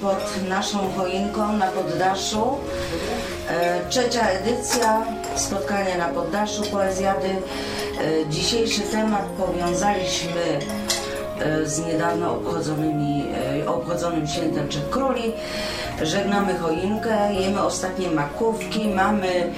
pod 0.00 0.48
naszą 0.48 0.78
choinką 0.96 1.52
na 1.52 1.66
poddaszu. 1.66 2.58
E, 3.48 3.88
Trzecia 3.88 4.28
edycja 4.28 5.04
spotkania 5.36 5.98
na 5.98 6.08
poddaszu 6.08 6.62
poezjady. 6.62 7.28
E, 7.28 8.28
Dzisiejszy 8.30 8.80
temat 8.80 9.22
powiązaliśmy 9.22 10.58
e, 11.40 11.66
z 11.66 11.86
niedawno 11.86 12.32
obchodzonymi, 12.32 13.24
obchodzonym 13.66 14.26
świętem 14.26 14.68
Trzech 14.68 14.90
Króli. 14.90 15.32
Żegnamy 16.02 16.58
choinkę, 16.58 17.34
jemy 17.34 17.62
ostatnie 17.62 18.10
makówki, 18.10 18.88
mamy 18.88 19.52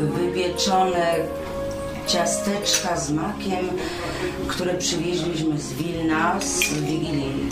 wypieczone 0.00 1.14
ciasteczka 2.06 2.96
z 2.96 3.10
makiem, 3.10 3.68
które 4.48 4.74
przywieźliśmy 4.74 5.58
z 5.58 5.72
Wilna, 5.72 6.40
z 6.40 6.74
Wigilii, 6.74 7.50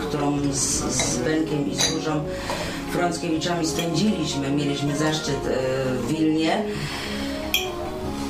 e, 0.00 0.06
którą 0.08 0.38
z, 0.52 0.84
z 0.94 1.18
Benkiem 1.18 1.70
i 1.70 1.94
Różą 1.94 2.24
Frąckiewiczami 2.92 3.66
spędziliśmy. 3.66 4.50
Mieliśmy 4.50 4.96
zaszczyt 4.96 5.46
e, 5.46 5.94
w 5.94 6.06
Wilnie. 6.06 6.62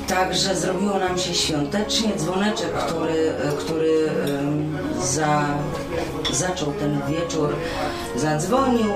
Także 0.09 0.56
zrobiło 0.56 0.98
nam 0.98 1.18
się 1.18 1.34
świątecznie. 1.34 2.12
Dzwoneczek, 2.16 2.73
który, 2.73 3.32
który 3.59 4.09
em, 4.09 4.79
za, 5.02 5.46
zaczął 6.32 6.73
ten 6.73 7.01
wieczór, 7.09 7.57
zadzwonił. 8.16 8.87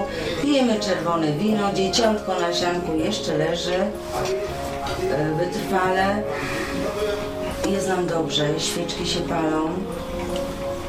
Pijemy 0.42 0.80
czerwone 0.80 1.32
wino, 1.32 1.72
dzieciątko 1.74 2.40
na 2.40 2.54
sianku 2.54 2.96
jeszcze 2.96 3.38
leży 3.38 3.74
e, 3.74 3.90
wytrwale. 5.38 6.22
Jest 7.72 7.88
nam 7.88 8.06
dobrze, 8.06 8.60
świeczki 8.60 9.06
się 9.06 9.20
palą. 9.20 9.68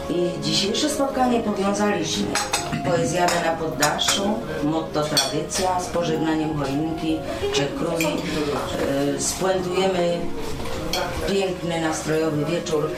I 0.09 0.43
dzisiejsze 0.43 0.89
spotkanie 0.89 1.39
powiązaliśmy. 1.39 2.27
Poezjadę 2.85 3.33
na 3.45 3.55
poddaszu, 3.55 4.23
motto 4.63 5.03
tradycja 5.03 5.79
z 5.79 5.85
pożegnaniem 5.85 6.57
choinki, 6.57 7.19
Trzech 7.53 7.75
Króli. 7.75 8.07
E, 8.07 9.21
Spuentujemy 9.21 10.19
piękny, 11.27 11.81
nastrojowy 11.81 12.45
wieczór 12.45 12.89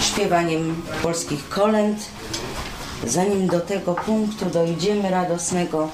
śpiewaniem 0.00 0.82
polskich 1.02 1.48
kolęd. 1.48 1.98
Zanim 3.06 3.46
do 3.46 3.60
tego 3.60 3.94
punktu 3.94 4.44
dojdziemy 4.44 5.10
radosnego, 5.10 5.88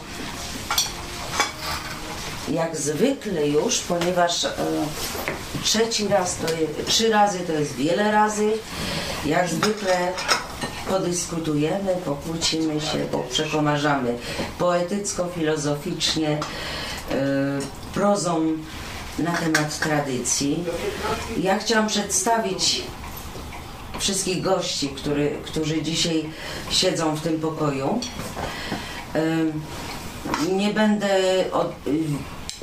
jak 2.48 2.76
zwykle 2.76 3.48
już, 3.48 3.78
ponieważ 3.78 4.44
e, 4.44 4.50
trzeci 5.62 6.08
raz 6.08 6.36
to 6.36 6.52
jest, 6.52 6.86
trzy 6.86 7.10
razy 7.10 7.38
to 7.40 7.52
jest 7.52 7.74
wiele 7.74 8.12
razy, 8.12 8.52
jak 9.26 9.48
zwykle 9.48 10.12
podyskutujemy, 10.88 11.96
pokłócimy 12.04 12.80
się, 12.80 12.98
poprzekomarzamy 12.98 14.18
poetycko-filozoficznie, 14.58 16.28
e, 16.28 16.38
prozą 17.94 18.52
na 19.18 19.32
temat 19.32 19.78
tradycji. 19.78 20.64
Ja 21.40 21.58
chciałam 21.58 21.86
przedstawić 21.86 22.82
wszystkich 23.98 24.42
gości, 24.42 24.88
który, 24.88 25.38
którzy 25.44 25.82
dzisiaj 25.82 26.30
siedzą 26.70 27.16
w 27.16 27.20
tym 27.20 27.40
pokoju. 27.40 28.00
Em, 29.14 29.52
Nie 30.52 30.74
będę 30.74 31.08
od, 31.52 31.72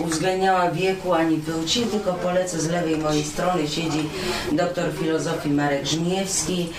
y, 0.01 0.07
uwzględniała 0.07 0.71
wieku 0.71 1.13
ani 1.13 1.37
płci, 1.37 1.81
tylko 1.81 2.13
polecę 2.13 2.59
z 2.59 2.69
lewej 2.69 2.97
mojej 2.97 3.23
strony 3.23 3.67
siedzi 3.67 4.09
doktor 4.51 4.85
filozofii 4.99 5.49
Marek 5.49 5.85
Żmijewski. 5.85 6.69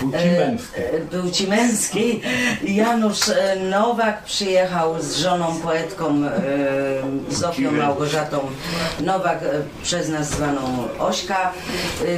Płci 0.00 0.16
E, 0.16 0.46
męskiej. 0.46 0.84
Płci 1.10 1.46
męskiej. 1.46 2.22
Janusz 2.62 3.28
e, 3.28 3.56
Nowak 3.56 4.24
przyjechał 4.24 5.02
z 5.02 5.16
żoną 5.16 5.60
poetką 5.60 6.24
e, 6.24 6.30
Zofią 7.30 7.70
Małgorzatą 7.70 8.40
Nowak, 9.00 9.38
przez 9.82 10.08
nas 10.08 10.30
zwaną 10.30 10.88
Ośka. 10.98 11.52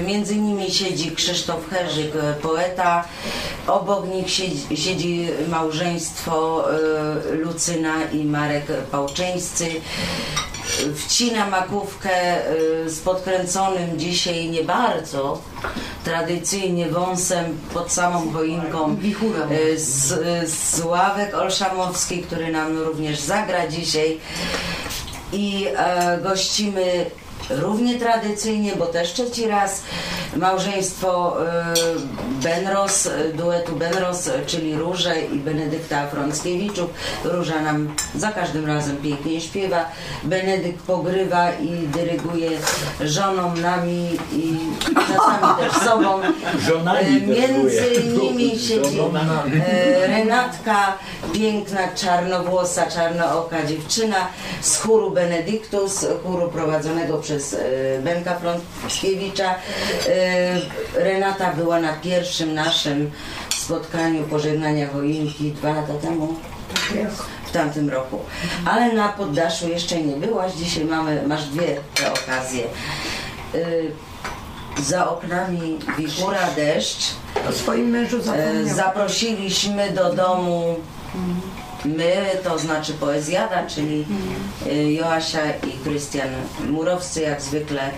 Między 0.06 0.36
nimi 0.36 0.70
siedzi 0.70 1.10
Krzysztof 1.10 1.70
Herzyk, 1.70 2.12
poeta. 2.42 3.04
Obok 3.66 4.08
nich 4.08 4.30
siedzi, 4.30 4.76
siedzi 4.76 5.28
małżeństwo 5.48 6.64
Lucyna 7.32 7.94
i 8.12 8.24
Marek 8.24 8.64
Pałczyńscy. 8.90 9.66
Wcina 10.96 11.50
makówkę 11.50 12.10
y, 12.84 12.90
z 12.90 13.00
podkręconym 13.00 13.98
dzisiaj 13.98 14.50
nie 14.50 14.64
bardzo 14.64 15.42
tradycyjnie 16.04 16.88
wąsem 16.88 17.58
pod 17.74 17.92
samą 17.92 18.32
choinką 18.32 18.96
y, 19.50 19.78
z, 19.78 20.12
y, 20.12 20.50
Sławek 20.50 21.34
Olszamowski, 21.34 22.22
który 22.22 22.52
nam 22.52 22.78
również 22.78 23.20
zagra 23.20 23.68
dzisiaj. 23.68 24.18
I 25.32 25.66
e, 25.76 26.18
gościmy 26.22 27.10
równie 27.50 27.98
tradycyjnie, 27.98 28.76
bo 28.76 28.86
też 28.86 29.12
trzeci 29.12 29.48
raz 29.48 29.82
małżeństwo 30.36 31.36
e, 31.46 31.74
Benros, 32.42 33.06
e, 33.06 33.32
duetu 33.32 33.76
Benros, 33.76 34.30
czyli 34.46 34.76
Róże 34.76 35.20
i 35.20 35.38
Benedykta 35.38 36.06
Frąckiewiczów. 36.06 36.90
Róża 37.24 37.60
nam 37.60 37.94
za 38.14 38.32
każdym 38.32 38.66
razem 38.66 38.96
pięknie 38.96 39.40
śpiewa, 39.40 39.84
Benedykt 40.24 40.82
pogrywa 40.82 41.52
i 41.52 41.88
dyryguje 41.88 42.50
żoną, 43.00 43.56
nami 43.56 44.08
i 44.32 44.58
czasami 44.84 45.60
też 45.60 45.82
sobą. 45.82 46.20
Żonami 46.58 47.08
E, 47.08 47.20
Między 47.20 48.02
nimi 48.22 48.58
siedzi 48.58 49.00
e, 49.00 50.06
Renatka, 50.06 50.98
piękna, 51.32 51.88
czarnowłosa, 51.94 52.86
czarnooka 52.86 53.66
dziewczyna 53.66 54.16
z 54.60 54.76
chóru 54.76 55.10
Benedyktus, 55.10 56.06
chóru 56.24 56.48
prowadzonego 56.48 57.18
przez 57.18 57.27
e, 57.34 58.02
Benka 58.02 58.38
Frąckiewicza. 58.38 59.54
E, 60.08 60.60
Renata 60.94 61.52
była 61.52 61.80
na 61.80 61.92
pierwszym 61.92 62.54
naszym 62.54 63.10
spotkaniu 63.56 64.24
pożegnania 64.24 64.88
choinki 64.88 65.52
dwa 65.52 65.72
lata 65.72 65.94
temu. 66.02 66.34
W 67.46 67.50
tamtym 67.50 67.90
roku. 67.90 68.18
Ale 68.64 68.92
na 68.92 69.08
poddaszu 69.08 69.68
jeszcze 69.68 70.02
nie 70.02 70.16
byłaś. 70.16 70.52
Dzisiaj 70.52 70.84
mamy, 70.84 71.22
masz 71.26 71.44
dwie 71.44 71.76
te 71.94 72.12
okazje. 72.12 72.64
E, 73.54 73.58
Za 74.82 75.10
oknami 75.10 75.78
wichura, 75.98 76.50
deszcz. 76.56 77.04
O 77.48 77.52
swoim 77.52 77.88
mężu 77.88 78.22
zapomniał. 78.22 78.74
Zaprosiliśmy 78.76 79.90
do 79.90 80.12
domu 80.14 80.76
my, 81.84 82.40
to 82.44 82.58
znaczy 82.58 82.92
poezjada, 82.92 83.66
czyli 83.66 84.06
e, 84.66 84.92
Joasia 84.92 85.40
i 85.50 85.72
Krystian 85.84 86.28
Murowscy, 86.70 87.20
jak 87.20 87.42
zwykle 87.42 87.82
e, 87.82 87.90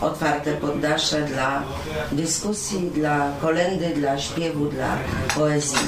otwarte 0.00 0.52
poddasze 0.52 1.22
dla 1.22 1.62
dyskusji, 2.12 2.90
dla 2.90 3.32
kolendy, 3.40 3.88
dla 3.88 4.18
śpiewu, 4.18 4.66
dla 4.66 4.98
poezji. 5.34 5.78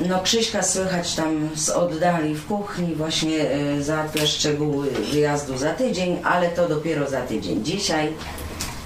No 0.00 0.22
Krzyśka 0.22 0.62
słychać 0.62 1.14
tam 1.14 1.48
z 1.54 1.70
oddali 1.70 2.34
w 2.34 2.46
kuchni, 2.46 2.94
właśnie 2.94 3.50
e, 3.50 3.82
załatwia 3.82 4.26
szczegóły 4.26 4.90
wyjazdu 4.90 5.58
za 5.58 5.74
tydzień, 5.74 6.20
ale 6.24 6.48
to 6.48 6.68
dopiero 6.68 7.10
za 7.10 7.20
tydzień. 7.20 7.64
Dzisiaj 7.64 8.12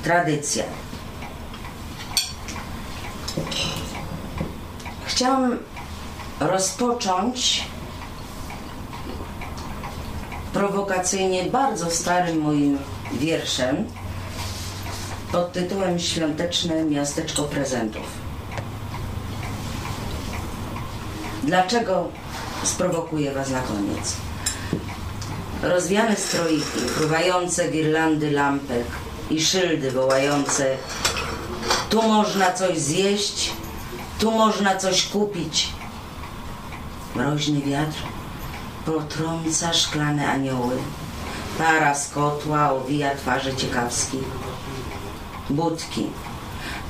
tradycja. 0.04 0.64
Chciałam 5.22 5.58
rozpocząć 6.40 7.64
prowokacyjnie 10.52 11.44
bardzo 11.44 11.90
starym 11.90 12.40
moim 12.40 12.78
wierszem 13.12 13.76
pod 15.32 15.52
tytułem 15.52 15.98
Świąteczne 15.98 16.84
miasteczko 16.84 17.42
prezentów. 17.42 18.02
Dlaczego 21.44 22.08
sprowokuję 22.64 23.32
Was 23.32 23.50
na 23.50 23.60
koniec? 23.60 24.16
Rozwiane 25.62 26.16
stroiki, 26.16 26.80
fruwające 26.96 27.68
girlandy 27.68 28.30
lampek 28.30 28.86
i 29.30 29.40
szyldy 29.40 29.90
wołające 29.90 30.76
tu 31.90 32.02
można 32.02 32.52
coś 32.52 32.78
zjeść, 32.78 33.52
tu 34.22 34.30
można 34.30 34.76
coś 34.76 35.08
kupić. 35.08 35.68
Mroźny 37.14 37.60
wiatr 37.60 38.02
potrąca 38.86 39.72
szklane 39.72 40.28
anioły. 40.28 40.76
Para 41.58 41.94
z 41.94 42.08
kotła 42.08 42.72
owija 42.72 43.14
twarze 43.14 43.56
ciekawskich. 43.56 44.24
Budki. 45.50 46.06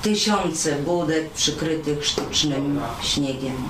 Tysiące 0.03 0.73
budek 0.73 1.31
przykrytych 1.31 2.07
sztucznym 2.07 2.81
śniegiem. 3.03 3.69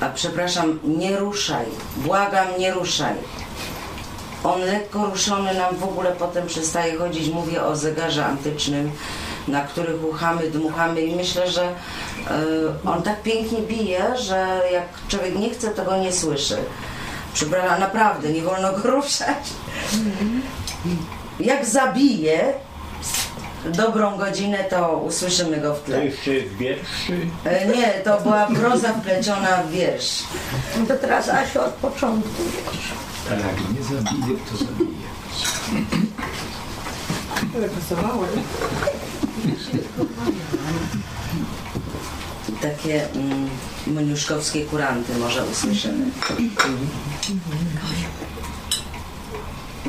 A 0.00 0.08
przepraszam, 0.08 0.78
nie 0.84 1.16
ruszaj. 1.16 1.66
Błagam, 1.96 2.48
nie 2.58 2.72
ruszaj. 2.72 3.14
On 4.44 4.60
lekko 4.60 5.06
ruszony 5.06 5.54
nam 5.54 5.76
w 5.76 5.84
ogóle 5.84 6.12
potem 6.12 6.46
przestaje 6.46 6.98
chodzić. 6.98 7.28
Mówię 7.28 7.62
o 7.62 7.76
zegarze 7.76 8.26
antycznym, 8.26 8.92
na 9.48 9.60
których 9.60 10.04
uchamy, 10.04 10.50
dmuchamy 10.50 11.00
i 11.02 11.16
myślę, 11.16 11.50
że 11.50 11.68
y, 11.68 12.88
on 12.88 13.02
tak 13.02 13.22
pięknie 13.22 13.58
bije, 13.62 14.18
że 14.18 14.60
jak 14.72 14.84
człowiek 15.08 15.38
nie 15.38 15.50
chce, 15.50 15.70
to 15.70 15.84
go 15.84 15.96
nie 15.96 16.12
słyszy. 16.12 16.56
Przepraszam, 17.34 17.80
naprawdę, 17.80 18.28
nie 18.32 18.42
wolno 18.42 18.72
go 18.72 18.90
ruszać. 18.96 19.48
Jak 21.40 21.66
zabije 21.66 22.52
dobrą 23.64 24.18
godzinę, 24.18 24.64
to 24.64 24.88
usłyszymy 24.96 25.56
go 25.60 25.74
w 25.74 25.80
To 25.80 25.86
tle. 25.86 26.04
jeszcze 26.04 26.34
jest 26.34 26.54
wierszy. 26.54 27.26
E, 27.44 27.66
Nie, 27.66 27.88
to 28.04 28.20
była 28.20 28.46
proza 28.46 28.92
wpleciona 28.92 29.62
w 29.62 29.70
wiersz. 29.70 30.22
No 30.80 30.86
to 30.86 30.94
teraz 30.96 31.28
Asiu 31.28 31.60
od 31.60 31.72
początku. 31.72 32.42
wiesz. 32.44 32.92
Ale 33.30 33.40
jak 33.40 33.56
nie 33.78 33.82
zabije, 33.84 34.38
to 34.50 34.56
zabije. 34.64 35.08
Ale 37.56 37.68
pasowałem. 37.68 38.28
Takie 42.62 43.10
mm, 43.10 43.48
moniuszkowskie 43.86 44.64
kuranty 44.64 45.14
może 45.18 45.44
usłyszymy. 45.44 46.04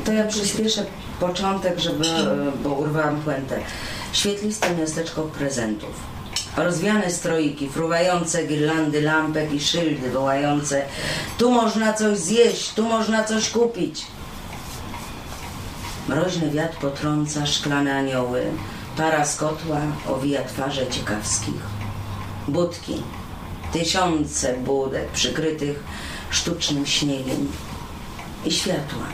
To 0.06 0.12
ja 0.12 0.28
przyspieszę 0.28 0.86
początek, 1.20 1.80
żeby, 1.80 2.08
e, 2.08 2.52
bo 2.64 2.70
urwałam 2.70 3.22
puentę. 3.22 3.60
Świetliste 4.14 4.76
miasteczko 4.76 5.22
prezentów. 5.22 5.90
Rozwiane 6.58 7.12
stroiki, 7.12 7.70
fruwające 7.70 8.48
girlandy 8.48 9.02
lampek 9.02 9.54
i 9.54 9.60
szyldy 9.60 10.10
wołające 10.12 10.86
tu 11.38 11.52
można 11.52 11.94
coś 11.94 12.18
zjeść, 12.18 12.74
tu 12.74 12.84
można 12.84 13.24
coś 13.24 13.50
kupić. 13.50 14.06
Mroźny 16.08 16.52
wiatr 16.52 16.78
potrąca 16.78 17.46
szklane 17.46 17.96
anioły, 17.96 18.46
para 19.00 19.26
z 19.26 19.36
kotła 19.36 19.80
owija 20.08 20.44
twarze 20.44 20.88
ciekawskich. 20.88 21.62
Budki, 22.48 23.04
tysiące 23.74 24.58
budek 24.58 25.08
przykrytych 25.08 25.84
sztucznym 26.30 26.86
śniegiem 26.86 27.52
i 28.46 28.52
światła. 28.52 29.06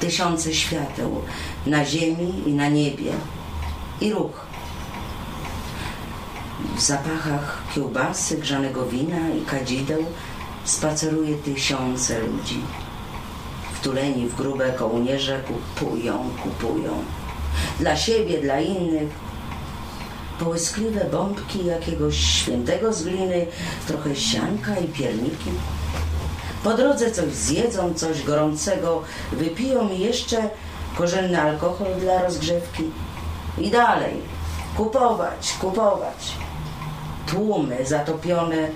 Tysiące 0.00 0.54
świateł 0.54 1.22
na 1.66 1.84
ziemi 1.84 2.42
i 2.46 2.52
na 2.52 2.68
niebie 2.68 3.12
i 4.00 4.12
ruch. 4.12 4.46
W 6.76 6.80
zapachach 6.80 7.62
kiełbasy, 7.74 8.38
grzanego 8.38 8.86
wina 8.86 9.30
i 9.30 9.44
kadzideł 9.44 10.04
spaceruje 10.64 11.36
tysiące 11.36 12.20
ludzi. 12.20 12.60
Wtuleni 13.74 14.28
w 14.28 14.34
grube 14.34 14.72
kołnierze 14.72 15.40
kupują, 15.40 16.30
kupują. 16.42 17.04
Dla 17.80 17.96
siebie, 17.96 18.40
dla 18.40 18.60
innych. 18.60 19.08
Połyskliwe 20.38 21.04
bombki 21.04 21.66
jakiegoś 21.66 22.16
świętego 22.16 22.92
z 22.92 23.02
gliny, 23.02 23.46
trochę 23.86 24.16
sianka 24.16 24.76
i 24.76 24.88
pierniki. 24.88 25.50
Po 26.64 26.74
drodze 26.74 27.10
coś 27.10 27.32
zjedzą, 27.32 27.94
coś 27.94 28.22
gorącego, 28.22 29.02
wypiją 29.32 29.88
i 29.88 29.98
jeszcze 29.98 30.50
korzenny 30.98 31.42
alkohol 31.42 31.88
dla 32.00 32.22
rozgrzewki. 32.22 32.82
I 33.58 33.70
dalej, 33.70 34.14
kupować, 34.76 35.54
kupować. 35.60 36.32
Tłumy 37.26 37.86
zatopione 37.86 38.68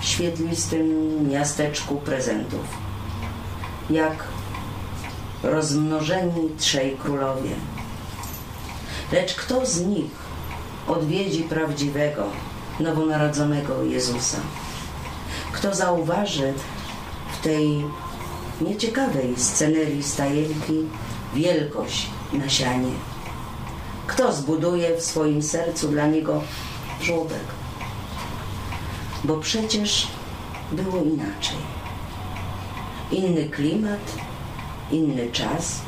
w 0.00 0.04
świetlistym 0.04 0.88
miasteczku 1.28 1.96
prezentów. 1.96 2.64
Jak 3.90 4.24
rozmnożeni 5.42 6.50
trzej 6.58 6.96
królowie. 6.96 7.50
Lecz 9.12 9.34
kto 9.34 9.66
z 9.66 9.80
nich 9.80 10.10
odwiedzi 10.88 11.42
prawdziwego, 11.42 12.24
nowonarodzonego 12.80 13.82
Jezusa? 13.82 14.38
Kto 15.52 15.74
zauważy 15.74 16.52
w 17.32 17.44
tej 17.44 17.84
nieciekawej 18.60 19.36
scenerii 19.36 20.02
stajenki 20.02 20.86
wielkość 21.34 22.06
na 22.32 22.48
sianie? 22.48 22.92
Kto 24.06 24.32
zbuduje 24.32 24.96
w 24.96 25.02
swoim 25.02 25.42
sercu 25.42 25.88
dla 25.88 26.06
niego 26.06 26.42
żłobek? 27.02 27.44
Bo 29.24 29.36
przecież 29.36 30.08
było 30.72 31.02
inaczej. 31.02 31.58
Inny 33.12 33.48
klimat, 33.48 34.12
inny 34.90 35.32
czas, 35.32 35.80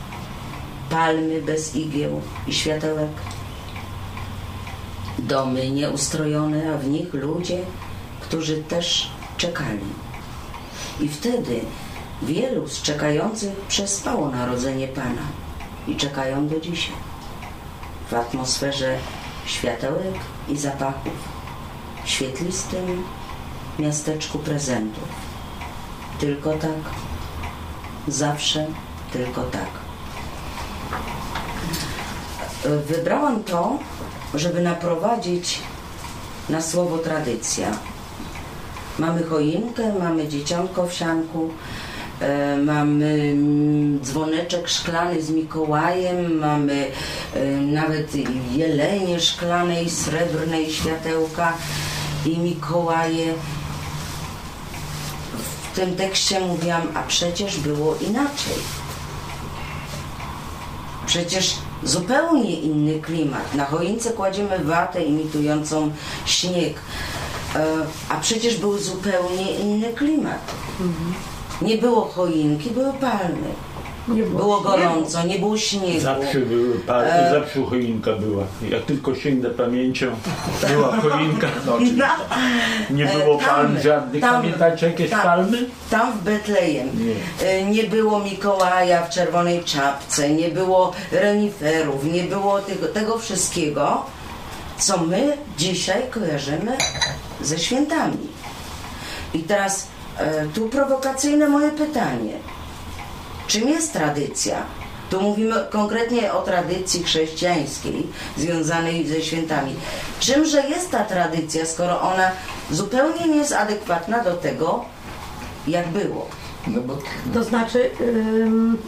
palmy 0.93 1.43
bez 1.43 1.77
igieł 1.77 2.21
i 2.47 2.53
światełek, 2.53 3.11
domy 5.19 5.71
nieustrojone, 5.71 6.75
a 6.75 6.79
w 6.79 6.89
nich 6.89 7.15
ludzie, 7.15 7.59
którzy 8.21 8.57
też 8.57 9.11
czekali. 9.37 9.87
I 11.01 11.09
wtedy 11.09 11.61
wielu 12.23 12.69
z 12.69 12.83
czekających 12.83 13.57
przespało 13.69 14.29
narodzenie 14.29 14.89
Pana 14.89 15.27
i 15.89 15.97
czekają 15.97 16.49
do 16.49 16.61
dzisiaj. 16.61 16.95
W 18.11 18.15
atmosferze 18.15 18.99
światełek 19.47 20.15
i 20.49 20.57
zapachów, 20.57 21.29
w 22.05 22.09
świetlistym 22.09 23.05
miasteczku 23.79 24.39
prezentów. 24.39 25.09
Tylko 26.19 26.53
tak, 26.53 26.83
zawsze 28.09 28.67
tylko 29.13 29.43
tak. 29.43 29.82
Wybrałam 32.65 33.45
to, 33.45 33.79
żeby 34.35 34.63
naprowadzić 34.63 35.59
na 36.49 36.63
słowo 36.63 36.99
tradycja. 36.99 37.73
Mamy 38.99 39.23
choinkę, 39.23 39.93
mamy 39.99 40.29
dzieciątko 40.29 40.87
w 40.87 40.93
sianku, 40.93 41.51
e, 42.21 42.57
mamy 42.57 43.33
mm, 43.33 44.01
dzwoneczek 44.03 44.69
szklany 44.69 45.23
z 45.23 45.31
Mikołajem, 45.31 46.39
mamy 46.39 46.91
e, 47.35 47.47
nawet 47.51 48.13
jelenie 48.53 49.21
szklane 49.21 49.83
i 49.83 49.91
srebrne 49.91 50.63
i 50.63 50.73
światełka 50.73 51.53
i 52.27 52.39
Mikołaje. 52.39 53.35
W 55.73 55.77
tym 55.77 55.97
tekście 55.97 56.41
mówiłam, 56.41 56.83
a 56.95 57.03
przecież 57.03 57.61
było 57.61 57.97
inaczej. 57.97 58.59
Przecież 61.07 61.57
zupełnie 61.85 62.61
inny 62.61 63.01
klimat. 63.01 63.55
Na 63.55 63.65
choince 63.65 64.11
kładziemy 64.11 64.59
watę 64.59 65.05
imitującą 65.05 65.91
śnieg, 66.27 66.75
E, 67.57 67.67
a 68.09 68.21
przecież 68.21 68.57
był 68.57 68.79
zupełnie 68.79 69.53
inny 69.53 69.93
klimat. 69.93 70.55
Nie 71.63 71.79
było 71.79 72.05
choinki, 72.05 72.71
były 72.71 72.93
palmy. 72.93 73.49
Nie 74.09 74.23
Było 74.23 74.57
śniegu. 74.61 74.71
gorąco, 74.71 75.27
nie 75.27 75.39
było 75.39 75.57
śniegu. 75.59 76.01
Zawsze 76.01 76.39
były 76.39 76.75
pa- 76.79 77.03
E. 77.03 77.31
zawsze 77.41 77.63
choinka 77.71 78.13
była. 78.13 78.45
Jak 78.71 78.83
tylko 78.83 79.15
sięgnę 79.15 79.51
pamięcią, 79.51 80.07
była 80.69 80.97
choinka. 80.97 81.47
No, 81.67 81.75
oczywiście. 81.75 82.05
Nie 82.91 83.11
E, 83.13 83.19
było 83.19 83.37
tam- 83.37 83.47
palm 83.47 83.81
żadnych. 83.81 84.23
tam- 84.23 84.35
Pamiętacie 84.43 84.87
jakieś 84.87 85.11
tam- 85.11 85.21
palmy? 85.23 85.59
Tam 85.91 86.13
w 86.13 86.23
Betlejem 86.23 86.89
Nie. 87.41 87.49
e, 87.49 87.65
nie 87.65 87.85
było 87.85 88.21
Mikołaja 88.21 89.03
w 89.03 89.11
czerwonej 89.11 89.65
czapce, 89.65 90.31
nie 90.31 90.49
było 90.49 90.93
reniferów, 91.13 92.05
nie 92.05 92.23
było 92.23 92.59
tego, 92.59 92.87
tego 92.89 93.19
wszystkiego, 93.19 94.03
co 94.79 94.99
my 94.99 95.37
dzisiaj 95.59 96.03
kojarzymy 96.11 96.77
ze 97.41 97.59
świętami. 97.59 98.19
I 99.35 99.39
teraz 99.39 99.87
e, 100.19 100.47
tu 100.55 100.69
prowokacyjne 100.69 101.49
moje 101.49 101.71
pytanie. 101.71 102.33
Czym 103.53 103.69
jest 103.69 103.93
tradycja? 103.93 104.57
Tu 105.11 105.21
mówimy 105.21 105.55
konkretnie 105.71 106.33
o 106.33 106.43
tradycji 106.43 107.03
chrześcijańskiej 107.03 108.07
związanej 108.37 109.07
ze 109.07 109.23
świętami. 109.23 109.75
Czymże 110.21 110.69
jest 110.69 110.91
ta 110.91 111.05
tradycja, 111.05 111.67
skoro 111.67 112.01
ona 112.01 112.31
zupełnie 112.71 113.29
nie 113.29 113.37
jest 113.37 113.53
adekwatna 113.53 114.25
do 114.25 114.35
tego, 114.35 114.85
jak 115.67 115.89
było? 115.89 116.29
No 116.67 116.81
bo 116.81 116.99
To 117.35 117.45
znaczy, 117.45 117.91
ym, 118.01 118.79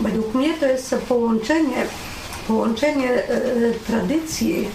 według 0.00 0.34
mnie 0.34 0.54
to 0.54 0.66
jest 0.66 0.94
połączenie, 1.08 1.86
połączenie 2.48 3.10
e, 3.12 3.30
tradycji, 3.86 4.68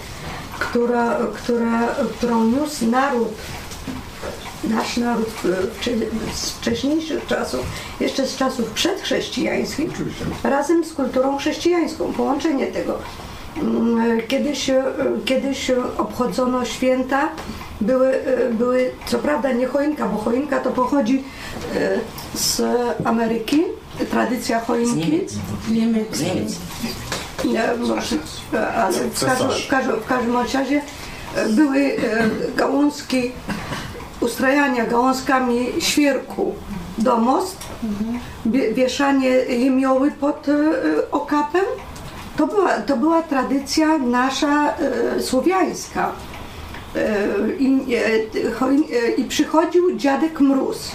która, 0.58 1.18
która, 1.34 1.94
którą 2.18 2.44
niósł 2.44 2.86
naród, 2.86 3.28
nasz 4.64 4.96
naród 4.96 5.28
w- 5.28 6.36
z 6.38 6.50
wcześniejszych 6.50 7.26
czasów, 7.26 7.60
jeszcze 8.00 8.26
z 8.26 8.36
czasów 8.36 8.70
przedchrześcijańskich, 8.70 9.90
razem 10.44 10.84
z 10.84 10.92
kulturą 10.92 11.38
chrześcijańską, 11.38 12.12
połączenie 12.12 12.66
tego. 12.66 12.98
Mm, 13.56 14.20
Kiedyś, 14.28 14.70
e, 14.70 14.84
kiedyś 15.24 15.70
obchodzono 15.98 16.64
święta, 16.64 17.28
były, 17.80 18.08
e, 18.08 18.52
były 18.52 18.90
co 19.06 19.18
prawda 19.18 19.52
nie 19.52 19.66
choinka, 19.66 20.06
bo 20.08 20.18
choinka 20.18 20.60
to 20.60 20.70
pochodzi 20.70 21.24
e, 21.74 21.98
z 22.34 22.62
Ameryki, 23.04 23.62
tradycja 24.10 24.60
Z 24.60 24.66
choinki. 24.66 25.10
Niemiec. 25.10 25.34
Niemiec. 25.70 26.16
Z 26.16 26.20
Niemiec. 26.22 26.56
Nie, 27.44 27.62
może, 27.78 28.00
ale 28.76 28.92
w 28.92 29.24
każdym, 29.24 29.48
w 29.50 29.68
każdym, 29.68 29.96
w 30.00 30.06
każdym 30.06 30.36
razie 30.36 30.82
e, 31.36 31.48
były 31.48 31.78
e, 31.78 31.96
gałązki, 32.56 33.32
ustrajania 34.20 34.86
gałązkami 34.86 35.66
świerku 35.78 36.54
do 36.98 37.16
most, 37.16 37.56
wie- 38.46 38.74
wieszanie 38.74 39.28
jemioły 39.28 40.10
pod 40.10 40.48
e, 40.48 40.52
okapem. 41.10 41.64
To 42.36 42.46
była, 42.46 42.70
to 42.72 42.96
była 42.96 43.22
tradycja 43.22 43.98
nasza 43.98 44.74
e, 45.16 45.22
słowiańska. 45.22 46.12
E, 46.96 47.16
I, 47.58 47.86
I 49.16 49.24
przychodził 49.24 49.96
dziadek 49.96 50.40
Mróz. 50.40 50.90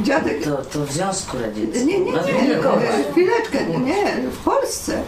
Dziadek, 0.00 0.44
To, 0.44 0.56
to 0.56 0.86
w 0.86 0.92
Związku 0.92 1.36
Radzieckim. 1.38 1.86
nie, 1.88 1.98
nie, 1.98 2.12
nie, 2.12 2.12
nie, 2.48 3.12
chwileczkę, 3.12 3.66
nie, 3.84 4.30
w 4.30 4.38
Polsce. 4.44 5.02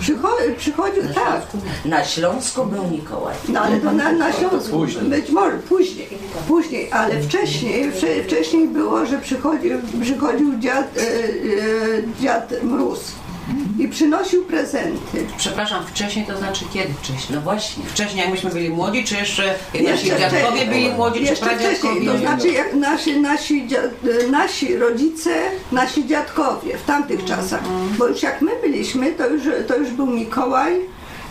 Przycho- 0.00 0.54
przychodził, 0.58 1.02
tak, 1.14 1.42
Na 1.84 2.04
Śląsku 2.04 2.66
był 2.66 2.86
Mikołaj. 2.86 3.34
no 3.48 3.60
ale 3.60 3.76
to 3.80 3.92
na, 3.92 4.12
na 4.12 4.32
Śląsku, 4.32 4.86
być 5.02 5.30
może 5.30 5.56
później, 5.58 6.08
później, 6.48 6.92
ale 6.92 7.22
wcześniej, 7.22 7.92
wcze- 7.92 8.24
wcześniej 8.24 8.68
było, 8.68 9.06
że 9.06 9.18
przychodził, 9.18 9.78
przychodził 10.02 10.58
dziad, 10.58 10.86
e, 10.96 11.00
e, 11.00 12.20
dziad 12.20 12.52
Mróz 12.62 13.00
i 13.78 13.88
przynosił 13.88 14.44
prezenty. 14.44 15.26
Przepraszam, 15.36 15.86
wcześniej 15.86 16.26
to 16.26 16.38
znaczy 16.38 16.64
kiedy 16.72 16.94
wcześniej? 16.94 17.34
No 17.34 17.40
właśnie. 17.40 17.84
Wcześniej 17.84 18.20
jak 18.20 18.30
myśmy 18.30 18.50
byli 18.50 18.70
młodzi, 18.70 19.04
czy 19.04 19.14
jeszcze 19.16 19.44
jak 19.74 19.82
nasi 19.82 20.06
Jeszcze 20.06 20.18
dziadkowie 20.18 20.40
wcześniej. 20.46 20.66
byli 20.68 20.88
młodzi, 20.90 21.20
czy 21.20 21.26
Jeszcze 21.26 21.46
wcześniej, 21.46 21.70
pradziadkowie? 21.76 22.06
to 22.06 22.18
znaczy 22.18 22.48
jak 22.48 22.74
nasi, 22.74 23.20
nasi, 23.20 23.68
nasi 24.30 24.76
rodzice, 24.76 25.30
nasi 25.72 26.06
dziadkowie 26.06 26.78
w 26.78 26.84
tamtych 26.84 27.24
czasach, 27.24 27.60
bo 27.98 28.06
już 28.08 28.22
jak 28.22 28.42
my 28.42 28.50
byliśmy, 28.62 29.12
to 29.12 29.26
już, 29.28 29.42
to 29.68 29.76
już 29.76 29.90
był 29.90 30.06
Mikołaj, 30.06 30.80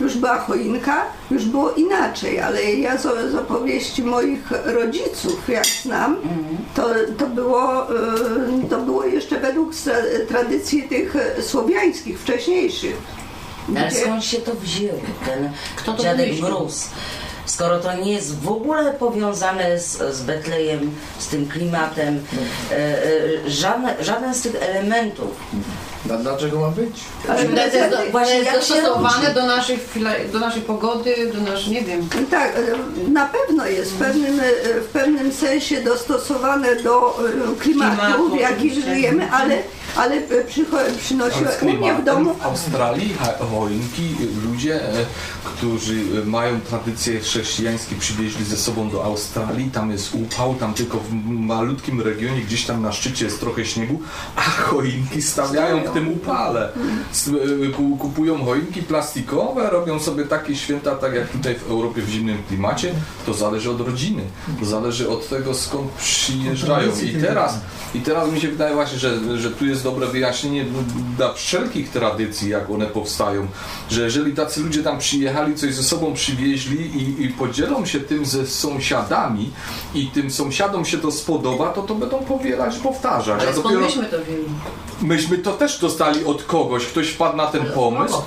już 0.00 0.16
była 0.16 0.38
choinka, 0.38 1.04
już 1.30 1.44
było 1.44 1.70
inaczej, 1.70 2.40
ale 2.40 2.72
ja 2.72 2.98
z, 2.98 3.02
z 3.02 3.34
opowieści 3.34 4.02
moich 4.02 4.50
rodziców, 4.64 5.48
jak 5.48 5.66
znam, 5.66 6.16
to, 6.74 6.86
to, 7.18 7.26
było, 7.26 7.82
e, 7.82 8.68
to 8.70 8.78
było 8.78 9.04
jeszcze 9.04 9.40
według 9.40 9.72
tra- 9.74 10.26
tradycji 10.28 10.82
tych 10.82 11.14
słowiańskich, 11.42 12.20
wcześniejszych. 12.20 12.96
Ale 13.76 13.88
Gdzie- 13.88 14.00
skąd 14.00 14.24
się 14.24 14.38
to 14.38 14.54
wzięło, 14.54 15.00
ten 15.26 15.50
Kto 15.76 15.92
to 15.92 16.02
dziadek? 16.02 16.40
Mróz? 16.40 16.88
Skoro 17.46 17.78
to 17.78 17.96
nie 17.96 18.12
jest 18.12 18.40
w 18.40 18.48
ogóle 18.48 18.92
powiązane 18.92 19.78
z, 19.80 20.16
z 20.16 20.22
Betlejem, 20.22 20.90
z 21.18 21.26
tym 21.26 21.48
klimatem, 21.48 22.20
e, 22.70 22.74
e, 22.76 23.50
żadne, 23.50 23.96
żaden 24.00 24.34
z 24.34 24.40
tych 24.40 24.62
elementów. 24.62 25.30
A 26.14 26.16
dlaczego 26.16 26.60
ma 26.60 26.68
być? 26.68 27.00
Ale 27.28 27.44
To 27.44 27.76
jest, 27.76 27.90
do, 27.90 28.10
Właśnie 28.10 28.34
jest 28.34 28.52
dostosowane 28.52 29.34
do, 29.34 29.46
naszych, 29.46 29.96
do 30.32 30.38
naszej 30.38 30.62
pogody, 30.62 31.32
do 31.34 31.50
naszych, 31.50 31.68
nie 31.68 31.82
wiem. 31.82 32.08
Tak, 32.30 32.52
na 33.08 33.26
pewno 33.26 33.66
jest 33.66 33.92
w 33.92 33.98
pewnym, 33.98 34.40
w 34.82 34.88
pewnym 34.92 35.32
sensie 35.32 35.82
dostosowane 35.82 36.76
do 36.76 37.18
e, 37.28 37.56
klimatu, 37.60 37.96
Klimatu, 37.96 38.36
w 38.36 38.40
jakim 38.40 38.70
żyjemy, 38.82 39.30
ale, 39.32 39.58
ale 39.96 40.14
e, 40.16 40.44
przycho- 40.44 40.96
przynosi 40.98 41.38
Ale 41.38 41.58
z 41.58 41.62
u 41.62 41.72
mnie 41.72 41.94
w 41.94 42.04
domu. 42.04 42.34
w 42.34 42.42
Australii 42.42 43.14
choinki 43.50 44.14
ludzie, 44.44 44.82
e, 44.84 45.04
którzy 45.44 45.94
e, 46.22 46.26
mają 46.26 46.60
tradycje 46.60 47.20
chrześcijańskie, 47.20 47.96
przywieźli 47.96 48.44
ze 48.44 48.56
sobą 48.56 48.90
do 48.90 49.04
Australii. 49.04 49.70
Tam 49.70 49.90
jest 49.90 50.14
upał, 50.14 50.54
tam 50.54 50.74
tylko 50.74 50.98
w 50.98 51.12
malutkim 51.24 52.00
regionie, 52.00 52.40
gdzieś 52.40 52.64
tam 52.64 52.82
na 52.82 52.92
szczycie 52.92 53.24
jest 53.24 53.40
trochę 53.40 53.64
śniegu, 53.64 54.00
a 54.36 54.40
choinki 54.40 55.22
stawiają 55.22 55.82
w 55.84 55.92
tym 55.92 56.08
upale. 56.12 56.72
Kupują 57.98 58.44
choinki 58.44 58.82
plastikowe, 58.82 59.70
robią 59.70 59.98
sobie 60.00 60.24
takie 60.24 60.56
święta, 60.56 60.94
tak 60.96 61.14
jak 61.14 61.28
tutaj 61.28 61.54
w 61.54 61.70
Europie 61.70 62.02
w 62.02 62.08
zimnym 62.08 62.38
klimacie. 62.48 62.94
To 63.26 63.34
zależy 63.34 63.70
od 63.70 63.80
rodziny, 63.80 64.22
to 64.60 64.66
zależy 64.66 65.08
od 65.08 65.28
tego, 65.28 65.54
skąd 65.54 65.90
przyjeżdżają. 65.90 66.88
I 67.02 67.20
teraz, 67.20 67.54
i 67.94 68.00
teraz 68.00 68.30
mi 68.32 68.40
się 68.40 68.48
wydaje 68.48 68.74
właśnie, 68.74 68.98
że, 68.98 69.38
że 69.38 69.50
tu 69.50 69.66
jest 69.66 69.77
dobre 69.82 70.06
wyjaśnienie 70.06 70.64
dla 71.16 71.32
wszelkich 71.32 71.90
tradycji, 71.90 72.50
jak 72.50 72.70
one 72.70 72.86
powstają, 72.86 73.46
że 73.90 74.02
jeżeli 74.02 74.34
tacy 74.34 74.60
ludzie 74.60 74.82
tam 74.82 74.98
przyjechali, 74.98 75.54
coś 75.54 75.74
ze 75.74 75.82
sobą 75.82 76.14
przywieźli 76.14 76.96
i, 76.96 77.24
i 77.24 77.28
podzielą 77.28 77.86
się 77.86 78.00
tym 78.00 78.26
ze 78.26 78.46
sąsiadami 78.46 79.50
i 79.94 80.06
tym 80.06 80.30
sąsiadom 80.30 80.84
się 80.84 80.98
to 80.98 81.12
spodoba, 81.12 81.72
to 81.72 81.82
to 81.82 81.94
będą 81.94 82.18
powielać, 82.18 82.78
powtarzać. 82.78 83.42
Ale 83.42 83.54
dopiero 83.54 83.80
myśmy 83.80 84.04
to 84.04 84.18
wzięli? 84.18 84.44
myśmy 85.02 85.38
to 85.38 85.52
też 85.52 85.78
dostali 85.78 86.24
od 86.24 86.42
kogoś, 86.42 86.86
ktoś 86.86 87.08
wpadł 87.08 87.36
na 87.36 87.46
ten 87.46 87.64
pomysł. 87.64 88.22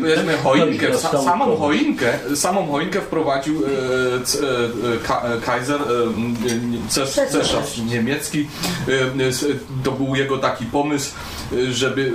weźmy 0.00 0.36
choinkę, 0.44 0.98
sa, 0.98 1.22
samą 1.24 1.56
choinkę, 1.56 2.18
samą 2.34 2.66
choinkę 2.66 3.00
wprowadził 3.00 3.62
e, 3.62 3.68
e, 3.68 5.34
e, 5.34 5.40
Kaiser, 5.40 5.80
e, 5.80 6.90
ces, 6.90 7.14
cesarz. 7.14 7.78
Niemiecki, 7.78 8.48
e, 8.88 9.84
to 9.84 9.92
był 9.92 10.16
jego 10.16 10.38
taki 10.38 10.64
pomysł, 10.76 11.14
e, 11.52 11.72
żeby 11.72 12.12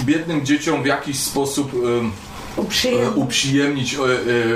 e, 0.00 0.04
biednym 0.04 0.46
dzieciom 0.46 0.82
w 0.82 0.86
jakiś 0.86 1.18
sposób 1.18 1.72
e, 2.58 3.10
uprzyjemnić 3.10 3.94
e, 3.94 3.98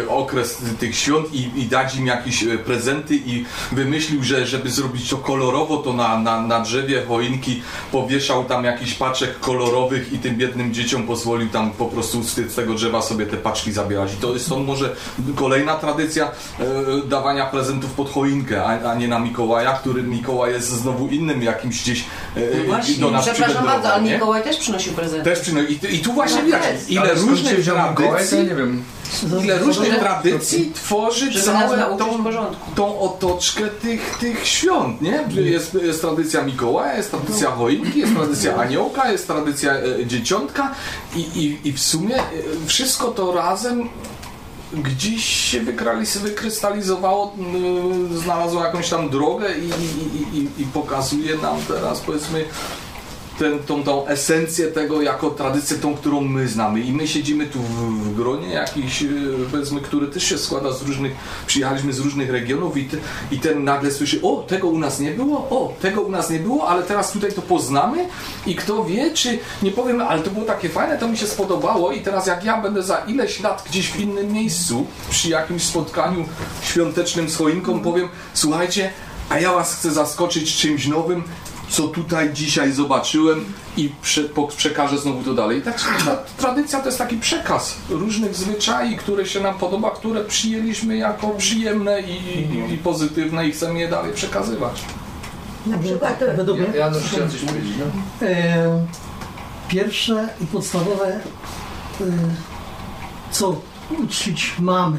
e, 0.04 0.08
okres 0.08 0.58
tych 0.78 0.96
świąt 0.96 1.34
i, 1.34 1.50
i 1.56 1.66
dać 1.66 1.96
im 1.96 2.06
jakieś 2.06 2.44
prezenty 2.66 3.14
i 3.14 3.44
wymyślił, 3.72 4.22
że 4.22 4.46
żeby 4.46 4.70
zrobić 4.70 5.10
to 5.10 5.16
kolorowo, 5.16 5.76
to 5.76 5.92
na, 5.92 6.18
na, 6.18 6.40
na 6.40 6.60
drzewie 6.60 7.02
choinki 7.08 7.62
powieszał 7.92 8.44
tam 8.44 8.64
jakiś 8.64 8.94
paczek 8.94 9.40
kolorowych 9.40 10.12
i 10.12 10.18
tym 10.18 10.36
biednym 10.36 10.74
dzieciom 10.74 11.06
pozwolił 11.06 11.48
tam 11.48 11.70
po 11.70 11.86
prostu 11.86 12.22
z, 12.22 12.54
tego 12.54 12.74
drzewa 12.74 13.02
sobie 13.02 13.26
te 13.26 13.36
paczki 13.36 13.72
zabierać. 13.72 14.14
I 14.14 14.16
to 14.16 14.32
jest 14.32 14.46
stąd 14.46 14.66
może 14.66 14.96
kolejna 15.36 15.74
tradycja 15.74 16.24
e, 16.24 16.64
dawania 17.08 17.46
prezentów 17.46 17.90
pod 17.90 18.10
choinkę, 18.10 18.64
a, 18.64 18.90
a 18.90 18.94
nie 18.94 19.08
na 19.08 19.18
Mikołaja, 19.18 19.72
który 19.72 20.02
Mikołaj 20.02 20.52
jest 20.52 20.68
znowu 20.68 21.08
innym 21.08 21.42
jakimś 21.42 21.82
gdzieś 21.82 22.04
e, 22.36 22.40
No 22.58 22.64
Właśnie, 22.64 22.94
do 22.94 23.10
nas 23.10 23.28
przepraszam 23.28 23.64
bardzo, 23.64 23.92
ale? 23.92 24.02
Mikołaj 24.02 24.42
też 24.42 24.56
przynosił 24.56 24.92
prezenty. 24.92 25.24
Też 25.30 25.40
przyno- 25.40 25.62
i, 25.62 25.96
I 25.96 25.98
tu 25.98 26.12
właśnie 26.12 26.38
No 26.38 26.44
widać, 26.44 26.62
ile 26.88 27.14
różnych 27.14 27.64
Ja 27.86 27.92
tradycji 27.92 28.38
nie 28.38 28.54
wiem. 28.54 28.84
ile 29.44 29.58
różnych 29.58 29.98
tradycji 29.98 30.72
tworzy 30.74 31.42
całą 31.44 31.98
tą, 31.98 32.24
porządku. 32.24 32.70
tą 32.74 33.00
otoczkę 33.00 33.66
tych, 33.66 34.18
tych 34.20 34.46
świąt, 34.46 35.02
nie? 35.02 35.24
Jest, 35.30 35.74
jest 35.74 36.00
tradycja 36.00 36.42
Mikołaja, 36.42 36.96
jest 36.96 37.10
tradycja 37.10 37.50
choinki, 37.50 37.98
jest 37.98 38.14
tradycja 38.14 38.56
aniołka, 38.56 39.12
jest 39.12 39.26
tradycja 39.26 39.72
e, 39.72 40.06
dzieciątka 40.06 40.74
i, 41.16 41.20
i, 41.20 41.68
i 41.68 41.72
w 41.72 41.80
sumie 41.80 42.16
e, 42.16 42.22
wszystko 42.66 43.08
to 43.08 43.32
razem 43.32 43.88
gdzieś 44.72 45.24
się 45.24 45.60
wykrystalizowało, 46.20 47.36
y, 48.14 48.18
znalazło 48.18 48.64
jakąś 48.64 48.90
tam 48.90 49.10
drogę 49.10 49.58
i, 49.58 49.64
i, 49.64 50.38
i, 50.38 50.62
i 50.62 50.66
pokazuje 50.66 51.38
nam 51.38 51.56
teraz 51.68 52.00
powiedzmy 52.00 52.44
ten, 53.38 53.58
tą, 53.58 53.82
tą 53.82 54.06
esencję 54.06 54.66
tego 54.66 55.02
jako 55.02 55.30
tradycję, 55.30 55.76
tą, 55.76 55.94
którą 55.94 56.20
my 56.20 56.48
znamy. 56.48 56.80
I 56.80 56.92
my 56.92 57.08
siedzimy 57.08 57.46
tu 57.46 57.58
w, 57.58 58.04
w 58.04 58.14
gronie 58.14 58.48
jakiś, 58.48 59.02
e, 59.02 59.06
powiedzmy, 59.50 59.80
który 59.80 60.06
też 60.06 60.24
się 60.24 60.38
składa 60.38 60.72
z 60.72 60.82
różnych, 60.82 61.12
przyjechaliśmy 61.46 61.92
z 61.92 61.98
różnych 61.98 62.30
regionów 62.30 62.76
i, 62.76 62.84
te, 62.84 62.96
i 63.30 63.38
ten 63.38 63.64
nagle 63.64 63.90
słyszy, 63.90 64.20
o, 64.22 64.44
tego 64.48 64.68
u 64.68 64.78
nas 64.78 65.00
nie 65.00 65.10
było, 65.10 65.38
o, 65.38 65.74
tego 65.80 66.00
u 66.00 66.10
nas 66.10 66.30
nie 66.30 66.38
było, 66.38 66.68
ale 66.68 66.82
teraz 66.82 67.12
tutaj 67.12 67.32
to 67.32 67.42
poznamy 67.42 68.08
i 68.46 68.54
kto 68.54 68.84
wie, 68.84 69.10
czy 69.10 69.38
nie 69.62 69.70
powiemy, 69.70 70.04
ale 70.04 70.22
to 70.22 70.30
było 70.30 70.44
takie 70.44 70.68
fajne, 70.68 70.98
to 70.98 71.08
mi 71.08 71.18
się 71.18 71.26
spodobało 71.26 71.92
i 71.92 72.00
teraz 72.00 72.26
jak 72.26 72.44
ja 72.44 72.60
będę 72.62 72.82
za 72.82 72.96
ileś 72.96 73.40
lat 73.40 73.64
gdzieś 73.70 73.90
w 73.90 74.00
innym 74.00 74.32
miejscu, 74.32 74.86
przy 75.10 75.28
jakimś 75.28 75.62
spotkaniu 75.62 76.24
świątecznym 76.62 77.28
z 77.28 77.36
choinką, 77.36 77.80
powiem, 77.80 78.08
słuchajcie, 78.34 78.90
a 79.28 79.38
ja 79.38 79.52
was 79.52 79.74
chcę 79.74 79.90
zaskoczyć 79.90 80.56
czymś 80.56 80.86
nowym, 80.86 81.22
co 81.74 81.88
tutaj 81.88 82.32
dzisiaj 82.32 82.72
zobaczyłem 82.72 83.44
i 83.76 83.92
prze, 84.02 84.24
po, 84.24 84.46
przekażę 84.48 84.98
znowu 84.98 85.22
to 85.22 85.34
dalej. 85.34 85.58
I 85.58 85.62
tak 85.62 85.80
tra, 85.80 86.16
tradycja 86.36 86.80
to 86.80 86.86
jest 86.86 86.98
taki 86.98 87.16
przekaz 87.16 87.76
różnych 87.90 88.34
zwyczajów, 88.34 89.00
które 89.00 89.26
się 89.26 89.40
nam 89.40 89.58
podoba, 89.58 89.90
które 89.90 90.24
przyjęliśmy 90.24 90.96
jako 90.96 91.30
przyjemne 91.30 92.00
i, 92.00 92.38
i, 92.38 92.74
i 92.74 92.78
pozytywne 92.78 93.48
i 93.48 93.52
chcemy 93.52 93.78
je 93.78 93.88
dalej 93.88 94.12
przekazywać. 94.12 94.82
Na 95.66 95.78
przykład 95.78 96.22
e, 96.22 96.36
Według 96.36 96.58
mnie 96.58 96.78
Janusz 96.78 97.02
chciał 97.02 97.28
coś 97.28 97.40
powiedzieć, 97.40 97.72
no. 97.78 98.26
e, 98.26 98.86
pierwsze 99.68 100.28
i 100.40 100.46
podstawowe, 100.46 101.06
e, 101.06 101.20
co 103.30 103.60
uczcić 103.98 104.54
mamy 104.58 104.96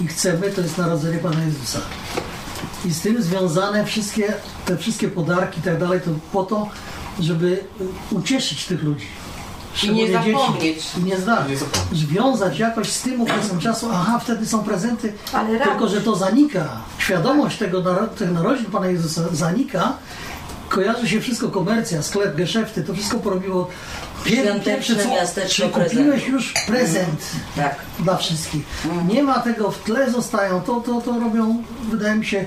i 0.00 0.06
chcemy, 0.06 0.50
to 0.50 0.60
jest 0.60 0.78
narodzenie 0.78 1.18
Pana 1.18 1.44
Jezusa. 1.44 1.78
I 2.84 2.92
z 2.94 3.00
tym 3.00 3.22
związane 3.22 3.84
wszystkie, 3.84 4.32
te 4.64 4.76
wszystkie 4.76 5.08
podarki 5.08 5.60
i 5.60 5.62
tak 5.62 5.78
dalej, 5.78 6.00
to 6.00 6.10
po 6.32 6.42
to, 6.44 6.68
żeby 7.20 7.64
ucieszyć 8.10 8.64
tych 8.64 8.82
ludzi. 8.82 9.06
szczególnie 9.74 10.12
zapomnieć. 10.12 10.60
dzieci, 10.62 10.88
i 11.00 11.02
nie, 11.04 11.16
zda, 11.18 11.46
Nie 11.48 11.56
zapomnieć. 11.56 12.00
związać 12.06 12.58
jakoś 12.58 12.92
z 12.92 13.02
tym 13.02 13.20
okresem 13.20 13.58
czasu, 13.60 13.88
aha, 13.92 14.18
wtedy 14.24 14.46
są 14.46 14.62
prezenty, 14.64 15.12
Ale 15.32 15.60
tylko 15.60 15.88
że 15.88 16.00
to 16.00 16.16
zanika. 16.16 16.68
Świadomość 16.98 17.58
tego, 17.58 17.82
naro- 17.82 18.08
tych 18.08 18.32
narodzin 18.32 18.66
Pana 18.66 18.86
Jezusa 18.86 19.22
zanika, 19.32 19.92
kojarzy 20.68 21.08
się 21.08 21.20
wszystko, 21.20 21.48
komercja, 21.48 22.02
sklep, 22.02 22.36
geszefty, 22.36 22.84
to 22.84 22.94
wszystko 22.94 23.18
porobiło 23.18 23.68
Świąteczne 24.26 24.96
co- 24.96 25.08
miasteczko 25.10 25.62
czy 25.62 25.68
kupiłeś 25.68 26.26
już 26.28 26.52
prezent 26.66 27.20
Tak. 27.56 27.76
dla 27.98 28.16
wszystkich. 28.16 28.64
Nie 29.08 29.22
ma 29.22 29.38
tego, 29.38 29.70
w 29.70 29.78
tle 29.82 30.10
zostają, 30.10 30.60
to, 30.60 30.80
to, 30.80 31.00
to 31.00 31.20
robią, 31.20 31.62
wydaje 31.90 32.14
mi 32.14 32.26
się, 32.26 32.46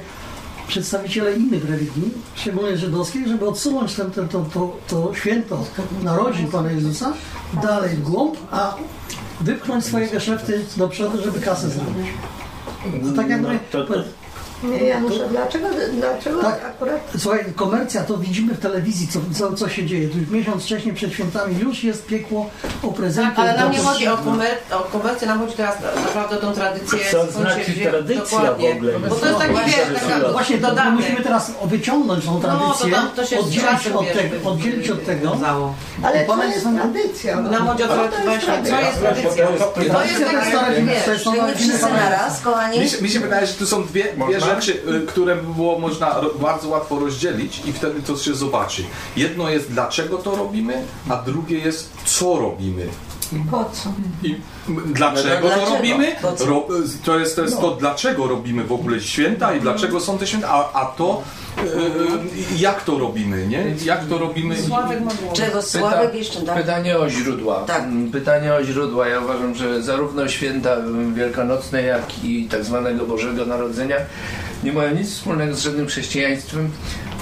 przedstawiciele 0.69 1.33
innych 1.33 1.69
religii, 1.69 2.11
szczególnie 2.35 2.77
żydowskiej, 2.77 3.27
żeby 3.29 3.47
odsunąć 3.47 3.93
ten, 3.93 4.11
ten, 4.11 4.27
to, 4.27 4.45
to, 4.53 4.77
to 4.87 5.13
święto 5.15 5.65
narodzin 6.03 6.47
Pana 6.47 6.71
Jezusa 6.71 7.13
dalej 7.63 7.95
w 7.95 8.01
głąb, 8.01 8.35
a 8.51 8.75
wypchnąć 9.41 9.85
swoje 9.85 10.07
geszefty 10.07 10.65
do 10.77 10.87
przodu, 10.87 11.21
żeby 11.23 11.39
kasę 11.39 11.69
zrobić. 11.69 12.07
Tak 13.15 13.29
jak 13.29 13.41
No, 13.41 13.49
to- 13.71 13.83
to- 13.85 13.93
Nie, 14.63 14.83
Janusza, 14.83 15.23
dlaczego, 15.31 15.67
dlaczego 15.93 16.41
Tak. 16.41 16.65
akurat 16.65 16.99
Słuchaj, 17.17 17.45
komercja 17.55 18.03
to 18.03 18.17
widzimy 18.17 18.53
w 18.53 18.59
telewizji, 18.59 19.07
co, 19.07 19.19
co, 19.39 19.53
co 19.55 19.69
się 19.69 19.85
dzieje. 19.85 20.07
Tu 20.09 20.17
już 20.17 20.29
miesiąc 20.29 20.63
wcześniej 20.63 20.93
przed 20.95 21.11
świętami 21.13 21.59
już 21.59 21.83
jest 21.83 22.05
piekło 22.05 22.49
o 22.83 22.87
prezenty. 22.87 23.35
Tak, 23.35 23.39
ale 23.39 23.57
nam 23.57 23.71
nie 23.71 23.79
chodzi 23.79 24.07
o, 24.07 24.17
komer 24.17 24.57
o 24.71 24.79
komercję, 24.79 25.27
nam 25.27 25.39
chodzi 25.39 25.53
teraz 25.53 25.75
na- 25.81 26.01
naprawdę 26.01 26.37
o 26.37 26.39
tą 26.41 26.53
tradycję. 26.53 26.99
Co 27.11 27.31
znaczy 27.31 27.63
się 27.73 27.89
tradycja 27.89 28.23
dokładnie. 28.39 28.73
w 28.73 28.77
ogóle? 28.77 28.91
Bo 29.09 29.15
to 29.15 29.25
jest 29.27 29.39
taki, 29.39 29.53
wiesz, 29.53 30.01
taka 30.03 30.19
No 30.19 30.31
Właśnie, 30.31 30.57
to, 30.57 30.75
to 30.75 30.91
musimy 30.91 31.21
teraz 31.21 31.51
wyciągnąć 31.65 32.25
tą 32.25 32.41
tradycję, 32.41 32.87
No, 32.89 32.95
to 32.97 33.01
tam- 33.01 33.11
to 33.15 33.25
się 33.25 33.35
z 33.35 33.39
oddzielić, 33.39 33.87
od 33.95 34.05
wiesz, 34.05 34.15
tego, 34.15 34.49
oddzielić 34.49 34.89
od 34.89 35.05
tego. 35.05 35.37
Ale 36.03 36.25
to 36.25 36.43
jest 36.43 36.65
tradycja. 36.75 37.35
Nam 37.41 37.67
chodzi 37.67 37.83
o 37.83 37.87
to, 37.87 37.95
co 38.25 38.31
jest 38.31 38.45
tradycją. 38.45 38.77
To 38.77 38.81
jest 38.81 38.99
Tradycja 38.99 39.45
to 39.45 39.51
jest 39.51 40.51
takie, 40.51 40.81
wiesz, 40.81 41.57
wszyscy 41.61 41.91
naraz, 41.93 42.41
kochani? 42.41 42.79
Mi 43.01 43.09
się, 43.09 43.19
wydaje, 43.19 43.47
że 43.47 43.53
tu 43.53 43.65
są 43.65 43.83
dwie, 43.83 44.03
dwie? 44.03 44.39
Rzeczy, 44.55 44.81
y, 45.03 45.07
które 45.07 45.35
by 45.35 45.53
było 45.53 45.79
można 45.79 46.21
bardzo 46.41 46.69
łatwo 46.69 46.99
rozdzielić 46.99 47.61
i 47.65 47.73
wtedy 47.73 48.01
to 48.01 48.17
się 48.17 48.35
zobaczy. 48.35 48.83
Jedno 49.15 49.49
jest 49.49 49.71
dlaczego 49.71 50.17
to 50.17 50.35
robimy, 50.35 50.83
a 51.09 51.15
drugie 51.15 51.59
jest 51.59 51.89
co 52.05 52.39
robimy. 52.39 52.87
Po 53.51 53.65
co? 53.73 53.93
I 54.23 54.35
dlaczego, 54.85 55.47
Dlaczego? 55.47 55.49
to 55.49 55.75
robimy? 55.75 56.15
Ro, 56.39 56.67
to 57.05 57.19
jest, 57.19 57.35
to, 57.35 57.43
jest 57.43 57.59
to, 57.61 57.71
dlaczego 57.71 58.27
robimy 58.27 58.63
w 58.63 58.71
ogóle 58.71 58.99
święta 59.01 59.53
i 59.53 59.61
dlaczego 59.61 59.99
są 59.99 60.17
te 60.17 60.27
święta, 60.27 60.49
a, 60.49 60.81
a 60.81 60.85
to 60.85 61.23
y, 61.57 61.61
y, 61.61 62.57
jak 62.57 62.83
to 62.83 62.99
robimy, 62.99 63.47
nie? 63.47 63.75
Jak 63.85 64.05
to 64.05 64.17
robimy? 64.17 64.61
Sławek 64.61 65.01
ma. 65.01 65.11
Czego 65.33 65.61
Sławek 65.61 66.15
jeszcze 66.15 66.41
tak? 66.41 66.57
Pytanie 66.57 66.97
o 66.97 67.09
źródła. 67.09 67.63
Tak. 67.63 67.83
Mm, 67.83 68.11
Pytanie 68.11 68.53
o 68.53 68.63
źródła. 68.63 69.07
Ja 69.07 69.19
uważam, 69.19 69.55
że 69.55 69.83
zarówno 69.83 70.27
święta 70.27 70.73
mm, 70.73 71.13
wielkanocne, 71.13 71.83
jak 71.83 72.23
i 72.23 72.45
tak 72.51 72.63
zwanego 72.63 73.05
Bożego 73.05 73.45
Narodzenia 73.45 73.95
nie 74.63 74.73
mają 74.73 74.95
nic 74.95 75.09
wspólnego 75.13 75.55
z 75.55 75.59
żadnym 75.61 75.87
chrześcijaństwem. 75.87 76.71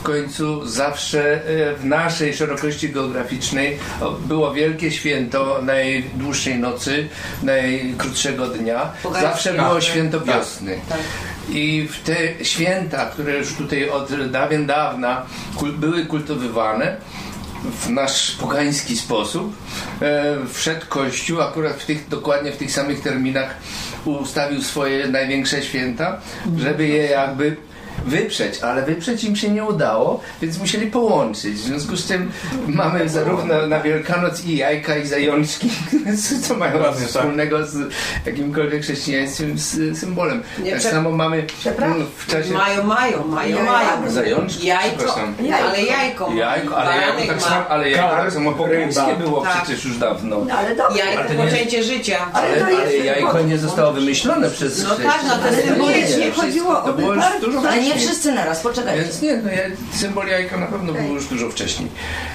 W 0.07 0.09
końcu 0.09 0.65
zawsze 0.65 1.33
e, 1.33 1.75
w 1.75 1.85
naszej 1.85 2.33
szerokości 2.33 2.89
geograficznej 2.89 3.77
było 4.27 4.53
wielkie 4.53 4.91
święto 4.91 5.59
najdłuższej 5.61 6.59
nocy, 6.59 7.07
najkrótszego 7.43 8.47
dnia. 8.47 8.91
Zawsze 9.21 9.53
było 9.53 9.73
Tak. 9.73 9.83
święto 9.83 10.19
Tak. 10.19 10.27
wiosny. 10.27 10.79
I 11.49 11.87
w 11.91 12.03
te 12.03 12.45
święta, 12.45 13.05
które 13.05 13.37
już 13.37 13.53
tutaj 13.53 13.89
od 13.89 14.31
dawien 14.31 14.65
dawna 14.65 15.25
były 15.77 16.05
kultywowane 16.05 16.97
w 17.81 17.89
nasz 17.89 18.31
pogański 18.31 18.97
sposób, 18.97 19.55
e, 20.01 20.35
wszedł 20.53 20.85
Kościół 20.89 21.41
akurat 21.41 21.73
w 21.73 21.85
tych, 21.85 22.09
dokładnie 22.09 22.51
w 22.51 22.57
tych 22.57 22.71
samych 22.71 23.01
terminach 23.01 23.55
ustawił 24.05 24.63
swoje 24.63 25.07
największe 25.07 25.63
święta, 25.63 26.21
żeby 26.57 26.87
je 26.87 27.03
jakby 27.03 27.55
wyprzeć, 28.07 28.59
ale 28.59 28.81
wyprzeć 28.85 29.23
im 29.23 29.35
się 29.35 29.49
nie 29.49 29.63
udało, 29.63 30.19
więc 30.41 30.59
musieli 30.59 30.87
połączyć. 30.87 31.53
W 31.53 31.57
związku 31.63 31.97
z 31.97 32.07
tym 32.07 32.31
mamy 32.67 33.09
zarówno 33.09 33.67
na 33.67 33.79
Wielkanoc 33.79 34.45
i 34.45 34.57
jajka, 34.57 34.97
i 34.97 35.07
zajączki, 35.07 35.69
co 36.47 36.55
mają 36.55 36.73
Dokładnie, 36.73 36.99
tak. 37.01 37.09
wspólnego 37.09 37.65
z 37.65 37.93
jakimkolwiek 38.25 38.81
chrześcijaństwem, 38.83 39.57
z 39.57 39.99
symbolem. 39.99 40.43
Nie, 40.63 40.71
tak 40.71 40.79
prze- 40.79 40.91
samo 40.91 41.11
mamy 41.11 41.45
mm, 41.77 42.05
w 42.17 42.27
czasie... 42.27 42.53
Mają, 42.53 42.83
mają, 42.83 43.27
mają, 43.27 43.57
Jajko. 43.57 43.71
mają. 43.71 44.11
Zajączki? 44.11 44.67
Jajko, 44.67 45.15
ale 45.67 45.81
jajko. 45.83 46.33
Jajko, 46.33 46.77
ale 46.77 47.01
jajko 47.01 47.33
tak 47.33 47.41
samo, 47.41 47.67
ale 47.69 47.89
jajko 47.89 48.15
tak 48.15 48.33
samo 48.33 48.67
ryba. 48.67 49.15
było 49.15 49.41
Tak. 49.41 49.63
przecież 49.63 49.85
już 49.85 49.97
dawno. 49.97 50.37
No, 50.45 50.55
ale 50.55 50.75
dobrze. 50.75 50.97
Jajko, 50.99 51.19
Ale 51.19 51.29
to 51.29 51.33
nie- 51.33 51.43
poczęcie 51.43 51.83
życia. 51.83 52.17
Ale 52.33 52.65
Ale, 52.65 52.97
jajko 52.97 53.41
nie 53.41 53.57
zostało 53.57 53.93
wymyślone 53.93 54.49
przez 54.49 54.83
No 54.83 54.95
tak, 54.95 55.21
no 55.27 55.37
to 55.37 55.55
symbolicznie 55.67 56.17
nie 56.17 56.31
chodziło 56.31 56.83
o 56.83 56.87
To 56.87 56.93
było 56.93 57.13
już 57.13 57.23
dużo 57.41 57.59
Ale 57.69 57.83
nie 57.97 58.05
wszyscy 58.07 58.31
naraz, 58.31 58.59
poczekajcie. 58.59 59.03
Więc 59.03 59.21
nie, 59.21 59.37
no 59.37 59.49
ja, 59.51 59.57
symbol 59.93 60.27
jajka 60.27 60.57
na 60.57 60.65
pewno 60.67 60.93
był 60.93 61.03
już 61.13 61.25
dużo 61.25 61.49
wcześniej. 61.49 61.89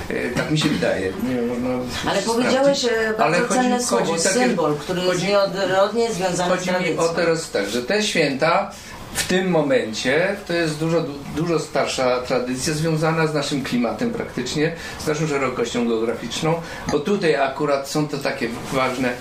E, 0.08 0.30
tak 0.30 0.50
mi 0.50 0.58
się 0.58 0.68
wydaje. 0.68 1.12
Nie 1.28 1.34
wiem, 1.34 1.48
można 1.48 1.68
Ale 2.10 2.22
powiedziałeś 2.22 2.84
e, 2.84 2.88
bardzo 3.08 3.24
Ale 3.24 3.38
chodzi- 3.40 3.54
cenne 3.60 3.70
chodzi 3.76 3.84
słowo, 3.86 4.06
takie- 4.16 4.28
symbol, 4.28 4.76
który 4.76 5.00
jest 5.00 5.12
chodzi- 5.12 5.26
nieodrodnie 5.26 6.12
związany 6.12 6.54
z 6.54 6.58
Chodzi 6.58 6.70
mi 6.70 6.76
tradycją. 6.76 7.02
o 7.04 7.08
teraz 7.08 7.50
tak, 7.50 7.68
że 7.68 7.82
te 7.82 8.02
święta 8.02 8.70
w 9.14 9.26
tym 9.28 9.50
momencie 9.50 10.36
to 10.46 10.52
jest 10.52 10.78
dużo, 10.78 11.00
du- 11.00 11.18
dużo 11.36 11.58
starsza 11.58 12.20
tradycja 12.20 12.74
związana 12.74 13.26
z 13.26 13.34
naszym 13.34 13.64
klimatem 13.64 14.10
praktycznie, 14.10 14.72
z 14.98 15.06
naszą 15.06 15.26
szerokością 15.26 15.88
geograficzną, 15.88 16.54
bo 16.92 17.00
tutaj 17.00 17.34
akurat 17.36 17.88
są 17.88 18.08
to 18.08 18.18
takie 18.18 18.48
ważne 18.72 19.12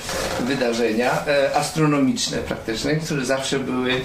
wydarzenia 0.48 1.12
e, 1.28 1.56
astronomiczne 1.56 2.38
praktycznie, 2.38 2.96
które 2.96 3.26
zawsze 3.26 3.60
były 3.60 3.92
e, 3.94 4.02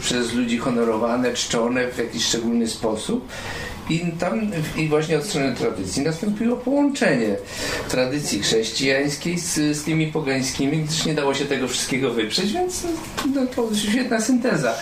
przez 0.00 0.32
ludzi 0.32 0.58
honorowane, 0.58 1.32
czczone 1.34 1.88
w 1.88 1.98
jakiś 1.98 2.24
szczególny 2.26 2.68
sposób. 2.68 3.28
I 3.92 4.00
tam 4.18 4.40
i 4.76 4.88
właśnie 4.88 5.18
od 5.18 5.24
strony 5.24 5.54
tradycji 5.54 6.02
nastąpiło 6.02 6.56
połączenie 6.56 7.36
tradycji 7.90 8.42
chrześcijańskiej 8.42 9.38
z, 9.38 9.54
z 9.76 9.84
tymi 9.84 10.06
pogańskimi, 10.06 10.76
gdyż 10.78 11.04
nie 11.06 11.14
dało 11.14 11.34
się 11.34 11.44
tego 11.44 11.68
wszystkiego 11.68 12.10
wyprzeć, 12.12 12.52
więc 12.52 12.82
no, 13.34 13.40
to 13.56 13.68
świetna 13.76 14.20
synteza. 14.20 14.74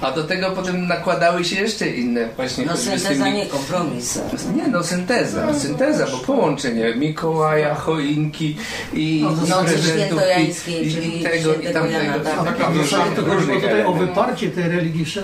A 0.00 0.12
do 0.12 0.24
tego 0.24 0.50
potem 0.50 0.86
nakładały 0.88 1.44
się 1.44 1.60
jeszcze 1.60 1.88
inne 1.88 2.28
właśnie 2.36 2.66
No 2.66 2.76
synteza 2.76 3.08
tymi, 3.24 3.32
nie 3.32 3.46
kompromis. 3.46 4.18
nie, 4.56 4.68
no 4.68 4.82
synteza, 4.84 5.54
synteza, 5.54 6.06
bo 6.12 6.18
połączenie 6.18 6.94
Mikołaja, 6.96 7.74
choinki 7.74 8.56
i 8.94 9.24
Nocy 9.48 9.72
prezentów 9.72 9.84
świętojańskiej, 9.94 10.88
i, 10.88 10.94
czyli 10.94 11.20
i 11.20 11.22
tego 11.24 11.54
i 11.54 11.64
tamtego. 11.72 11.88
Jana, 11.88 12.18
tak. 12.18 12.44
Tak, 12.44 12.58
Tak, 12.58 12.74
różnych- 12.74 12.90
to 12.90 13.06
chodziło 13.16 13.34
różnych 13.34 13.56
tutaj 13.56 13.70
o 13.72 13.74
elementów. 13.74 13.98
wyparcie 14.08 14.50
tej 14.50 14.68
religii 14.68 15.06
sze- 15.06 15.22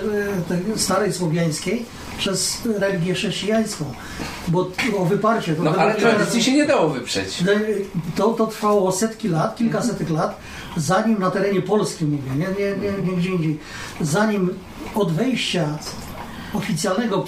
tej 0.49 0.57
starej 0.79 1.13
słowiańskiej 1.13 1.85
przez 2.17 2.61
religię 2.79 3.13
chrześcijańską. 3.13 3.93
Bo 4.47 4.71
o 4.97 5.05
wyparcie 5.05 5.55
to 5.55 5.63
No 5.63 5.75
ale 5.75 5.95
tradycji 5.95 6.43
się 6.43 6.51
nie 6.53 6.65
dało 6.65 6.89
wyprzeć. 6.89 7.43
to, 8.15 8.29
to 8.29 8.47
trwało 8.47 8.91
setki 8.91 9.29
lat, 9.29 9.55
kilkasetek 9.55 10.09
lat, 10.09 10.39
zanim 10.77 11.19
na 11.19 11.31
terenie 11.31 11.61
Polski 11.61 12.05
mówię, 12.05 12.31
nie, 12.31 12.47
nie, 12.65 12.77
nie, 12.77 13.11
nie 13.11 13.17
gdzie 13.17 13.29
indziej, 13.29 13.59
zanim 14.01 14.53
od 14.95 15.11
wejścia 15.11 15.77
oficjalnego 16.53 17.25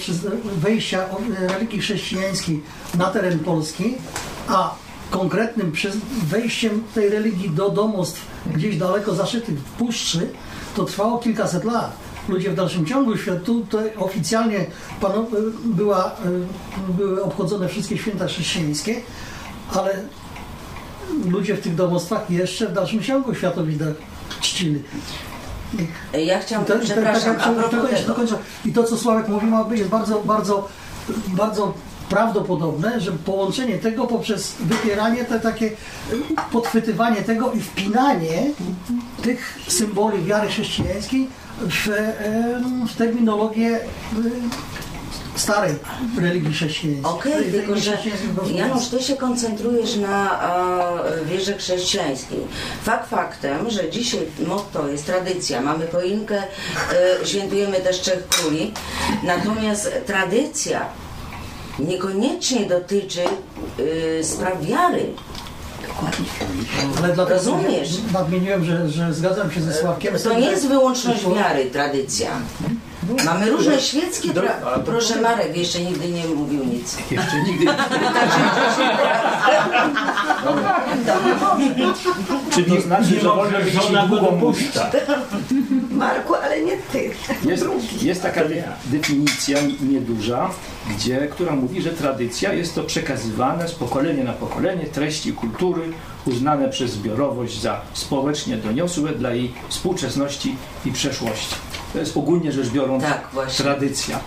wejścia 0.56 1.04
religii 1.40 1.80
chrześcijańskiej 1.80 2.62
na 2.98 3.06
teren 3.06 3.38
Polski, 3.38 3.94
a 4.48 4.74
konkretnym 5.10 5.72
wejściem 6.22 6.82
tej 6.94 7.08
religii 7.08 7.50
do 7.50 7.70
domostw 7.70 8.20
gdzieś 8.54 8.76
daleko 8.76 9.14
zaszytych 9.14 9.58
w 9.58 9.70
puszczy, 9.70 10.28
to 10.76 10.84
trwało 10.84 11.18
kilkaset 11.18 11.64
lat. 11.64 12.05
Ludzie 12.28 12.50
w 12.50 12.54
dalszym 12.54 12.86
ciągu 12.86 13.16
świat 13.16 13.44
tutaj 13.44 13.90
oficjalnie 13.96 14.66
panu, 15.00 15.26
była, 15.64 16.06
y, 16.06 16.92
były 16.92 17.24
obchodzone 17.24 17.68
wszystkie 17.68 17.98
święta 17.98 18.26
chrześcijańskie, 18.26 19.00
ale 19.74 19.96
ludzie 21.30 21.54
w 21.54 21.60
tych 21.60 21.74
domostwach 21.74 22.30
jeszcze 22.30 22.66
w 22.68 22.72
dalszym 22.72 23.02
ciągu 23.02 23.34
światowidach 23.34 23.94
czcili. 24.40 24.82
Ja 26.26 26.38
chciałam, 26.40 26.64
to- 26.64 26.72
to- 26.72 26.84
przepraszam, 26.84 27.36
tak, 27.36 27.46
a 27.46 27.62
tak, 27.62 27.70
dokończę, 28.06 28.34
tego. 28.34 28.38
I 28.64 28.72
to, 28.72 28.84
co 28.84 28.96
Sławek 28.96 29.28
mówił, 29.28 29.50
jest 29.70 29.90
bardzo, 29.90 30.20
bardzo, 30.20 30.68
bardzo 31.28 31.74
prawdopodobne, 32.08 33.00
że 33.00 33.12
połączenie 33.12 33.78
tego 33.78 34.06
poprzez 34.06 34.54
wypieranie, 34.60 35.24
te 35.24 35.40
takie 35.40 35.70
podchwytywanie 36.52 37.22
tego 37.22 37.52
i 37.52 37.60
wpinanie 37.60 38.50
tych 39.22 39.58
symboli 39.68 40.24
wiary 40.24 40.48
chrześcijańskiej 40.48 41.28
w, 41.60 41.88
w 42.88 42.96
terminologię 42.96 43.76
y, 43.76 43.80
starej 45.36 45.74
religii 46.18 46.52
chrześcijańskiej. 46.52 47.12
Okej, 47.12 47.32
Tej 47.32 47.52
tylko 47.52 47.76
że. 47.76 47.98
Janusz, 48.54 48.88
ty 48.88 49.02
się 49.02 49.16
koncentrujesz 49.16 49.96
na 49.96 50.40
e, 51.04 51.24
wierze 51.24 51.56
chrześcijańskiej. 51.56 52.38
Fakt 52.82 53.10
faktem, 53.10 53.70
że 53.70 53.90
dzisiaj 53.90 54.20
motto 54.46 54.88
jest 54.88 55.06
tradycja, 55.06 55.60
mamy 55.60 55.86
choinkę, 55.86 56.42
e, 56.42 57.26
świętujemy 57.26 57.80
też 57.80 58.00
Trzech 58.00 58.28
Króli, 58.28 58.72
natomiast 59.22 59.92
tradycja 60.06 60.86
niekoniecznie 61.78 62.66
dotyczy 62.66 63.22
e, 63.22 64.24
spraw 64.24 64.66
wiary. 64.66 65.06
Ale 66.98 67.14
dlatego 67.14 67.36
Rozumiesz? 67.36 67.88
nadmieniłem, 68.12 68.64
że, 68.64 68.88
że 68.88 69.14
zgadzam 69.14 69.52
się 69.52 69.60
ze 69.60 69.72
Sławkiem. 69.72 70.14
To 70.24 70.34
nie 70.40 70.46
jest 70.50 70.68
wyłączność 70.68 71.24
wiary, 71.36 71.70
tradycja. 71.70 72.30
Mamy 73.24 73.50
różne 73.50 73.80
świeckie, 73.80 74.28
tra- 74.28 74.82
proszę 74.84 75.20
Marek, 75.20 75.56
jeszcze 75.56 75.80
nigdy 75.80 76.08
nie 76.08 76.24
mówił 76.26 76.64
nic. 76.64 76.96
Jeszcze 77.10 77.42
nigdy. 77.42 77.66
Czyli 82.54 82.72
To 82.76 82.80
znaczy, 82.80 83.20
że 83.20 83.28
może 83.28 83.70
żona 83.70 84.06
go 84.06 84.20
dopuszcza. 84.20 84.90
Marku, 85.90 86.34
ale 86.34 86.60
nie 86.60 86.76
ty. 86.76 87.10
Jest, 87.44 87.64
jest 88.02 88.22
taka 88.22 88.44
de- 88.44 88.64
definicja 88.86 89.58
nieduża, 89.82 90.50
gdzie, 90.90 91.18
która 91.32 91.52
mówi, 91.56 91.82
że 91.82 91.90
tradycja 91.90 92.52
jest 92.52 92.74
to 92.74 92.82
przekazywane 92.82 93.68
z 93.68 93.72
pokolenia 93.72 94.24
na 94.24 94.32
pokolenie 94.32 94.84
treści 94.84 95.32
kultury 95.32 95.82
uznane 96.26 96.68
przez 96.68 96.90
zbiorowość 96.90 97.60
za 97.60 97.80
społecznie 97.92 98.56
doniosłe 98.56 99.12
dla 99.12 99.30
jej 99.34 99.52
współczesności 99.68 100.56
i 100.84 100.92
przeszłości. 100.92 101.54
To 101.92 101.98
jest 101.98 102.16
ogólnie 102.16 102.52
rzecz 102.52 102.68
biorąc 102.68 103.02
Tak, 103.02 103.28
tradycja. 103.56 104.20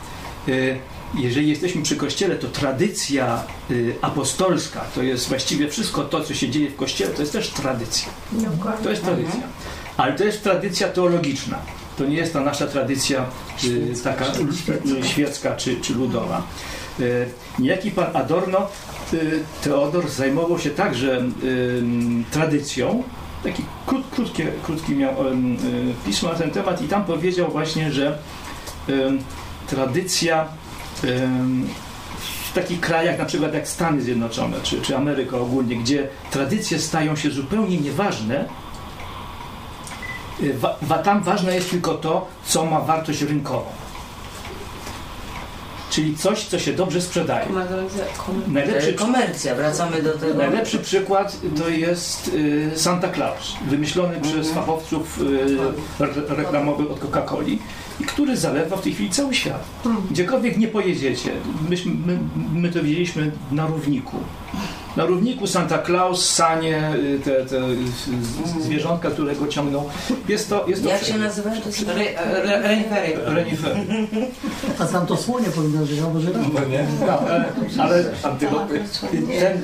Y, 0.48 0.80
Jeżeli 1.16 1.50
jesteśmy 1.50 1.82
przy 1.82 1.96
Kościele, 1.96 2.36
to 2.36 2.48
tradycja 2.48 3.44
y, 3.72 3.96
apostolska 4.02 4.82
to 4.96 5.04
jest 5.04 5.30
właściwie 5.30 5.70
wszystko 5.70 6.04
to, 6.04 6.24
co 6.24 6.34
się 6.34 6.50
dzieje 6.50 6.70
w 6.70 6.76
Kościele, 6.76 7.12
to 7.12 7.22
jest 7.22 7.34
też 7.34 7.50
tradycja. 7.50 8.10
To 8.84 8.90
jest 8.90 9.04
tradycja. 9.04 9.42
Ale 9.98 10.14
to 10.14 10.24
jest 10.24 10.44
tradycja 10.44 10.88
teologiczna. 10.88 11.58
To 11.98 12.06
nie 12.06 12.16
jest 12.18 12.34
ta 12.34 12.42
nasza 12.42 12.68
tradycja 12.68 13.26
y, 13.64 13.94
taka 14.04 14.26
y, 14.26 15.04
świecka 15.08 15.56
czy, 15.56 15.82
czy 15.82 15.94
ludowa. 15.94 16.44
Niejaki 17.60 17.92
pan 17.92 18.06
Adorno, 18.14 18.68
Teodor, 19.64 20.10
zajmował 20.10 20.60
się 20.60 20.70
także 20.70 21.22
tradycją. 22.32 23.04
Taki 23.44 23.66
krót, 23.86 24.06
krótkie, 24.12 24.52
krótki 24.64 24.96
miał 24.96 25.12
y, 25.12 26.24
na 26.24 26.36
ten 26.36 26.52
temat 26.52 26.82
i 26.82 26.88
tam 26.88 27.06
powiedział 27.06 27.52
właśnie, 27.52 27.92
że 27.92 28.18
tradycja 29.68 30.48
w 32.50 32.54
takich 32.54 32.80
krajach 32.80 33.20
na 33.20 33.26
przykład 33.26 33.54
jak 33.54 33.68
Stany 33.68 34.02
Zjednoczone 34.02 34.58
czy, 34.64 34.82
czy 34.82 34.98
Ameryka 34.98 35.38
ogólnie, 35.38 35.76
gdzie 35.76 36.08
tradycje 36.32 36.80
stają 36.80 37.16
się 37.16 37.32
zupełnie 37.32 37.78
nieważne, 37.78 38.46
y, 40.42 40.54
wa, 40.82 40.98
tam 40.98 41.24
ważne 41.24 41.56
jest 41.56 41.70
tylko 41.70 41.94
to, 41.94 42.28
co 42.46 42.66
ma 42.66 42.82
wartość 42.82 43.22
rynkową. 43.22 43.89
Czyli 45.90 46.16
coś, 46.18 46.46
co 46.46 46.60
się 46.60 46.74
dobrze 46.74 47.02
sprzedaje. 47.02 47.46
Najlepszy, 48.48 48.90
E, 48.90 48.94
Komercja, 48.94 49.56
wracamy 49.56 50.02
do 50.04 50.12
tego. 50.14 50.34
najlepszy 50.34 50.80
przykład 50.80 51.38
to 51.58 51.70
jest 51.70 52.28
y, 52.28 52.72
Santa 52.76 53.10
Claus, 53.10 53.54
wymyślony 53.68 54.22
przez 54.22 54.52
fachowców 54.52 55.22
y, 55.22 56.04
re- 56.04 56.36
reklamowych 56.36 56.92
od 56.92 57.00
Coca-Coli 57.00 57.58
i 58.00 58.04
który 58.04 58.38
zalewa 58.38 58.78
w 58.78 58.82
tej 58.82 58.94
chwili 58.94 59.10
cały 59.10 59.34
świat. 59.34 59.64
Gdziekolwiek 60.12 60.58
nie 60.58 60.68
pojedziecie, 60.68 61.32
myśmy, 61.70 61.92
my, 62.06 62.20
my 62.54 62.70
to 62.72 62.84
widzieliśmy 62.84 63.32
na 63.52 63.68
równiku. 63.68 64.18
Na 64.98 65.06
równiku 65.06 65.48
Santa 65.48 65.80
Claus, 65.84 66.30
sanie, 66.30 66.92
y, 66.96 67.20
te, 67.24 67.32
te 67.46 67.62
z- 67.62 68.64
zwierzątka, 68.64 69.10
które 69.12 69.36
go 69.36 69.48
ciągną. 69.48 69.90
Jest 70.28 70.50
to, 70.50 70.68
jest 70.68 70.84
to 70.84 70.90
Jak 70.90 71.04
się 71.04 71.18
nazywa? 71.18 71.50
To 71.50 71.68
jest... 71.70 71.86
Renifery. 72.46 73.14
Renifer. 73.26 73.78
A 74.80 74.86
tam 74.86 75.08
to 75.08 75.18
słonie 75.18 75.48
powinno 75.48 75.86
żyć, 75.86 76.00
albo 76.00 76.20
że 76.20 76.30
No, 77.08 77.20
ale, 77.20 77.46
ale 77.78 78.04
antylopy. 78.24 78.82
Ten, 79.40 79.64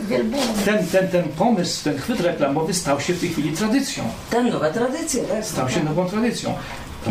ten, 0.65 0.87
ten, 0.87 1.07
ten 1.07 1.23
pomysł, 1.23 1.83
ten 1.83 1.97
chwyt 1.97 2.19
reklamowy 2.19 2.73
stał 2.73 3.01
się 3.01 3.13
w 3.13 3.19
tej 3.19 3.29
chwili 3.29 3.51
tradycją. 3.51 4.03
Ta 4.29 4.41
nowa 4.43 4.69
tradycja, 4.69 5.23
tak? 5.23 5.45
Stał 5.45 5.69
się 5.69 5.83
nową 5.83 6.05
tradycją. 6.09 6.53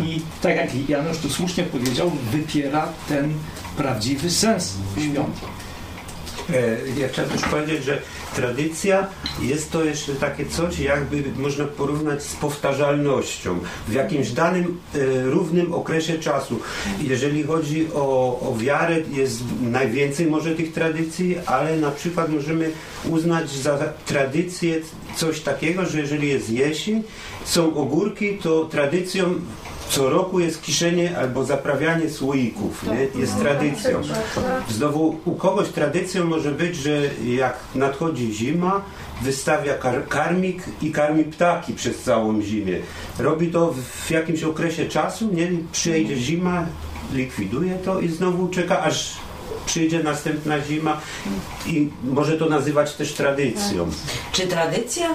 I 0.03 0.21
tak 0.41 0.55
jak 0.55 0.89
Janusz 0.89 1.17
tu 1.17 1.29
słusznie 1.29 1.63
powiedział, 1.63 2.11
wypiera 2.31 2.87
ten 3.09 3.33
prawdziwy 3.77 4.29
sens 4.31 4.73
świąt. 4.97 5.35
E, 6.53 6.77
Ja 6.99 7.07
chciałem 7.09 7.31
też 7.31 7.41
powiedzieć, 7.41 7.83
że 7.83 8.01
tradycja 8.35 9.07
jest 9.41 9.71
to 9.71 9.83
jeszcze 9.83 10.13
takie 10.13 10.45
coś, 10.45 10.79
jakby 10.79 11.23
można 11.37 11.65
porównać 11.65 12.23
z 12.23 12.35
powtarzalnością 12.35 13.59
w 13.87 13.93
jakimś 13.93 14.31
danym 14.31 14.77
e, 14.95 14.97
równym 15.23 15.73
okresie 15.73 16.19
czasu. 16.19 16.59
Jeżeli 17.01 17.43
chodzi 17.43 17.87
o, 17.93 18.39
o 18.49 18.55
wiarę, 18.57 18.97
jest 19.11 19.43
najwięcej 19.61 20.25
może 20.27 20.55
tych 20.55 20.73
tradycji, 20.73 21.37
ale 21.45 21.77
na 21.77 21.91
przykład 21.91 22.29
możemy 22.29 22.71
uznać 23.09 23.49
za 23.49 23.77
tradycję 24.05 24.75
coś 25.15 25.39
takiego, 25.39 25.85
że 25.85 25.99
jeżeli 25.99 26.27
jest 26.27 26.49
jesień, 26.49 27.03
są 27.45 27.75
ogórki, 27.75 28.37
to 28.37 28.65
tradycją 28.65 29.35
co 29.89 30.09
roku 30.09 30.39
jest 30.39 30.61
kiszenie 30.61 31.17
albo 31.17 31.45
zaprawianie 31.45 32.09
słoików, 32.09 32.83
nie? 32.83 33.21
jest 33.21 33.39
tradycją. 33.39 34.01
Znowu 34.69 35.19
u 35.25 35.35
kogoś 35.35 35.69
tradycją 35.69 36.25
może 36.25 36.51
być, 36.51 36.75
że 36.75 37.01
jak 37.25 37.59
nadchodzi 37.75 38.33
zima, 38.33 38.81
wystawia 39.21 39.73
kar 39.73 40.07
karmik 40.07 40.63
i 40.81 40.91
karmi 40.91 41.23
ptaki 41.23 41.73
przez 41.73 42.03
całą 42.03 42.41
zimę. 42.41 42.71
Robi 43.19 43.47
to 43.47 43.73
w 44.05 44.11
jakimś 44.11 44.43
okresie 44.43 44.89
czasu, 44.89 45.29
nie? 45.33 45.47
przyjdzie 45.71 46.15
zima, 46.15 46.65
likwiduje 47.13 47.75
to 47.75 47.99
i 47.99 48.09
znowu 48.09 48.47
czeka 48.47 48.81
aż 48.81 49.11
przyjdzie 49.65 50.03
następna 50.03 50.61
zima 50.61 51.01
i 51.65 51.89
może 52.03 52.37
to 52.37 52.45
nazywać 52.45 52.93
też 52.93 53.13
tradycją. 53.13 53.89
Czy 54.31 54.47
tradycja 54.47 55.09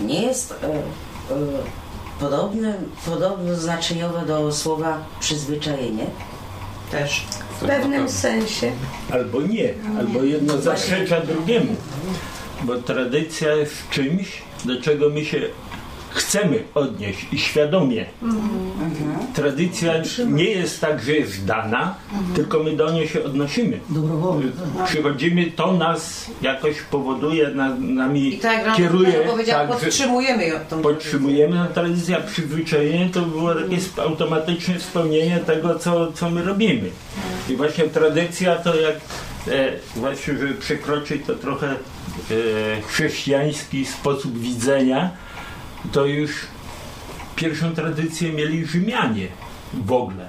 nie 0.00 0.22
jest 0.22 0.52
e, 0.52 0.66
e, 0.66 1.81
podobne, 2.22 2.74
podobno 3.06 3.54
znaczeniowe 3.54 4.26
do 4.26 4.52
słowa 4.52 5.04
przyzwyczajenie? 5.20 6.06
Też. 6.90 7.26
W 7.60 7.66
pewnym 7.66 8.08
sensie. 8.08 8.72
Albo 9.10 9.42
nie, 9.42 9.74
albo 9.98 10.22
jedno 10.22 10.58
zaprzecza 10.58 11.20
drugiemu. 11.20 11.76
Bo 12.62 12.76
tradycja 12.76 13.54
jest 13.54 13.74
czymś, 13.90 14.42
do 14.64 14.82
czego 14.82 15.10
my 15.10 15.24
się 15.24 15.40
chcemy 16.14 16.62
odnieść 16.74 17.26
i 17.32 17.38
świadomie. 17.38 18.04
Tradycja 19.34 19.92
nie 20.26 20.44
jest 20.44 20.80
tak, 20.80 21.02
że 21.02 21.12
jest 21.12 21.44
dana, 21.44 21.94
tylko 22.34 22.62
my 22.62 22.76
do 22.76 22.92
niej 22.92 23.08
się 23.08 23.24
odnosimy. 23.24 23.80
dobrowolnie. 23.90 24.50
tak. 24.78 24.86
Przychodzimy, 24.86 25.46
to 25.56 25.72
nas 25.72 26.30
jakoś 26.42 26.80
powoduje, 26.90 27.48
na, 27.48 27.74
nami 27.74 28.34
I 28.34 28.38
tak 28.38 28.66
jak 28.66 28.76
kieruje. 28.76 29.12
Tak, 29.46 29.68
podtrzymujemy 29.68 30.46
ją 30.46 30.58
tą 30.70 30.82
podtrzymujemy. 30.82 31.56
No, 31.56 31.66
tradycja 31.66 32.20
przyzwyczajenie 32.20 33.10
to 33.10 33.22
było 33.22 33.54
takie 33.54 33.76
sp- 33.86 34.02
automatyczne 34.02 34.80
spełnienie 34.80 35.38
tego, 35.46 35.78
co, 35.78 36.12
co 36.12 36.30
my 36.30 36.42
robimy. 36.44 36.90
I 37.48 37.56
właśnie 37.56 37.84
tradycja 37.84 38.56
to 38.56 38.74
jak 38.80 38.94
e, 39.48 39.72
właśnie, 39.96 40.34
żeby 40.38 40.54
przekroczyć 40.54 41.22
to 41.26 41.34
trochę 41.34 41.66
e, 41.70 41.74
chrześcijański 42.88 43.86
sposób 43.86 44.38
widzenia, 44.38 45.10
to 45.92 46.06
już 46.06 46.30
pierwszą 47.36 47.74
tradycję 47.74 48.32
mieli 48.32 48.66
Rzymianie 48.66 49.26
w 49.74 49.92
ogóle, 49.92 50.28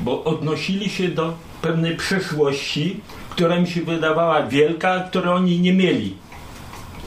bo 0.00 0.24
odnosili 0.24 0.90
się 0.90 1.08
do 1.08 1.34
pewnej 1.62 1.96
przeszłości, 1.96 3.00
która 3.30 3.60
mi 3.60 3.66
się 3.66 3.82
wydawała 3.82 4.46
wielka, 4.46 4.90
a 4.90 5.00
której 5.00 5.28
oni 5.28 5.60
nie 5.60 5.72
mieli, 5.72 6.14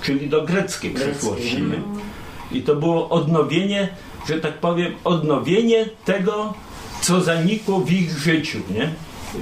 czyli 0.02 0.30
do 0.30 0.42
greckiej 0.42 0.92
przeszłości. 0.94 1.62
nie? 1.62 2.58
I 2.58 2.62
to 2.62 2.76
było 2.76 3.10
odnowienie, 3.10 3.90
że 4.30 4.40
tak 4.40 4.54
powiem, 4.54 4.94
odnowienie 5.04 5.86
tego, 6.06 6.54
co 7.02 7.22
zanikło 7.22 7.80
w 7.80 7.92
ich 7.92 8.18
życiu, 8.18 8.58
nie? 8.76 8.90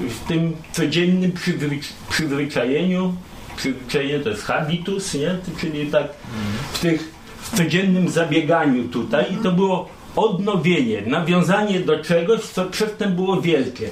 W 0.09 0.27
tym 0.27 0.55
codziennym 0.71 1.31
przywycz- 1.31 1.93
przyzwyczajeniu, 2.09 3.13
przyzwyczajenie 3.57 4.19
to 4.19 4.29
jest 4.29 4.43
habitus, 4.43 5.13
nie? 5.13 5.37
Czyli 5.61 5.87
tak 5.87 6.07
w 6.73 6.79
tych 6.79 7.14
w 7.45 7.57
codziennym 7.57 8.09
zabieganiu 8.09 8.83
tutaj 8.83 9.25
i 9.33 9.37
to 9.37 9.51
było 9.51 9.89
odnowienie, 10.15 11.01
nawiązanie 11.01 11.79
do 11.79 12.03
czegoś, 12.03 12.41
co 12.41 12.65
przedtem 12.65 13.15
było 13.15 13.41
wielkie. 13.41 13.89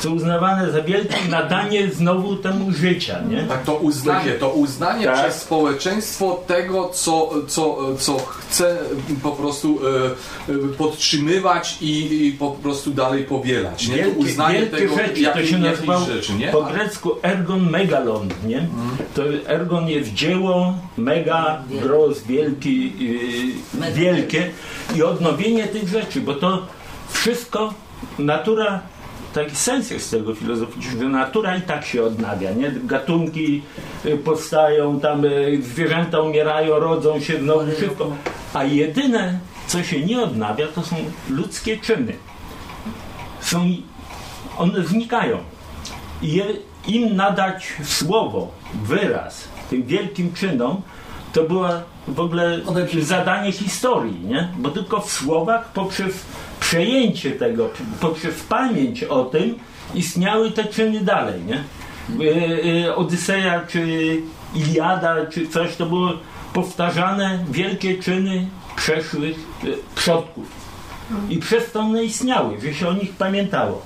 Co 0.00 0.10
uznawane 0.10 0.72
za 0.72 0.82
wielkie, 0.82 1.16
nadanie 1.30 1.90
znowu 1.90 2.36
temu 2.36 2.72
życia, 2.72 3.20
nie? 3.28 3.42
Tak, 3.42 3.64
to 3.64 3.74
uznanie, 3.74 4.32
to 4.32 4.50
uznanie 4.50 5.04
Tak. 5.04 5.18
przez 5.20 5.42
społeczeństwo 5.42 6.42
tego, 6.46 6.88
co, 6.88 7.30
co, 7.48 7.78
co 7.98 8.16
chce 8.18 8.78
po 9.22 9.30
prostu 9.30 9.78
e, 10.48 10.52
e, 10.52 10.58
podtrzymywać 10.78 11.76
i, 11.80 12.26
i 12.26 12.32
po 12.32 12.50
prostu 12.50 12.90
dalej 12.90 13.24
powielać. 13.24 13.88
Nie? 13.88 13.96
To 13.96 14.02
Wielkie, 14.04 14.18
uznanie 14.18 14.58
wielkie 14.58 14.76
tego, 14.76 14.94
rzeczy, 14.94 15.20
jak, 15.20 15.34
to 15.34 15.44
się 15.44 16.12
rzeczy, 16.14 16.32
nie? 16.34 16.48
po 16.48 16.62
grecku 16.62 17.10
ergon 17.22 17.70
megalon, 17.70 18.28
nie? 18.46 18.68
To 19.14 19.22
ergon 19.46 19.88
jest 19.88 20.14
dzieło, 20.14 20.74
mega, 20.96 21.62
gros, 21.82 22.22
wielki, 22.22 22.92
yy, 22.98 23.80
Mega. 23.80 23.96
wielkie 23.96 24.50
i 24.96 25.02
odnowienie 25.02 25.66
tych 25.66 25.88
rzeczy, 25.88 26.20
bo 26.20 26.34
to 26.34 26.66
wszystko, 27.10 27.74
natura, 28.18 28.80
taki 29.34 29.56
sens 29.56 29.90
jest 29.90 30.10
tego 30.10 30.34
filozoficznego, 30.34 31.00
że 31.02 31.08
natura 31.08 31.56
i 31.56 31.62
tak 31.62 31.84
się 31.84 32.02
odnawia, 32.02 32.52
nie? 32.52 32.70
Gatunki 32.70 33.62
y, 34.04 34.16
powstają, 34.16 35.00
tam 35.00 35.24
y, 35.24 35.62
zwierzęta 35.62 36.20
umierają, 36.20 36.78
rodzą 36.78 37.20
się 37.20 37.38
znowu 37.38 37.72
wszystko. 37.72 38.16
A 38.54 38.64
jedyne, 38.64 39.38
co 39.66 39.82
się 39.82 40.00
nie 40.00 40.22
odnawia, 40.22 40.66
to 40.66 40.82
są 40.82 40.96
ludzkie 41.30 41.78
czyny. 41.78 42.12
Są, 43.40 43.66
one 44.58 44.84
znikają. 44.84 45.38
I 46.22 46.32
je, 46.32 46.44
im 46.86 47.16
nadać 47.16 47.72
słowo, 47.84 48.50
wyraz 48.84 49.48
tym 49.70 49.82
wielkim 49.82 50.32
czynom, 50.32 50.82
to 51.32 51.42
było 51.42 51.68
w 52.08 52.20
ogóle 52.20 52.60
zadanie 53.02 53.52
historii, 53.52 54.20
nie? 54.20 54.48
Bo 54.58 54.70
tylko 54.70 55.00
w 55.00 55.12
słowach 55.12 55.72
poprzez 55.72 56.14
przejęcie 56.60 57.30
tego, 57.30 57.70
poprzez 58.00 58.40
pamięć 58.40 59.04
o 59.04 59.24
tym 59.24 59.54
istniały 59.94 60.50
te 60.50 60.64
czyny 60.64 61.00
dalej, 61.00 61.42
nie? 61.44 61.64
Y, 62.24 62.86
y, 62.86 62.94
Odyseja 62.94 63.60
czy 63.68 64.16
Iliada 64.54 65.26
czy 65.26 65.48
coś, 65.48 65.76
to 65.76 65.86
były 65.86 66.12
powtarzane 66.52 67.44
wielkie 67.50 68.02
czyny 68.02 68.46
przeszłych 68.76 69.36
y, 69.64 69.74
przodków. 69.94 70.60
I 71.30 71.38
przez 71.38 71.72
to 71.72 71.80
one 71.80 72.04
istniały, 72.04 72.60
że 72.60 72.74
się 72.74 72.88
o 72.88 72.92
nich 72.92 73.14
pamiętało. 73.14 73.82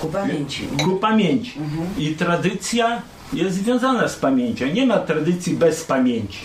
Ku 0.00 0.08
pamięci. 0.08 0.68
Ku 0.84 0.96
pamięci. 0.96 1.52
I 1.98 2.08
tradycja 2.14 3.02
jest 3.32 3.56
związana 3.56 4.08
z 4.08 4.16
pamięcią. 4.16 4.66
Nie 4.66 4.86
ma 4.86 4.98
tradycji 4.98 5.56
bez 5.56 5.84
pamięci. 5.84 6.38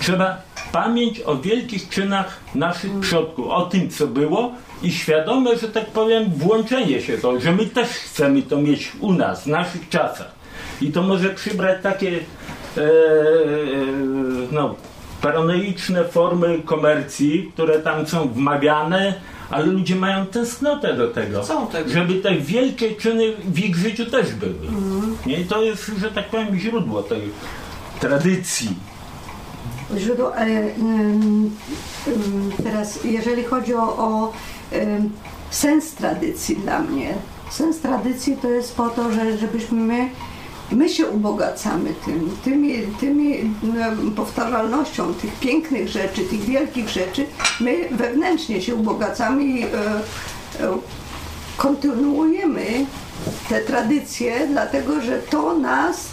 Trzeba 0.00 0.42
pamięć 0.72 1.20
o 1.20 1.36
wielkich 1.36 1.88
czynach 1.88 2.40
naszych 2.54 3.00
przodków, 3.00 3.46
o 3.46 3.62
tym, 3.62 3.90
co 3.90 4.06
było 4.06 4.52
i 4.82 4.92
świadome, 4.92 5.58
że 5.58 5.68
tak 5.68 5.86
powiem, 5.86 6.30
włączenie 6.36 7.02
się 7.02 7.18
to, 7.18 7.40
że 7.40 7.52
my 7.52 7.66
też 7.66 7.88
chcemy 7.88 8.42
to 8.42 8.56
mieć 8.62 8.92
u 9.00 9.12
nas, 9.12 9.44
w 9.44 9.46
naszych 9.46 9.88
czasach. 9.88 10.32
I 10.80 10.92
to 10.92 11.02
może 11.02 11.30
przybrać 11.30 11.82
takie 11.82 12.10
e, 12.76 12.80
e, 12.80 12.86
no, 14.52 14.74
paranoiczne 15.22 16.04
formy 16.04 16.58
komercji, 16.64 17.50
które 17.54 17.78
tam 17.78 18.06
są 18.06 18.28
wmawiane, 18.28 19.14
ale 19.50 19.66
ludzie 19.66 19.96
mają 19.96 20.26
tęsknotę 20.26 20.94
do 20.94 21.08
tego, 21.08 21.42
tego. 21.72 21.90
żeby 21.90 22.14
te 22.14 22.34
wielkie 22.34 22.96
czyny 22.96 23.32
w 23.44 23.58
ich 23.58 23.76
życiu 23.76 24.06
też 24.06 24.32
były. 24.32 24.54
Nie? 25.26 25.40
I 25.40 25.44
to 25.44 25.62
jest, 25.62 25.90
że 25.98 26.10
tak 26.10 26.28
powiem, 26.28 26.58
źródło 26.58 27.02
tej 27.02 27.22
tradycji. 28.00 28.68
Źródło. 29.96 30.36
E, 30.36 30.70
teraz, 32.64 33.04
jeżeli 33.04 33.44
chodzi 33.44 33.74
o, 33.74 33.82
o 33.82 34.32
sens 35.50 35.92
tradycji 35.92 36.56
dla 36.56 36.78
mnie, 36.78 37.14
sens 37.50 37.78
tradycji 37.78 38.36
to 38.36 38.48
jest 38.48 38.74
po 38.76 38.88
to, 38.88 39.12
że, 39.12 39.38
żebyśmy 39.38 39.80
my, 39.80 40.10
my 40.72 40.88
się 40.88 41.06
ubogacamy 41.06 41.94
tym, 42.04 42.36
tymi, 42.44 42.74
tymi 43.00 43.54
powtarzalnością 44.16 45.14
tych 45.14 45.38
pięknych 45.40 45.88
rzeczy, 45.88 46.20
tych 46.20 46.40
wielkich 46.40 46.88
rzeczy, 46.88 47.26
my 47.60 47.88
wewnętrznie 47.90 48.62
się 48.62 48.74
ubogacamy 48.74 49.44
i 49.44 49.62
e, 49.62 49.66
e, 49.66 50.00
kontynuujemy 51.56 52.86
te 53.48 53.60
tradycje, 53.60 54.46
dlatego 54.50 55.00
że 55.00 55.18
to 55.18 55.58
nas 55.58 56.08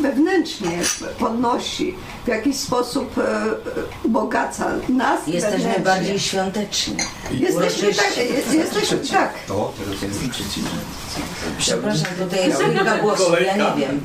wewnętrznie 0.00 0.78
podnosi, 1.18 1.94
w 2.28 2.30
jakiś 2.30 2.56
sposób 2.56 3.18
e, 3.18 3.22
e, 3.22 3.54
ubogaca 4.04 4.66
nas 4.88 5.26
Jesteśmy 5.26 5.58
wewnętrznie. 5.58 5.84
bardziej 5.84 6.20
świąteczni. 6.20 6.96
Jesteśmy 7.30 7.94
tak, 7.94 8.16
jest, 8.16 8.54
jesteśmy 8.54 8.98
tak. 8.98 9.34
To 9.46 9.72
teraz 9.78 10.02
jest 10.02 10.30
przeciwne. 10.30 10.70
Przepraszam, 11.58 12.06
tutaj 12.18 12.48
jest 12.48 12.64
kilka 12.64 12.96
głosów, 12.98 13.34
ja 13.46 13.56
nie 13.56 13.72
wiem. 13.80 14.00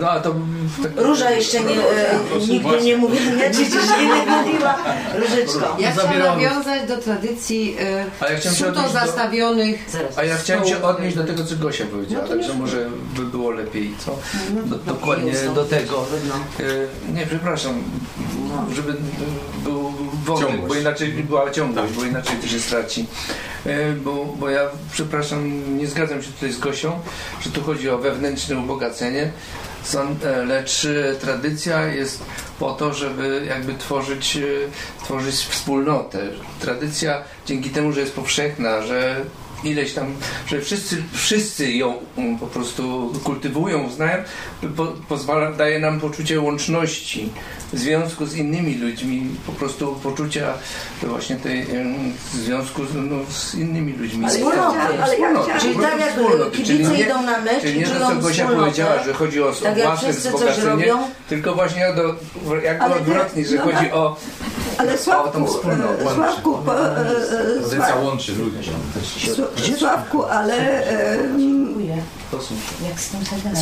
No 0.00 0.10
a 0.10 0.20
to... 0.20 0.34
Tak, 0.82 0.92
Róża 0.96 1.30
jeszcze 1.30 1.60
nie, 1.60 1.74
e, 1.74 2.18
nigdy 2.48 2.80
nie 2.82 2.96
mówiła, 2.96 3.42
czy 3.46 3.54
dziś 3.54 3.74
nie 4.00 4.26
mówiła. 4.26 4.74
Różeczko. 5.14 5.76
Ja 5.78 5.92
chciałam 5.92 6.18
nawiązać 6.18 6.88
do 6.88 6.96
tradycji 6.96 7.76
A 8.20 8.24
ja 8.24 8.30
e, 8.30 8.36
chciałem 8.36 8.56
się 8.56 8.64
suto 8.64 8.82
do- 8.82 8.88
zastawionych 8.88 9.90
Zaraz. 9.90 10.18
A 10.18 10.24
ja 10.24 10.36
chciałem 10.36 10.66
się 10.66 10.82
odnieść 10.82 11.16
do 11.16 11.24
tego, 11.24 11.44
co 11.44 11.56
Gosia 11.56 11.84
powiedziała, 11.86 12.22
No 12.22 12.28
to 12.28 12.34
także 12.34 12.54
może 12.54 12.88
by 13.16 13.22
było 13.24 13.50
lepiej, 13.50 13.94
co? 14.04 14.10
Do, 14.10 14.76
no, 14.76 14.76
dokładnie 14.94 15.32
do 15.32 15.54
to 15.54 15.64
tego. 15.64 16.06
E, 16.60 17.12
Nie, 17.12 17.26
przepraszam, 17.34 17.82
żeby 18.74 18.92
e, 18.92 18.94
był 19.64 19.92
wątek, 20.24 20.48
Ciągłość. 20.48 20.74
bo 20.74 20.80
inaczej 20.80 21.08
była 21.12 21.50
ciągłość, 21.50 21.92
bo 21.92 22.04
inaczej 22.04 22.36
to 22.36 22.46
się 22.46 22.60
straci. 22.60 23.06
E, 23.66 23.92
Bo, 23.92 24.24
bo 24.24 24.48
ja, 24.50 24.60
przepraszam, 24.92 25.62
nie 25.78 25.86
zgadzam 25.86 26.22
się 26.22 26.32
tutaj 26.32 26.52
z 26.52 26.58
Gosią, 26.58 27.00
że 27.40 27.50
tu 27.50 27.62
chodzi 27.62 27.90
o 27.90 27.98
wewnętrzne 27.98 28.58
ubogacenie, 28.58 29.32
e, 30.24 30.44
lecz 30.44 30.84
e, 30.84 31.14
tradycja 31.14 31.86
jest 31.86 32.22
po 32.58 32.72
to, 32.72 32.94
żeby 32.94 33.44
jakby 33.48 33.74
tworzyć, 33.74 34.38
tworzyć 35.04 35.34
wspólnotę. 35.34 36.18
Tradycja 36.60 37.22
dzięki 37.46 37.70
temu, 37.70 37.92
że 37.92 38.00
jest 38.00 38.12
powszechna, 38.14 38.82
że 38.82 39.20
ileś 39.64 39.92
tam, 39.94 40.14
że 40.46 40.60
wszyscy, 40.60 41.02
wszyscy 41.12 41.72
ją 41.72 41.94
mm, 42.16 42.38
po 42.38 42.46
prostu 42.46 43.12
kultywują, 43.24 43.84
uznają, 43.86 44.22
po, 44.76 44.86
pozwala, 45.08 45.52
daje 45.52 45.78
nam 45.78 46.00
poczucie 46.00 46.40
łączności, 46.40 47.28
związku 47.72 48.26
z 48.26 48.36
innymi 48.36 48.74
ludźmi, 48.74 49.26
po 49.46 49.52
prostu 49.52 50.00
poczucia 50.02 50.52
właśnie 51.02 51.36
tej 51.36 51.60
em, 51.60 51.94
związku 52.34 52.84
z, 52.84 52.88
no, 52.94 53.16
z 53.30 53.54
innymi 53.54 53.92
ludźmi. 53.92 54.24
Ale 54.24 54.34
Wspólnoty. 54.34 54.78
ale 54.78 54.94
ja 54.96 55.06
Wspólnoty, 55.06 55.44
chciałam- 55.44 55.60
Czyli 55.60 55.74
tak 55.76 56.00
jak 56.00 56.10
wspólnoty, 56.10 56.50
czyli 56.56 56.66
kibice 56.66 56.90
nie- 56.90 57.00
idą 57.00 57.22
na 57.22 57.40
mecz 57.40 57.60
Czyli 57.60 57.76
i 57.76 57.78
nie 57.78 57.86
to, 57.86 57.94
czują 57.94 58.08
co 58.08 58.14
Gosia 58.16 58.48
powiedziała, 58.48 59.02
że 59.02 59.12
chodzi 59.14 59.42
o 59.42 59.52
Tak 59.52 59.82
własne 59.82 60.12
wzbogacenie, 60.12 60.92
tylko 61.28 61.54
właśnie 61.54 61.88
o 61.88 61.94
do, 61.94 62.14
jak 62.64 62.80
Ale 62.80 62.94
odwrotnie, 62.96 63.44
że 63.44 63.56
no 63.56 63.62
chodzi 63.62 63.76
tak. 63.76 63.94
o 63.94 64.16
Ale 64.78 64.94
O, 64.94 64.98
Sławku, 64.98 65.30
tą 65.38 65.46
wspólnotę. 65.46 66.02
e, 66.10 66.14
Sławku, 66.14 66.58
po- 66.64 66.88
e, 66.88 67.00
e, 67.00 67.60
Tradycja 67.68 67.96
łączy 67.96 68.32
ludzi. 68.32 68.70
Sła- 69.56 69.78
Sławku, 69.78 70.24
ale 70.24 70.54
e? 70.90 71.18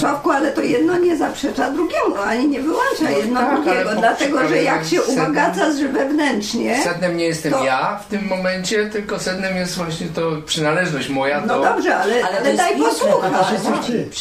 Sławku, 0.01 0.31
ale 0.31 0.53
to 0.53 0.61
jedno 0.61 0.99
nie 0.99 1.17
zaprzecza 1.17 1.71
drugiemu, 1.71 2.17
ani 2.27 2.49
nie 2.49 2.61
wyłącza 2.61 3.11
jedno 3.11 3.41
tak, 3.41 3.49
ale 3.51 3.63
drugiego, 3.65 3.91
dlatego 4.01 4.39
że 4.39 4.45
ale 4.45 4.63
jak 4.63 4.85
się 4.85 5.01
sednem- 5.01 5.23
ubogacasz 5.25 5.77
wewnętrznie, 5.93 6.83
sednem 6.85 7.17
nie 7.17 7.25
jestem 7.25 7.53
To- 7.53 7.65
ja 7.65 8.01
w 8.07 8.09
tym 8.09 8.27
momencie, 8.27 8.87
tylko 8.91 9.19
sednem 9.19 9.57
jest 9.57 9.77
właśnie 9.77 10.07
to 10.07 10.31
przynależność 10.47 11.09
moja 11.09 11.41
no 11.41 11.59
do... 11.59 11.65
dobrze, 11.65 11.97
ale, 11.97 12.15
Ale 12.15 12.25
ale, 12.25 12.39
to 12.39 12.45
jest 12.47 12.59
daj 12.59 12.77
posłuchać. 12.79 13.33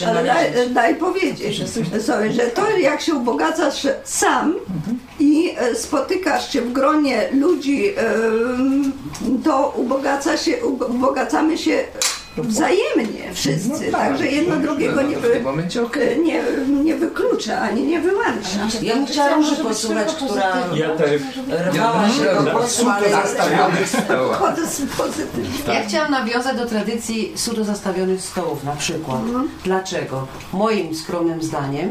Ale 0.08 0.24
daj, 0.24 0.70
daj 0.74 0.96
powiedzieć 0.96 1.72
sobie, 2.06 2.32
że 2.34 2.42
to 2.42 2.70
jak 2.78 3.02
się 3.02 3.16
ubogacasz 3.16 3.88
sam 4.04 4.54
i 5.20 5.56
e, 5.58 5.76
spotykasz 5.76 6.54
się 6.54 6.62
w 6.62 6.72
gronie 6.72 7.30
ludzi, 7.34 7.94
to 9.44 9.74
ubogaca 9.78 10.38
się, 10.38 10.66
ubogacamy 10.66 11.51
się 11.58 11.84
wzajemnie 12.38 13.34
wszyscy, 13.34 13.92
także 13.92 14.28
jedno 14.28 14.56
drugiego 14.56 15.02
nie, 15.02 15.18
w 15.18 15.22
wy, 15.22 15.40
momencie 15.42 15.84
okej. 15.84 16.20
nie, 16.20 16.44
nie 16.84 16.96
wyklucza 16.96 17.60
ani 17.62 17.84
nie 17.84 18.02
wyłącza. 18.02 18.80
Ja 18.82 18.96
bym 18.96 19.06
chciała 19.06 19.36
Róży 19.36 19.56
posłuchać, 19.56 20.16
która 20.16 20.54
Ja 20.76 20.96
też. 20.96 21.22
rwała 21.72 22.10
się 22.10 22.46
do 22.46 22.52
głosu, 22.52 22.90
ale 22.90 23.08
z 24.68 24.82
pozytywnie. 24.98 25.74
Ja 25.74 25.84
chciałam 25.88 26.12
nawiązać 26.12 26.58
do 26.58 26.66
tradycji 26.66 27.34
suto 27.36 27.64
zastawionych 27.64 28.22
stołów 28.22 28.64
na 28.64 28.76
przykład. 28.76 29.22
Dlaczego? 29.64 30.28
Moim 30.54 30.96
skromnym 30.96 31.44
zdaniem 31.44 31.90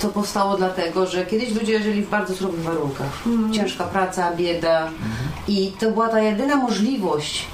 to 0.00 0.08
powstało 0.08 0.56
dlatego, 0.56 1.06
że 1.06 1.26
kiedyś 1.26 1.54
ludzie 1.54 1.82
żyli 1.82 2.02
w 2.02 2.10
bardzo 2.10 2.34
surownych 2.34 2.62
warunkach. 2.64 3.22
Ciężka 3.52 3.84
praca, 3.84 4.32
bieda 4.36 4.90
i 5.48 5.72
to 5.80 5.90
była 5.90 6.08
ta 6.08 6.20
jedyna 6.20 6.56
możliwość 6.56 7.46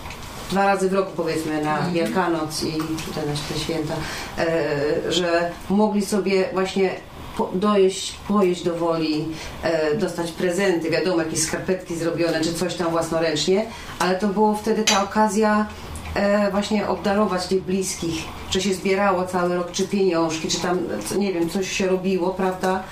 dwa 0.50 0.64
razy 0.66 0.88
w 0.88 0.92
roku 0.92 1.12
powiedzmy 1.16 1.62
na 1.62 1.90
Wielkanoc 1.90 2.62
i 2.62 2.72
tutaj 3.06 3.26
na 3.26 3.54
te 3.54 3.60
święta, 3.60 3.94
e, 4.38 5.12
że 5.12 5.50
mogli 5.70 6.06
sobie 6.06 6.48
właśnie 6.52 6.90
po, 7.36 7.50
dojeść, 7.54 8.14
pojeść 8.28 8.64
do 8.64 8.74
woli, 8.74 9.28
e, 9.62 9.94
dostać 9.94 10.32
prezenty, 10.32 10.90
wiadomo, 10.90 11.22
jakieś 11.22 11.42
skarpetki 11.42 11.96
zrobione, 11.96 12.40
czy 12.40 12.54
coś 12.54 12.74
tam 12.74 12.90
własnoręcznie, 12.90 13.66
ale 13.98 14.18
to 14.18 14.28
było 14.28 14.54
wtedy 14.54 14.82
ta 14.82 15.02
okazja 15.02 15.66
e, 16.14 16.50
właśnie 16.50 16.88
obdarować 16.88 17.46
tych 17.46 17.62
bliskich, 17.62 18.24
że 18.50 18.60
się 18.60 18.74
zbierało 18.74 19.26
cały 19.26 19.54
rok, 19.54 19.72
czy 19.72 19.88
pieniążki, 19.88 20.48
czy 20.48 20.60
tam, 20.60 20.78
nie 21.18 21.32
wiem, 21.32 21.50
coś 21.50 21.72
się 21.72 21.86
robiło, 21.86 22.30
prawda, 22.30 22.82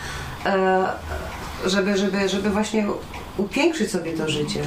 e, 0.46 0.86
żeby, 1.66 1.96
żeby, 1.96 2.28
żeby 2.28 2.50
właśnie 2.50 2.86
upiększyć 3.36 3.90
sobie 3.90 4.12
to 4.12 4.28
życie. 4.28 4.60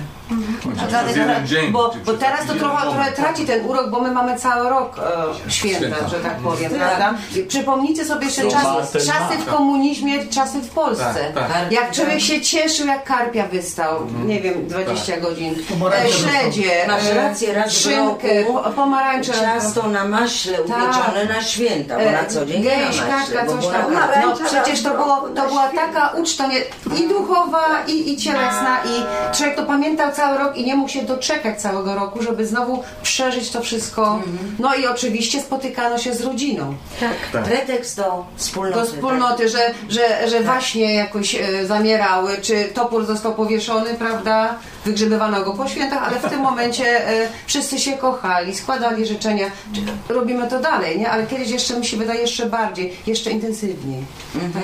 A 0.83 0.87
dla- 0.87 1.03
Przez 1.03 1.17
jeden 1.17 1.47
dzień, 1.47 1.71
bo, 1.71 1.93
bo 2.05 2.13
teraz 2.13 2.45
to 2.47 2.53
trochę, 2.53 2.81
trochę 2.81 3.11
traci 3.11 3.45
ten 3.45 3.65
urok, 3.65 3.89
bo 3.89 3.99
my 4.01 4.11
mamy 4.11 4.37
cały 4.39 4.69
rok 4.69 4.95
e, 5.47 5.51
święta, 5.51 5.77
Święta. 5.79 6.07
że 6.09 6.19
tak 6.19 6.35
powiem, 6.35 6.71
prawda? 6.71 7.13
Przypomnijcie 7.47 8.05
sobie 8.05 8.25
jeszcze 8.25 8.47
czas, 8.47 8.91
czasy 8.91 9.37
w 9.39 9.45
komunizmie, 9.45 10.25
czasy 10.25 10.59
w 10.61 10.69
Polsce. 10.69 11.31
Tak, 11.33 11.47
tak. 11.53 11.71
Jak 11.71 11.91
człowiek 11.91 12.19
się 12.19 12.41
cieszył, 12.41 12.87
jak 12.87 13.03
karpia 13.03 13.47
wystał, 13.47 14.07
nie 14.25 14.41
wiem, 14.41 14.67
20 14.67 15.17
godzin. 15.17 15.55
Pomarańcze 15.69 16.07
E, 16.07 16.11
Śledzie, 16.11 16.85
Masz 16.87 17.05
e, 17.07 17.13
rację, 17.13 17.53
raz 17.53 17.73
szynkę, 17.73 18.27
pomarańcze. 18.75 19.33
Ciasto 19.33 19.87
na 19.89 20.05
maśle 20.05 20.61
upieczone 20.61 21.25
na 21.29 21.41
święta, 21.41 21.97
bo 22.05 22.11
na 22.11 22.25
co 22.25 22.45
dzień 22.45 22.63
nie 22.63 22.69
Tak. 22.69 22.79
Gęś, 22.79 22.99
na 22.99 23.07
maśle, 23.07 23.35
kaczka, 23.37 23.53
coś 23.55 23.67
tam. 23.67 23.93
No 24.21 24.35
przecież 24.45 24.83
to, 24.83 24.89
było, 24.91 25.29
to 25.35 25.47
była 25.47 25.67
taka 25.67 26.09
uczta 26.09 26.47
nie, 26.47 26.59
i 26.99 27.07
duchowa, 27.09 27.65
i, 27.87 28.13
i 28.13 28.17
cielesna, 28.17 28.77
i 28.85 29.05
człowiek 29.35 29.55
to 29.55 29.63
pamiętał 29.63 30.11
cały 30.17 30.37
rok 30.37 30.57
i 30.57 30.65
nie 30.65 30.75
mógł 30.75 30.89
się 30.89 31.01
doczekać 31.01 31.61
całego 31.61 31.95
roku, 31.95 32.23
żeby 32.23 32.45
znowu 32.45 32.83
przeżyć 33.03 33.49
to 33.49 33.61
wszystko. 33.61 34.21
No 34.59 34.75
i 34.75 34.87
oczywiście 34.87 35.41
spotykano 35.41 35.97
się 35.97 36.13
z 36.13 36.21
rodziną. 36.21 36.75
Pretekst 37.31 37.97
do 37.97 38.25
wspólnoty. 38.35 38.79
Do 38.79 38.85
wspólnoty, 38.85 39.49
że, 39.49 39.73
że, 39.89 40.29
że 40.29 40.41
właśnie 40.41 40.93
jakoś 40.93 41.35
e, 41.35 41.65
zamierały, 41.65 42.37
czy 42.41 42.63
topór 42.63 43.05
został 43.05 43.35
powieszony, 43.35 43.93
prawda? 43.93 44.55
Wygrzebywano 44.87 45.43
go 45.43 45.53
po 45.53 45.67
świętach, 45.67 46.03
ale 46.07 46.19
w 46.19 46.29
tym 46.29 46.39
momencie 46.39 47.07
e, 47.09 47.29
wszyscy 47.45 47.79
się 47.79 47.97
kochali, 47.97 48.55
składali 48.55 49.05
życzenia. 49.05 49.45
Robimy 50.09 50.47
to 50.47 50.59
dalej, 50.59 50.99
nie? 50.99 51.11
Ale 51.11 51.27
kiedyś 51.27 51.49
jeszcze 51.49 51.79
mi 51.79 51.85
się 51.85 51.97
wydaje 51.97 52.21
jeszcze 52.21 52.45
bardziej, 52.45 52.97
jeszcze 53.07 53.31
intensywniej. 53.31 54.05
Tak? 54.53 54.63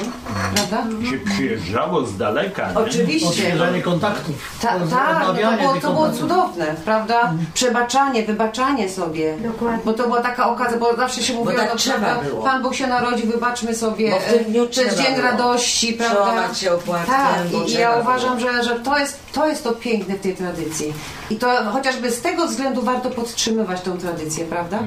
Prawda? 0.56 0.84
Się 1.12 1.18
przyjeżdżało 1.34 2.06
z 2.06 2.18
daleka, 2.18 2.72
nie? 2.72 2.78
Oczywiście. 2.78 3.28
Odświeżanie 3.28 3.82
kontaktów. 3.82 4.36
Ta, 4.62 4.68
tak, 4.68 4.80
no 5.20 5.28
to 5.28 5.34
było, 5.34 5.74
to 5.82 5.94
było 5.94 6.12
cudowne, 6.12 6.76
prawda? 6.86 7.34
Przebaczanie, 7.54 8.24
wybaczanie 8.24 8.90
sobie. 8.90 9.38
Dokładnie. 9.38 9.80
Bo 9.86 9.94
to 9.94 10.04
była 10.04 10.22
taka 10.22 10.50
okazja, 10.50 10.78
bo 10.78 10.96
zawsze 10.96 11.24
się 11.24 11.34
mówiło, 11.34 11.60
tak 11.60 11.70
no, 11.70 11.76
trzeba 11.76 12.00
prawda, 12.00 12.24
było. 12.30 12.44
Pan 12.44 12.64
Bóg 12.64 12.76
się 12.76 12.88
narodził, 12.88 13.32
wybaczmy 13.32 13.76
sobie. 13.76 14.12
Bo 14.12 14.20
w 14.20 14.26
tym 14.26 14.44
dniu 14.44 14.64
e, 14.64 14.68
to 14.68 14.82
jest 14.82 14.96
trzeba 14.96 15.08
dzień 15.10 15.16
było 15.16 15.32
radości, 15.32 15.94
prawda? 15.94 16.16
przełamać 16.16 16.58
się 16.58 16.74
opłatkiem, 16.74 17.16
Tak, 17.16 17.52
i, 17.52 17.58
i 17.58 17.66
trzeba 17.66 17.80
ja 17.82 17.90
było. 17.92 18.02
uważam, 18.02 18.40
że, 18.40 18.64
że 18.64 18.80
to, 18.80 19.00
jest, 19.00 19.20
to 19.34 19.48
jest 19.48 19.64
to 19.64 19.72
piękne 19.72 20.13
w 20.18 20.22
tej 20.22 20.36
tradycji. 20.36 20.94
I 21.30 21.36
to 21.36 21.72
chociażby 21.72 22.12
z 22.12 22.22
tego 22.22 22.48
względu 22.48 22.82
warto 22.82 23.10
podtrzymywać 23.10 23.82
tą 23.82 23.98
tradycję, 23.98 24.46
prawda? 24.46 24.80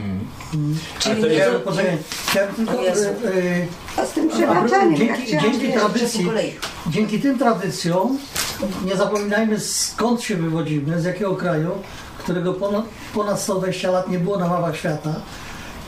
A 0.98 1.20
to 1.20 1.26
jest, 1.26 1.50
Poczekaj, 1.64 1.98
chciałem 2.28 2.54
tylko... 2.54 2.72
E, 2.72 2.96
A 3.96 4.06
z 4.06 4.10
tym 4.10 4.30
a 4.30 4.34
przebaczaniem, 4.36 4.92
ja 4.92 5.16
dzięki, 5.16 5.38
dzięki 5.38 5.72
tradycji, 5.72 6.26
dzięki 6.86 7.20
tym 7.20 7.38
tradycjom, 7.38 8.18
nie 8.84 8.96
zapominajmy 8.96 9.60
skąd 9.60 10.22
się 10.22 10.36
wywodzimy, 10.36 11.00
z 11.00 11.04
jakiego 11.04 11.36
kraju, 11.36 11.70
którego 12.18 12.54
ponad, 12.54 12.84
ponad 13.14 13.40
120 13.40 13.90
lat 13.90 14.08
nie 14.08 14.18
było 14.18 14.38
na 14.38 14.48
mapach 14.48 14.76
świata. 14.76 15.14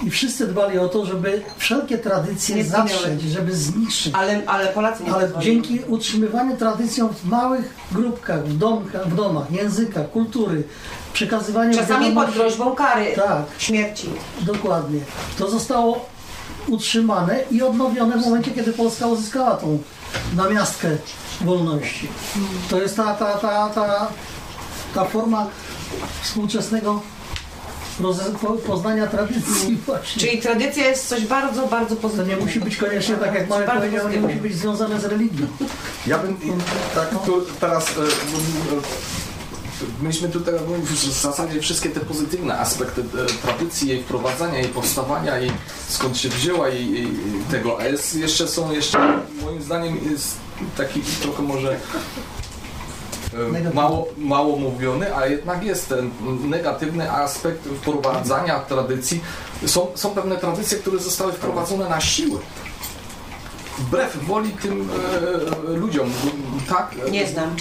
I 0.02 0.10
wszyscy 0.10 0.46
dbali 0.46 0.78
o 0.78 0.88
to, 0.88 1.06
żeby 1.06 1.42
wszelkie 1.56 1.98
tradycje 1.98 2.56
Nie 2.56 2.64
zatrzeć, 2.64 3.22
żeby 3.22 3.56
zniszczyć. 3.56 4.14
Ale, 4.14 4.42
ale 4.46 4.66
Polacy 4.66 5.04
nie 5.04 5.12
Ale 5.14 5.30
dzięki 5.40 5.80
utrzymywaniu 5.88 6.56
tradycjom 6.56 7.14
w 7.14 7.24
małych 7.24 7.74
grupkach, 7.92 8.44
w 8.44 8.58
domkach, 8.58 9.08
w 9.08 9.14
domach, 9.14 9.50
języka, 9.50 10.04
kultury, 10.04 10.62
przekazywaniu 11.12 11.74
Czasami 11.74 12.14
pod 12.14 12.30
groźbą 12.30 12.74
kary, 12.74 13.12
Tak. 13.16 13.42
śmierci. 13.58 14.10
Dokładnie. 14.40 15.00
To 15.38 15.50
zostało 15.50 16.06
utrzymane 16.68 17.40
i 17.50 17.62
odnowione 17.62 18.18
w 18.18 18.24
momencie, 18.24 18.50
kiedy 18.50 18.72
Polska 18.72 19.06
uzyskała 19.06 19.56
tą 19.56 19.78
namiastkę 20.36 20.88
wolności. 21.40 22.08
To 22.70 22.80
jest 22.80 22.96
ta, 22.96 23.14
ta, 23.14 23.38
ta, 23.38 23.68
ta, 23.68 24.08
ta 24.94 25.04
forma 25.04 25.46
współczesnego 26.22 27.00
poznania 28.66 29.06
tradycji 29.06 29.76
właśnie. 29.86 30.22
Czyli 30.22 30.42
tradycja 30.42 30.86
jest 30.86 31.08
coś 31.08 31.24
bardzo, 31.26 31.66
bardzo 31.66 31.96
To 31.96 32.02
pozytywnego. 32.02 32.40
nie 32.40 32.46
musi 32.46 32.60
być 32.60 32.76
koniecznie, 32.76 33.14
tak 33.16 33.34
jak 33.34 33.48
Marek 33.48 33.70
powiedział, 33.74 34.08
nie 34.08 34.20
musi 34.20 34.36
być 34.36 34.54
związane 34.56 35.00
z 35.00 35.04
religią. 35.04 35.46
Ja 36.06 36.18
bym 36.18 36.36
tak 36.94 37.10
tu 37.26 37.42
teraz. 37.60 37.84
e, 37.88 37.92
Myśmy 40.02 40.28
tutaj 40.28 40.54
w 40.84 40.98
zasadzie 41.22 41.60
wszystkie 41.60 41.88
te 41.90 42.00
pozytywne 42.00 42.58
aspekty 42.58 43.00
e, 43.00 43.26
tradycji, 43.46 43.88
jej 43.88 44.02
wprowadzania, 44.02 44.58
jej 44.58 44.68
powstawania, 44.68 45.38
jej 45.38 45.50
skąd 45.88 46.16
się 46.18 46.28
wzięła 46.28 46.68
i, 46.68 46.82
i, 46.82 47.02
i 47.02 47.44
tego, 47.50 47.80
a 47.80 47.84
jest, 47.84 48.14
jeszcze 48.14 48.48
są 48.48 48.72
jeszcze 48.72 49.18
moim 49.44 49.62
zdaniem 49.62 49.98
jest 50.10 50.36
taki 50.76 51.00
trochę 51.22 51.42
może 51.42 51.76
mało, 53.74 54.08
mało 54.16 54.56
mówiony, 54.56 55.16
a 55.16 55.26
jednak 55.26 55.64
jest 55.64 55.88
ten 55.88 56.10
negatywny 56.44 57.12
aspekt 57.12 57.64
wprowadzania 57.64 58.60
tradycji. 58.60 59.20
Są, 59.66 59.86
są 59.94 60.10
pewne 60.10 60.36
tradycje, 60.36 60.78
które 60.78 60.98
zostały 60.98 61.32
wprowadzone 61.32 61.88
na 61.88 62.00
siłę. 62.00 62.38
Wbrew 63.78 64.24
woli 64.26 64.50
tym 64.50 64.88
e, 65.68 65.76
ludziom, 65.76 66.10
tak? 66.68 66.94
Nie 67.10 67.26
znam. 67.26 67.56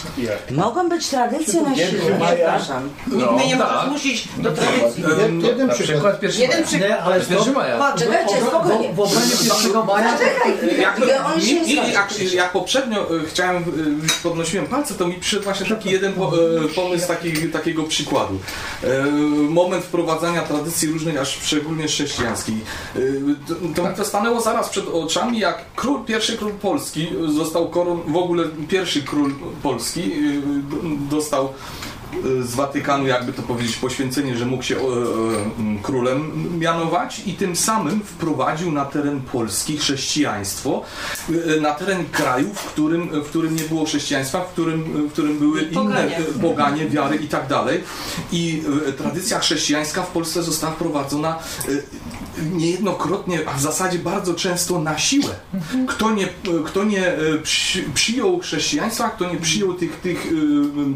Mogą 0.51 0.89
być 0.89 1.07
tradycje 1.07 1.61
na 1.61 1.75
siłę, 1.75 1.87
przepraszam. 2.27 2.89
No, 3.07 3.15
Nikt 3.17 3.31
mnie 3.31 3.47
nie 3.47 3.57
tak. 3.57 3.71
może 3.71 3.87
zmusić 3.87 4.27
do 4.37 4.51
tradycji. 4.51 5.03
Jeden 5.47 5.67
Na 5.67 5.73
przykład. 5.73 5.97
przykład 5.97 6.19
pierwszy 6.19 6.41
Jeden 6.41 6.63
przykład. 6.63 6.89
Nie, 6.89 7.01
ale 7.01 7.21
Pierwszy 7.21 7.51
maja. 7.51 7.93
Czekajcie, 7.97 8.35
spokojnie. 8.47 8.93
w 8.93 8.99
obronie 8.99 9.25
1 9.65 9.85
maja 9.85 10.17
Czekaj, 10.17 10.57
Jak, 12.33 12.51
poprzednio 12.51 13.01
e, 13.01 13.25
chciałem, 13.27 13.63
e, 13.63 14.23
podnosiłem 14.23 14.67
palce, 14.67 14.93
to 14.93 15.07
mi 15.07 15.13
przyszedł 15.13 15.43
właśnie 15.43 15.65
taki 15.65 15.91
jeden 15.91 16.13
e, 16.13 16.67
pomysł 16.75 17.07
taki, 17.07 17.49
takiego 17.49 17.83
przykładu. 17.83 18.39
Moment 19.49 19.83
wprowadzania 19.85 20.41
tradycji 20.41 20.89
różnych, 20.91 21.21
aż 21.21 21.39
szczególnie 21.43 21.87
chrześcijańskich. 21.87 22.55
To, 23.47 23.55
to 23.75 23.89
mi 23.89 23.95
to 23.95 24.05
stanęło 24.05 24.41
zaraz 24.41 24.69
przed 24.69 24.87
oczami, 24.87 25.39
jak 25.39 25.57
król, 25.75 26.05
pierwszy 26.07 26.37
król 26.37 26.51
Polski 26.51 27.07
został 27.35 27.69
koron, 27.69 27.99
w 28.07 28.15
ogóle 28.15 28.43
pierwszy 28.67 29.03
król 29.03 29.33
Polski 29.63 30.01
d- 30.01 30.77
dostał 31.09 31.45
e, 32.39 32.43
z 32.43 32.55
Watykanu, 32.55 33.07
jakby 33.07 33.33
to 33.33 33.41
powiedzieć, 33.41 33.75
poświęcenie, 33.75 34.37
że 34.37 34.45
mógł 34.45 34.63
się 34.63 34.75
e, 34.75 34.79
e, 34.79 34.83
królem 35.83 36.31
mianować 36.59 37.21
i 37.25 37.33
tym 37.33 37.55
samym 37.55 38.01
wprowadził 38.03 38.71
na 38.71 38.85
teren 38.85 39.21
Polski 39.21 39.77
chrześcijaństwo, 39.77 40.81
e, 41.57 41.61
na 41.61 41.73
teren 41.73 42.05
kraju, 42.11 42.53
w 42.53 42.63
którym, 42.63 43.09
w 43.23 43.25
którym 43.29 43.55
nie 43.55 43.63
było 43.63 43.85
chrześcijaństwa, 43.85 44.41
w 44.41 44.47
którym, 44.51 44.83
w 45.07 45.11
którym 45.11 45.39
były 45.39 45.61
inne 45.61 46.17
e, 46.17 46.23
poganie, 46.41 46.89
wiary 46.89 47.15
i 47.15 47.27
tak 47.27 47.47
dalej. 47.47 47.83
I 48.31 48.63
tradycja 48.97 49.39
chrześcijańska 49.39 50.03
w 50.03 50.07
Polsce 50.07 50.43
została 50.43 50.73
wprowadzona 50.73 51.39
niejednokrotnie, 52.53 53.39
a 53.45 53.53
w 53.53 53.61
zasadzie 53.61 53.99
bardzo 53.99 54.33
często 54.33 54.79
na 54.79 54.97
siłę. 54.97 55.35
Kto 55.87 56.11
nie, 56.11 56.27
kto 56.65 56.83
nie 56.83 57.07
e, 57.07 57.17
przy, 57.43 57.83
przyjął 57.93 58.39
chrześcijaństwa, 58.39 59.09
kto 59.09 59.33
nie 59.33 59.39
przyjął 59.39 59.73
tych, 59.73 59.99
tych 59.99 60.27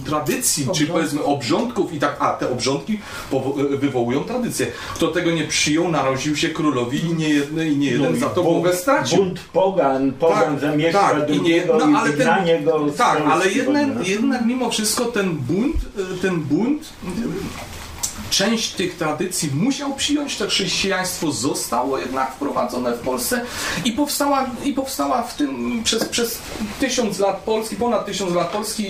e, 0.01 0.05
tradycji, 0.05 0.67
czy 0.75 0.87
powiedzmy 0.87 1.23
obrządków 1.23 1.93
i 1.93 1.99
tak, 1.99 2.15
a 2.19 2.29
te 2.29 2.49
obrządki 2.49 2.99
e, 3.33 3.77
wywołują 3.77 4.23
tradycję. 4.23 4.67
Kto 4.95 5.07
tego 5.07 5.31
nie 5.31 5.43
przyjął, 5.43 5.91
naraził 5.91 6.35
się 6.35 6.49
królowi 6.49 7.05
i 7.05 7.13
nie 7.15 7.29
jeden, 7.29 7.67
i 7.67 7.77
nie 7.77 7.91
jeden 7.91 8.19
za 8.19 8.29
to 8.29 8.43
głowę 8.43 8.75
stracił. 8.75 9.17
Bunt 9.17 9.39
pogan, 9.53 10.11
pogan 10.11 10.59
zamieszka 10.59 11.09
tak, 11.09 11.29
i 11.29 11.31
nie, 11.31 11.37
drugiego 11.37 11.77
no, 11.77 11.99
ale 11.99 12.13
ten, 12.13 12.65
go 12.65 12.85
tak, 12.97 13.21
ale 13.31 13.51
jednak, 13.51 14.07
jednak 14.07 14.45
mimo 14.45 14.69
wszystko 14.69 15.05
ten 15.05 15.35
bunt, 15.35 15.75
ten 16.21 16.39
bunt 16.39 16.93
część 18.31 18.71
tych 18.71 18.97
tradycji 18.97 19.49
musiał 19.53 19.93
przyjąć, 19.95 20.37
to 20.37 20.47
chrześcijaństwo 20.47 21.31
zostało 21.31 21.97
jednak 21.97 22.33
wprowadzone 22.35 22.91
w 22.93 22.99
Polsce 22.99 23.41
i 23.85 23.91
powstała, 23.91 24.45
i 24.63 24.73
powstała 24.73 25.23
w 25.23 25.33
tym 25.35 25.81
przez, 25.83 26.05
przez 26.05 26.39
tysiąc 26.79 27.19
lat 27.19 27.37
Polski, 27.37 27.75
ponad 27.75 28.05
tysiąc 28.05 28.33
lat 28.35 28.47
Polski 28.49 28.87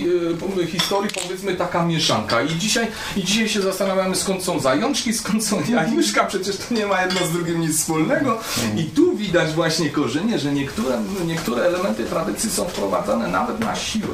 e, 0.62 0.68
historii 0.68 1.12
powiedzmy 1.24 1.56
taka 1.56 1.86
mieszanka 1.86 2.42
i 2.42 2.50
dzisiaj, 2.50 2.88
i 3.18 3.24
dzisiaj 3.24 3.50
się 3.50 3.62
zastanawiamy 3.62 4.16
skąd 4.16 4.44
są 4.44 4.60
zajączki, 4.60 5.14
skąd 5.14 5.46
są 5.46 5.64
jajuszka, 5.70 6.24
przecież 6.26 6.58
to 6.58 6.74
nie 6.74 6.86
ma 6.86 7.02
jedno 7.02 7.26
z 7.26 7.32
drugim 7.32 7.62
nic 7.62 7.78
wspólnego 7.80 8.40
i 8.78 8.84
tu 8.84 9.16
widać 9.16 9.52
właśnie 9.54 9.90
korzenie, 9.90 10.40
że 10.40 10.54
niektóre, 10.54 11.02
niektóre 11.26 11.64
elementy 11.64 12.04
tradycji 12.04 12.50
są 12.50 12.66
wprowadzane 12.66 13.28
nawet 13.28 13.60
na 13.60 13.76
siłę. 13.76 14.08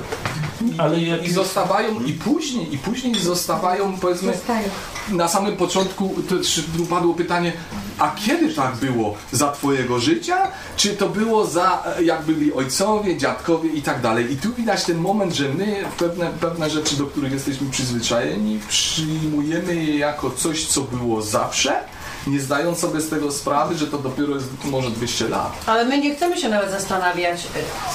I, 0.61 0.79
Ale 0.79 0.99
i, 0.99 1.07
jak- 1.07 1.23
i 1.25 1.31
zostawają 1.31 2.01
i 2.03 2.13
później, 2.13 2.73
i 2.73 2.77
później 2.77 3.15
zostawają 3.15 3.97
powiedzmy 3.99 4.33
Zostają. 4.33 4.69
Na 5.17 5.27
samym 5.27 5.57
początku 5.57 6.15
też 6.29 6.63
padło 6.89 7.13
pytanie, 7.13 7.53
a 7.99 8.15
kiedy 8.15 8.53
tak 8.53 8.75
było? 8.75 9.15
Za 9.31 9.51
twojego 9.51 9.99
życia? 9.99 10.51
Czy 10.75 10.89
to 10.89 11.09
było 11.09 11.45
za, 11.45 11.83
e, 11.97 12.03
jak 12.03 12.21
byli 12.21 12.53
ojcowie, 12.53 13.17
dziadkowie 13.17 13.69
i 13.69 13.81
tak 13.81 14.01
dalej? 14.01 14.31
I 14.31 14.37
tu 14.37 14.53
widać 14.53 14.83
ten 14.83 14.97
moment, 14.97 15.33
że 15.33 15.49
my 15.49 15.83
pewne, 15.99 16.29
pewne 16.41 16.69
rzeczy, 16.69 16.97
do 16.97 17.05
których 17.05 17.31
jesteśmy 17.31 17.69
przyzwyczajeni, 17.71 18.59
przyjmujemy 18.67 19.75
je 19.75 19.97
jako 19.97 20.31
coś, 20.31 20.65
co 20.65 20.81
było 20.81 21.21
zawsze 21.21 21.83
nie 22.27 22.39
zdając 22.39 22.79
sobie 22.79 23.01
z 23.01 23.09
tego 23.09 23.31
sprawy, 23.31 23.75
że 23.75 23.87
to 23.87 23.97
dopiero 23.97 24.35
jest 24.35 24.47
może 24.65 24.89
200 24.89 25.29
lat. 25.29 25.51
Ale 25.65 25.85
my 25.85 25.97
nie 25.97 26.15
chcemy 26.15 26.37
się 26.37 26.49
nawet 26.49 26.71
zastanawiać, 26.71 27.41
e, 27.41 27.47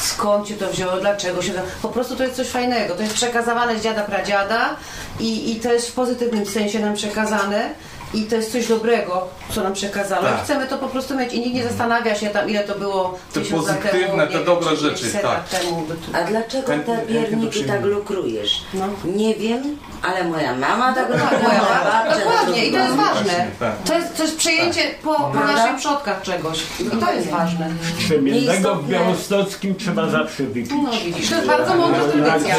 skąd 0.02 0.48
się 0.48 0.54
to 0.54 0.70
wzięło, 0.70 0.92
dlaczego 1.00 1.42
się 1.42 1.52
to... 1.52 1.60
Po 1.82 1.88
prostu 1.88 2.16
to 2.16 2.22
jest 2.22 2.36
coś 2.36 2.48
fajnego. 2.48 2.94
To 2.94 3.02
jest 3.02 3.14
przekazywane 3.14 3.78
z 3.78 3.82
dziada 3.82 4.02
pradziada 4.02 4.76
i, 5.20 5.52
i 5.52 5.60
to 5.60 5.72
jest 5.72 5.88
w 5.88 5.92
pozytywnym 5.92 6.46
sensie 6.46 6.78
nam 6.78 6.94
przekazane. 6.94 7.74
I 8.14 8.22
to 8.22 8.36
jest 8.36 8.52
coś 8.52 8.66
dobrego, 8.68 9.26
co 9.54 9.62
nam 9.62 9.72
przekazano. 9.72 10.22
Tak. 10.28 10.38
I 10.40 10.44
chcemy 10.44 10.66
to 10.66 10.78
po 10.78 10.88
prostu 10.88 11.14
mieć. 11.16 11.32
I 11.32 11.40
nikt 11.40 11.54
nie 11.54 11.62
zastanawia 11.64 12.14
się 12.14 12.26
tam, 12.30 12.50
ile 12.50 12.64
to 12.64 12.74
było 12.78 13.18
Te 13.32 13.40
pozytywne, 13.40 13.90
temu, 13.90 14.16
te 14.18 14.28
wiem, 14.28 14.44
dobre 14.44 14.68
czy 14.70 14.76
rzeczy, 14.76 15.02
500 15.04 15.22
tak. 15.22 15.48
temu. 15.48 15.86
tu- 15.88 16.16
A 16.16 16.24
dlaczego 16.24 16.66
te 16.86 16.98
pierniki 17.08 17.64
tak 17.64 17.82
lukrujesz? 17.84 18.60
No. 18.74 18.84
Nie 19.04 19.34
wiem, 19.34 19.76
ale 20.02 20.24
moja 20.24 20.54
mama 20.54 20.92
tak 20.92 21.08
lukruje, 21.08 21.42
moja 21.42 21.60
babcia 21.84 22.10
tak 22.10 22.18
dokładnie. 22.24 22.66
I 22.66 22.72
to 22.72 22.78
jest 22.78 22.94
ważne. 22.96 23.46
tak. 23.60 23.72
To 23.84 23.94
jest, 23.98 24.16
to 24.16 24.22
jest 24.22 24.36
przejęcie 24.36 24.80
po, 25.02 25.14
po 25.14 25.24
Prawda? 25.30 25.52
naszych 25.52 25.76
przodkach 25.76 26.22
czegoś. 26.22 26.62
I 26.80 26.84
to 26.96 27.12
jest 27.12 27.28
ważne. 27.30 27.68
Krzemiennego 27.98 28.74
w. 28.74 28.88
Białostockim 28.88 29.74
trzeba 29.76 30.08
zawsze 30.10 30.42
wypić. 30.42 30.70
No 30.84 30.90
widzisz, 31.04 31.28
to 31.30 31.34
jest 31.36 31.46
bardzo 31.46 31.74
mądra 31.74 32.00
tradycja. 32.04 32.54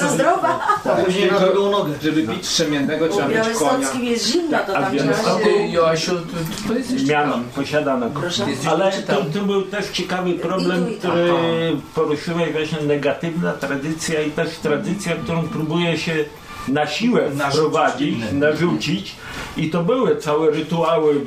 Co 0.00 0.08
zdrowa? 0.14 0.60
A 0.84 0.88
później 0.88 1.32
na 1.32 1.38
drugą 1.38 1.70
nogę. 1.70 1.92
Żeby 2.02 2.22
pić 2.22 2.48
trzemiennego 2.48 3.08
trzeba 3.08 3.26
W 3.26 3.30
mieć 3.30 3.58
konia. 3.58 4.10
Jest 4.10 4.26
zimno, 4.26 4.49
to 4.58 4.76
A 4.76 4.82
tam 4.82 4.92
w 4.92 4.96
trzeba 4.96 5.14
się... 5.14 5.44
Ty, 5.44 5.68
Joasiu, 5.68 6.12
to, 6.16 6.68
to 6.68 6.74
jest 6.74 6.90
jeszcze 6.90 7.12
Miano, 7.12 7.32
tam. 7.32 7.44
posiadano. 7.44 8.10
Proszę? 8.10 8.46
Ale 8.70 8.92
to, 8.92 9.16
tam. 9.16 9.32
to 9.32 9.40
był 9.40 9.62
też 9.62 9.88
ciekawy 9.88 10.30
I 10.30 10.38
problem, 10.38 10.84
tu, 10.84 10.90
i 10.90 10.96
tam. 10.96 11.10
który 11.10 11.76
poruszyłeś, 11.94 12.52
właśnie 12.52 12.80
negatywna 12.80 13.52
tradycja 13.52 14.22
i 14.22 14.30
też 14.30 14.58
tradycja, 14.58 15.16
którą 15.16 15.42
próbuje 15.42 15.98
się 15.98 16.24
na 16.68 16.86
siłę 16.86 17.30
Narzucić 17.34 17.60
wprowadzić, 17.60 18.14
innym. 18.18 18.38
narzucić. 18.38 19.14
I 19.56 19.70
to 19.70 19.82
były 19.82 20.16
całe 20.16 20.50
rytuały 20.50 21.26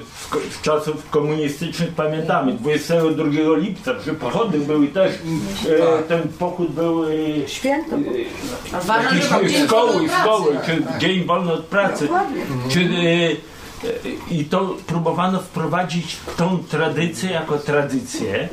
z, 0.51 0.61
czasów 0.61 1.09
komunistycznych, 1.09 1.89
pamiętamy, 1.89 2.53
22 2.53 3.57
lipca, 3.57 3.93
przy 3.93 4.13
pochody 4.13 4.59
były 4.59 4.87
też, 4.87 5.11
e, 5.99 6.03
ten 6.03 6.21
pochód 6.39 6.71
był 6.71 7.03
e, 7.03 7.09
Święto. 7.47 7.95
Jakieś 8.87 9.51
dzień 9.51 9.65
szkoły, 9.67 10.09
szkoły, 10.21 10.57
czy 10.65 10.83
dzień 10.99 11.23
wolny 11.25 11.53
od 11.53 11.65
pracy. 11.65 12.03
Dokładnie. 12.03 12.41
Czy, 12.71 12.79
e, 12.79 12.83
e, 13.89 13.93
I 14.31 14.45
to 14.45 14.75
próbowano 14.87 15.39
wprowadzić 15.39 16.17
tą 16.37 16.57
tradycję 16.69 17.31
jako 17.31 17.57
tradycję, 17.57 18.49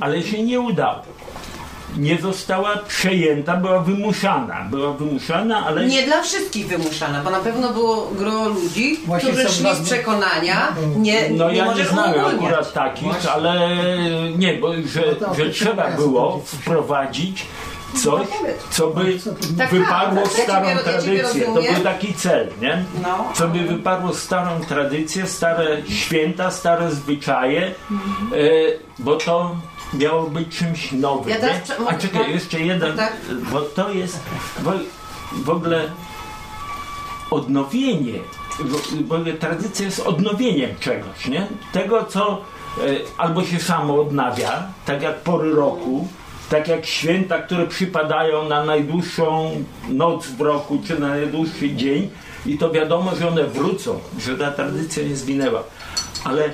ale 0.00 0.22
się 0.22 0.42
nie 0.42 0.60
udało. 0.60 1.02
Nie 1.96 2.18
została 2.18 2.76
przejęta, 2.88 3.56
była 3.56 3.80
wymuszana. 3.80 4.66
Była 4.70 4.92
wymuszana, 4.92 5.66
ale 5.66 5.86
Nie 5.86 6.02
dla 6.02 6.22
wszystkich 6.22 6.66
wymuszana, 6.66 7.22
bo 7.22 7.30
na 7.30 7.38
pewno 7.40 7.72
było 7.72 8.10
gro 8.18 8.48
ludzi, 8.48 9.00
Właśnie 9.06 9.28
którzy 9.32 9.48
szli 9.48 9.74
z 9.74 9.80
przekonania, 9.80 10.68
nie, 10.96 11.30
no 11.30 11.50
nie 11.50 11.56
ja 11.56 11.74
nie 11.74 11.84
znałem 11.84 12.24
akurat 12.24 12.72
takich, 12.72 13.32
ale 13.34 13.68
nie, 14.38 14.54
bo 14.54 14.72
że, 14.72 15.02
No 15.20 15.26
to 15.26 15.34
że 15.34 15.50
trzeba 15.50 15.90
było 15.90 16.42
wprowadzić 16.44 17.46
coś, 18.02 18.26
co 18.70 18.86
by 18.86 19.18
Tak, 19.58 19.70
wyparło 19.70 20.22
tak, 20.22 20.38
ja 20.38 20.44
starą 20.44 20.66
ciebie- 20.68 20.82
ja 20.92 21.00
ciebie 21.02 21.18
tradycję. 21.22 21.44
To 21.54 21.74
był 21.74 21.84
taki 21.84 22.14
cel, 22.14 22.48
nie? 22.60 22.84
No. 23.02 23.24
co 23.34 23.48
by 23.48 23.58
wyparło 23.58 24.14
starą 24.14 24.60
tradycję, 24.68 25.26
stare 25.26 25.82
święta, 25.88 26.50
stare 26.50 26.90
zwyczaje, 26.90 27.62
e, 27.66 27.72
bo 28.98 29.16
to 29.16 29.56
miało 29.98 30.22
być 30.22 30.58
czymś 30.58 30.92
nowym. 30.92 31.28
Ja 31.28 31.36
teraz 31.40 31.60
prze- 31.60 31.76
A 31.88 31.94
czekaj, 31.98 32.32
jeszcze 32.32 32.60
jeden, 32.60 32.96
Tak. 32.96 33.16
bo 33.52 33.60
to 33.60 33.92
jest 33.92 34.20
bo, 34.62 34.72
w 35.32 35.50
ogóle 35.50 35.90
odnowienie, 37.30 38.18
bo, 38.64 38.78
bo 39.00 39.24
tradycja 39.40 39.86
jest 39.86 40.00
odnowieniem 40.00 40.70
czegoś, 40.80 41.28
nie? 41.28 41.46
Tego, 41.72 42.04
co 42.04 42.40
e, 42.78 42.82
albo 43.18 43.44
się 43.44 43.60
samo 43.60 44.00
odnawia, 44.00 44.62
tak 44.86 45.02
jak 45.02 45.20
pory 45.20 45.54
roku, 45.54 46.08
tak 46.50 46.68
jak 46.68 46.86
święta, 46.86 47.38
które 47.38 47.66
przypadają 47.66 48.48
na 48.48 48.64
najdłuższą 48.64 49.50
noc 49.88 50.26
w 50.26 50.40
roku, 50.40 50.78
czy 50.86 50.98
na 51.00 51.08
najdłuższy 51.08 51.74
dzień 51.76 52.10
i 52.46 52.58
to 52.58 52.70
wiadomo, 52.70 53.16
że 53.16 53.28
one 53.28 53.44
wrócą, 53.44 54.00
że 54.18 54.38
ta 54.38 54.50
tradycja 54.50 55.02
nie 55.02 55.16
zginęła. 55.16 55.62
Ale 56.24 56.50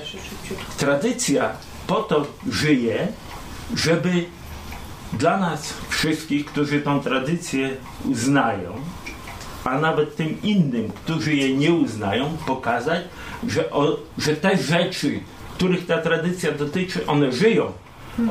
tradycja 0.78 1.51
po 1.86 1.95
to 1.97 2.26
żyje, 2.51 3.09
żeby 3.77 4.25
dla 5.12 5.37
nas 5.37 5.75
wszystkich, 5.89 6.47
którzy 6.47 6.81
tą 6.81 7.01
tradycję 7.01 7.71
uznają, 8.05 8.73
a 9.64 9.79
nawet 9.79 10.16
tym 10.16 10.43
innym, 10.43 10.93
którzy 11.05 11.35
jej 11.35 11.57
nie 11.57 11.73
uznają, 11.73 12.37
pokazać, 12.47 13.01
że, 13.49 13.71
o, 13.71 13.97
że 14.18 14.37
te 14.37 14.57
rzeczy, 14.57 15.21
których 15.55 15.87
ta 15.87 15.99
tradycja 15.99 16.53
dotyczy, 16.53 17.07
one 17.07 17.33
żyją, 17.33 17.73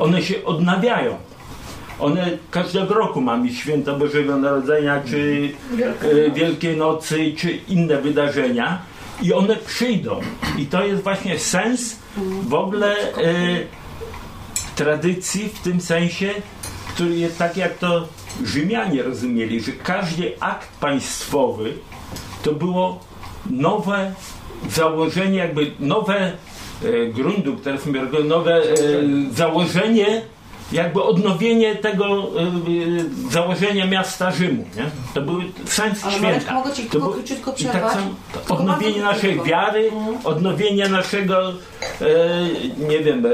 one 0.00 0.22
się 0.22 0.44
odnawiają. 0.44 1.16
One 1.98 2.30
każdego 2.50 2.94
roku 2.94 3.20
mamy 3.20 3.52
święto 3.52 3.98
Bożego 3.98 4.36
Narodzenia, 4.36 5.02
czy 5.06 5.50
e, 6.02 6.30
Wielkiej 6.30 6.76
Nocy, 6.76 7.32
czy 7.36 7.50
inne 7.68 8.02
wydarzenia 8.02 8.82
i 9.22 9.32
one 9.32 9.56
przyjdą. 9.56 10.20
I 10.58 10.66
to 10.66 10.84
jest 10.84 11.02
właśnie 11.02 11.38
sens 11.38 11.96
w 12.42 12.54
ogóle 12.54 12.96
e, 12.96 13.14
tradycji 14.80 15.48
w 15.48 15.60
tym 15.60 15.80
sensie, 15.80 16.30
który 16.94 17.16
jest 17.16 17.38
tak 17.38 17.56
jak 17.56 17.78
to 17.78 18.08
Rzymianie 18.44 19.02
rozumieli, 19.02 19.60
że 19.60 19.72
każdy 19.72 20.40
akt 20.40 20.68
państwowy 20.80 21.72
to 22.42 22.52
było 22.52 23.00
nowe 23.50 24.14
założenie, 24.70 25.38
jakby 25.38 25.70
nowe 25.80 26.16
e, 26.22 27.06
gruntu, 27.06 27.56
teraz 27.56 27.80
nowe 28.24 28.54
e, 28.54 28.64
założenie, 29.32 30.22
jakby 30.72 31.02
odnowienie 31.02 31.76
tego 31.76 32.04
e, 32.06 32.42
e, 32.42 33.30
założenia 33.32 33.86
miasta 33.86 34.30
Rzymu. 34.30 34.64
Nie? 34.76 34.90
To 35.14 35.22
był 35.22 35.40
sens 35.64 35.98
święta. 36.10 36.54
mogę 36.54 36.72
ci 36.72 36.82
tylko 36.82 36.98
był- 36.98 37.12
króciutko 37.12 37.50
tak 37.50 37.54
przerwać? 37.60 37.92
samo, 37.92 38.10
to 38.46 38.54
odnowienie 38.54 39.02
naszej 39.02 39.30
krótko. 39.32 39.48
wiary, 39.50 39.90
Mhm. 39.92 40.16
odnowienie 40.24 40.88
naszego 40.88 41.48
e, 41.48 41.54
nie 42.88 42.98
wiem, 43.00 43.24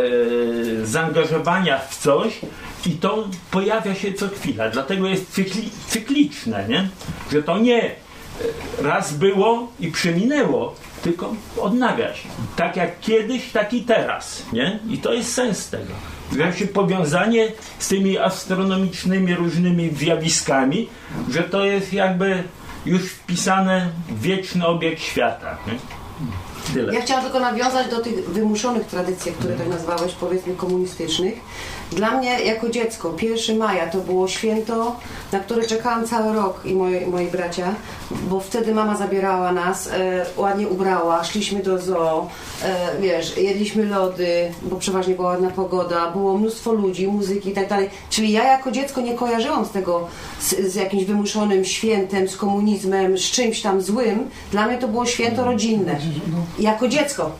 zaangażowania 0.84 1.78
w 1.78 1.96
coś 1.98 2.38
i 2.86 2.90
to 2.90 3.28
pojawia 3.50 3.94
się 3.94 4.12
co 4.12 4.28
chwila. 4.28 4.70
Dlatego 4.70 5.08
jest 5.08 5.32
cykli, 5.32 5.70
cykliczne, 5.88 6.64
nie? 6.68 6.88
że 7.32 7.42
to 7.42 7.58
nie 7.58 7.90
raz 8.82 9.12
było 9.14 9.68
i 9.80 9.88
przeminęło, 9.88 10.74
tylko 11.02 11.34
odnawia 11.60 12.14
się. 12.14 12.28
Tak 12.56 12.76
jak 12.76 13.00
kiedyś, 13.00 13.50
tak 13.52 13.72
i 13.74 13.82
teraz. 13.82 14.42
Nie? 14.52 14.78
I 14.90 14.98
to 14.98 15.12
jest 15.12 15.34
sens 15.34 15.70
tego. 15.70 15.92
Właśnie 16.32 16.66
powiązanie 16.66 17.52
z 17.78 17.88
tymi 17.88 18.18
astronomicznymi 18.18 19.34
różnymi 19.34 19.90
zjawiskami, 19.90 20.88
że 21.30 21.42
to 21.42 21.64
jest 21.64 21.92
jakby 21.92 22.42
już 22.86 23.02
wpisane 23.10 23.90
w 24.08 24.20
wieczny 24.20 24.66
obieg 24.66 24.98
świata. 24.98 25.58
Tyle. 26.74 26.94
Ja 26.94 27.00
chciałam 27.00 27.24
tylko 27.24 27.40
nawiązać 27.40 27.90
do 27.90 28.00
tych 28.00 28.28
wymuszonych 28.30 28.86
tradycji, 28.86 29.32
które 29.32 29.54
tak 29.54 29.68
nazwałeś, 29.68 30.12
powiedzmy 30.12 30.54
komunistycznych. 30.54 31.34
Dla 31.92 32.10
mnie 32.10 32.40
jako 32.40 32.68
dziecko 32.68 33.14
1 33.22 33.58
maja 33.58 33.86
to 33.86 33.98
było 33.98 34.28
święto, 34.28 34.96
na 35.32 35.40
które 35.40 35.66
czekałam 35.66 36.06
cały 36.06 36.32
rok 36.32 36.60
i 36.64 36.74
moi, 36.74 37.06
moi 37.06 37.26
bracia, 37.26 37.74
bo 38.10 38.40
wtedy 38.40 38.74
mama 38.74 38.96
zabierała 38.96 39.52
nas, 39.52 39.86
e, 39.86 40.26
ładnie 40.36 40.68
ubrała, 40.68 41.24
szliśmy 41.24 41.62
do 41.62 41.78
zoo, 41.78 42.28
e, 42.62 43.00
wiesz, 43.00 43.36
jedliśmy 43.36 43.84
lody, 43.84 44.52
bo 44.62 44.76
przeważnie 44.76 45.14
była 45.14 45.28
ładna 45.28 45.50
pogoda, 45.50 46.10
było 46.10 46.38
mnóstwo 46.38 46.72
ludzi, 46.72 47.08
muzyki 47.08 47.48
i 47.50 47.52
tak 47.52 47.68
dalej. 47.68 47.90
Czyli 48.10 48.32
ja 48.32 48.44
jako 48.44 48.70
dziecko 48.70 49.00
nie 49.00 49.14
kojarzyłam 49.14 49.64
z 49.64 49.70
tego, 49.70 50.08
z, 50.40 50.72
z 50.72 50.74
jakimś 50.74 51.04
wymuszonym 51.04 51.64
świętem, 51.64 52.28
z 52.28 52.36
komunizmem, 52.36 53.18
z 53.18 53.22
czymś 53.22 53.62
tam 53.62 53.80
złym. 53.80 54.30
Dla 54.52 54.66
mnie 54.66 54.78
to 54.78 54.88
było 54.88 55.06
święto 55.06 55.44
rodzinne. 55.44 55.98
Jako 56.58 56.88
dziecko. 56.88 57.30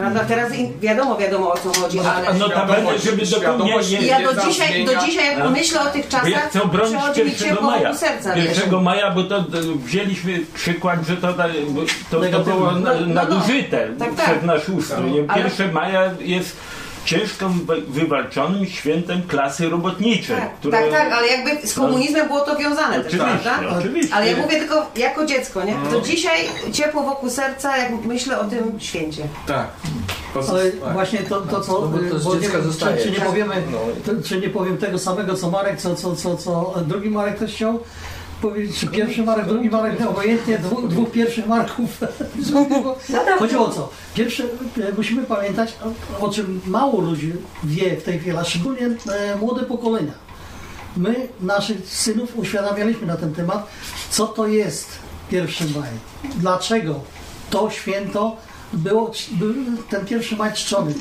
Prawda? 0.00 0.20
Teraz 0.24 0.54
in- 0.54 0.80
wiadomo, 0.80 1.16
wiadomo 1.16 1.52
o 1.52 1.56
co 1.56 1.80
chodzi, 1.80 1.98
A 2.00 2.14
ale... 2.14 2.34
notabene, 2.34 2.98
żeby 2.98 3.26
Świadomość- 3.26 3.30
dokładnie 3.58 3.98
nie... 4.00 4.06
Ja 4.06 4.32
do 4.32 4.40
dzisiaj, 4.46 4.84
do 4.84 4.96
dzisiaj 4.96 5.26
jak 5.26 5.40
A? 5.46 5.50
myślę 5.50 5.80
o 5.80 5.86
tych 5.86 6.08
Bo 6.08 6.16
ja 6.28 6.38
czasach, 6.38 6.50
chcę 6.50 7.24
mi 7.24 7.30
1 7.30 7.48
ciepło 7.48 7.70
maja. 7.70 7.94
serca, 7.94 8.34
wiesz. 8.34 8.58
1 8.58 8.82
maja, 8.82 9.10
bo 9.10 9.22
to 9.24 9.44
wzięliśmy 9.84 10.38
przykład, 10.54 11.06
że 11.06 11.16
to, 11.16 11.32
to, 12.10 12.20
to 12.20 12.40
było 12.40 12.70
na- 12.72 12.78
No, 12.80 12.94
no, 12.94 13.06
no. 13.06 13.14
nadużyte 13.14 13.88
Tak, 13.98 14.14
tak. 14.14 14.24
przez 14.30 14.42
nasz 14.42 14.68
ustrój. 14.68 15.10
nie? 15.12 15.24
Ale- 15.28 15.44
1 15.44 15.72
maja 15.72 16.10
jest 16.20 16.56
ciężko 17.04 17.48
wy- 17.48 17.80
wywalczonym 17.80 18.66
świętem 18.66 19.22
klasy 19.28 19.68
robotniczej. 19.68 20.36
Tak, 20.36 20.54
które- 20.54 20.78
tak, 20.82 20.90
tak, 20.90 21.12
ale 21.12 21.26
jakby 21.26 21.66
z 21.66 21.74
komunizmem 21.74 22.26
było 22.26 22.40
to 22.40 22.56
wiązane 22.56 23.00
też, 23.00 23.14
Oczywiście, 23.14 23.38
prawda? 23.50 23.78
oczywiście. 23.78 24.14
Ale 24.14 24.30
ja 24.30 24.36
mówię 24.36 24.58
tylko 24.58 24.86
jako 24.96 25.26
dziecko, 25.26 25.64
nie? 25.64 25.74
Do 25.90 26.00
dzisiaj 26.00 26.40
ciepło 26.72 27.02
wokół 27.02 27.30
serca, 27.30 27.76
jak 27.76 28.04
myślę 28.04 28.40
o 28.40 28.44
tym 28.44 28.80
święcie. 28.80 29.22
Tak. 29.46 29.66
Ale 30.50 30.70
Tak. 30.72 30.92
właśnie 30.92 31.18
to, 31.18 31.40
to 31.40 31.60
co, 31.60 31.72
No 31.72 31.98
to 32.10 32.18
z 32.18 32.40
dziecka 32.42 32.60
zostaje. 32.60 32.96
czy, 32.96 33.02
czy, 33.02 33.10
nie 33.10 33.20
powiemy, 33.26 33.54
No. 33.72 33.78
to, 34.06 34.28
czy 34.28 34.40
nie 34.40 34.48
powiem 34.48 34.78
tego 34.78 34.98
samego 34.98 35.34
co 35.34 35.50
Marek, 35.50 35.80
co, 35.80 35.94
co, 35.94 36.16
co, 36.16 36.36
co 36.36 36.74
drugi 36.86 37.10
Marek 37.10 37.38
też 37.38 37.54
chciał, 37.54 37.80
powiedzieć, 38.40 38.78
czy 38.78 38.86
pierwszy 38.86 39.22
marek, 39.22 39.46
drugi 39.46 39.70
marek, 39.70 40.00
no, 40.00 40.10
obojętnie 40.10 40.58
dwóch, 40.58 40.88
dwóch 40.88 41.10
pierwszych 41.10 41.46
marków. 41.46 42.00
Chodzi 43.38 43.56
o 43.56 43.68
co? 43.68 43.90
Pierwsze, 44.14 44.44
e, 44.44 44.92
musimy 44.96 45.22
pamiętać, 45.22 45.74
o, 46.20 46.28
czym 46.28 46.60
mało 46.66 47.00
ludzi 47.00 47.32
wie 47.64 47.96
w 47.96 48.02
tej 48.02 48.18
chwili, 48.18 48.36
a 48.36 48.44
szczególnie 48.44 48.86
e, 48.86 49.36
młode 49.36 49.62
pokolenia. 49.62 50.12
My 50.96 51.28
naszych 51.40 51.88
synów 51.88 52.38
uświadamialiśmy 52.38 53.06
na 53.06 53.16
ten 53.16 53.34
temat, 53.34 53.66
co 54.10 54.26
to 54.26 54.46
jest 54.46 54.88
pierwszy 55.30 55.64
maj. 55.64 55.90
Dlaczego 56.36 57.00
to 57.50 57.70
święto 57.70 58.36
było, 58.72 59.12
był 59.30 59.54
ten 59.90 60.06
pierwszy 60.06 60.36
maj 60.36 60.52
czczony. 60.52 60.94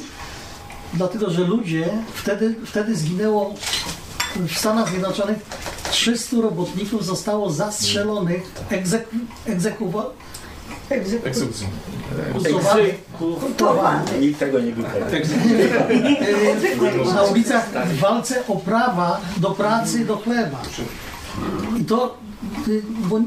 Dlatego, 0.94 1.30
że 1.30 1.42
ludzie, 1.44 1.90
wtedy, 2.14 2.56
wtedy 2.66 2.96
zginęło 2.96 3.54
w 4.36 4.58
Stanach 4.58 4.90
Zjednoczonych 4.90 5.38
300 5.92 6.42
robotników 6.42 7.06
zostało 7.06 7.52
zastrzelonych, 7.52 8.52
egzeku, 8.70 9.16
egzekuwa, 9.48 10.06
Egzekucji. 10.90 11.68
egzekutowanych 12.36 12.96
Egzekutowany. 13.14 14.20
Nikt 14.22 14.40
tego 14.40 14.60
nie 14.60 14.72
wypowiedział. 14.72 15.10
e, 17.12 17.14
na 17.14 17.24
ulicach 17.24 17.70
w 17.88 18.00
walce 18.00 18.48
o 18.48 18.56
prawa 18.56 19.22
do 19.38 19.52
pracy, 19.52 20.06
do 20.06 20.18
chleba. 20.18 20.62
I 21.80 21.84
to 21.86 22.18
y, 22.68 22.82
bo, 23.10 23.20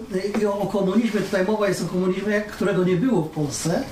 y, 0.43 0.53
o 0.53 0.67
komunizmie, 0.67 1.21
tutaj 1.21 1.45
mowa 1.47 1.69
jest 1.69 1.83
o 1.83 1.87
komunizmie, 1.87 2.41
którego 2.41 2.85
nie 2.85 2.97
było 2.97 3.23
w 3.23 3.29
Polsce. 3.29 3.83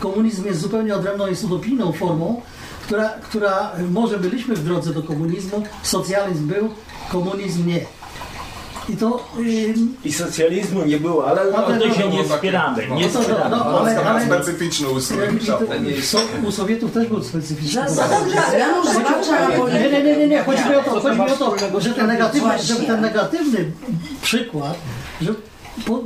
Komunizm 0.00 0.44
jest 0.46 0.60
zupełnie 0.60 0.94
odrębną, 0.94 1.26
jest 1.26 1.44
utopijną 1.44 1.92
formą, 1.92 2.42
która, 2.86 3.08
która 3.08 3.70
może 3.90 4.18
byliśmy 4.18 4.54
w 4.54 4.64
drodze 4.64 4.94
do 4.94 5.02
komunizmu, 5.02 5.62
socjalizm 5.82 6.46
był, 6.48 6.68
komunizm 7.12 7.66
nie. 7.66 7.80
I 8.88 8.96
to 8.96 9.24
y, 9.40 9.74
I 10.04 10.12
socjalizmu 10.12 10.84
nie 10.84 10.98
było, 10.98 11.26
ale 11.26 11.42
o 11.54 11.66
Ale 11.66 11.78
to 11.80 11.86
no, 11.86 11.94
się 11.94 12.00
no, 12.00 12.10
nie 12.10 12.22
no, 12.22 12.34
wspieramy. 12.34 12.86
no, 12.88 12.94
Nie 12.94 13.08
no 13.14 13.20
wspieramy. 13.20 13.50
no, 13.50 13.64
ale- 13.64 13.78
Polska 13.78 14.04
ma 14.04 14.10
ale- 14.10 14.26
specyficzny 14.26 14.88
ustrój. 14.88 15.18
u 16.48 16.52
Sowietów 16.52 16.92
też 16.92 17.08
był 17.08 17.22
specyficzny. 17.24 17.90
Za- 17.90 18.08
dobrze, 18.08 18.36
Nie, 19.72 19.90
nie, 19.90 20.02
nie, 20.02 20.16
nie, 20.16 20.28
nie. 20.28 20.44
Chodzi 20.44 20.68
mi 20.68 20.74
o 20.76 20.82
to, 20.82 20.90
chodzi 21.00 21.16
mi 21.20 21.26
o 21.30 21.36
to 21.36 21.80
że, 21.80 21.90
ten 21.90 22.06
negatywny, 22.06 22.58
że 22.62 22.76
ten 22.76 23.00
negatywny 23.00 23.72
przykład, 24.22 24.74
że 25.22 25.34
po, 25.86 26.00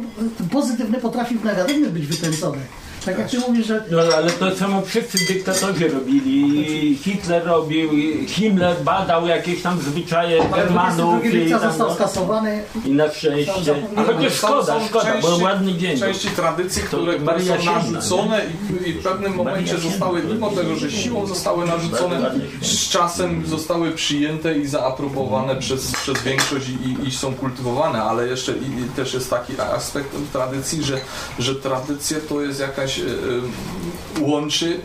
pozytywny 0.53 0.99
potrafi 0.99 1.35
w 1.39 1.45
negatywny 1.45 1.87
być 1.91 2.07
wykręcony. 2.07 2.59
Tak 3.05 3.18
jak 3.18 3.30
ty 3.30 3.38
mówisz, 3.38 3.66
że 3.66 3.84
No 3.90 3.99
ale 4.16 4.30
to 4.30 4.57
samo 4.57 4.82
wszyscy 4.82 5.18
dyktatorzy 5.34 5.88
robili. 5.88 6.96
Hitler 6.96 7.44
robił, 7.44 7.90
Himmler 8.26 8.76
badał 8.84 9.26
jakieś 9.26 9.62
tam 9.62 9.80
zwyczaje 9.80 10.42
Germanów 10.55 11.20
22 11.20 11.38
i, 11.38 11.51
tam, 11.51 11.61
został 11.61 11.88
no, 11.88 11.94
skasowany. 11.94 12.62
i 12.84 12.90
na 12.90 13.11
szczęście. 13.11 13.64
Zapomniałem. 13.64 14.16
Chociaż 14.16 14.32
szkoda, 14.32 14.86
szkoda, 14.88 15.14
bo 15.22 15.36
ładny 15.36 15.74
dzień. 15.74 15.99
Części 15.99 16.28
tradycji, 16.28 16.82
które, 16.82 17.12
są 17.18 17.64
narzucone 17.64 18.42
i, 18.86 18.88
i 18.88 18.92
w 18.92 19.03
pewnym 19.03 19.34
momencie 19.34 19.78
zostały, 19.78 20.22
mimo 20.22 20.51
tego, 20.51 20.76
że 20.76 20.90
siłą 20.90 21.26
zostały 21.26 21.66
narzucone, 21.66 22.30
z 22.62 22.88
czasem 22.88 23.46
zostały 23.46 23.90
przyjęte 23.90 24.59
i 24.59 24.66
zaaprobowane 24.66 25.57
przez, 25.57 25.92
przez 25.92 26.22
większość 26.22 26.68
i, 26.68 26.72
i, 26.72 27.09
i 27.09 27.12
są 27.12 27.34
kultywowane, 27.34 28.03
ale 28.03 28.26
jeszcze 28.28 28.53
i, 28.53 28.80
i 28.80 28.88
też 28.96 29.14
jest 29.14 29.30
taki 29.30 29.61
aspekt 29.61 30.16
tradycji, 30.32 30.84
że, 30.84 31.01
że 31.38 31.55
tradycja 31.55 32.18
to 32.28 32.40
jest 32.40 32.61
jakaś, 32.61 32.88
e, 32.99 33.03
e, 33.03 34.28
łączy 34.28 34.80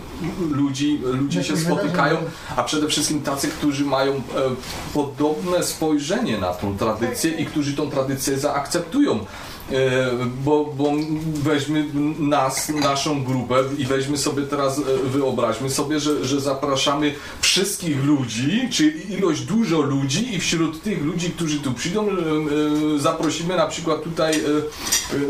ludzi, 0.52 1.02
ludzie 1.04 1.44
się 1.44 1.58
spotykają, 1.58 2.18
a 2.56 2.64
przede 2.64 2.88
wszystkim 2.88 3.22
tacy, 3.22 3.48
którzy 3.48 3.86
mają 3.86 4.14
e, 4.14 4.22
podobne 4.94 5.64
spojrzenie 5.64 6.38
na 6.38 6.54
tą 6.54 6.78
tradycję 6.78 7.32
i 7.32 7.46
którzy 7.46 7.74
tą 7.74 7.90
tradycję 7.90 8.40
zaakceptują. 8.40 9.20
E, 9.74 10.14
Bo, 10.46 10.66
bo 10.66 10.92
weźmy 11.34 11.86
nas, 12.20 12.70
naszą 12.70 13.24
grupę 13.24 13.56
i 13.78 13.86
weźmy 13.86 14.18
sobie 14.18 14.44
teraz, 14.44 14.80
e, 14.80 14.82
wyobraźmy 15.06 15.70
sobie, 15.70 16.00
że, 16.00 16.26
że 16.26 16.42
zapraszamy 16.42 17.14
wszystkich 17.42 18.04
ludzi, 18.04 18.70
czy 18.72 18.94
ilość 19.10 19.42
dużo 19.42 19.82
ludzi 19.82 20.36
i 20.36 20.40
wśród 20.40 20.84
tych 20.84 21.04
ludzi, 21.04 21.32
którzy 21.32 21.60
tu 21.60 21.74
przyjdą, 21.74 22.08
e, 22.08 22.14
zaprosimy 22.98 23.56
na 23.56 23.68
przykład 23.68 24.04
tutaj 24.04 24.44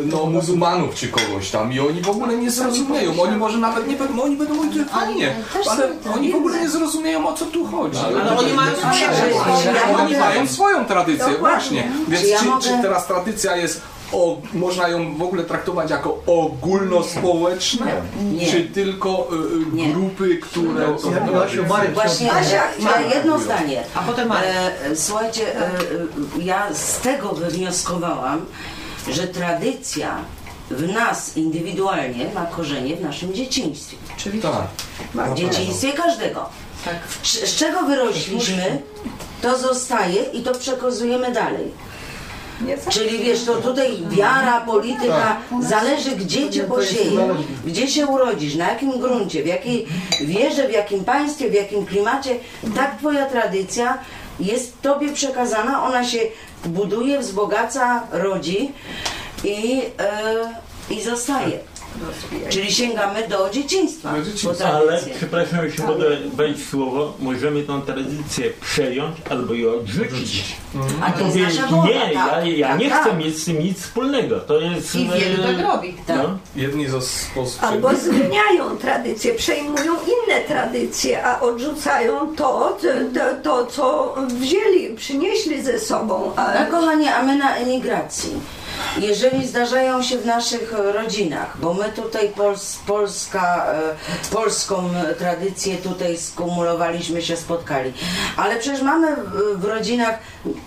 no, 0.05 0.25
muzułmanów 0.25 0.95
czy 0.95 1.07
kogoś 1.07 1.49
tam 1.49 1.73
i 1.73 1.79
oni 1.79 2.01
w 2.01 2.09
ogóle 2.09 2.37
nie 2.37 2.51
zrozumieją, 2.51 3.21
oni 3.21 3.37
może 3.37 3.57
nawet 3.57 3.87
nie 3.87 3.95
będą, 3.95 4.23
oni 4.23 4.37
będą 4.37 4.55
mówić, 4.55 4.73
że 4.73 4.85
fajnie, 4.85 5.35
ale 5.69 5.89
oni 6.13 6.31
w 6.31 6.35
ogóle 6.35 6.61
nie 6.61 6.69
zrozumieją 6.69 7.27
o 7.27 7.33
co 7.33 7.45
tu 7.45 7.65
chodzi. 7.65 7.99
Ale 7.99 8.37
oni 8.37 8.53
mają 8.53 8.73
Oni 9.99 10.17
mają 10.17 10.47
swoją 10.47 10.85
tradycję, 10.85 11.37
właśnie. 11.39 11.91
Więc 12.07 12.27
Czy 12.39 12.45
czy 12.69 12.81
teraz 12.81 13.07
tradycja 13.07 13.57
jest 13.57 13.81
o, 14.14 14.38
można 14.53 14.88
ją 14.88 15.16
w 15.18 15.22
ogóle 15.22 15.43
traktować 15.43 15.89
jako 15.89 16.20
ogólnospołeczne, 16.28 18.01
Nie. 18.34 18.47
czy 18.51 18.61
tylko 18.64 19.28
y, 19.32 19.36
y, 19.36 19.76
Nie. 19.76 19.93
grupy, 19.93 20.38
które... 20.38 20.86
Ja- 21.11 21.32
Joasiu, 21.32 21.66
Marek 21.70 21.93
Właśnie, 21.93 22.34
Asia, 22.34 22.64
ja 22.80 23.01
jedno 23.16 23.39
zdanie. 23.39 23.84
A 23.95 23.99
potem 24.01 24.28
Marek. 24.28 24.49
E, 24.91 24.95
słuchajcie, 24.95 25.55
e, 25.59 25.66
e, 25.68 25.70
ja 26.43 26.74
z 26.74 26.99
tego 26.99 27.30
wywnioskowałam, 27.30 28.45
że 29.09 29.28
tradycja 29.28 30.16
w 30.72 30.88
nas 30.93 31.38
indywidualnie 31.38 32.26
ma 32.36 32.45
korzenie 32.45 32.95
w 32.95 33.01
naszym 33.01 33.34
dzieciństwie. 33.34 33.97
Tak. 34.41 34.68
W 35.32 35.34
dzieciństwie 35.34 35.93
każdego. 35.93 36.49
W- 37.07 37.28
Z 37.28 37.55
czego 37.55 37.82
wyrośliśmy, 37.84 38.82
to 39.41 39.57
zostaje 39.57 40.24
i 40.24 40.41
to 40.43 40.53
przekazujemy 40.53 41.32
dalej. 41.32 41.72
Czyli 42.89 43.18
wiesz, 43.20 43.43
to 43.43 43.55
tutaj 43.55 43.97
wiara, 44.09 44.61
polityka, 44.61 45.38
zależy 45.61 46.11
gdzie 46.11 46.49
cię 46.49 46.64
posieje, 46.64 47.36
gdzie 47.66 47.88
się 47.88 48.07
urodzisz, 48.07 48.55
na 48.55 48.70
jakim 48.70 48.99
gruncie, 48.99 49.43
w 49.43 49.47
jakiej 49.47 49.86
wierze, 50.22 50.68
w 50.68 50.72
jakim 50.72 51.03
państwie, 51.05 51.49
w 51.49 51.53
jakim 51.53 51.86
klimacie, 51.86 52.36
tak 52.76 52.97
twoja 52.97 53.26
tradycja 53.26 53.97
jest 54.39 54.82
tobie 54.82 55.14
przekazana, 55.14 55.84
ona 55.84 56.03
się 56.03 56.20
buduje, 56.66 57.20
wzbogaca, 57.20 58.03
rodzi 58.11 58.72
i, 59.43 59.82
e, 59.99 60.93
i 60.93 61.01
zostaje. 61.01 61.59
Czyli 62.49 62.71
sięgamy 62.73 63.27
do 63.27 63.49
dzieciństwa. 63.49 64.13
Do 64.13 64.23
dzieciństwa. 64.23 64.69
Ale, 64.73 64.87
tradycję. 64.87 65.13
przepraszam, 65.17 65.65
jeśli 65.65 65.83
mogę 65.83 66.05
wejść 66.35 66.59
w 66.59 66.69
słowo, 66.69 67.13
możemy 67.19 67.63
tą 67.63 67.81
tradycję 67.81 68.49
przejąć 68.61 69.17
albo 69.29 69.53
ją 69.53 69.73
odrzucić. 69.73 70.55
A 71.01 71.11
to 71.11 71.25
jest 71.37 71.61
wola, 71.61 71.85
nie, 71.85 71.99
tak, 72.13 72.13
ja, 72.13 72.45
ja 72.45 72.67
tak, 72.67 72.79
nie 72.79 72.89
tak. 72.89 73.01
chcę 73.01 73.15
mieć 73.17 73.41
z 73.41 73.45
tym 73.45 73.59
nic 73.59 73.81
wspólnego. 73.81 74.39
To 74.39 74.59
jest... 74.59 74.95
I 74.95 75.09
wielu 75.09 75.43
e, 75.43 75.47
tak 75.47 75.65
robi. 75.65 75.95
No. 76.07 76.37
Jedni 76.55 76.87
ze 76.87 77.01
sposób... 77.01 77.63
Albo 77.63 77.95
zmieniają 77.95 78.77
tradycje, 78.81 79.33
przejmują 79.33 79.93
inne 79.93 80.41
tradycje, 80.47 81.23
a 81.25 81.39
odrzucają 81.39 82.35
to, 82.35 82.77
to, 83.13 83.19
to 83.43 83.65
co 83.65 84.15
wzięli, 84.27 84.95
przynieśli 84.95 85.63
ze 85.63 85.79
sobą. 85.79 86.31
A 86.35 86.53
No 86.53 86.71
kochanie, 86.79 87.15
a 87.15 87.23
my 87.23 87.37
na 87.37 87.55
emigracji. 87.55 88.31
Jeżeli 88.99 89.47
zdarzają 89.47 90.03
się 90.03 90.17
w 90.17 90.26
naszych 90.26 90.74
rodzinach, 90.93 91.57
bo 91.61 91.74
my 91.74 91.89
tutaj 91.95 92.30
Pols, 92.30 92.80
Polska, 92.88 93.74
e, 93.74 94.32
polską 94.32 94.89
tradycję 95.17 95.78
tutaj 95.78 96.17
skumulowaliśmy 96.17 97.21
się, 97.21 97.38
spotkali, 97.38 97.93
ale 98.38 98.55
przecież 98.55 98.82
mamy 98.82 99.15
w, 99.55 99.65
rodzinach 99.65 100.19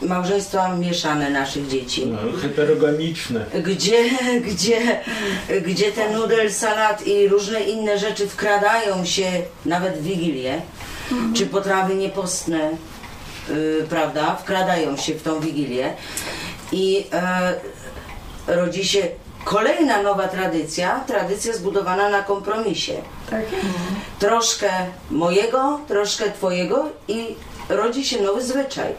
małżeństwa 0.02 0.76
mieszane 0.76 1.30
naszych 1.30 1.68
dzieci. 1.68 2.06
No, 2.06 2.18
heterogamiczne. 2.42 3.46
gdzie, 3.74 4.04
gdzie, 4.40 5.00
gdzie 5.66 5.92
ten 5.92 6.12
nudel, 6.12 6.52
salat 6.52 7.06
i 7.06 7.28
różne 7.28 7.60
inne 7.60 7.98
rzeczy 7.98 8.28
wkradają 8.28 9.04
się 9.04 9.26
nawet 9.66 9.98
w 9.98 10.02
Wigilię, 10.02 10.60
czy 11.34 11.46
potrawy 11.46 11.94
niepostne, 11.94 12.70
y, 13.50 13.86
prawda, 13.90 14.36
wkradają 14.36 14.96
się 14.96 15.14
w 15.14 15.22
tą 15.22 15.40
Wigilię 15.40 15.94
i 16.72 17.04
e, 17.12 17.54
rodzi 18.46 18.84
się 18.84 19.08
kolejna 19.44 20.02
nowa 20.02 20.28
tradycja, 20.28 21.00
tradycja 21.06 21.52
zbudowana 21.52 22.08
na 22.08 22.22
kompromisie. 22.22 22.92
tak, 23.30 23.42
Troszkę 24.18 24.70
mojego, 25.10 25.80
troszkę 25.88 26.30
twojego 26.30 26.84
i 27.08 27.34
rodzi 27.68 28.04
się 28.04 28.22
nowy 28.22 28.42
zwyczaj. 28.42 28.94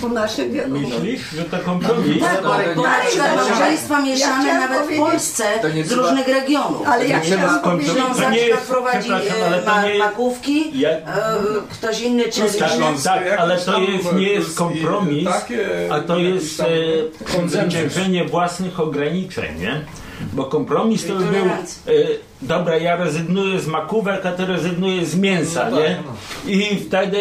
Bo 0.00 0.08
nasze 0.08 0.48
wiadomo. 0.48 0.80
Myślisz, 0.88 1.30
że 1.30 1.44
to 1.44 1.58
kompromis? 1.58 2.22
Tak, 2.22 2.40
ale 2.44 2.74
bo 2.74 2.82
nie- 2.82 2.88
na 2.88 2.98
przykład 3.08 3.28
ale- 3.30 3.50
małżeństwa 3.50 4.02
mieszane 4.02 4.42
chciałam 4.44 4.70
nawet 4.70 4.90
w 4.90 4.96
Polsce 4.98 5.44
To 5.62 5.68
nie 5.68 5.84
z 5.84 5.88
trzeba- 5.88 6.02
różnych 6.02 6.28
regionów. 6.28 6.86
Ale 6.88 7.08
ja 7.08 7.18
To 7.20 7.24
nie 7.76 7.84
Ślązaczka 7.84 8.34
jest- 8.34 8.68
prowadzi 8.70 9.10
ale 9.12 9.84
e, 9.84 9.88
jest- 9.88 9.98
makówki, 9.98 10.80
Ja- 10.80 10.90
e, 10.90 11.02
ktoś 11.72 12.00
inny 12.00 12.24
Tak, 12.24 12.32
czerwienie. 12.32 12.84
tak, 13.04 13.22
ale 13.38 13.56
to 13.58 13.78
jest, 13.80 14.12
nie 14.12 14.28
jest 14.32 14.58
kompromis, 14.58 15.28
a 15.90 16.00
to 16.00 16.18
jest 16.18 16.60
e, 16.60 16.66
zwyciężenie 17.48 18.24
własnych 18.24 18.80
ograniczeń, 18.80 19.60
nie? 19.60 19.80
Bo 20.32 20.44
kompromis 20.44 21.06
to 21.06 21.14
by 21.14 21.24
był 21.24 21.44
e, 21.46 21.50
dobra, 22.42 22.76
ja 22.76 22.96
rezygnuję 22.96 23.60
z 23.60 23.66
makówek, 23.66 24.26
a 24.26 24.32
ty 24.32 24.46
rezygnujesz 24.46 25.04
z 25.04 25.16
mięsa, 25.16 25.70
No 25.70 25.76
tak, 25.76 25.86
nie? 26.46 26.52
I 26.54 26.76
wtedy, 26.76 27.18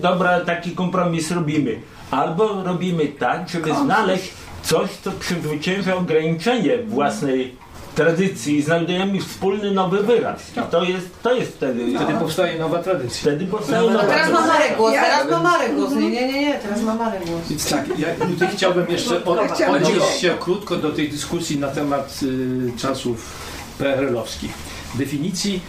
dobra, 0.00 0.40
taki 0.40 0.70
kompromis 0.70 1.30
robimy. 1.30 1.80
Albo 2.14 2.62
robimy 2.62 3.06
tak, 3.08 3.48
żeby 3.48 3.74
znaleźć 3.74 4.30
coś, 4.62 4.90
co 5.04 5.10
przezwycięża 5.12 5.94
ograniczenie 5.96 6.78
własnej 6.78 7.56
tradycji 7.94 8.56
i 8.56 8.62
znajdujemy 8.62 9.20
wspólny 9.20 9.70
nowy 9.70 10.02
wyraz. 10.02 10.40
I 10.56 10.70
to 10.70 10.84
jest, 10.84 11.06
to 11.22 11.34
jest 11.34 11.52
wtedy, 11.52 11.92
Wtedy 11.96 12.12
powstaje 12.18 12.58
nowa 12.58 12.82
tradycja. 12.82 13.20
wtedy 13.20 13.46
powstaje 13.46 13.86
No 13.86 13.90
nowa 13.92 14.04
teraz 14.04 14.32
ma. 14.32 14.46
Marek 14.46 14.76
głos, 14.76 14.92
teraz 14.92 15.30
ma 15.30 15.42
Marek 15.42 15.74
głos. 15.74 15.92
Nie, 15.92 16.10
nie, 16.10 16.32
nie, 16.32 16.40
nie, 16.40 16.54
teraz 16.54 16.82
ma 16.82 16.94
Marek 16.94 17.24
głos. 17.26 17.48
Więc 17.50 17.70
tak, 17.70 17.98
ja 17.98 18.08
tutaj 18.30 18.48
chciałbym 18.52 18.86
jeszcze 18.88 19.24
od, 19.24 19.38
odnieść 19.70 20.20
się 20.20 20.34
krótko 20.40 20.76
do 20.76 20.90
tej 20.92 21.08
dyskusji 21.08 21.58
na 21.58 21.68
temat 21.68 22.20
y, 22.22 22.72
czasów 22.78 23.32
PRL-owskich. 23.78 24.52
Definicji 24.94 25.60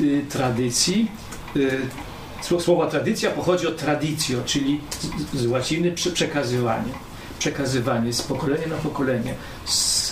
y, 0.00 0.24
tradycji. 0.30 1.10
Y, 1.56 1.80
sło- 2.42 2.60
słowa 2.60 2.86
tradycja 2.86 3.30
pochodzi 3.30 3.66
od 3.66 3.76
traditio, 3.76 4.38
czyli 4.46 4.80
z, 5.34 5.46
łaciny 5.46 5.92
prze, 5.92 6.10
przekazywanie. 6.10 6.92
Przekazywanie 7.38 8.12
z 8.12 8.22
pokolenia 8.22 8.66
na 8.66 8.76
pokolenie, 8.76 9.34
z, 9.66 10.10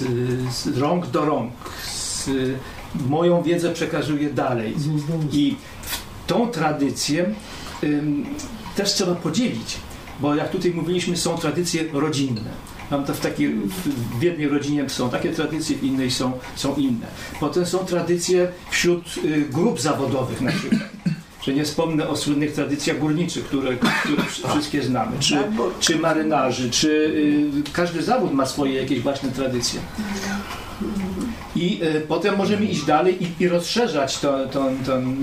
z 0.53 0.79
rąk 0.79 1.07
do 1.07 1.25
rąk. 1.25 1.53
Z, 1.85 2.29
moją 3.09 3.43
wiedzę 3.43 3.73
przekazuję 3.73 4.31
dalej. 4.31 4.75
I 5.33 5.57
tą 6.27 6.49
tradycję 6.49 7.35
ym, 7.85 8.27
też 8.77 8.95
trzeba 8.95 9.15
podzielić, 9.15 9.77
bo 10.21 10.35
jak 10.35 10.51
tutaj 10.51 10.71
mówiliśmy, 10.71 11.17
są 11.17 11.39
tradycje 11.39 11.85
rodzinne. 11.93 12.51
Mam 12.91 13.05
to 13.05 13.15
w, 13.15 13.21
takiej, 13.21 13.55
w 14.19 14.23
jednej 14.23 14.49
rodzinie 14.49 14.89
są 14.91 15.11
takie 15.11 15.29
tradycje, 15.33 15.77
w 15.77 15.85
innej 15.85 16.11
są, 16.11 16.33
są 16.57 16.75
inne. 16.75 17.07
Potem 17.41 17.67
są 17.67 17.79
tradycje 17.79 18.49
wśród 18.71 19.05
y, 19.25 19.45
grup 19.53 19.81
zawodowych 19.81 20.41
na 20.41 20.53
przykład. 20.53 20.81
Że 21.47 21.55
nie 21.55 21.65
wspomnę 21.65 22.09
o 22.09 22.17
słynnych 22.17 22.53
tradycjach 22.53 22.99
górniczych, 22.99 23.45
które, 23.45 23.77
które 23.77 24.23
wszy- 24.23 24.49
wszystkie 24.53 24.83
znamy, 24.83 25.13
czy, 25.21 25.35
czy 25.81 25.99
marynarzy, 25.99 26.71
czy 26.71 26.89
y, 27.69 27.73
każdy 27.73 28.03
zawód 28.03 28.33
ma 28.33 28.47
swoje 28.47 28.81
jakieś 28.81 29.01
własne 29.01 29.31
tradycje. 29.33 29.81
I 31.57 31.81
y, 31.83 32.01
potem 32.09 32.37
możemy 32.37 32.65
iść 32.65 32.85
dalej 32.85 33.25
i, 33.25 33.43
i 33.43 33.49
rozszerzać 33.49 34.19
to, 34.19 34.47
to, 34.47 34.71
ten 34.87 35.17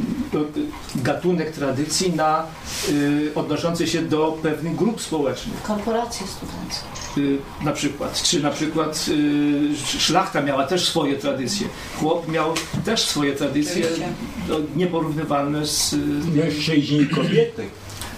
gatunek 0.96 1.52
tradycji 1.52 2.14
na 2.14 2.46
y, 2.90 3.32
odnoszący 3.36 3.88
się 3.88 4.02
do 4.02 4.38
pewnych 4.42 4.76
grup 4.76 5.02
społecznych. 5.02 5.62
Korporacje 5.62 6.28
studenckie. 6.28 7.04
Y, 7.18 7.38
na 7.64 7.72
przykład, 7.72 8.24
czy 8.24 8.44
na 8.44 8.50
przykład 8.50 9.06
y, 9.10 10.00
szlachta 10.00 10.42
miała 10.42 10.68
też 10.68 10.88
swoje 10.88 11.16
tradycje. 11.16 11.68
Chłop 12.00 12.28
miał 12.28 12.54
też 12.86 13.02
swoje 13.02 13.34
tradycje 13.34 13.86
no, 14.50 14.56
nieporównywalne 14.76 15.66
z 15.66 15.94
y, 15.94 15.98
Mężczyźni 16.36 17.02
i 17.02 17.08
kobiety. 17.08 17.64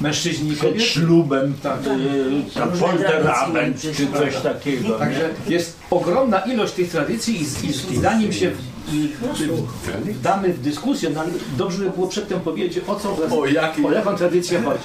Mężczyźni 0.02 0.50
i 0.50 0.56
Przed 0.56 0.70
kobiety. 0.70 0.86
ślubem, 0.86 1.54
Tak. 1.64 1.80
y, 1.88 2.54
tam 2.60 2.70
polterabend 2.72 3.82
czy 3.82 4.08
coś 4.08 4.36
takiego. 4.44 4.88
nie? 4.90 4.94
Także 4.96 5.30
jest 5.48 5.78
ogromna 5.92 6.40
ilość 6.40 6.74
tych 6.74 6.90
tradycji 6.90 7.42
i, 7.42 7.46
z- 7.46 7.64
i, 7.64 7.94
i 7.94 7.98
zanim 8.00 8.34
się 8.34 8.52
w, 8.52 8.58
w, 8.88 10.14
w, 10.14 10.22
damy 10.22 10.54
w 10.54 10.62
dyskusję, 10.62 11.10
no, 11.10 11.20
ale 11.22 11.30
dobrze 11.58 11.84
by 11.84 11.90
było 11.90 12.08
przedtem 12.08 12.40
powiedzieć, 12.40 12.84
o 12.88 12.96
co 12.96 13.18
O 13.40 13.46
jakiej- 13.46 13.86
o 13.86 13.92
jaką 13.92 14.16
tradycję 14.16 14.62
chodzi. 14.62 14.80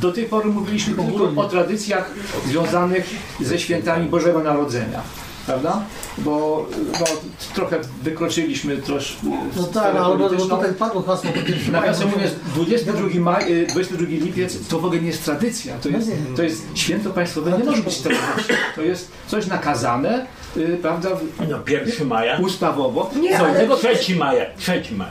Do 0.00 0.12
tej 0.12 0.24
pory 0.24 0.48
mówiliśmy 0.50 0.94
tylko 0.94 1.32
o 1.40 1.44
tradycjach 1.48 2.10
związanych 2.46 3.10
ze 3.40 3.58
świętami 3.58 4.08
Bożego 4.08 4.42
Narodzenia. 4.42 5.02
Prawda? 5.46 5.82
Bo 6.18 6.66
no, 7.00 7.06
trochę 7.54 7.80
wykroczyliśmy 8.02 8.76
troszkę. 8.76 9.26
No 9.56 9.62
tak, 9.62 9.96
ale 9.96 10.18
bo, 10.18 10.30
bo 10.30 10.46
tutaj 10.46 10.74
padło 10.74 11.02
hasło 11.02 11.30
po 11.32 11.40
pierwsze. 11.46 11.72
Nawiasem 11.72 12.10
mówiąc, 12.10 12.32
22 12.54 13.20
maj, 13.20 13.52
y, 13.52 13.66
22 13.66 14.06
lipiec 14.08 14.68
to 14.68 14.78
w 14.78 14.84
ogóle 14.84 15.00
nie 15.00 15.06
jest 15.06 15.24
tradycja, 15.24 15.78
to 15.78 15.88
jest, 15.88 16.10
to 16.36 16.42
jest 16.42 16.66
święto 16.74 17.10
państwowe, 17.10 17.58
nie 17.58 17.64
może 17.64 17.82
być 17.82 17.98
tradycją. 17.98 18.56
To 18.76 18.82
jest 18.82 19.10
coś 19.28 19.46
nakazane, 19.46 20.26
y, 20.56 20.78
prawda, 20.82 21.08
w- 21.14 21.48
No 21.50 21.58
1 21.68 22.06
maja. 22.08 22.38
ustawowo. 22.38 23.10
Nie, 23.20 23.30
Co 23.38 23.44
ale- 23.44 23.48
innego 23.54 23.76
3 23.76 24.16
maja. 24.16 24.44
3 24.56 24.82
maja. 24.96 25.10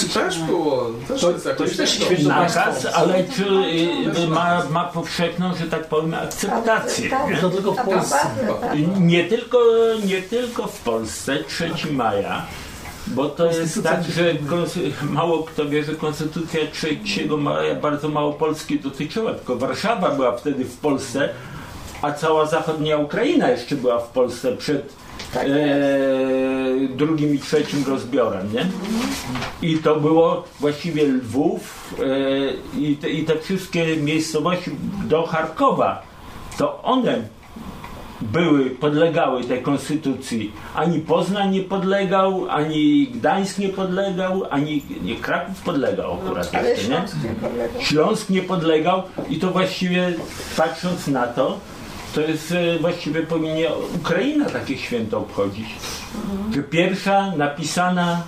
Czy 0.00 0.08
też 0.08 0.38
było, 0.38 0.90
też 1.08 1.20
To- 1.20 1.30
jest 1.30 1.44
to 1.44 1.64
też 1.76 1.90
święto 1.90 2.28
Nakaz, 2.28 2.86
ale 2.94 3.24
czy 3.36 3.44
y, 4.24 4.28
ma, 4.28 4.62
ma 4.70 4.84
powszechną, 4.84 5.54
że 5.54 5.64
tak 5.66 5.84
powiem, 5.86 6.14
akceptację. 6.14 7.10
Tak, 7.10 7.30
nie? 7.30 7.36
To 7.36 7.50
tylko 7.50 7.72
w 7.72 7.76
Polsce. 7.84 8.16
tak. 8.60 8.78
Nie 9.00 9.24
tylko, 9.24 9.58
nie 10.06 10.22
tylko 10.22 10.66
w 10.66 10.80
Polsce 10.80 11.44
3 11.44 11.70
maja, 11.92 12.42
bo 13.06 13.28
to 13.28 13.46
jest 13.46 13.82
tak, 13.82 14.04
że 14.16 14.34
mało 15.02 15.42
kto 15.42 15.64
wie, 15.68 15.84
że 15.84 15.92
konstytucja 15.94 16.60
3 16.72 16.98
maja 17.38 17.74
bardzo 17.74 18.08
mało 18.08 18.32
Polski 18.32 18.80
dotyczyła, 18.80 19.34
tylko 19.34 19.56
Warszawa 19.56 20.10
była 20.10 20.36
wtedy 20.36 20.64
w 20.64 20.76
Polsce, 20.76 21.28
a 22.04 22.12
cała 22.12 22.46
zachodnia 22.46 22.98
Ukraina 22.98 23.50
jeszcze 23.50 23.76
była 23.76 23.98
w 23.98 24.08
Polsce 24.08 24.56
przed 24.56 24.92
e, 25.36 25.46
drugim 26.96 27.34
i 27.34 27.38
trzecim 27.38 27.84
rozbiorem, 27.86 28.52
nie? 28.52 28.66
I 29.70 29.78
to 29.78 29.96
było 29.96 30.44
właściwie 30.60 31.04
Lwów 31.04 31.94
e, 32.00 32.80
i, 32.80 32.96
te, 32.96 33.10
i 33.10 33.24
te 33.24 33.38
wszystkie 33.38 33.96
miejscowości 33.96 34.70
do 35.04 35.26
Charkowa, 35.26 36.02
to 36.58 36.82
one 36.82 37.22
były, 38.20 38.70
podlegały 38.70 39.44
tej 39.44 39.62
konstytucji. 39.62 40.52
Ani 40.74 41.00
Poznań 41.00 41.50
nie 41.50 41.60
podlegał, 41.62 42.46
ani 42.50 43.06
Gdańsk 43.06 43.58
nie 43.58 43.68
podlegał, 43.68 44.42
ani 44.50 44.82
nie, 45.02 45.16
Kraków 45.16 45.60
podlegał 45.60 46.12
akurat 46.12 46.54
Ale 46.54 46.70
jeszcze, 46.70 46.88
nie? 46.88 46.96
Śląsk 46.96 47.16
nie 47.24 47.34
podlega. 47.34 47.80
Śląsk 47.80 48.30
nie 48.30 48.42
podlegał 48.42 49.02
i 49.28 49.38
to 49.38 49.50
właściwie 49.50 50.12
patrząc 50.56 51.06
na 51.06 51.26
to, 51.26 51.58
to 52.14 52.20
jest 52.20 52.52
e, 52.52 52.78
właściwie 52.78 53.22
powinien 53.22 53.72
Ukraina 53.96 54.44
takie 54.44 54.78
święto 54.78 55.18
obchodzić. 55.18 55.66
Pierwsza 56.70 57.32
napisana, 57.36 58.22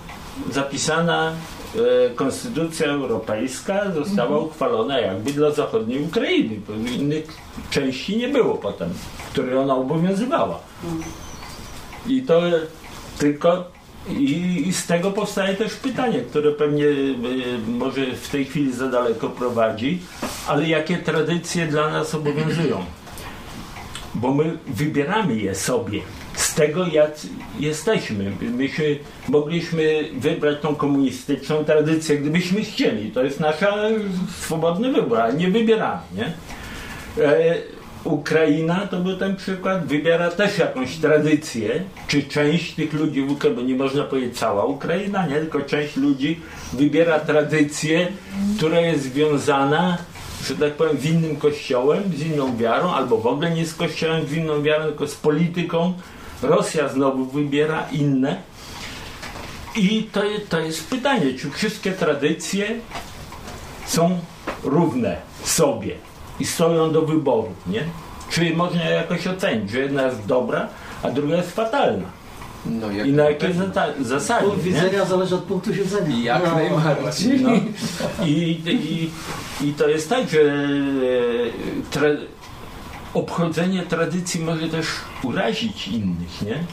zapisana 0.51 1.31
e, 1.75 2.09
konstytucja 2.09 2.87
europejska 2.87 3.91
została 3.91 4.39
uchwalona 4.39 4.99
jakby 4.99 5.33
dla 5.33 5.51
zachodniej 5.51 6.03
Ukrainy, 6.03 6.59
bo 6.67 6.73
innych 6.73 7.25
części 7.69 8.17
nie 8.17 8.27
było 8.27 8.55
potem, 8.55 8.89
które 9.31 9.59
ona 9.59 9.75
obowiązywała. 9.75 10.59
I 12.07 12.21
to 12.21 12.41
tylko 13.19 13.77
i, 14.09 14.73
z 14.73 14.87
tego 14.87 15.11
powstaje 15.11 15.55
też 15.55 15.73
pytanie, 15.73 16.21
które 16.21 16.51
pewnie 16.51 16.85
y, 16.85 17.15
może 17.67 18.05
w 18.05 18.29
tej 18.29 18.45
chwili 18.45 18.73
za 18.73 18.87
daleko 18.87 19.29
prowadzi, 19.29 19.99
ale 20.47 20.67
jakie 20.67 20.97
tradycje 20.97 21.67
dla 21.67 21.91
nas 21.91 22.15
obowiązują? 22.15 22.85
Bo 24.21 24.33
my 24.33 24.57
wybieramy 24.67 25.35
je 25.35 25.55
sobie 25.55 26.01
z 26.33 26.55
tego, 26.55 26.87
jak 26.87 27.11
jesteśmy. 27.59 28.31
My 28.41 28.69
się, 28.69 28.83
mogliśmy 29.29 30.09
wybrać 30.19 30.57
tą 30.61 30.75
komunistyczną 30.75 31.63
tradycję, 31.65 32.17
gdybyśmy 32.17 32.61
chcieli. 32.61 33.11
To 33.11 33.23
jest 33.23 33.39
nasz 33.39 33.55
swobodny 34.41 34.91
wybór, 34.91 35.17
ale 35.17 35.33
nie 35.33 35.49
wybieramy. 35.49 36.01
Nie? 36.15 36.33
E, 37.23 37.55
Ukraina 38.03 38.87
to 38.87 38.99
był 38.99 39.17
ten 39.17 39.35
przykład, 39.35 39.85
wybiera 39.85 40.31
też 40.31 40.57
jakąś 40.57 40.95
tradycję, 40.95 41.83
czy 42.07 42.23
część 42.23 42.75
tych 42.75 42.93
ludzi, 42.93 43.27
bo 43.55 43.61
nie 43.61 43.75
można 43.75 44.03
powiedzieć 44.03 44.39
cała 44.39 44.65
Ukraina, 44.65 45.27
nie, 45.27 45.35
tylko 45.35 45.61
część 45.61 45.95
ludzi 45.95 46.39
wybiera 46.73 47.19
tradycję, 47.19 48.07
która 48.57 48.79
jest 48.79 49.03
związana, 49.03 49.97
że 50.47 50.55
tak 50.55 50.73
powiem, 50.73 50.97
z 50.97 51.05
innym 51.05 51.35
kościołem, 51.35 52.03
z 52.15 52.21
inną 52.21 52.57
wiarą, 52.57 52.91
albo 52.91 53.17
w 53.17 53.27
ogóle 53.27 53.51
nie 53.51 53.65
z 53.65 53.75
kościołem, 53.75 54.27
z 54.27 54.33
inną 54.33 54.61
wiarą, 54.61 54.85
tylko 54.85 55.07
z 55.07 55.15
polityką. 55.15 55.93
Rosja 56.41 56.89
znowu 56.89 57.25
wybiera 57.25 57.87
inne. 57.91 58.41
I 59.75 60.03
to, 60.03 60.21
to 60.49 60.59
jest 60.59 60.89
pytanie, 60.89 61.33
czy 61.39 61.51
wszystkie 61.51 61.91
tradycje 61.91 62.79
są 63.85 64.19
równe 64.63 65.17
sobie 65.43 65.95
i 66.39 66.45
stoją 66.45 66.91
do 66.91 67.01
wyboru, 67.01 67.53
nie? 67.67 67.83
Czy 68.29 68.55
można 68.55 68.83
jakoś 68.83 69.27
ocenić, 69.27 69.71
że 69.71 69.79
jedna 69.79 70.03
jest 70.03 70.25
dobra, 70.25 70.67
a 71.03 71.11
druga 71.11 71.35
jest 71.35 71.55
fatalna? 71.55 72.16
No, 72.69 72.91
jak 72.91 73.07
I 73.07 73.11
na 73.13 73.23
jakiej 73.29 73.53
zata- 73.53 73.93
zasadzie, 74.01 74.47
Punkt 74.47 74.65
nie? 74.65 74.71
widzenia 74.71 75.05
zależy 75.05 75.35
od 75.35 75.43
punktu 75.43 75.75
siedzenia. 75.75 76.17
Jak 76.23 76.43
najbardziej. 76.55 77.41
No. 77.41 77.49
I, 78.25 78.31
i, 78.65 79.09
I 79.67 79.73
to 79.73 79.87
jest 79.87 80.09
tak, 80.09 80.29
że 80.29 80.39
e, 80.41 81.91
tra 81.91 82.07
obchodzenie 83.13 83.83
tradycji 83.83 84.39
może 84.43 84.67
też 84.69 84.85
urazić 85.23 85.87
innych, 85.87 86.41
nie? 86.41 86.63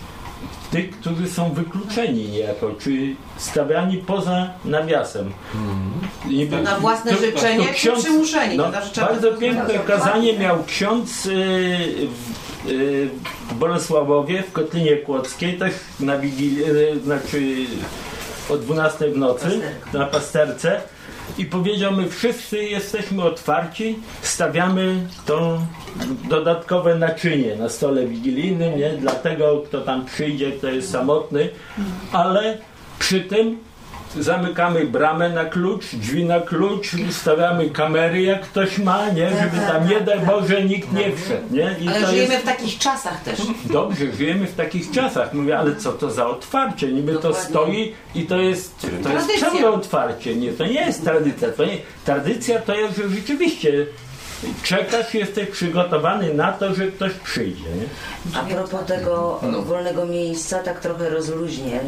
Tych, 0.70 0.90
którzy 0.90 1.28
są 1.28 1.52
wykluczeni 1.52 2.28
niejako, 2.28 2.70
czy 2.80 3.16
stawiani 3.36 3.96
poza 3.98 4.50
nawiasem. 4.64 5.32
I- 6.30 6.48
Na 6.64 6.78
własne 6.78 7.10
to- 7.12 7.16
to 7.16 7.24
życzenie 7.26 7.66
czy 7.66 7.72
ksiądz- 7.74 8.02
przymuszenie? 8.02 8.56
No, 8.56 8.64
To 8.64 8.70
znaczy, 8.70 9.00
bardzo 9.00 9.30
to 9.32 9.36
piękne 9.38 9.74
kazanie 9.86 10.38
miał 10.38 10.64
ksiądz 10.64 11.26
y, 11.26 11.30
w, 12.08 12.53
w 12.64 13.54
Bolesławowie, 13.54 14.42
w 14.42 14.52
Kotlinie 14.52 14.96
Kłodzkiej, 14.96 15.58
też 15.58 15.72
na 16.00 16.18
Wigilię, 16.18 16.66
y, 16.66 17.00
znaczy 17.00 17.54
o 18.50 18.56
12 18.56 19.08
w 19.08 19.16
nocy 19.16 19.60
na 19.92 20.06
pasterce 20.06 20.80
i 21.38 21.46
powiedział, 21.46 21.92
my 21.92 22.08
wszyscy 22.08 22.64
jesteśmy 22.64 23.22
otwarci, 23.22 23.98
stawiamy 24.22 25.08
to 25.26 25.58
dodatkowe 26.28 26.94
naczynie 26.94 27.56
na 27.56 27.68
stole 27.68 28.06
wigilijnym, 28.06 28.78
nie? 28.78 28.90
Dla 28.90 29.12
tego, 29.12 29.62
kto 29.66 29.80
tam 29.80 30.04
przyjdzie, 30.04 30.52
kto 30.52 30.68
jest 30.68 30.90
samotny, 30.90 31.48
ale 32.12 32.58
przy 32.98 33.20
tym 33.20 33.58
zamykamy 34.20 34.84
bramę 34.84 35.28
na 35.28 35.44
klucz, 35.44 35.94
drzwi 35.94 36.24
na 36.24 36.40
klucz, 36.40 36.90
stawiamy 37.10 37.70
kamery 37.70 38.22
jak 38.22 38.42
ktoś 38.42 38.78
ma, 38.78 39.08
nie? 39.10 39.28
Żeby 39.30 39.66
tam 39.66 39.88
nie 39.88 40.00
daj 40.00 40.20
Boże 40.20 40.62
nikt 40.64 40.92
nie 40.92 41.12
wszedł, 41.16 41.54
nie? 41.54 41.76
I 41.80 41.88
Ale 41.88 42.00
to 42.00 42.06
żyjemy 42.06 42.32
jest 42.34 42.44
w 42.44 42.48
takich 42.48 42.78
czasach 42.78 43.22
też. 43.22 43.38
dobrze, 43.64 44.12
żyjemy 44.12 44.46
w 44.46 44.54
takich 44.54 44.90
czasach. 44.90 45.32
Mówię, 45.34 45.58
ale 45.58 45.76
co 45.76 45.92
to 45.92 46.10
za 46.10 46.26
otwarcie? 46.26 46.92
Niby 46.92 47.12
to 47.12 47.20
Dokładnie. 47.20 47.48
stoi 47.50 47.94
i 48.14 48.22
to 48.26 48.36
jest, 48.40 48.86
to 49.02 49.12
jest 49.12 49.40
pełne 49.40 49.68
otwarcie. 49.68 50.34
Nie, 50.36 50.52
to 50.52 50.66
nie 50.66 50.86
jest 50.86 51.04
tradycja. 51.04 51.48
To 51.52 51.64
nie, 51.64 51.78
tradycja 52.04 52.58
to 52.58 52.74
jest, 52.74 52.96
że 52.96 53.08
rzeczywiście 53.08 53.86
czekasz, 54.62 55.14
jesteś 55.14 55.48
przygotowany 55.48 56.34
na 56.34 56.52
to, 56.52 56.74
że 56.74 56.86
ktoś 56.86 57.12
przyjdzie. 57.12 57.64
Nie? 57.64 58.38
A 58.38 58.42
propos 58.44 58.86
tego 58.86 59.40
wolnego 59.66 60.06
miejsca, 60.06 60.58
tak 60.58 60.80
trochę 60.80 61.10
rozluźnię 61.10 61.80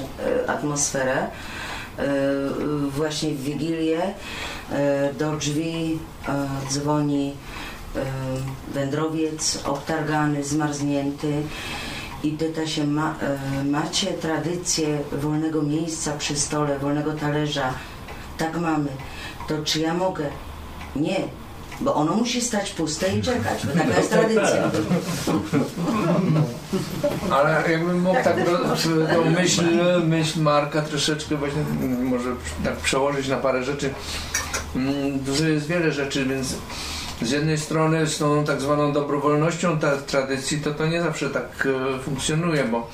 e, 0.47 0.51
atmosferę. 0.51 1.27
E, 1.99 2.07
Właśnie 2.91 3.31
w 3.31 3.43
Wigilię 3.43 4.15
e, 4.71 5.15
do 5.15 5.37
drzwi 5.37 5.99
e, 6.29 6.49
dzwoni 6.71 7.35
wędrowiec 8.75 9.63
obtargany, 9.65 10.45
zmarznięty 10.45 11.43
i 12.23 12.31
pyta 12.31 12.67
się, 12.67 12.87
ma, 12.87 13.15
macie 13.65 14.13
tradycję 14.13 14.99
wolnego 15.13 15.63
miejsca 15.63 16.13
przy 16.13 16.37
stole, 16.37 16.79
wolnego 16.79 17.13
talerza? 17.13 17.75
Tak 18.39 18.61
mamy. 18.61 18.89
To 19.49 19.55
czy 19.65 19.81
ja 19.81 19.95
mogę? 19.95 20.25
Nie, 20.97 21.21
bo 21.81 21.95
ono 21.95 22.15
musi 22.15 22.41
stać 22.41 22.71
puste 22.71 23.17
i 23.17 23.23
czekać, 23.23 23.67
bo 23.67 23.73
taka 23.73 23.97
jest 23.99 24.11
tradycja. 24.11 24.71
Ale 27.31 27.71
jakbym 27.71 28.03
mógł 28.03 28.25
tak 28.25 28.45
do, 28.45 28.59
tą 29.15 29.31
myśl, 29.31 29.63
myśl 30.05 30.41
Marka 30.41 30.83
troszeczkę 30.83 31.37
właśnie 31.37 31.65
może 32.03 32.31
tak 32.65 32.77
przełożyć 32.77 33.29
na 33.29 33.37
parę 33.37 33.65
rzeczy. 33.65 33.95
Mm, 34.77 35.19
Dużo 35.19 35.45
jest 35.45 35.67
wiele 35.67 35.93
rzeczy, 35.93 36.25
więc 36.25 36.55
z 37.23 37.31
jednej 37.31 37.59
strony 37.59 38.07
z 38.07 38.19
tą 38.19 38.45
tak 38.45 38.61
zwaną 38.61 38.93
dobrowolnością 38.93 39.79
ta 39.79 39.97
tradycji, 39.97 40.61
to 40.61 40.75
to 40.75 40.87
nie 40.87 41.03
zawsze 41.03 41.31
tak 41.31 41.69
e, 41.97 41.99
funkcjonuje, 41.99 42.65
bo 42.65 42.91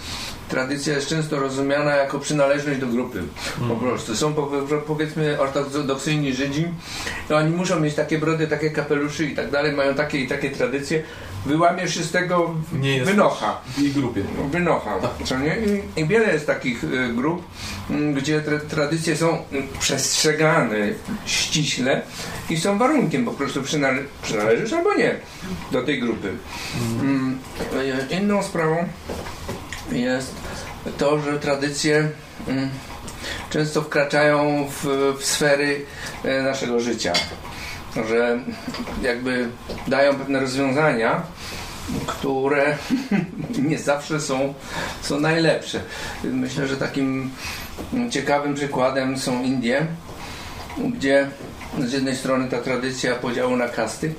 tradycja 0.56 0.94
jest 0.94 1.08
często 1.08 1.40
rozumiana 1.40 1.96
jako 1.96 2.18
przynależność 2.18 2.80
do 2.80 2.86
grupy. 2.86 3.22
Po 3.68 3.74
prostu. 3.76 4.16
Są 4.16 4.34
po- 4.34 4.50
powiedzmy 4.86 5.40
ortodoksyjni 5.40 6.34
Żydzi, 6.34 6.68
no 7.30 7.36
oni 7.36 7.50
muszą 7.50 7.80
mieć 7.80 7.94
takie 7.94 8.18
brody, 8.18 8.46
takie 8.46 8.70
kapeluszy 8.70 9.24
i 9.26 9.34
tak 9.34 9.50
dalej, 9.50 9.72
mają 9.72 9.94
takie 9.94 10.18
i 10.18 10.28
takie 10.28 10.50
tradycje. 10.50 11.02
Wyłamiesz 11.46 11.94
się 11.94 12.02
z 12.02 12.10
tego 12.10 12.54
Nie 12.72 13.04
wynocha. 13.04 13.60
w 13.76 13.78
jej 13.78 13.90
grupie. 13.92 14.22
Wynocha, 14.50 14.94
co 15.24 15.38
nie? 15.38 15.56
I, 15.96 16.06
wiele 16.06 16.32
jest 16.32 16.46
takich 16.46 16.84
y, 16.84 17.08
grup, 17.14 17.42
mm, 17.90 18.14
gdzie 18.14 18.40
tra 18.40 18.58
tradycje 18.70 19.16
są 19.16 19.38
przestrzegane 19.80 20.76
ściśle 21.26 22.02
i 22.50 22.56
są 22.56 22.78
warunkiem 22.78 23.24
po 23.24 23.30
prostu 23.32 23.62
przynale 23.62 23.98
przynależysz 24.22 24.72
albo 24.72 24.94
nie 24.94 25.14
do 25.72 25.82
tej 25.82 26.00
grupy. 26.00 26.32
Mm, 27.00 27.38
y, 28.10 28.14
Inną 28.16 28.42
sprawą 28.42 28.76
jest 30.00 30.34
to, 30.98 31.18
że 31.20 31.40
tradycje 31.40 32.08
mm, 32.48 32.70
często 33.50 33.82
wkraczają 33.82 34.68
w, 34.68 34.86
w 35.18 35.24
sfery 35.24 35.84
e, 36.24 36.42
naszego 36.42 36.80
życia. 36.80 37.12
Że 38.08 38.38
jakby 39.02 39.48
dają 39.88 40.14
pewne 40.14 40.40
rozwiązania, 40.40 41.22
które 42.06 42.76
nie 43.68 43.78
zawsze 43.78 44.20
są, 44.20 44.54
są 45.02 45.20
najlepsze. 45.20 45.80
Myślę, 46.24 46.68
że 46.68 46.76
takim 46.76 47.30
ciekawym 48.10 48.54
przykładem 48.54 49.18
są 49.18 49.42
Indie, 49.42 49.86
gdzie 50.78 51.28
z 51.78 51.92
jednej 51.92 52.16
strony 52.16 52.48
ta 52.48 52.58
tradycja 52.58 53.14
podziału 53.14 53.56
na 53.56 53.68
kasty, 53.68 54.14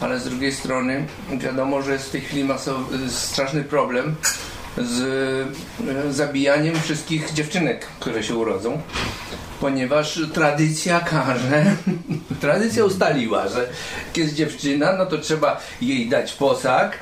ale 0.00 0.20
z 0.20 0.24
drugiej 0.24 0.52
strony 0.52 1.06
wiadomo, 1.38 1.82
że 1.82 1.92
jest 1.92 2.08
w 2.08 2.10
tej 2.10 2.20
chwili 2.20 2.44
masowy, 2.44 3.10
straszny 3.10 3.64
problem 3.64 4.16
z 4.78 5.00
e, 6.06 6.12
zabijaniem 6.12 6.80
wszystkich 6.80 7.32
dziewczynek, 7.32 7.86
które 8.00 8.22
się 8.22 8.34
urodzą, 8.34 8.80
ponieważ 9.60 10.20
tradycja 10.34 11.00
każe, 11.00 11.64
tradycja 12.40 12.84
ustaliła, 12.84 13.48
że 13.48 13.68
jak 14.06 14.16
jest 14.16 14.34
dziewczyna, 14.34 14.92
no 14.92 15.06
to 15.06 15.18
trzeba 15.18 15.60
jej 15.80 16.08
dać 16.08 16.32
posag 16.32 16.98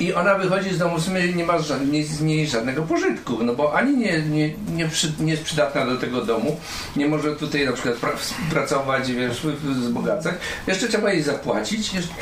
i 0.00 0.14
ona 0.14 0.34
wychodzi 0.34 0.74
z 0.74 0.78
domu, 0.78 0.98
w 0.98 1.04
sumie 1.04 1.32
nie 1.32 1.44
ma 1.44 1.58
ża- 1.58 1.88
nie, 1.90 2.04
z 2.04 2.20
niej 2.20 2.46
żadnego 2.46 2.82
pożytku, 2.82 3.38
no 3.44 3.54
bo 3.54 3.74
ani 3.74 3.96
nie, 3.96 4.22
nie, 4.22 4.54
nie, 4.74 4.88
przy, 4.88 5.12
nie 5.20 5.32
jest 5.32 5.44
przydatna 5.44 5.86
do 5.86 5.96
tego 5.96 6.22
domu, 6.22 6.60
nie 6.96 7.06
może 7.06 7.36
tutaj 7.36 7.66
na 7.66 7.72
przykład 7.72 7.94
pra, 7.94 8.10
pracować, 8.50 9.12
wiesz, 9.12 9.40
wzbogacać, 9.62 10.34
jeszcze 10.66 10.88
trzeba 10.88 11.12
jej 11.12 11.22
zapłacić, 11.22 11.94
jeszcze, 11.94 12.12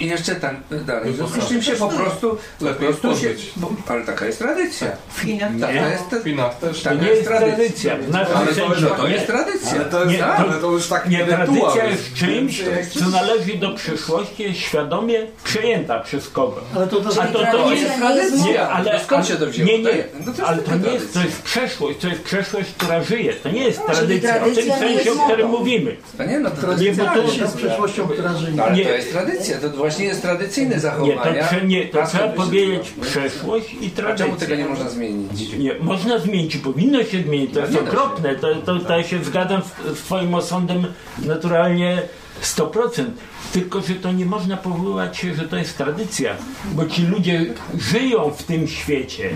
i 0.00 0.06
jeszcze 0.06 0.34
tak 0.34 0.54
dalej. 0.84 1.12
W 1.12 1.16
związku 1.16 1.40
z 1.40 1.48
czym 1.48 1.62
się 1.62 1.72
po 1.72 1.88
prostu, 1.88 2.38
po 2.58 2.64
Lepiej 2.64 2.88
prostu 2.88 3.16
się, 3.16 3.28
bo, 3.56 3.70
ale 3.88 4.04
taka 4.04 4.26
jest 4.26 4.38
tradycja. 4.38 4.88
W 5.08 5.20
Chinach 5.20 5.50
Taka 5.60 5.72
Nie. 5.72 5.80
jest, 5.80 6.04
W 6.22 6.24
Chinach 6.24 6.58
też. 6.58 6.82
Taka 6.82 6.96
nie 6.96 7.08
jest 7.08 7.24
tradycja. 7.28 7.92
Ale 8.12 8.26
to- 8.54 8.68
no 8.80 8.90
to 8.96 9.08
jest 9.08 9.26
tradycja. 9.26 9.70
Ale 9.74 9.84
to 9.84 10.04
jest, 10.04 10.12
Nie, 10.16 10.26
ale 10.26 10.54
to- 10.54 10.60
to 10.60 10.70
już 10.72 10.88
taki 10.88 11.08
Nie, 11.10 11.18
rytuał 11.24 11.36
tradycja 11.46 11.84
jest 11.84 12.14
czymś, 12.14 12.62
co 13.00 13.08
należy 13.10 13.54
do 13.54 13.70
przyszłości, 13.74 14.42
jest 14.42 14.58
świadomie 14.58 15.26
przejęta 15.44 16.00
przez 16.00 16.28
kogo. 16.28 16.60
Ale 16.76 16.86
to 16.86 16.95
A 17.00 17.26
to, 17.26 17.38
to 17.38 17.38
tradycja 17.38 17.96
nie 17.98 18.14
nie 18.14 18.16
jest 18.22 18.44
Nie, 18.44 18.62
ale, 18.68 19.00
Skąd 19.04 19.26
się 19.26 19.36
to 19.36 19.46
wzięło? 19.46 19.70
Nie, 19.70 19.78
nie, 19.78 19.84
To 19.84 19.90
jest- 19.96 20.08
no 20.26 20.32
to 20.32 20.46
ale 20.46 20.58
to 20.62 20.76
nie 20.76 20.88
jest, 20.92 21.06
to 21.06 21.12
tradycja. 21.12 21.22
jest 21.24 21.42
przeszłość, 21.42 21.98
to 21.98 22.08
jest 22.08 22.22
przeszłość, 22.22 22.68
która 22.78 23.02
żyje. 23.04 23.32
To 23.32 23.48
nie 23.50 23.64
jest 23.64 23.80
No, 23.88 23.94
tradycja, 23.94 24.30
o 24.30 24.44
tym 24.44 24.54
tradycja 24.54 24.78
sensie, 24.78 25.12
o 25.12 25.26
którym 25.26 25.48
mówimy. 25.50 25.96
No 26.18 26.24
nie, 26.26 26.38
no 26.40 26.50
to 26.50 26.56
tradycja 26.56 27.04
to- 27.14 27.22
jest 27.22 27.56
przeszłością, 27.56 28.08
która 28.08 28.36
żyje. 28.36 28.52
No, 28.56 28.64
ale 28.64 28.76
Nie. 28.76 28.84
to 28.84 28.90
jest 28.90 29.12
tradycja, 29.12 29.58
to 29.60 29.70
właśnie 29.70 30.04
jest 30.04 30.22
tradycyjne 30.22 30.74
Nie, 30.74 30.80
zachowania. 30.80 31.42
to, 31.42 31.48
trze, 31.48 31.66
nie, 31.66 31.86
to 31.88 32.06
trzeba 32.06 32.28
powiedzieć 32.28 32.92
przeszłość 33.00 33.72
i 33.80 33.90
A 34.08 34.14
czemu 34.14 34.36
tego 34.36 34.54
nie 34.56 34.64
można 34.64 34.88
zmienić? 34.90 35.52
Nie, 35.58 35.74
można 35.80 36.18
zmienić 36.18 36.54
i 36.54 36.58
powinno 36.58 37.04
się 37.04 37.22
zmienić, 37.22 37.54
to 37.54 37.60
jest 37.60 37.76
okropne, 37.76 38.34
to, 38.34 38.54
to, 38.54 38.78
to 38.80 38.98
ja 38.98 39.04
się 39.04 39.24
zgadzam 39.24 39.62
z, 39.62 39.98
z 39.98 40.02
Twoim 40.02 40.34
osądem 40.34 40.86
naturalnie 41.18 42.02
100%. 42.42 43.04
Tylko, 43.52 43.80
że 43.80 43.94
to 43.94 44.12
nie 44.12 44.26
można 44.26 44.56
powoływać 44.56 45.16
się, 45.18 45.34
że 45.34 45.48
to 45.48 45.56
jest 45.56 45.76
tradycja, 45.78 46.34
bo 46.72 46.86
ci 46.86 47.02
ludzie 47.06 47.46
żyją 47.78 48.30
w 48.30 48.42
tym 48.42 48.68
świecie, 48.68 49.30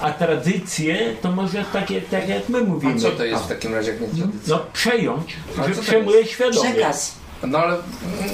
a 0.00 0.10
tradycje 0.10 1.14
to 1.22 1.32
może 1.32 1.64
takie, 1.72 2.00
tak 2.00 2.28
jak 2.28 2.48
my 2.48 2.58
A 2.58 2.62
mówimy. 2.64 3.00
co 3.00 3.10
to 3.10 3.24
jest 3.24 3.44
w 3.44 3.48
takim 3.48 3.74
razie 3.74 3.90
jak 3.90 4.00
nie 4.00 4.06
tradycja? 4.08 4.56
No 4.56 4.62
przejąć, 4.72 5.36
A 5.58 5.62
co 5.62 5.68
że 5.68 5.74
to 5.74 5.82
przejmuje 5.82 6.26
świadomie. 6.26 6.70
Przekaz. 6.72 7.14
No 7.46 7.58
ale 7.58 7.76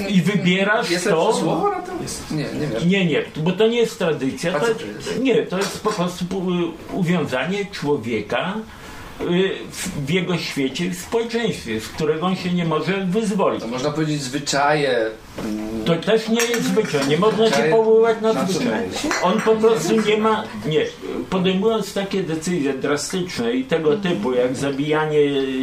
I 0.09 0.21
wybierasz 0.21 0.89
jest 0.91 1.03
to. 1.09 1.25
lepsze 1.27 1.41
słowo 1.41 1.69
na 1.69 1.81
to? 1.81 1.91
Nie, 2.31 2.43
nie 2.43 2.67
wiem. 2.67 2.89
Nie, 2.89 3.05
nie, 3.05 3.23
bo 3.37 3.51
to 3.51 3.67
nie 3.67 3.77
jest 3.77 3.97
tradycja. 3.99 4.55
A 4.55 4.59
To, 4.59 4.65
co 4.67 4.75
to 4.75 4.85
jest? 4.85 5.19
Nie, 5.21 5.43
to 5.45 5.57
jest 5.57 5.83
po 5.83 5.91
prostu 5.91 6.25
y, 6.25 6.93
uwiązanie 6.93 7.65
człowieka 7.71 8.53
w, 9.19 10.05
w 10.05 10.09
jego 10.09 10.37
świecie, 10.37 10.89
w 10.89 10.95
społeczeństwie, 10.97 11.79
z 11.81 11.87
którego 11.87 12.25
on 12.25 12.35
się 12.35 12.53
nie 12.53 12.65
może 12.65 13.05
wyzwolić. 13.05 13.61
To 13.61 13.67
można 13.67 13.91
powiedzieć 13.91 14.21
zwyczaje. 14.21 14.97
mm, 15.45 15.85
To 15.85 15.95
też 15.95 16.29
nie 16.29 16.41
jest 16.41 16.63
zwyczaj, 16.63 17.07
nie 17.07 17.17
można 17.17 17.45
się 17.45 17.51
Zwyczaje- 17.51 17.71
powoływać 17.71 18.21
na 18.21 18.33
na 18.33 18.45
co 18.45 18.53
zwyczaj. 18.53 18.79
to 19.21 19.27
On 19.27 19.41
po 19.41 19.55
prostu 19.55 20.01
nie 20.01 20.17
ma, 20.17 20.43
nie, 20.65 20.85
podejmując 21.29 21.93
takie 21.93 22.23
decyzje 22.23 22.73
drastyczne 22.73 23.53
i 23.53 23.63
tego 23.63 23.97
typu, 23.97 24.33
jak 24.33 24.55
zabijanie 24.55 25.19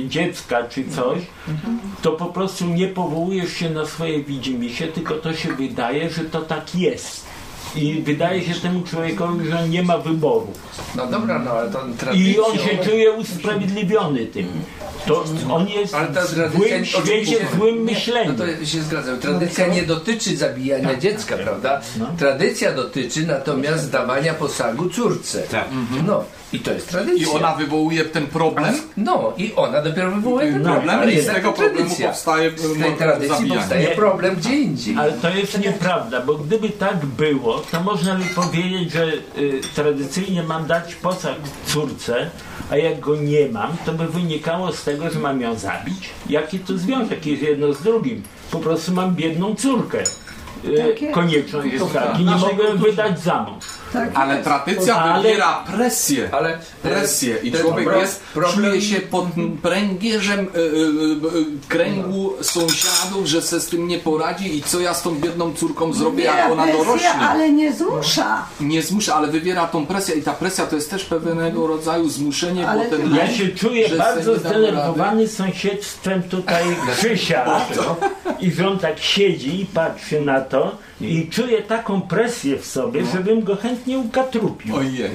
dziecka 0.08 0.62
czy 0.68 0.84
coś, 0.96 1.18
to 2.02 2.12
po 2.12 2.26
prostu 2.26 2.64
nie 2.66 2.88
powołujesz 2.88 3.52
się 3.52 3.70
na 3.70 3.86
swoje 3.86 4.22
widzimisię, 4.22 4.86
tylko 4.86 5.14
to 5.14 5.34
się 5.34 5.52
wydaje, 5.52 6.10
że 6.10 6.24
to 6.24 6.40
tak 6.40 6.74
jest. 6.74 7.31
I 7.76 8.02
wydaje 8.02 8.42
się 8.42 8.54
temu 8.54 8.82
człowiekowi, 8.82 9.50
że 9.50 9.68
nie 9.68 9.82
ma 9.82 9.98
wyboru. 9.98 10.52
No 10.96 11.06
dobra, 11.06 11.38
no 11.38 11.50
ale 11.50 11.70
to 11.70 11.78
tradycja. 11.98 12.26
I 12.26 12.38
on 12.38 12.58
się 12.58 12.78
czuje 12.84 13.12
usprawiedliwiony 13.12 14.26
tym. 14.26 14.48
To 15.06 15.24
on 15.50 15.68
jest 15.68 15.94
Ale 15.94 16.08
ta 16.08 16.22
w 16.22 16.34
tradycja 16.34 16.68
złym 16.68 16.84
świecie, 16.84 17.36
w 17.52 17.56
złym 17.56 17.76
myśleniu. 17.76 18.34
No 18.38 18.44
to 18.44 18.66
się 18.66 18.82
zgadzam. 18.82 19.18
Tradycja 19.18 19.66
nie 19.66 19.82
dotyczy 19.82 20.36
zabijania 20.36 20.96
dziecka, 20.96 21.36
prawda? 21.36 21.80
Tradycja 22.18 22.72
dotyczy 22.72 23.26
natomiast 23.26 23.90
dawania 23.90 24.34
posagu 24.34 24.90
córce. 24.90 25.42
Tak. 25.42 25.68
No 26.06 26.24
i 26.52 26.60
to 26.60 26.72
jest 26.72 26.88
I 26.88 26.90
tradycja. 26.90 27.28
ona 27.32 27.54
wywołuje 27.54 28.04
ten 28.04 28.26
problem. 28.26 28.74
No 28.96 29.32
i 29.36 29.52
ona 29.56 29.82
dopiero 29.82 30.10
wywołuje 30.10 30.52
ten 30.52 30.62
No, 30.62 30.70
problem. 30.72 30.82
Problem 30.82 31.00
Ale 31.00 31.12
i 31.12 31.20
z 31.22 31.26
tego 31.26 31.52
problemu 31.52 31.76
tradycja. 31.78 32.08
powstaje 32.08 32.50
Z 32.58 32.78
tej 32.82 32.96
tradycji 32.96 33.28
zabijanie. 33.28 33.60
powstaje 33.60 33.88
Nie. 33.88 33.94
problem 33.94 34.36
gdzie 34.36 34.54
indziej. 34.56 34.96
Ale 34.98 35.12
to 35.12 35.30
jest 35.30 35.58
nieprawda, 35.60 36.20
bo 36.20 36.34
gdyby 36.34 36.68
tak 36.70 37.06
było, 37.06 37.58
to 37.70 37.80
można 37.80 38.14
by 38.14 38.24
powiedzieć, 38.24 38.92
że 38.92 39.06
y, 39.38 39.60
tradycyjnie 39.74 40.42
mam 40.42 40.66
dać 40.66 40.94
posag 40.94 41.36
córce, 41.66 42.30
A 42.70 42.76
jak 42.76 43.00
go 43.00 43.16
nie 43.16 43.48
mam, 43.48 43.76
to 43.86 43.92
by 43.92 44.06
wynikało 44.08 44.72
z 44.72 44.84
tego, 44.84 45.10
że 45.10 45.18
mam 45.18 45.40
ją 45.40 45.54
zabić. 45.54 46.10
Jaki 46.28 46.58
to 46.58 46.78
związek 46.78 47.26
jest 47.26 47.42
jedno 47.42 47.72
z 47.72 47.82
drugim? 47.82 48.22
Po 48.50 48.58
prostu 48.58 48.92
mam 48.92 49.14
biedną 49.14 49.54
córkę. 49.54 49.98
E, 50.00 50.88
Tak 50.88 51.02
jest. 51.02 51.14
Konieczność 51.14 51.72
jest 51.72 51.92
taki, 51.92 52.24
nie 52.24 52.32
kulturze. 52.32 52.74
wydać 52.78 53.20
za 53.20 53.42
mąż. 53.42 53.64
Tak 53.92 54.10
Ale 54.14 54.32
jest. 54.34 54.44
tradycja 54.44 54.96
Ale- 54.96 55.22
wywiera 55.22 55.64
presję. 55.76 56.28
Ale 56.32 56.58
presję 56.82 57.36
i 57.42 57.52
człowiek 57.52 57.88
pro- 57.88 58.00
jest, 58.00 58.20
problem- 58.34 58.54
czuje 58.54 58.82
się 58.82 59.00
pod 59.00 59.24
pręgierzem 59.62 60.40
y, 60.40 60.58
y, 60.58 60.62
y, 61.38 61.68
kręgu 61.68 62.32
sąsiadów, 62.40 63.26
że 63.26 63.42
se 63.42 63.60
z 63.60 63.66
tym 63.66 63.88
nie 63.88 63.98
poradzi 63.98 64.56
i 64.56 64.62
co 64.62 64.80
ja 64.80 64.94
z 64.94 65.02
tą 65.02 65.14
biedną 65.14 65.52
córką 65.54 65.92
zrobię, 65.92 66.24
jak 66.24 66.34
Wybiera 66.34 66.52
ona 66.52 66.62
presję, 66.62 66.84
dorośnie. 66.84 67.10
ale 67.10 67.52
nie 67.52 67.72
zmusza. 67.72 68.44
Nie 68.60 68.82
zmusza, 68.82 69.14
ale 69.14 69.28
wywiera 69.28 69.66
tą 69.66 69.86
presję 69.86 70.14
i 70.14 70.22
ta 70.22 70.32
presja 70.32 70.66
to 70.66 70.76
jest 70.76 70.90
też 70.90 71.04
pewnego 71.04 71.66
rodzaju 71.66 72.08
zmuszenie, 72.08 72.68
Ale 72.68 72.84
bo 72.84 72.96
ten 72.96 73.14
Ja 73.16 73.30
się 73.32 73.48
czuję 73.48 73.88
bardzo 73.88 74.38
zdenerwowany 74.38 75.28
sąsiedztwem 75.28 76.22
tutaj 76.22 76.64
Krzysia. 76.96 77.60
I 78.40 78.50
że 78.52 78.68
on 78.68 78.78
tak 78.78 78.98
siedzi 78.98 79.60
i 79.60 79.66
patrzy 79.66 80.20
na 80.20 80.40
to 80.40 80.76
i 81.02 81.28
czuję 81.28 81.62
taką 81.62 82.00
presję 82.00 82.58
w 82.58 82.66
sobie, 82.66 83.06
żebym 83.12 83.42
go 83.42 83.56
chętnie 83.56 83.98
ukatrupił. 83.98 84.76
Ojej. 84.76 85.10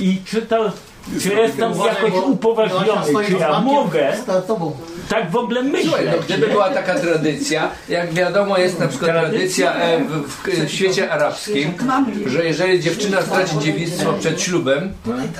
I 0.00 0.18
czy 0.24 0.42
to, 0.42 0.72
czy 1.22 1.28
jestem 1.34 1.72
jakoś 1.86 2.12
upoważniony, 2.24 3.26
czy 3.26 3.32
ja 3.32 3.60
mogę 3.60 4.12
tak 5.08 5.30
w 5.30 5.36
ogóle 5.36 5.62
Słuchaj, 5.82 6.04
no, 6.04 6.12
gdyby 6.24 6.46
była 6.46 6.70
taka 6.70 6.94
tradycja, 6.94 7.70
jak 7.88 8.12
wiadomo 8.12 8.58
jest 8.58 8.80
na 8.80 8.88
przykład 8.88 9.10
Tradycja. 9.10 9.74
e, 9.74 10.04
w, 10.04 10.26
w, 10.26 10.66
w 10.66 10.70
świecie 10.70 11.12
arabskim, 11.12 11.72
że 12.26 12.44
jeżeli 12.44 12.80
dziewczyna 12.80 13.22
straci 13.22 13.58
dziewictwo 13.58 14.12
przed 14.12 14.40
ślubem, 14.42 14.92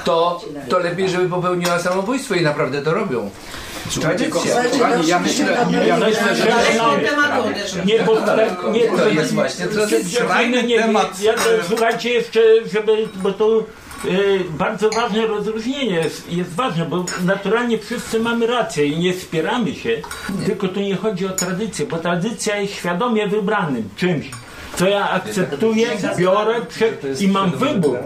to, 0.05 0.45
to 0.69 0.79
lepiej, 0.79 1.09
żeby 1.09 1.29
popełniła 1.29 1.79
samobójstwo 1.79 2.35
i 2.35 2.43
naprawdę 2.43 2.83
to 2.83 2.95
robią. 2.95 3.31
Tradycja. 4.01 4.41
Słuchajcie, 4.41 4.79
Kochani, 4.79 5.07
ja 5.07 5.19
myślę- 5.19 5.57
Ja 5.87 5.97
myślę, 5.97 6.35
że 6.37 6.45
nie, 7.85 8.01
bo 8.01 8.15
nie, 8.73 8.89
To 8.89 9.09
jest 9.09 9.35
właśnie 9.35 9.67
tradycja. 9.67 10.21
Skrajny 10.25 10.63
nie, 10.63 10.79
temat. 10.83 11.21
Ja 11.21 11.33
to, 11.35 11.41
słuchajcie 11.69 12.11
jeszcze, 12.11 12.41
żeby, 12.73 12.93
bo 13.15 13.33
to 13.33 13.65
bardzo 14.59 14.91
ważne 14.91 15.27
rozróżnienie 15.27 15.97
jest, 15.97 16.33
jest 16.33 16.55
ważne, 16.55 16.85
bo 16.85 17.05
naturalnie 17.25 17.79
wszyscy 17.79 18.21
mamy 18.21 18.47
rację 18.47 18.87
i 18.87 18.99
nie 18.99 19.15
wspieramy 19.15 19.75
się, 19.75 20.03
tylko 20.47 20.69
tu 20.69 20.81
nie 20.81 20.97
chodzi 20.97 21.27
o 21.27 21.31
tradycję, 21.31 21.87
bo 21.87 21.99
tradycja 21.99 22.57
jest 22.57 22.75
świadomie 22.75 23.29
wybranym 23.29 23.89
czymś, 23.97 24.31
co 24.77 24.89
ja 24.89 25.11
akceptuję, 25.11 25.89
biorę 26.19 26.61
i 27.21 27.29
mam 27.29 27.51
wybór. 27.51 27.99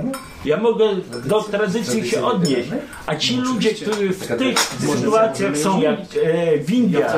Ja 0.44 0.56
mogę 0.56 0.88
do 1.24 1.42
tradycji 1.42 2.08
się 2.08 2.24
odnieść, 2.24 2.68
a 3.06 3.16
ci 3.16 3.36
ludzie, 3.36 3.74
którzy 3.74 4.08
w 4.08 4.26
tych 4.38 4.58
sytuacjach 4.60 5.56
są 5.56 5.80
jak 5.80 5.98
e, 6.22 6.58
w 6.58 6.72
Indiach, 6.72 7.12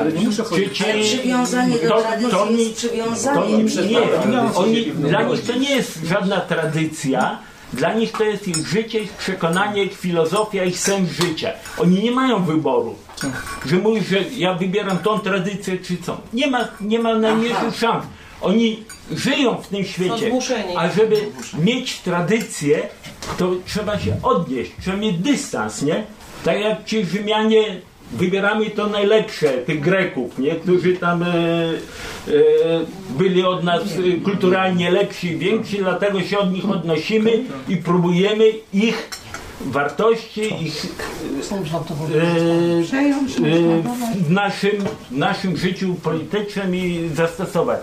czy 0.54 0.70
ci, 0.70 0.84
przywiązanie 0.84 1.78
do 1.78 1.88
to, 1.88 2.02
tradycji 2.02 2.30
to 2.30 2.46
mi, 2.46 2.58
jest 2.58 2.80
to 2.80 2.88
przywiązaniem. 2.88 3.66
nie, 3.66 4.30
nie, 4.30 4.54
oni, 4.54 4.84
dla 4.86 5.22
nich 5.22 5.46
to 5.46 5.58
nie 5.58 5.70
jest 5.70 6.04
żadna 6.04 6.40
tradycja, 6.40 7.38
dla 7.72 7.94
nich 7.94 8.12
to 8.12 8.24
jest 8.24 8.48
ich 8.48 8.66
życie, 8.66 8.98
ich 8.98 9.12
przekonanie, 9.12 9.84
ich 9.84 9.98
filozofia, 9.98 10.64
ich 10.64 10.78
sens 10.78 11.10
życia. 11.10 11.50
Oni 11.78 12.02
nie 12.02 12.10
mają 12.10 12.44
wyboru. 12.44 12.94
Że 13.66 13.76
mówisz, 13.76 14.06
że 14.06 14.22
ja 14.36 14.54
wybieram 14.54 14.98
tą 14.98 15.18
tradycję 15.18 15.78
czy 15.78 15.96
co. 15.96 16.20
Nie 16.32 16.46
ma, 16.46 16.68
nie 16.80 16.98
ma 16.98 17.14
najmniejszych 17.14 17.76
szans. 17.76 18.04
Oni 18.40 18.84
żyją 19.10 19.62
w 19.62 19.68
tym 19.68 19.84
świecie. 19.84 20.32
A 20.76 20.88
żeby 20.88 21.16
mieć 21.58 21.98
tradycję, 21.98 22.88
to 23.38 23.52
trzeba 23.66 23.98
się 23.98 24.16
odnieść, 24.22 24.72
trzeba 24.80 24.96
mieć 24.96 25.18
dystans, 25.18 25.82
nie? 25.82 26.04
Tak 26.44 26.60
jak 26.60 26.84
ci 26.84 27.04
Rzymianie 27.04 27.80
wybieramy 28.12 28.70
to 28.70 28.86
najlepsze, 28.86 29.48
tych 29.48 29.80
Greków, 29.80 30.38
nie? 30.38 30.54
którzy 30.54 30.96
tam 30.96 31.22
e, 31.22 31.26
e, 31.26 31.32
byli 33.18 33.42
od 33.42 33.64
nas 33.64 33.82
kulturalnie 34.24 34.90
lepsi 34.90 35.26
i 35.28 35.38
więksi, 35.38 35.78
dlatego 35.78 36.22
się 36.22 36.38
od 36.38 36.52
nich 36.52 36.70
odnosimy 36.70 37.30
i 37.68 37.76
próbujemy 37.76 38.44
ich 38.72 39.10
wartości, 39.60 40.42
ich 40.60 40.86
e, 41.64 42.82
w 44.16 44.30
naszym, 44.30 44.72
naszym 45.10 45.56
życiu 45.56 45.94
politycznym 46.02 46.76
i 46.76 47.10
zastosować. 47.14 47.80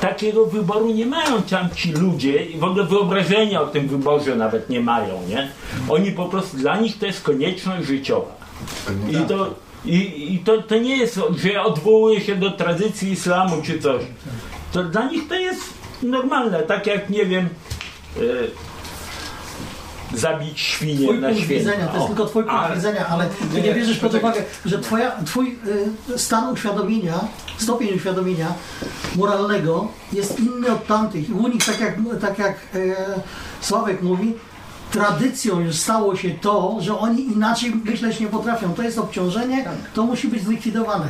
Takiego 0.00 0.46
wyboru 0.46 0.94
nie 0.94 1.06
mają 1.06 1.42
tam 1.42 1.68
ci 1.74 1.92
ludzie 1.92 2.44
i 2.44 2.58
w 2.58 2.64
ogóle 2.64 2.84
wyobrażenia 2.84 3.62
o 3.62 3.66
tym 3.66 3.88
wyborze 3.88 4.36
nawet 4.36 4.70
nie 4.70 4.80
mają, 4.80 5.20
nie? 5.28 5.48
Oni 5.88 6.12
po 6.12 6.24
prostu, 6.24 6.56
dla 6.56 6.80
nich 6.80 6.98
to 6.98 7.06
jest 7.06 7.22
konieczność 7.22 7.86
życiowa. 7.86 8.39
I 9.10 9.16
to, 9.28 9.54
i, 9.84 10.34
i 10.34 10.38
to, 10.38 10.62
to 10.62 10.78
nie 10.78 10.96
jest, 10.96 11.20
że 11.36 11.48
ja 11.48 11.62
odwołuję 11.64 12.20
się 12.20 12.36
do 12.36 12.50
tradycji 12.50 13.12
islamu 13.12 13.62
czy 13.62 13.78
coś. 13.78 14.02
To 14.72 14.84
dla 14.84 15.04
nich 15.10 15.28
to 15.28 15.34
jest 15.34 15.60
normalne, 16.02 16.62
tak 16.62 16.86
jak, 16.86 17.10
nie 17.10 17.26
wiem, 17.26 17.48
e, 18.16 18.20
zabić 20.14 20.60
świnię 20.60 21.04
Twój 21.06 21.18
na 21.18 21.28
punkt 21.28 21.42
święta. 21.44 21.64
widzenia, 21.70 21.86
to 21.86 21.92
jest 21.94 22.04
O. 22.04 22.08
tylko 22.08 22.26
twój 22.26 22.42
punkt 22.44 22.58
Ale- 22.58 22.76
widzenia, 22.76 23.06
ale 23.08 23.28
ty 23.52 23.62
nie 23.62 23.74
bierzesz 23.74 23.98
pod 23.98 24.14
uwagę, 24.14 24.42
że 24.64 24.78
twoja, 24.78 25.12
twój 25.26 25.58
y, 26.14 26.18
stan 26.18 26.52
uświadomienia, 26.52 27.20
stopień 27.58 27.94
uświadomienia 27.94 28.54
moralnego 29.16 29.88
jest 30.12 30.40
inny 30.40 30.72
od 30.72 30.86
tamtych. 30.86 31.28
I 31.28 31.32
u 31.32 31.48
nich, 31.48 31.64
tak 31.64 31.80
jak, 31.80 31.94
tak 32.20 32.38
jak 32.38 32.54
e, 32.74 32.78
Sławek 33.60 34.02
mówi, 34.02 34.34
tradycją 34.90 35.60
już 35.60 35.76
stało 35.76 36.16
się 36.16 36.30
to, 36.30 36.76
że 36.80 36.98
oni 36.98 37.22
inaczej 37.22 37.74
myśleć 37.84 38.20
nie 38.20 38.26
potrafią. 38.26 38.74
To 38.74 38.82
jest 38.82 38.98
obciążenie, 38.98 39.64
to 39.94 40.04
musi 40.04 40.28
być 40.28 40.42
zlikwidowane. 40.42 41.06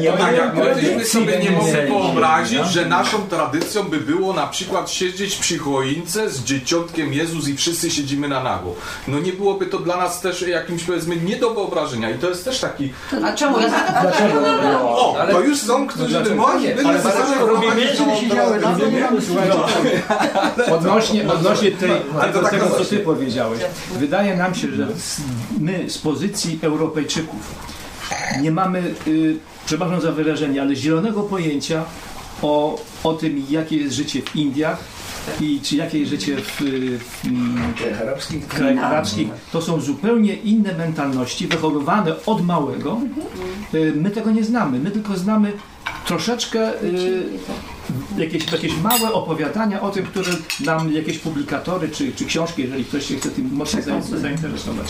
Nie 0.00 0.12
Tak 0.12 0.36
jak 0.36 0.56
my 0.56 0.74
byśmy 0.74 1.04
sobie 1.04 1.38
nie 1.38 1.50
mogli 1.50 1.72
wyobrazić, 1.72 2.58
no. 2.58 2.64
że 2.64 2.86
naszą 2.86 3.28
tradycją 3.28 3.84
by 3.84 4.00
było 4.00 4.32
na 4.32 4.46
przykład 4.46 4.90
siedzieć 4.90 5.36
przy 5.36 5.58
choince 5.58 6.30
z 6.30 6.44
dzieciątkiem 6.44 7.12
Jezus 7.12 7.48
i 7.48 7.56
wszyscy 7.56 7.90
siedzimy 7.90 8.28
na 8.28 8.42
nago. 8.42 8.74
No 9.08 9.18
nie 9.18 9.32
byłoby 9.32 9.66
to 9.66 9.78
dla 9.78 9.96
nas 9.96 10.20
też 10.20 10.42
jakimś 10.42 10.84
powiedzmy 10.84 11.16
nie 11.16 11.36
do 11.36 11.54
wyobrażenia 11.54 12.10
i 12.10 12.18
to 12.18 12.28
jest 12.28 12.44
też 12.44 12.60
taki... 12.60 12.92
A 13.24 13.32
czemu? 13.32 13.60
Ja 13.60 13.68
za 13.70 13.78
O, 14.80 15.16
to 15.30 15.40
już 15.40 15.58
są, 15.58 15.86
którzy 15.86 16.20
by 16.20 16.34
mogli 16.34 16.72
ale 16.72 17.02
sobą 17.02 17.46
robimy, 17.46 17.96
żeby 17.96 18.16
się 18.16 18.28
działy, 18.28 18.60
tą 18.60 18.60
dawno 18.60 18.86
nie 18.86 19.00
mamy 19.00 19.20
Odnośnie, 20.72 21.32
odnośnie 21.32 21.72
tej, 21.72 21.90
tego, 22.20 22.40
tak 22.42 22.50
tego, 22.50 22.70
co 22.70 22.84
ty 22.84 22.98
powiedziałeś. 22.98 23.60
Wydaje 23.98 24.36
nam 24.36 24.54
się, 24.54 24.68
że 24.68 24.88
my 25.60 25.90
z 25.90 25.98
pozycji 25.98 26.58
Europejczyków 26.62 27.54
nie 28.42 28.50
mamy, 28.50 28.94
y, 29.06 29.36
przepraszam 29.66 30.00
za 30.00 30.12
wyrażenie, 30.12 30.62
ale 30.62 30.76
zielonego 30.76 31.22
pojęcia 31.22 31.84
o, 32.42 32.80
o 33.04 33.14
tym, 33.14 33.44
jakie 33.50 33.76
jest 33.76 33.94
życie 33.94 34.22
w 34.22 34.36
Indiach 34.36 34.78
i 35.40 35.60
czy 35.60 35.76
jakie 35.76 35.98
jest 35.98 36.10
życie 36.10 36.36
w, 36.36 36.60
w, 36.98 37.22
Krajach 37.78 38.00
arabskich. 38.00 38.44
w 38.44 38.48
krajach 38.48 38.84
arabskich. 38.84 39.28
To 39.52 39.62
są 39.62 39.80
zupełnie 39.80 40.34
inne 40.34 40.74
mentalności, 40.74 41.46
wychowywane 41.46 42.24
od 42.26 42.46
małego. 42.46 43.00
Y, 43.74 43.92
My 43.96 44.10
tego 44.10 44.30
nie 44.30 44.44
znamy. 44.44 44.78
My 44.78 44.90
tylko 44.90 45.16
znamy 45.16 45.52
troszeczkę 46.06 46.82
y, 46.82 47.22
jakieś, 48.18 48.52
jakieś 48.52 48.76
małe 48.76 49.12
opowiadania 49.12 49.80
o 49.80 49.90
tym, 49.90 50.06
które 50.06 50.30
nam 50.64 50.92
jakieś 50.92 51.18
publikatory 51.18 51.88
czy, 51.88 52.12
czy 52.12 52.24
książki, 52.24 52.62
jeżeli 52.62 52.84
ktoś 52.84 53.06
się 53.06 53.16
chce 53.16 53.30
tym 53.30 53.50
mocno 53.52 53.80
zain- 53.80 54.18
zainteresować. 54.18 54.86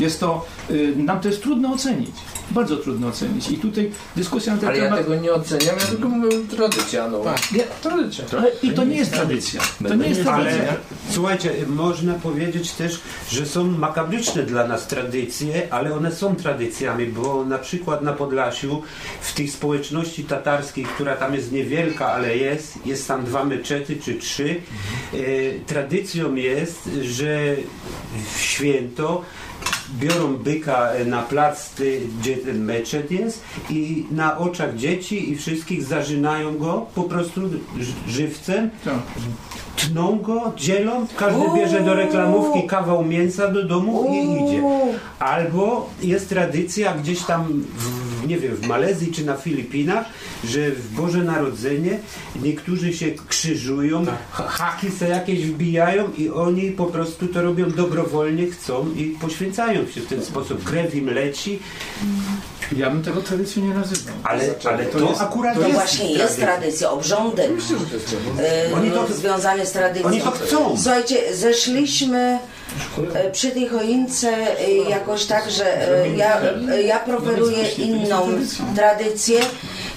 Jest 0.00 0.20
to, 0.20 0.46
y, 0.70 0.94
nam 0.96 1.20
to 1.20 1.28
jest 1.28 1.42
trudno 1.42 1.72
ocenić. 1.72 2.10
Bardzo 2.50 2.76
trudno 2.76 3.08
ocenić. 3.08 3.50
I 3.50 3.56
tutaj 3.58 3.90
dyskusja 4.16 4.54
na 4.54 4.58
ten 4.60 4.68
Ale 4.68 4.78
ja 4.78 4.84
temat... 4.84 4.98
tego 5.00 5.16
nie 5.16 5.32
oceniam, 5.32 5.76
ja 5.80 5.86
tylko 5.86 6.08
mówię 6.08 6.28
tradycja. 6.56 7.08
No. 7.08 7.22
Nie, 7.52 7.62
tradycja. 7.82 8.24
I 8.62 8.70
to 8.70 8.84
nie 8.84 8.96
jest 8.96 9.12
tradycja. 9.12 9.60
To 9.88 9.94
nie 9.94 10.08
jest 10.08 10.22
tradycja. 10.22 10.68
Ale 10.68 10.76
słuchajcie, 11.10 11.50
można 11.68 12.14
powiedzieć 12.14 12.72
też, 12.72 13.00
że 13.30 13.46
są 13.46 13.64
makabryczne 13.64 14.42
dla 14.42 14.66
nas 14.66 14.86
tradycje, 14.86 15.68
ale 15.70 15.94
one 15.94 16.12
są 16.12 16.36
tradycjami, 16.36 17.06
bo 17.06 17.44
na 17.44 17.58
przykład 17.58 18.02
na 18.02 18.12
Podlasiu, 18.12 18.82
w 19.20 19.34
tej 19.34 19.48
społeczności 19.48 20.24
tatarskiej, 20.24 20.84
która 20.84 21.16
tam 21.16 21.34
jest 21.34 21.52
niewielka, 21.52 22.06
ale 22.06 22.25
jest, 22.34 22.86
jest 22.86 23.08
tam 23.08 23.24
dwa 23.24 23.44
meczety 23.44 23.96
czy 23.96 24.14
trzy, 24.14 24.60
e, 25.12 25.16
tradycją 25.66 26.34
jest, 26.34 26.90
że 27.02 27.56
w 28.34 28.40
święto 28.40 29.24
biorą 30.00 30.36
byka 30.36 30.90
na 31.06 31.22
plac, 31.22 31.70
gdzie 32.20 32.36
ten 32.36 32.64
meczet 32.64 33.10
jest 33.10 33.42
i 33.70 34.06
na 34.10 34.38
oczach 34.38 34.76
dzieci 34.76 35.30
i 35.32 35.36
wszystkich 35.36 35.84
zażynają 35.84 36.58
go 36.58 36.86
po 36.94 37.02
prostu 37.02 37.40
żywcem 38.08 38.70
Tak. 38.84 38.94
tną 39.76 40.18
go, 40.18 40.52
dzielą, 40.56 41.06
każdy 41.16 41.44
bierze 41.56 41.80
do 41.80 41.94
reklamówki 41.94 42.66
kawał 42.66 43.04
mięsa 43.04 43.48
do 43.48 43.64
domu 43.64 44.06
i 44.10 44.44
idzie. 44.44 44.62
Albo 45.18 45.90
jest 46.02 46.28
tradycja 46.28 46.94
gdzieś 46.94 47.22
tam 47.22 47.62
w 47.76 48.16
nie 48.26 48.38
wiem, 48.38 48.56
w 48.56 48.66
Malezji 48.66 49.12
czy 49.12 49.24
na 49.24 49.36
Filipinach, 49.36 50.06
że 50.44 50.70
w 50.70 50.92
Boże 50.92 51.24
Narodzenie 51.24 51.98
niektórzy 52.42 52.92
się 52.92 53.06
krzyżują, 53.28 54.04
haki 54.30 54.90
sobie 54.90 55.10
jakieś 55.10 55.46
wbijają 55.46 56.12
i 56.18 56.28
oni 56.28 56.70
po 56.70 56.86
prostu 56.86 57.26
to 57.26 57.42
robią 57.42 57.70
dobrowolnie, 57.70 58.46
chcą 58.46 58.86
i 58.96 59.04
poświęcają 59.04 59.75
się 59.94 60.00
w 60.00 60.06
ten 60.06 60.24
sposób. 60.24 60.64
Krew 60.64 60.94
im 60.94 61.14
leci, 61.14 61.62
Ja 62.76 62.90
bym 62.90 63.02
tego 63.02 63.22
tradycją 63.22 63.64
nie 63.64 63.74
nazywał. 63.74 64.14
ale, 64.24 64.44
ale 64.64 64.84
to, 64.84 64.98
To 64.98 65.08
jest 65.08 65.20
akurat 65.20 65.54
To 65.54 65.60
jest 65.60 65.74
właśnie 65.74 66.04
jest 66.12 66.18
tradycja. 66.18 66.46
tradycja, 66.46 66.90
obrządek 66.90 67.50
e, 68.40 68.74
Oni 68.74 68.90
to- 68.90 69.06
związany 69.06 69.66
z 69.66 69.72
tradycją. 69.72 70.06
oni 70.08 70.20
to 70.20 70.30
chcą. 70.30 70.76
Słuchajcie, 70.76 71.16
zeszliśmy 71.34 72.38
e, 73.14 73.30
przy 73.30 73.50
tej 73.50 73.68
choince 73.68 74.28
e, 74.58 74.70
jakoś 74.72 75.24
tak, 75.24 75.50
że 75.50 75.88
e, 76.04 76.08
ja, 76.08 76.40
ja 76.86 76.98
preferuję 76.98 77.68
inną 77.68 78.28
tradycję. 78.76 79.40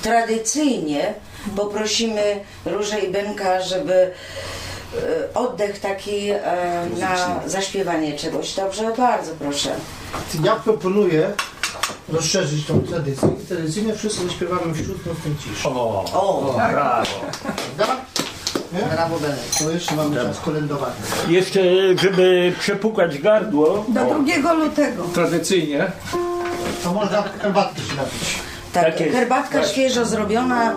Tradycyjnie 0.02 1.14
poprosimy 1.56 2.40
Różę 2.66 3.00
i 3.00 3.12
Benka, 3.12 3.62
żeby 3.62 4.12
oddech 5.36 5.80
taki 5.80 6.30
e, 6.30 6.40
na 7.00 7.40
zaśpiewanie 7.50 8.14
czegoś. 8.18 8.54
Dobrze? 8.56 8.92
Bardzo 8.98 9.32
proszę. 9.40 9.70
Ja 10.44 10.56
proponuję 10.56 11.32
rozszerzyć 12.10 12.66
tą 12.66 12.82
tradycję. 12.82 13.30
I 13.44 13.48
tradycyjnie 13.48 13.94
wszyscy 13.94 14.26
zaśpiewamy 14.28 14.74
wśród 14.74 15.06
nocnej 15.06 15.36
ciszy. 15.44 15.68
O, 15.70 16.54
Prawda? 16.56 17.04
Nie? 18.74 18.80
Brawo, 18.96 19.20
Benek. 19.20 19.40
To 19.60 19.72
jeszcze 19.72 19.96
mamy 19.96 20.16
czas 20.16 20.40
kolędowania. 20.40 20.94
Jeszcze, 21.28 21.60
żeby 22.02 22.54
przepukać 22.60 23.20
gardło, 23.20 23.86
Do 23.88 24.06
2 24.42 24.54
lutego. 24.54 25.04
Tradycyjnie 25.14 25.92
To 26.84 26.94
można 26.94 27.22
herbatki 27.24 27.82
się 27.82 27.96
napić. 27.96 28.36
tak, 28.74 28.84
Tak 28.98 29.12
herbatka 29.12 29.64
świeżo 29.68 30.06
zrobiona. 30.06 30.72
E, 30.72 30.76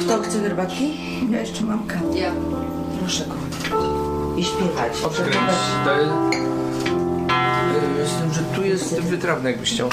Kto 0.00 0.22
chce 0.22 0.40
herbatki? 0.40 1.00
Ja 1.30 1.40
jeszcze 1.40 1.64
mam 1.64 1.86
kawę. 1.86 2.18
Ja. 2.18 2.30
Proszę 3.10 3.24
kochani. 3.24 4.40
I 4.40 4.44
śpiewać. 4.44 4.92
odkręć. 5.04 5.34
To 5.84 5.92
jest, 5.96 6.12
e, 8.02 8.06
z 8.06 8.20
tym, 8.20 8.32
że 8.32 8.40
tu 8.56 8.62
jest 8.62 9.00
wytrawne, 9.00 9.50
jakbyś 9.50 9.72
chciał. 9.72 9.88
I 9.88 9.92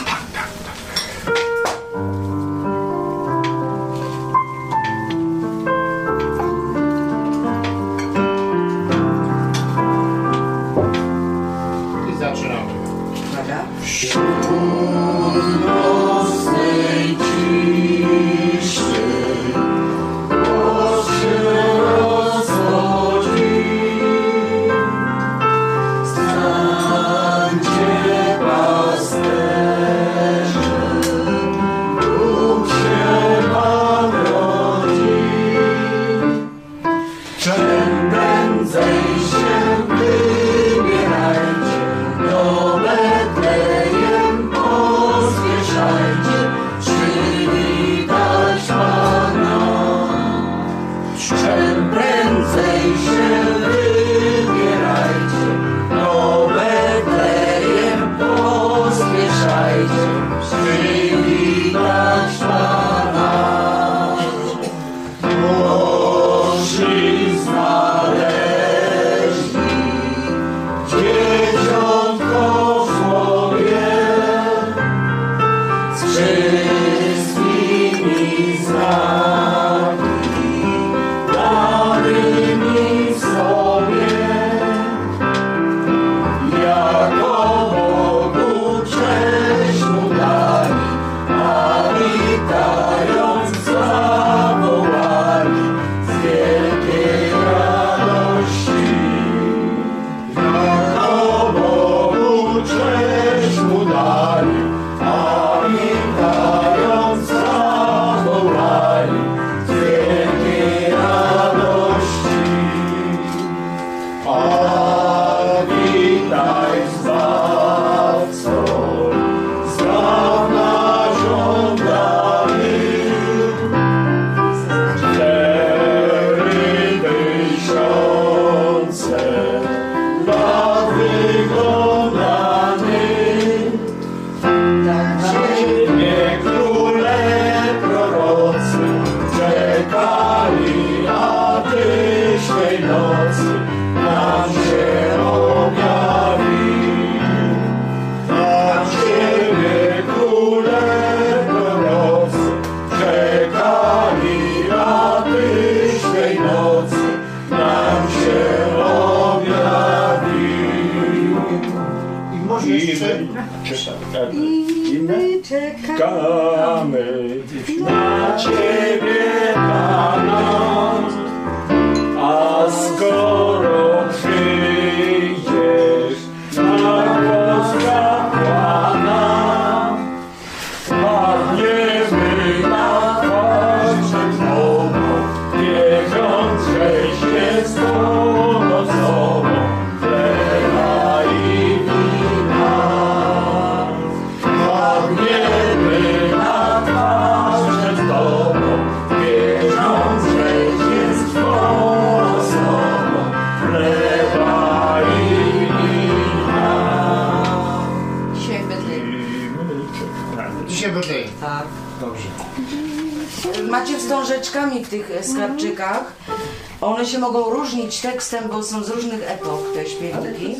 One 216.97 217.05
się 217.05 217.19
mogą 217.19 217.49
różnić 217.49 218.01
tekstem, 218.01 218.43
bo 218.51 218.63
są 218.63 218.83
z 218.83 218.89
różnych 218.89 219.31
epok 219.31 219.73
te 219.73 219.85
śpiewniki. 219.85 220.55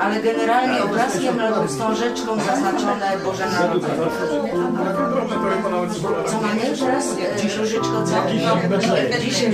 Ale 0.00 0.22
generalnie 0.22 0.82
obrazkiem 0.84 1.40
albo 1.40 1.66
wstążeczką 1.68 2.36
zaznaczone 2.36 3.18
Boże 3.24 3.46
Narodzenie. 3.46 4.52
Co 6.26 6.40
mamy 6.40 6.60
teraz? 6.78 7.06
Różyczko 7.58 8.04
co? 8.06 8.30
Dzisiaj 8.30 9.48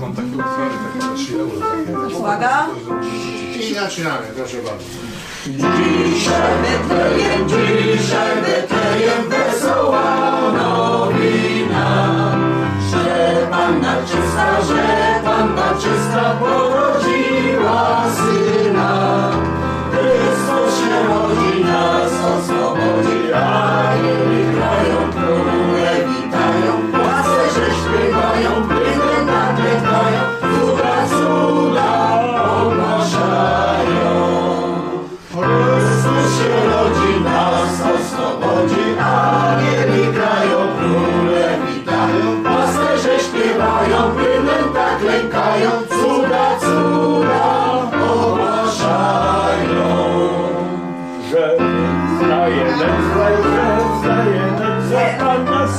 Mam 0.00 0.14
takie 0.14 0.28
utwory, 0.28 0.70
takie 0.84 1.00
za 1.00 1.14
3 1.24 1.38
euro. 1.38 1.60
Takie. 2.06 2.16
Uwaga! 2.16 2.66
I 3.60 3.74
zaczynamy, 3.74 4.26
proszę 4.36 4.56
bardzo. 4.56 4.84
Że 14.62 14.98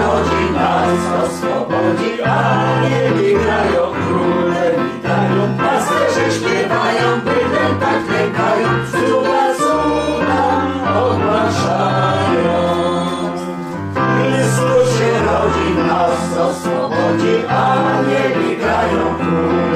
rodzi, 0.00 0.42
nas 0.56 1.02
oswobodzi, 1.22 2.12
anieli 2.22 3.34
grają, 3.34 3.82
króle 4.00 4.64
witają, 4.78 5.42
pasterze 5.58 6.26
śpiewają, 6.36 7.06
bydlęta 7.24 7.92
klękają, 8.06 8.68
cuda, 8.90 9.44
cuda 9.58 10.42
ogłaszają. 11.04 12.58
Chrystus 13.94 14.98
się 14.98 15.12
rodzi, 15.26 15.68
nas 15.88 16.38
oswobodzi, 16.48 17.34
anieli 17.48 18.56
grają, 18.56 19.04
króle 19.18 19.73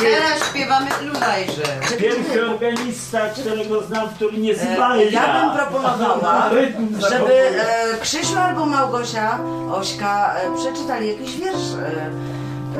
Teraz 0.00 0.48
śpiewamy 0.50 0.86
Lulajże. 1.06 1.62
pierwszy 1.98 2.46
organista, 2.50 3.18
którego 3.28 3.82
znam, 3.82 4.08
który 4.08 4.38
nie 4.38 4.52
E, 4.52 4.74
zwalnia. 4.74 5.04
Ja 5.10 5.40
bym 5.40 5.56
proponowała, 5.58 6.48
Rytm 6.48 6.88
żeby 7.10 7.32
e, 7.34 7.98
Krzysiu 8.02 8.38
albo 8.38 8.66
Małgosia, 8.66 9.38
Ośka 9.72 10.34
e, 10.34 10.56
przeczytali 10.56 11.08
jakiś 11.08 11.36
wiersz 11.36 11.56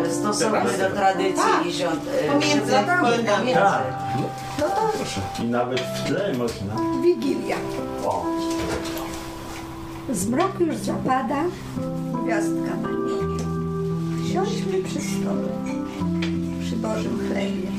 e, 0.07 0.11
stosowny 0.11 0.79
do 0.79 0.91
tradycji 0.97 1.73
świąt. 1.79 2.01
e, 2.25 2.27
Pomiędzy 2.33 2.47
świątecznych. 2.49 3.01
kolędami. 3.01 3.39
Pomiędzy. 3.39 3.61
Tak. 3.61 3.83
No 4.59 4.65
to 4.69 5.43
I 5.43 5.47
nawet 5.47 5.81
w 5.81 6.07
tle 6.07 6.33
można. 6.33 6.75
Wigilia. 7.03 7.57
O. 8.07 8.25
Zmrok 10.13 10.61
już 10.61 10.77
zapada, 10.77 11.37
gwiazdka 12.25 12.75
na 12.83 12.89
niebie. 12.89 13.45
Siądźmy 14.33 14.83
przy 14.85 14.99
stole, 15.01 15.49
Bożym 16.83 17.19
chlebie. 17.19 17.71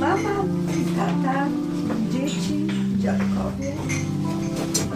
Mama 0.00 0.44
tata, 0.96 1.46
dzieci, 2.10 2.66
dziadkowie. 2.98 3.72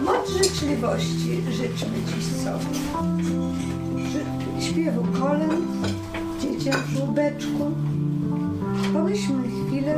Moc 0.05 0.29
życzliwości 0.29 1.41
życzmy 1.51 1.97
dziś 2.07 2.25
sobie. 2.25 2.81
Śpiewu 4.61 5.03
kolęd, 5.19 5.65
dzieciom 6.41 6.81
w 6.81 6.89
żłóbeczku. 6.89 7.71
Pomyślmy 8.93 9.43
chwilę 9.47 9.97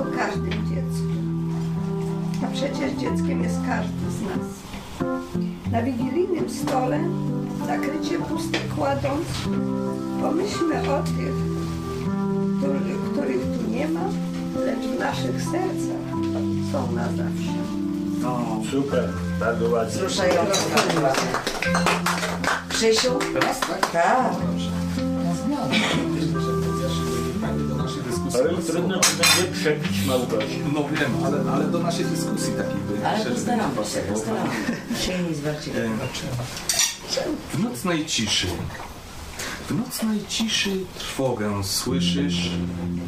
o 0.00 0.16
każdym 0.16 0.52
dziecku. 0.68 1.10
A 2.44 2.46
przecież 2.46 2.92
dzieckiem 2.92 3.42
jest 3.42 3.58
każdy 3.66 4.10
z 4.10 4.22
nas. 4.22 4.46
Na 5.72 5.82
wigilijnym 5.82 6.50
stole, 6.50 7.00
nakrycie 7.66 8.18
puste 8.18 8.58
kładąc, 8.76 9.26
pomyślmy 10.22 10.92
o 10.94 11.02
tych, 11.02 11.49
którzy, 12.70 12.94
których 13.12 13.40
tu 13.40 13.70
nie 13.70 13.88
ma, 13.88 14.00
lecz 14.64 14.78
w 14.78 14.98
naszych 14.98 15.42
sercach 15.42 16.10
są 16.72 16.92
na 16.92 17.04
zawsze. 17.04 17.60
Super, 18.70 19.08
bardzo 19.40 19.68
ładnie. 19.68 19.92
Wzruszające. 19.92 20.60
Krzysiu? 22.68 23.18
Teraz 23.34 23.60
tak? 23.60 23.90
Tak. 23.90 24.32
Do 27.68 27.74
naszej 27.74 28.02
dyskusji. 28.02 28.40
Ale 28.40 28.62
trudno 28.62 29.00
ci 29.00 29.10
będzie 29.10 29.52
przebić 29.52 30.06
Małgosi. 30.06 30.62
No 30.74 30.88
wiem, 30.92 31.12
ale, 31.24 31.52
ale 31.52 31.64
do 31.64 31.78
naszej 31.78 32.04
dyskusji 32.04 32.52
takiej 32.52 32.76
by 32.76 33.06
Ale 33.06 33.24
by 33.24 33.30
się, 33.84 34.00
postaramy. 34.00 34.50
Się 35.00 35.22
nie 35.28 35.34
zwarcie. 35.34 35.70
W 37.52 37.58
nocnej 37.58 38.06
ciszy. 38.06 38.46
W 39.70 39.78
nocnej 39.78 40.18
ciszy 40.28 40.70
trwogę 40.98 41.64
słyszysz, 41.64 42.50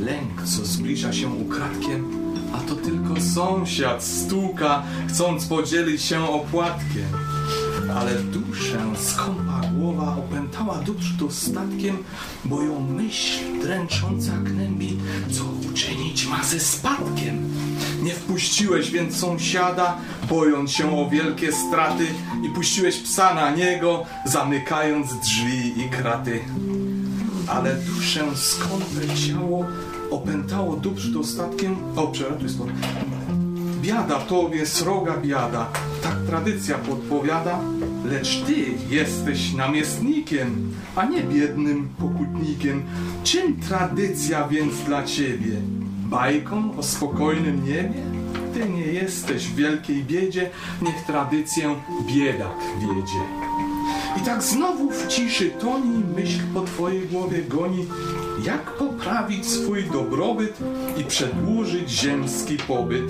lęk, 0.00 0.42
co 0.42 0.64
zbliża 0.64 1.12
się 1.12 1.28
ukradkiem, 1.28 2.10
a 2.54 2.60
to 2.60 2.74
tylko 2.74 3.20
sąsiad 3.20 4.04
stuka, 4.04 4.82
chcąc 5.08 5.46
podzielić 5.46 6.02
się 6.02 6.28
opłatkiem. 6.28 7.31
Ale 7.90 8.14
duszę 8.14 8.80
skąpa 8.96 9.60
głowa 9.74 10.16
opętała 10.16 10.74
dóbr 10.74 11.04
dostatkiem, 11.18 11.98
bo 12.44 12.62
ją 12.62 12.80
myśl 12.80 13.60
dręcząca 13.62 14.32
gnębi, 14.32 14.98
co 15.30 15.44
uczynić 15.70 16.26
ma 16.26 16.44
ze 16.44 16.60
spadkiem. 16.60 17.50
Nie 18.02 18.14
wpuściłeś 18.14 18.90
więc 18.90 19.16
sąsiada, 19.16 19.96
bojąc 20.28 20.70
się 20.70 20.98
o 20.98 21.10
wielkie 21.10 21.52
straty 21.52 22.06
i 22.44 22.48
puściłeś 22.48 22.98
psa 22.98 23.34
na 23.34 23.50
niego, 23.50 24.06
zamykając 24.24 25.14
drzwi 25.14 25.80
i 25.80 25.90
kraty. 25.90 26.40
Ale 27.48 27.74
duszę 27.74 28.24
skąpe 28.34 29.14
ciało 29.14 29.66
opętało 30.10 30.76
dóbr 30.76 31.02
dostatkiem... 31.12 31.76
O, 31.96 32.06
przepraszam, 32.06 32.38
tu 32.38 32.44
jest 32.44 32.58
to. 32.58 32.64
Biada 33.82 34.18
tobie, 34.18 34.66
sroga 34.66 35.16
biada. 35.16 35.66
Tak 36.02 36.16
tradycja 36.26 36.78
podpowiada, 36.78 37.58
lecz 38.04 38.42
ty 38.42 38.54
jesteś 38.90 39.52
namiestnikiem, 39.52 40.72
a 40.96 41.04
nie 41.04 41.22
biednym 41.22 41.88
pokutnikiem. 41.98 42.82
Czym 43.24 43.60
tradycja 43.60 44.48
więc 44.48 44.74
dla 44.80 45.02
ciebie? 45.02 45.52
Bajką 46.04 46.76
o 46.78 46.82
spokojnym 46.82 47.64
niebie? 47.64 48.02
Ty 48.54 48.68
nie 48.68 48.86
jesteś 48.86 49.48
w 49.48 49.54
wielkiej 49.54 50.04
biedzie, 50.04 50.50
niech 50.82 51.04
tradycję 51.06 51.74
biedak 52.06 52.56
wiedzie. 52.80 53.22
I 54.16 54.20
tak 54.20 54.42
znowu 54.42 54.90
w 54.90 55.06
ciszy 55.06 55.50
toni 55.50 56.04
myśl 56.16 56.40
po 56.54 56.60
twojej 56.60 57.00
głowie 57.00 57.42
goni, 57.42 57.86
jak 58.44 58.70
poprawić 58.70 59.46
swój 59.46 59.84
dobrobyt 59.84 60.58
i 60.96 61.04
przedłużyć 61.04 61.90
ziemski 61.90 62.56
pobyt. 62.56 63.04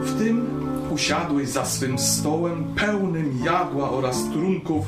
W 0.00 0.18
tym 0.18 0.46
usiadłeś 0.90 1.48
za 1.48 1.64
swym 1.64 1.98
stołem 1.98 2.74
pełnym 2.76 3.44
jadła 3.44 3.90
oraz 3.90 4.24
trunków, 4.32 4.86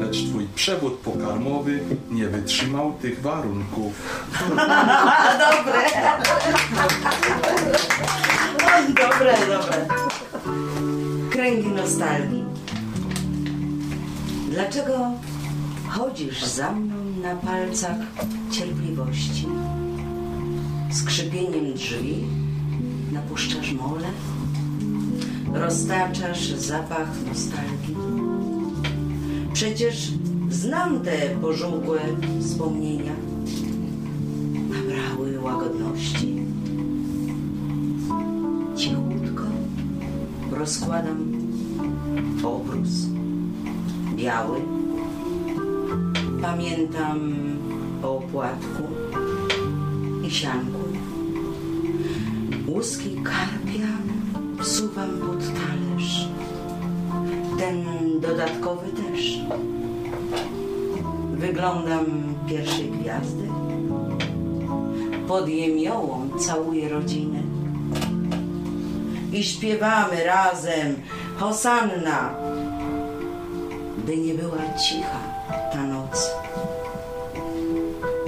lecz 0.00 0.28
twój 0.28 0.46
przewód 0.54 0.92
pokarmowy 0.92 1.80
nie 2.10 2.28
wytrzymał 2.28 2.92
tych 3.02 3.22
warunków. 3.22 3.92
Dobre. 5.46 5.82
Dobre, 8.88 9.34
dobre. 9.46 9.86
Kręgi 11.30 11.68
nostalgii. 11.68 12.44
Dlaczego 14.50 15.10
chodzisz 15.88 16.44
za 16.44 16.72
mną 16.72 16.94
na 17.22 17.36
palcach 17.36 17.96
cierpliwości? 18.50 19.46
Skrzypieniem 20.92 21.74
drzwi 21.74 22.39
napuszczasz 23.12 23.72
mole? 23.72 24.08
Roztaczasz 25.54 26.52
zapach 26.52 27.08
nostalgii? 27.26 27.96
Przecież 29.52 30.12
znam 30.50 31.00
te 31.00 31.36
pożółkłe 31.40 32.00
wspomnienia 32.40 33.12
nabrały 34.68 35.40
łagodności. 35.40 36.42
Cichutko 38.76 39.44
rozkładam 40.52 41.32
obrus 42.44 43.06
biały. 44.16 44.60
Pamiętam 46.42 47.32
o 48.02 48.16
opłatku 48.16 48.82
i 50.26 50.30
sianku. 50.30 50.89
Łuski 52.74 53.16
karpia 53.16 53.88
wsuwam 54.60 55.10
pod 55.10 55.38
talerz. 55.38 56.28
Ten 57.58 57.84
dodatkowy 58.20 58.86
też. 58.92 59.40
Wyglądam 61.34 62.06
pierwszej 62.48 62.90
gwiazdy. 62.90 63.48
Pod 65.28 65.48
jemiołą 65.48 66.30
całuję 66.38 66.88
rodzinę. 66.88 67.42
I 69.32 69.44
śpiewamy 69.44 70.24
razem 70.24 70.94
Hosanna, 71.36 72.34
by 74.06 74.16
nie 74.16 74.34
była 74.34 74.78
cicha 74.88 75.20
ta 75.72 75.82
noc. 75.82 76.30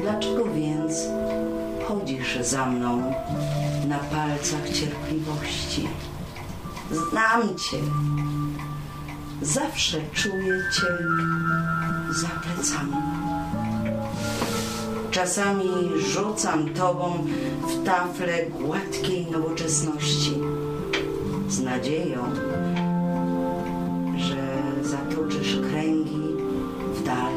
Dlaczego 0.00 0.44
więc 0.44 1.08
chodzisz 1.88 2.38
za 2.40 2.66
mną 2.66 3.12
na 3.92 3.98
palcach 3.98 4.70
cierpliwości? 4.72 5.88
Znam 6.90 7.42
cię. 7.58 7.78
Zawsze 9.42 10.00
czuję 10.12 10.60
cię 10.74 10.98
za 12.10 12.28
plecami. 12.28 12.96
Czasami 15.10 15.68
rzucam 16.12 16.68
tobą 16.68 17.26
w 17.68 17.84
tafle 17.84 18.46
gładkiej 18.46 19.30
nowoczesności 19.30 20.34
z 21.48 21.60
nadzieją, 21.60 22.34
że 24.16 24.62
zatoczysz 24.82 25.56
kręgi 25.70 26.22
w 26.94 27.02
dal. 27.02 27.32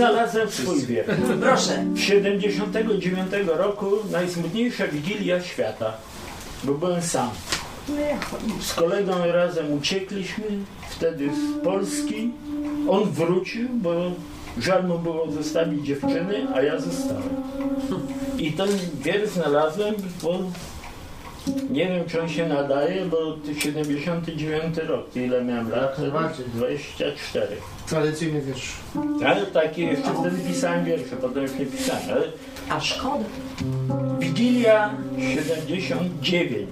znalazłem 0.00 0.50
swój 0.50 0.86
wiersz. 0.86 1.08
Proszę. 1.40 1.84
79 1.96 3.30
roku 3.46 3.86
najsmutniejsza 4.10 4.88
wigilia 4.88 5.42
świata, 5.42 5.92
bo 6.64 6.74
byłem 6.74 7.02
sam. 7.02 7.30
Z 8.60 8.74
kolegą 8.74 9.26
razem 9.32 9.72
uciekliśmy 9.72 10.44
wtedy 10.90 11.28
z 11.34 11.64
Polski. 11.64 12.30
On 12.88 13.10
wrócił, 13.10 13.68
bo 13.68 14.10
żal 14.58 14.84
mu 14.84 14.98
było 14.98 15.32
zostawić 15.32 15.86
dziewczyny, 15.86 16.46
a 16.54 16.62
ja 16.62 16.80
zostałem. 16.80 17.28
I 18.38 18.52
ten 18.52 18.68
wiersz 19.02 19.28
znalazłem, 19.30 19.94
bo 20.22 20.38
nie 21.70 21.88
wiem, 21.88 22.04
czy 22.08 22.22
on 22.22 22.28
się 22.28 22.48
nadaje, 22.48 23.04
bo 23.04 23.16
to 23.16 23.60
79 23.60 24.76
rok, 24.76 25.16
ile 25.16 25.44
miałem 25.44 25.70
lat? 25.70 25.98
najbardziej. 25.98 26.46
24. 26.54 27.46
Tradycyjny 27.88 28.40
wiersz. 28.40 28.79
Ale 29.26 29.46
takie 29.46 29.82
jeszcze 29.82 30.14
wtedy 30.20 30.36
pisałem 30.48 30.84
wiersze, 30.84 31.16
potem 31.16 31.42
już 31.42 31.54
nie 31.54 31.66
pisałem, 31.66 32.02
ale 32.10 32.22
A 32.68 32.80
szkoda. 32.80 33.24
Wigilia 34.18 34.94
79. 35.18 36.68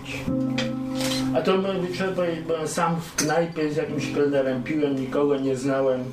A 1.36 1.40
to 1.40 1.52
trzeba 1.94 2.12
powiedzieć, 2.12 2.40
byłem 2.40 2.68
sam 2.68 3.00
w 3.00 3.14
knajpie 3.14 3.72
z 3.72 3.76
jakimś 3.76 4.12
kelnerem, 4.14 4.62
piłem, 4.62 5.00
nikogo 5.00 5.36
nie 5.36 5.56
znałem 5.56 6.04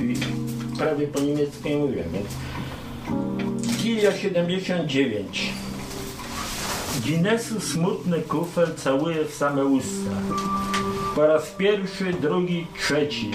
i 0.00 0.14
prawie 0.78 1.06
po 1.06 1.20
niemiecku 1.20 1.68
nie 1.68 1.76
mówiłem, 1.76 2.06
więc 2.12 2.26
Wigilia 3.66 4.12
79. 4.12 5.52
Guinnessu 7.06 7.60
smutny 7.60 8.22
kufel 8.22 8.74
całuje 8.76 9.24
w 9.24 9.34
same 9.34 9.64
usta. 9.64 10.10
Po 11.14 11.26
raz 11.26 11.50
pierwszy, 11.50 12.12
drugi, 12.12 12.66
trzeci. 12.78 13.30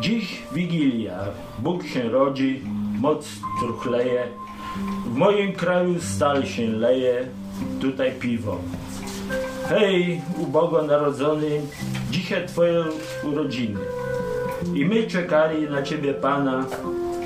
Dziś 0.00 0.42
Wigilia, 0.52 1.18
Bóg 1.58 1.84
się 1.86 2.08
rodzi, 2.08 2.62
moc 3.00 3.28
truchleje, 3.60 4.28
w 5.06 5.16
moim 5.16 5.52
kraju 5.52 6.00
stal 6.00 6.46
się 6.46 6.66
leje, 6.66 7.28
tutaj 7.80 8.12
piwo. 8.12 8.58
Hej, 9.68 10.20
ubogo 10.38 10.82
narodzony, 10.82 11.60
dzisiaj 12.10 12.46
twoje 12.46 12.84
urodziny. 13.24 13.80
I 14.74 14.84
my 14.84 15.06
czekali 15.06 15.70
na 15.70 15.82
ciebie 15.82 16.14
Pana. 16.14 16.66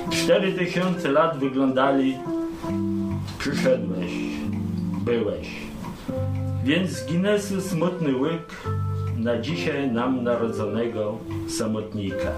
Cztery 0.09 0.53
tysiące 0.53 1.11
lat 1.11 1.37
wyglądali. 1.37 2.17
Przyszedłeś, 3.37 4.11
byłeś. 5.05 5.47
Więc 6.63 6.91
z 6.91 7.05
Guinnessu 7.05 7.61
smutny 7.61 8.17
łyk 8.17 8.55
na 9.23 9.37
dzisiaj 9.37 9.91
nam 9.91 10.23
narodzonego 10.23 11.17
samotnika. 11.47 12.31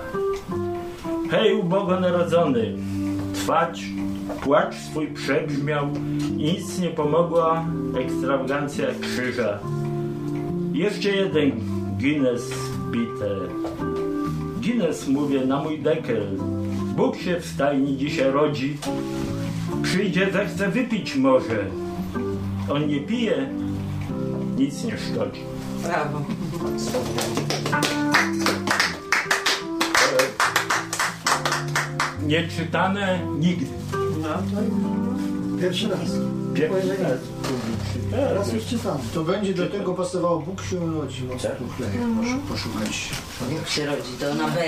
Hej, 1.31 1.53
ubogo 1.53 1.99
narodzony, 1.99 2.76
trwać, 3.34 3.84
płacz 4.41 4.76
swój 4.76 5.07
przebrzmiał 5.07 5.88
nic 6.38 6.80
nie 6.80 6.89
pomogła 6.89 7.65
ekstrawagancja 7.97 8.85
krzyża. 9.01 9.60
Jeszcze 10.73 11.10
jeden 11.10 11.51
Guinness 11.99 12.53
bite. 12.91 13.35
Guinness 14.61 15.07
mówię 15.07 15.45
na 15.45 15.64
mój 15.64 15.80
dekel. 15.80 16.38
Bóg 16.95 17.18
się 17.18 17.39
w 17.39 17.45
stajni 17.45 17.97
dzisiaj 17.97 18.31
rodzi. 18.31 18.77
Przyjdzie, 19.84 20.31
zechce 20.31 20.69
wypić 20.69 21.15
może. 21.15 21.65
On 22.69 22.88
nie 22.88 22.99
pije, 22.99 23.49
nic 24.57 24.84
nie 24.84 24.97
szkodzi. 24.97 25.53
Brawo. 25.84 26.22
Nieczytane 32.27 33.19
nigdy. 33.39 33.65
Pierwszy 35.61 35.89
raz. 35.89 35.99
Pierwszy 36.53 37.03
raz. 37.03 37.19
Raz 38.35 38.53
już 38.53 38.65
czytam. 38.65 38.97
To 39.14 39.23
będzie 39.23 39.53
do 39.53 39.69
tego 39.69 39.93
pasowało 39.93 40.39
Bóg 40.39 40.61
się 40.64 40.91
rodzi, 40.93 41.27
Tak. 41.41 41.57
tuchleje. 41.57 41.91
Proszę 42.18 42.38
poszukać. 42.49 43.10
Jak 43.60 43.69
się 43.69 43.85
rodzi, 43.85 44.11
to 44.19 44.34
na 44.35 44.47
B 44.47 44.61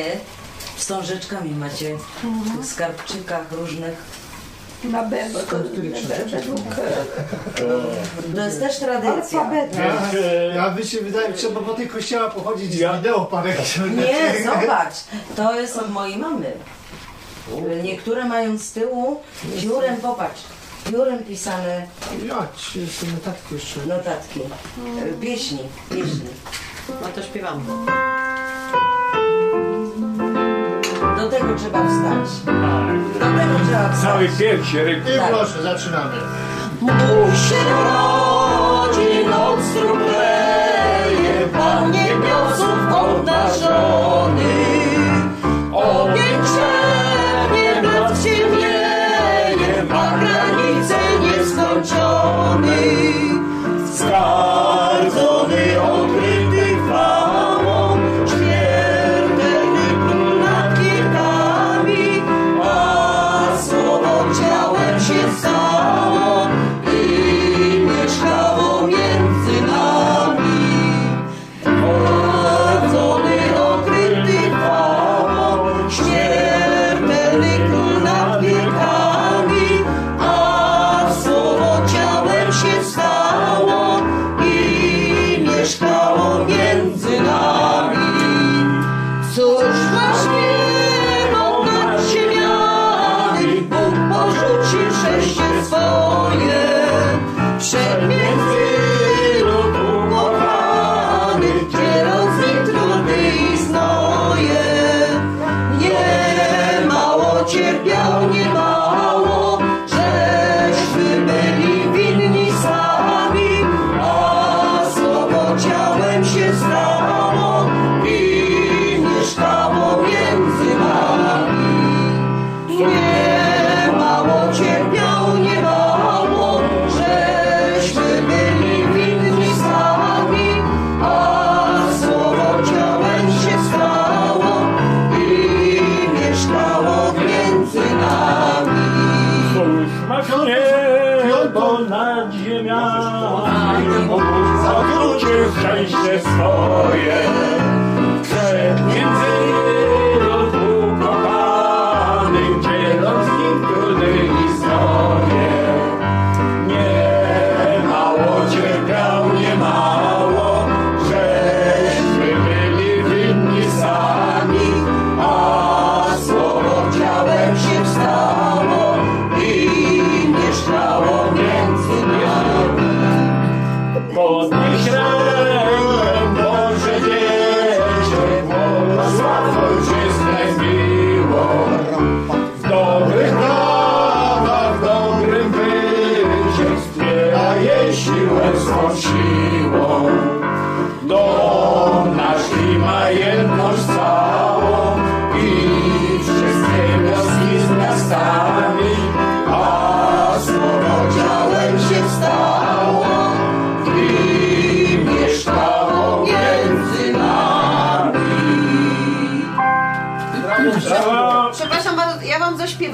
wstążeczkami 0.76 1.52
macie 1.52 1.98
w 1.98 2.58
tych 2.58 2.66
skarbczykach 2.66 3.52
różnych. 3.52 4.25
Na 4.92 5.04
B, 5.04 5.18
bo 5.34 5.40
to 5.40 5.58
według 5.58 5.84
jest 5.84 6.08
też 8.60 8.80
tradycja. 8.80 9.40
alfabetu. 9.42 9.78
Więc, 9.78 10.26
e, 10.26 10.56
Ja 10.56 10.70
by 10.70 10.86
się 10.86 11.02
wydaje, 11.02 11.34
trzeba 11.34 11.62
po 11.62 11.74
tych 11.74 11.92
kościołach 11.94 12.34
pochodzić 12.34 12.74
z 12.74 12.76
wideo 12.78 13.26
parę 13.26 13.54
książek. 13.54 13.92
Nie, 13.98 14.44
zobacz, 14.44 14.94
to 15.36 15.60
jest 15.60 15.78
od 15.78 15.90
mojej 15.92 16.18
mamy. 16.18 16.52
Niektóre 17.84 18.26
mają 18.26 18.58
z 18.58 18.72
tyłu 18.72 19.22
piórem, 19.62 19.96
popatrz, 19.98 20.42
piórem 20.92 21.24
pisane 21.24 21.88
Ja, 22.28 22.48
ci 22.58 22.82
jeszcze 22.82 23.06
notatki 23.06 23.54
jeszcze. 23.56 23.80
notatki, 23.86 24.40
e, 24.42 25.22
pieśni, 25.22 25.60
pieśni. 25.90 26.30
No 27.02 27.08
to 27.16 27.22
śpiewamy. 27.24 27.62
Do 31.26 31.32
tego 31.32 31.56
trzeba 31.56 31.80
wstać. 31.80 32.46
Do 33.14 33.20
tego 33.20 33.60
trzeba 33.66 33.90
wstać. 33.90 34.02
Cały 34.02 34.30
pierścień 34.40 34.98
I 34.98 35.30
proszę, 35.30 35.62
zaczynamy. 35.64 36.14
Bóg 36.82 37.36
się 37.50 37.62
rodzi, 37.86 39.26
noc 39.30 39.60
trupleje, 39.76 41.48
Pan 41.54 41.92
niebiosów 41.92 42.80
obnażony. 42.92 44.45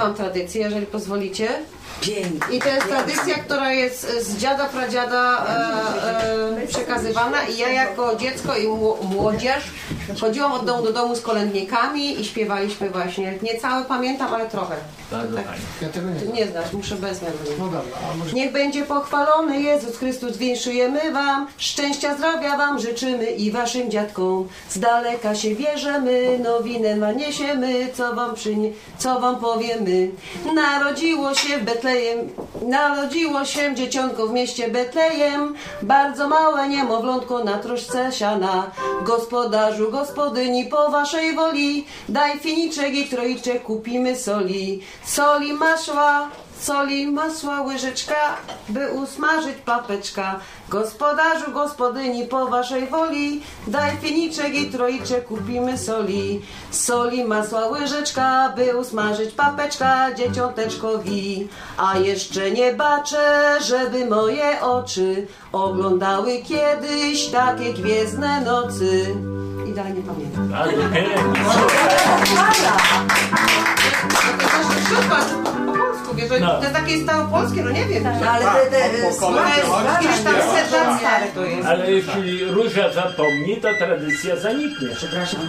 Wam 0.01 0.13
tradycję, 0.13 0.61
jeżeli 0.61 0.85
pozwolicie. 0.85 1.47
Pięknie. 2.01 2.57
I 2.57 2.59
to 2.61 2.69
jest 2.69 2.87
tradycja, 2.87 3.35
która 3.35 3.71
jest 3.71 4.23
z 4.23 4.37
dziada, 4.37 4.65
pradziada 4.65 5.45
e, 5.45 6.63
e, 6.63 6.67
przekazywana 6.67 7.43
i 7.43 7.57
ja 7.57 7.69
jako 7.69 8.15
dziecko 8.15 8.55
i 8.57 8.67
mło- 8.67 8.97
młodzież 9.03 9.63
chodziłam 10.21 10.51
od 10.51 10.65
domu 10.65 10.83
do 10.83 10.93
domu 10.93 11.15
z 11.15 11.21
kolędnikami 11.21 12.21
i 12.21 12.25
śpiewaliśmy 12.25 12.89
właśnie. 12.89 13.33
Nie 13.41 13.57
całe 13.59 13.85
pamiętam, 13.85 14.33
ale 14.33 14.49
trochę. 14.49 14.75
Bardzo 15.11 15.35
Tak. 15.35 15.45
fajnie. 15.45 15.61
Ja 15.81 15.89
tego 15.89 16.09
nie 16.09 16.15
Ty 16.19 16.25
znam. 16.25 16.35
nie 16.35 16.47
znasz, 16.47 16.73
muszę 16.73 16.95
bez. 16.95 17.21
No 17.59 17.65
dobra, 17.65 17.81
a 18.13 18.17
może... 18.17 18.33
Niech 18.33 18.51
będzie 18.51 18.83
pochwalony 18.85 19.61
Jezus 19.61 19.97
Chrystus, 19.97 20.37
winszujemy 20.37 21.11
Wam, 21.11 21.47
szczęścia, 21.57 22.15
zdrowia 22.17 22.57
Wam 22.57 22.79
życzymy 22.79 23.25
i 23.31 23.51
Waszym 23.51 23.91
dziadkom. 23.91 24.47
Z 24.69 24.79
daleka 24.79 25.35
się 25.35 25.55
bierzemy, 25.55 26.39
nowinę 26.39 26.95
ma 26.95 27.11
niesiemy, 27.11 27.87
co 27.93 28.15
Wam 28.15 28.35
przynie, 28.35 28.69
co 28.97 29.19
Wam 29.19 29.35
powiemy. 29.35 30.09
Narodziło 30.55 31.35
się 31.35 31.57
w 31.57 31.63
Betlejem, 31.63 32.19
narodziło 32.67 33.45
się 33.45 33.75
dzieciątko 33.75 34.27
w 34.27 34.33
mieście 34.33 34.69
Betlejem, 34.69 35.55
bardzo 35.81 36.27
małe 36.27 36.69
niemowlątko 36.69 37.43
na 37.43 37.57
troszce 37.57 38.11
siana. 38.11 38.71
Gospodarzu, 39.05 39.91
gospodyni, 39.91 40.65
po 40.65 40.89
Waszej 40.91 41.35
woli, 41.35 41.85
daj 42.09 42.39
finiczek 42.39 42.93
i 42.93 43.05
troiczek, 43.05 43.63
kupimy 43.63 44.15
soli. 44.15 44.81
Soli 45.05 45.53
masła, 45.53 46.29
soli, 46.59 47.07
masła, 47.07 47.61
łyżeczka, 47.61 48.37
by 48.69 48.91
usmażyć 48.91 49.55
papeczka. 49.65 50.39
Gospodarzu, 50.69 51.51
gospodyni, 51.51 52.25
po 52.25 52.47
waszej 52.47 52.87
woli, 52.87 53.41
daj 53.67 53.97
fieniczek 53.97 54.55
i 54.55 54.71
troiczek, 54.71 55.25
kupimy 55.25 55.77
soli. 55.77 56.41
Soli, 56.71 57.23
masła, 57.23 57.67
łyżeczka, 57.67 58.53
by 58.55 58.77
usmażyć 58.77 59.33
papeczka 59.33 60.13
dzieciąteczkowi. 60.13 61.47
A 61.77 61.97
jeszcze 61.97 62.51
nie 62.51 62.73
baczę, 62.73 63.57
żeby 63.61 64.05
moje 64.05 64.61
oczy 64.61 65.27
oglądały 65.51 66.37
kiedyś 66.37 67.27
takie 67.27 67.73
gwiezdne 67.73 68.41
nocy. 68.41 69.15
I 69.69 69.73
dalej 69.73 69.93
nie 69.93 70.01
pamiętam. 70.01 70.53
Bardzo 74.01 74.21
pięknie. 74.23 75.65
Po 75.65 75.70
polsku, 75.91 76.15
wiesz, 76.15 76.29
No. 76.41 76.61
to 76.61 76.69
takie 76.73 77.03
stałopolskie, 77.03 77.63
no 77.63 77.71
nie 77.71 77.85
wiem. 77.85 78.03
No 78.03 78.31
ale 78.31 78.45
te, 78.65 78.89
te 78.89 79.13
słowa 79.13 79.49
Jakieś 79.49 80.21
tam 80.23 80.33
set 80.35 80.71
lat 80.71 80.99
stare 80.99 81.27
to 81.35 81.45
jest. 81.45 81.67
Ale 81.67 81.91
jeśli 81.91 82.45
Róża 82.45 82.93
zapomni, 82.93 83.57
to 83.61 83.67
tradycja 83.77 84.35
zaniknie. 84.35 84.87
Przepraszam. 84.95 85.39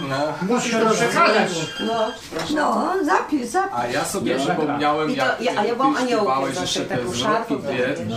Musisz 0.41 0.71
to 0.71 0.89
przekazać. 0.89 1.49
No. 1.87 2.07
No, 2.55 2.93
zapis, 3.05 3.51
zapis. 3.51 3.73
A 3.75 3.87
ja 3.87 4.05
sobie 4.05 4.35
przypomniałem, 4.35 5.09
jak 5.09 5.41
ja- 5.41 5.51
a 5.59 5.65
ja 5.65 5.75
byłam 5.75 5.95
aniołkiem 5.95 6.61
jeszcze 6.61 6.79
te 6.85 6.97
taką. 6.97 7.55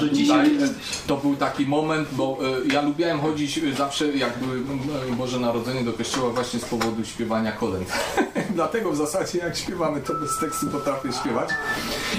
Do 0.00 0.08
dzisiaj 0.08 0.46
e, 0.46 0.68
to 1.06 1.16
był 1.16 1.36
taki 1.36 1.66
moment, 1.66 2.08
bo 2.12 2.38
e, 2.68 2.72
ja 2.74 2.82
lubiłem 2.82 3.20
chodzić 3.20 3.58
e, 3.58 3.72
zawsze, 3.72 4.06
jak 4.08 4.38
były 4.38 4.60
Boże 5.16 5.40
Narodzenie 5.40 5.84
do 5.84 5.92
kościoła 5.92 6.30
właśnie 6.30 6.60
z 6.60 6.64
powodu 6.64 7.04
śpiewania 7.04 7.52
kolęd. 7.52 7.92
Dlatego 8.54 8.90
w 8.92 8.96
zasadzie 8.96 9.38
jak 9.38 9.56
śpiewamy, 9.56 10.00
to 10.00 10.14
bez 10.14 10.38
tekstu 10.38 10.66
potrafię 10.66 11.12
śpiewać. 11.12 11.48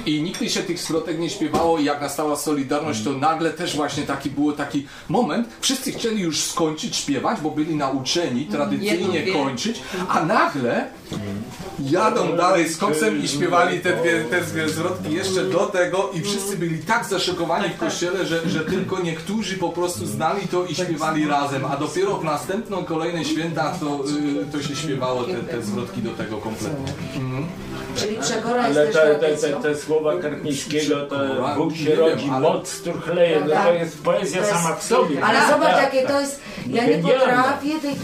I 0.06 0.22
nigdy 0.22 0.50
się 0.50 0.64
tych 0.64 0.80
zwrotek 0.80 1.20
nie 1.20 1.30
śpiewało 1.30 1.78
i 1.80 1.84
jak 1.84 2.02
nastała 2.02 2.36
Solidarność, 2.36 3.04
to 3.04 3.12
nagle 3.14 3.50
też 3.50 3.76
właśnie 3.76 4.04
taki 4.04 4.30
było 4.30 4.52
taki 4.52 4.88
moment, 5.10 5.48
wszyscy 5.62 5.92
chcieli 5.92 6.22
już 6.22 6.42
skończyć 6.42 6.96
śpiewać, 6.96 7.42
bo 7.42 7.52
byli 7.52 7.76
nauczeni 7.76 8.46
tradycyjnie 8.46 9.20
Jedno, 9.20 9.32
dwie. 9.32 9.34
kończyć, 9.34 9.80
a 10.10 10.24
nagle 10.24 10.88
jadą 11.80 12.38
dalej 12.38 12.70
z 12.70 12.78
koksem 12.78 13.24
i 13.24 13.28
śpiewali 13.28 13.80
te 13.80 13.96
dwie, 13.96 14.24
te 14.24 14.42
dwie 14.42 14.70
zwrotki 14.70 15.14
jeszcze 15.14 15.44
do 15.44 15.66
tego 15.66 16.12
i 16.14 16.22
wszyscy 16.22 16.58
byli 16.58 16.80
tak 16.80 17.06
zaszokowani 17.06 17.70
w 17.70 17.78
kościele, 17.78 18.26
że, 18.26 18.50
że 18.50 18.60
tylko 18.60 19.00
niektórzy 19.00 19.58
po 19.58 19.70
prostu 19.70 20.06
znali 20.06 20.48
to 20.48 20.66
i 20.66 20.76
śpiewali 20.76 21.28
razem, 21.28 21.66
a 21.66 21.78
dopiero 21.78 22.18
w 22.18 22.24
następną 22.24 22.86
kolejne 22.86 23.26
święta 23.26 23.74
to, 23.80 24.04
y, 24.50 24.52
to 24.52 24.64
się 24.64 24.76
śpiewało 24.76 25.24
te, 25.24 25.34
te 25.34 25.62
zwrotki 25.62 26.02
do 26.02 26.12
tego 26.12 26.38
kompletnie. 26.38 26.94
Czyli 27.96 28.18
przekora 28.22 28.64
Ale 28.64 28.86
jest 28.86 28.98
te, 28.98 29.06
też 29.06 29.20
te, 29.20 29.20
te, 29.20 29.38
tradycją. 29.38 29.62
te 29.62 29.76
słowa 29.88 30.18
Karpińskiego, 30.22 30.96
to 31.08 31.16
Bóg 31.58 31.76
się 31.76 31.84
wiem, 31.84 32.00
rodzi, 32.00 32.30
ale- 32.32 32.40
moc 32.40 32.82
turchleje, 32.82 33.40
no 33.40 33.48
to 33.48 33.54
Tak. 33.54 33.74
jest 33.80 34.04
poezja 34.04 34.42
To 34.42 34.48
jest- 34.48 34.60
sama 34.62 34.76
w 34.76 34.84
sobie. 34.84 35.24
Ale 35.26 35.40
Tak, 35.40 35.50
zobacz, 35.52 35.70
tak, 35.74 35.84
jakie 35.84 36.02
tak. 36.02 36.12
to 36.12 36.22
jest. 36.22 36.40
Ja 36.68 36.86
nie 36.86 36.98
potrafię 36.98 37.70
tej, 37.82 37.96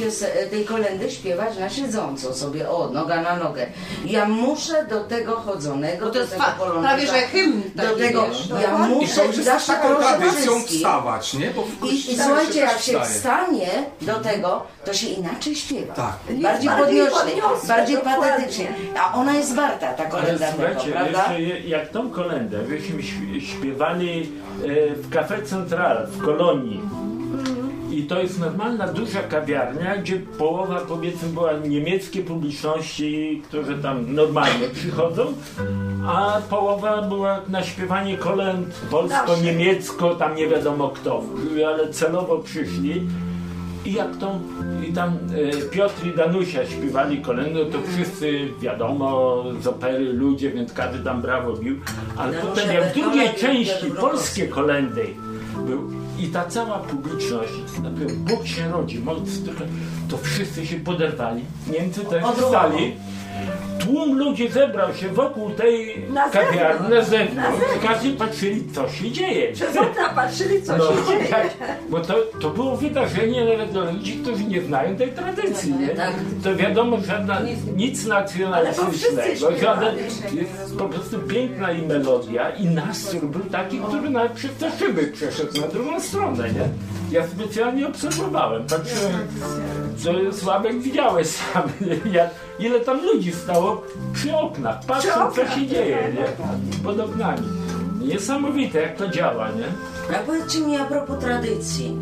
tej 0.50 0.66
kolendy 0.66 1.12
śpiewać 1.12 1.58
na 1.58 1.70
siedząco 1.70 2.34
sobie, 2.34 2.70
o, 2.70 2.90
noga 2.90 3.22
na 3.22 3.36
nogę. 3.36 3.66
Ja 4.06 4.26
muszę 4.26 4.86
do 4.90 5.04
tego 5.04 5.36
chodzonego, 5.36 6.06
Bo 6.06 6.12
to 6.12 6.14
do 6.14 6.20
jest 6.20 6.32
tego 6.32 6.44
fa- 6.44 6.52
poloneza, 6.52 6.88
prawie, 6.88 7.08
że 7.08 7.14
hymn 7.14 7.62
Do 7.76 7.84
taki, 7.84 8.00
tego, 8.00 8.28
wiesz, 8.28 8.48
ja 8.62 8.86
I 8.86 8.90
muszę, 8.90 9.26
jest 9.26 9.44
zawsze 9.44 9.74
taką 9.74 9.88
proszę 9.96 10.18
tradycją 10.18 10.52
wszystkich. 10.52 10.78
wstawać, 10.78 11.34
nie? 11.34 11.50
Bo 11.52 11.88
I, 11.88 11.96
I 12.12 12.18
słuchajcie, 12.18 12.60
jak 12.60 12.80
się 12.80 13.00
wstanie 13.02 13.70
do 14.02 14.14
tego, 14.16 14.64
to 14.86 14.94
się 14.94 15.08
inaczej 15.08 15.56
śpiewa. 15.56 15.94
Tak. 15.94 16.14
Bardziej 16.42 16.70
podniosłe, 16.70 17.32
bardziej 17.68 17.98
patetycznie. 17.98 18.68
A 19.00 19.14
ona 19.14 19.34
jest 19.38 19.56
warta, 19.56 19.94
ta 19.94 20.06
kolenda 20.06 20.48
tego, 20.52 20.64
prawda? 20.92 21.34
jeszcze 21.34 21.68
jak 21.74 21.90
tą 21.90 22.10
kolendę 22.10 22.58
śp- 22.58 23.40
śpiewali 23.42 24.22
e, 24.64 24.96
w 24.96 25.10
Cafe 25.10 25.42
Central 25.44 26.08
w 26.08 26.18
Kolonii. 26.26 26.82
I 27.92 28.04
to 28.04 28.20
jest 28.22 28.40
normalna, 28.40 28.88
duża 28.88 29.20
kawiarnia, 29.24 29.98
gdzie 29.98 30.20
połowa 30.38 30.82
powiedzmy 30.88 31.30
była 31.30 31.54
niemieckie 31.54 32.24
publiczności, 32.24 33.42
którzy 33.48 33.78
tam 33.78 34.14
normalnie 34.16 34.68
przychodzą, 34.74 35.34
a 36.08 36.42
połowa 36.50 37.02
była 37.02 37.42
na 37.50 37.64
śpiewanie 37.64 38.18
kolęd 38.18 38.68
polsko-niemiecko, 38.92 40.16
tam 40.16 40.36
nie 40.36 40.48
wiadomo 40.48 40.90
kto, 40.90 41.24
ale 41.68 41.90
celowo 41.90 42.38
przyszli. 42.38 43.02
I 43.86 43.94
jak 43.94 44.18
tą, 44.18 44.40
i 44.90 44.94
tam 44.94 45.10
e, 45.10 45.70
Piotr 45.70 46.08
i 46.08 46.18
Danusia 46.18 46.66
śpiewali 46.66 47.22
kolędę, 47.22 47.66
to 47.66 47.78
wszyscy 47.94 48.50
wiadomo 48.62 49.44
z 49.62 49.68
opery 49.68 50.14
ludzie, 50.14 50.52
więc 50.52 50.74
każdy 50.74 51.04
tam 51.04 51.22
brawo 51.22 51.54
bił. 51.54 51.76
Ale 52.18 52.34
Danusia 52.34 52.52
potem 52.56 52.74
jak 52.76 52.92
w 52.92 52.94
drugiej 52.94 53.30
części 53.34 53.92
polskie 54.00 54.48
kolendy 54.48 55.06
był, 55.68 55.90
I 56.20 56.28
ta 56.28 56.46
cała 56.46 56.78
publiczność, 56.80 57.52
najpierw 57.84 58.14
Bóg 58.14 58.46
się 58.48 58.72
rodzi, 58.72 59.00
trochę, 59.46 59.66
to 60.10 60.18
wszyscy 60.18 60.68
się 60.68 60.80
poderwali. 60.80 61.42
Niemcy 61.72 62.06
też 62.06 62.24
wstali. 62.24 62.94
Tłum 63.80 64.18
ludzi 64.18 64.50
zebrał 64.50 64.94
się 64.94 65.10
wokół 65.10 65.50
tej 65.50 66.06
Na 66.10 66.30
kawiarni 66.30 66.90
na 66.90 67.02
zewnątrz. 67.02 67.60
Na 67.84 67.88
Każdy 67.88 68.10
patrzyli, 68.12 68.64
co 68.76 68.90
się 68.90 69.12
dzieje. 69.12 69.54
Przez 69.54 69.78
okna 69.78 70.10
patrzyli, 70.16 70.64
co 70.64 70.78
No, 70.78 70.84
się 70.86 71.08
dzieje. 71.08 71.28
tak, 71.36 71.48
bo 71.90 72.00
to, 72.00 72.14
to 72.42 72.50
było 72.50 72.78
wydarzenie 72.78 73.46
nawet 73.46 73.72
dla 73.72 73.92
ludzi, 73.92 74.20
którzy 74.24 74.44
nie 74.44 74.62
znają 74.62 74.96
tej 74.96 75.12
tradycji. 75.12 75.74
Nie? 75.74 75.88
Tak. 75.88 76.14
To 76.44 76.56
wiadomo, 76.56 76.98
żadna, 77.08 77.38
nic 77.76 78.06
nacjonalistycznego, 78.06 79.58
żaden, 79.62 79.96
po 80.78 80.86
prostu 80.86 81.20
piękna 81.20 81.72
i 81.72 81.82
melodia 81.82 82.50
i 82.50 82.66
nastrój 82.66 83.22
był 83.22 83.42
taki, 83.42 83.80
który 83.80 84.10
nawet 84.10 84.32
przez 84.32 84.52
te 84.52 84.72
szyby 84.72 85.08
przeszedł 85.08 85.62
na 85.62 85.68
drugą 85.68 86.00
stronę. 86.00 86.54
Nie? 86.54 86.70
Ja 87.12 87.28
specjalnie 87.28 87.88
obserwowałem, 87.88 88.64
patrzyłem, 88.68 89.28
co 89.98 90.38
Sławek 90.40 90.82
widziałeś 90.82 91.28
sam, 91.28 91.64
ile 92.60 92.80
tam 92.80 93.06
ludzi 93.06 93.32
stało 93.32 93.63
przy 94.14 94.36
oknach, 94.38 94.86
patrzą 94.88 95.32
co 95.32 95.48
się 95.48 95.68
dzieje 95.68 95.98
nie? 96.16 96.26
pod 96.84 97.00
oknami. 97.00 97.48
Niesamowite 98.02 98.82
jak 98.82 98.96
to 98.98 99.08
działa, 99.08 99.48
nie? 99.50 100.16
A 100.18 100.20
powiedzcie 100.20 100.60
mi 100.60 100.78
a 100.78 100.86
propos 100.86 101.20
tradycji. 101.20 101.98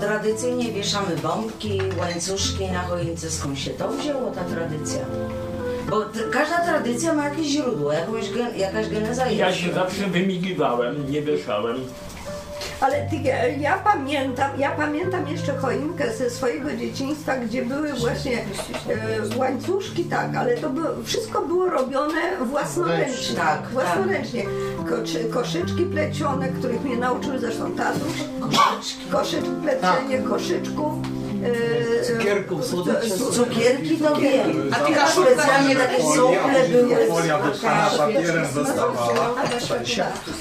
Tradycyjnie 0.00 0.72
wieszamy 0.72 1.16
bombki, 1.22 1.80
łańcuszki 2.00 2.64
na 2.66 2.82
choince. 2.82 3.30
Skąd 3.30 3.58
się 3.58 3.70
to 3.70 3.88
wzięło, 3.88 4.30
ta 4.30 4.44
tradycja? 4.44 4.98
Bo 5.90 6.00
t- 6.00 6.20
każda 6.32 6.58
tradycja 6.64 7.14
ma 7.14 7.24
jakieś 7.28 7.46
źródło, 7.46 7.92
jakąś 7.92 8.30
gen, 8.30 8.56
jakaś 8.58 8.88
geneza 8.88 9.26
Ja 9.30 9.52
się 9.54 9.72
zawsze 9.72 10.06
wymigiwałem, 10.06 11.10
nie 11.10 11.22
wieszałem. 11.22 11.76
Ale 12.80 13.08
ty, 13.10 13.16
ja 13.58 13.78
pamiętam, 13.78 14.50
ja 14.58 14.70
pamiętam 14.70 15.28
jeszcze 15.28 15.56
choinkę 15.56 16.12
ze 16.12 16.30
swojego 16.30 16.72
dzieciństwa, 16.72 17.36
gdzie 17.36 17.64
były 17.64 17.92
właśnie 17.92 18.38
e, 18.38 19.36
łańcuszki, 19.36 20.04
tak, 20.04 20.36
ale 20.36 20.56
to 20.56 20.70
było, 20.70 20.88
wszystko 21.04 21.42
było 21.42 21.70
robione 21.70 22.20
własnoręcznie. 22.44 23.36
Tak, 23.36 23.68
własnoręcznie. 23.68 24.44
Koczy, 24.88 25.24
koszyczki 25.24 25.84
plecione, 25.84 26.48
których 26.48 26.84
mnie 26.84 26.96
nauczył 26.96 27.38
zresztą 27.38 27.72
tatuś. 27.72 28.24
Koszyczki. 28.40 29.04
Koszyczki, 29.10 29.50
plecienie 29.62 30.18
koszyczków. 30.28 31.19
Cukierków, 32.06 32.64
słodyczy. 32.66 33.10
cu- 33.10 33.32
Cukierki 33.32 33.96
to 33.96 34.16
wiem. 34.16 34.70
A 34.72 34.86
pika 34.86 35.06
specjalnie 35.08 35.76
takie 35.76 36.02
sople 36.02 36.68
były. 36.68 36.96
Folia 37.06 37.38
wypchana 37.38 37.90
papierem 37.98 38.46
zostawała. 38.54 39.34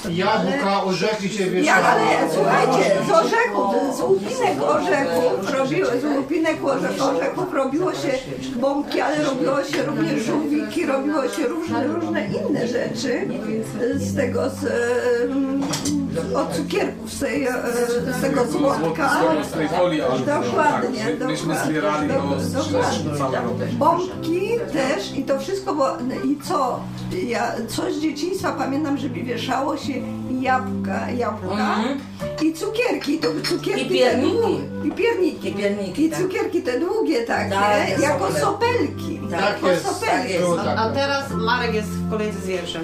Jabłka, 0.09 0.83
orzechy 0.83 1.29
się 1.29 1.43
Ja, 1.45 1.49
wieszało. 1.51 1.85
ale 1.87 2.01
słuchajcie, 2.33 2.91
z 3.07 3.11
orzechów, 3.11 3.97
z 3.97 4.01
łupinek 4.01 4.61
orzechów 4.63 5.53
robiło, 5.53 5.89
z 6.01 6.17
łupinek 6.17 6.57
orze- 6.63 7.01
orzechów 7.15 7.53
robiło 7.53 7.93
się 7.93 8.09
bombki, 8.55 9.01
ale 9.01 9.23
robiło 9.23 9.63
się 9.63 9.83
również 9.83 10.23
żółwiki, 10.23 10.85
robiło 10.85 11.29
się 11.29 11.47
różne, 11.47 11.87
różne 11.87 12.27
inne 12.27 12.67
rzeczy 12.67 13.27
z 13.95 14.15
tego, 14.15 14.49
z, 14.49 14.65
od 16.35 16.53
cukierków, 16.55 17.13
z, 17.13 17.19
tej, 17.19 17.43
e, 17.47 17.53
z 18.17 18.21
tego 18.21 18.45
złotka. 18.45 19.11
Z 19.49 19.51
tej 19.51 19.67
folii 19.69 20.01
Dokładnie, 20.25 20.99
tak. 21.05 21.19
My- 21.19 21.25
Myśmy 21.27 21.47
dokładnie, 21.53 21.71
zbierali 21.79 22.07
dokładnie. 22.07 23.37
robię. 23.39 23.65
Bombki 23.77 24.49
też 24.73 25.17
i 25.17 25.23
to 25.23 25.39
wszystko 25.39 25.73
było. 25.73 25.87
I 26.25 26.37
co? 26.43 26.79
Ja 27.27 27.51
coś 27.67 27.93
z 27.93 27.99
dzieciństwa 28.01 28.51
pamiętam, 28.51 28.97
że 28.97 29.09
wieszało 29.09 29.77
się 29.77 29.93
jabłka, 30.41 31.11
jabłka 31.11 31.75
i 32.43 32.53
cukierki. 32.53 33.19
To 33.19 33.27
cukierki 33.49 33.85
I 33.85 33.89
pierniki. 33.89 34.31
Te 34.31 34.41
długie, 34.41 34.59
I 34.83 34.91
pierniki. 34.91 35.49
I 35.49 35.53
pierniki, 35.53 36.05
I 36.05 36.09
tak. 36.09 36.19
cukierki 36.21 36.61
te 36.61 36.79
długie 36.79 37.21
takie, 37.23 37.49
Tak, 37.55 37.99
jako 38.01 38.31
sopelki. 38.31 39.19
Tak 39.31 39.41
jako 39.41 39.67
jest, 39.69 39.85
sopelki. 39.85 40.15
tak 40.15 40.29
jest. 40.29 40.41
Było 40.43 40.55
tak. 40.57 40.77
A 40.79 40.89
teraz 40.89 41.31
Marek 41.31 41.73
jest 41.73 41.89
w 41.89 42.09
kolejce 42.09 42.39
z 42.39 42.45
wierszem. 42.47 42.83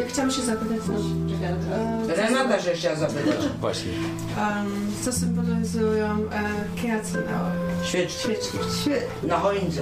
Ja 0.00 0.06
chciałam 0.08 0.30
się 0.30 0.42
zapytać 0.42 0.78
coś. 0.86 0.96
E, 1.42 2.16
Renata 2.16 2.60
się 2.62 2.70
chciała 2.70 2.96
zapytać. 2.96 3.36
Właśnie. 3.60 3.92
em, 4.38 4.66
co 5.04 5.12
symbolizują 5.12 6.06
e, 6.10 6.76
kwiaty 6.76 7.12
na 7.30 7.50
Świeczki. 7.84 8.20
świeczki? 8.22 8.58
Świe- 8.58 9.26
Na 9.28 9.38
choince. 9.38 9.80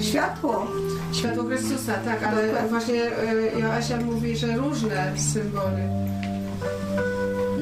Światło. 0.00 0.66
Światło 1.12 1.44
Chrystusa, 1.44 1.92
tak, 2.04 2.22
ale 2.22 2.68
właśnie 2.68 3.02
e, 3.02 3.58
Joasia 3.60 3.96
mówi, 3.96 4.36
że 4.36 4.56
różne 4.56 5.12
symbole. 5.32 6.06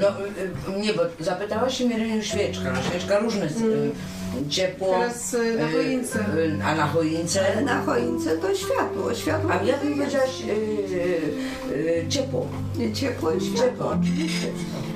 No 0.01 0.09
y, 0.09 0.77
y, 0.77 0.81
nie, 0.81 0.93
bo 0.93 1.03
zapytałaś 1.21 1.79
się 1.79 1.85
mnie 1.85 2.23
świeczka. 2.23 2.73
No, 2.73 2.83
świeczka 2.91 3.19
różne. 3.19 3.45
y, 3.45 3.91
Ciepło. 4.49 4.95
Teraz 4.99 5.35
y, 5.35 5.55
na 5.59 5.69
y, 5.69 5.73
choince. 5.73 6.19
y, 6.19 6.59
A 6.65 6.75
na 6.75 6.87
choince? 6.87 7.63
Na 7.65 7.83
choince 7.85 8.37
to 8.39 8.55
światło. 8.55 9.15
Światło 9.15 9.51
A 9.51 9.63
ja 9.65 9.77
bym 9.79 9.95
powiedziała 9.95 10.25
y, 10.25 10.51
y, 11.73 11.77
y, 11.77 12.09
ciepło. 12.09 12.47
Ciepło 12.95 13.33
i 13.33 13.41
światło, 13.41 13.65
Ciepło. 13.67 13.91
oczywiście. 14.03 14.47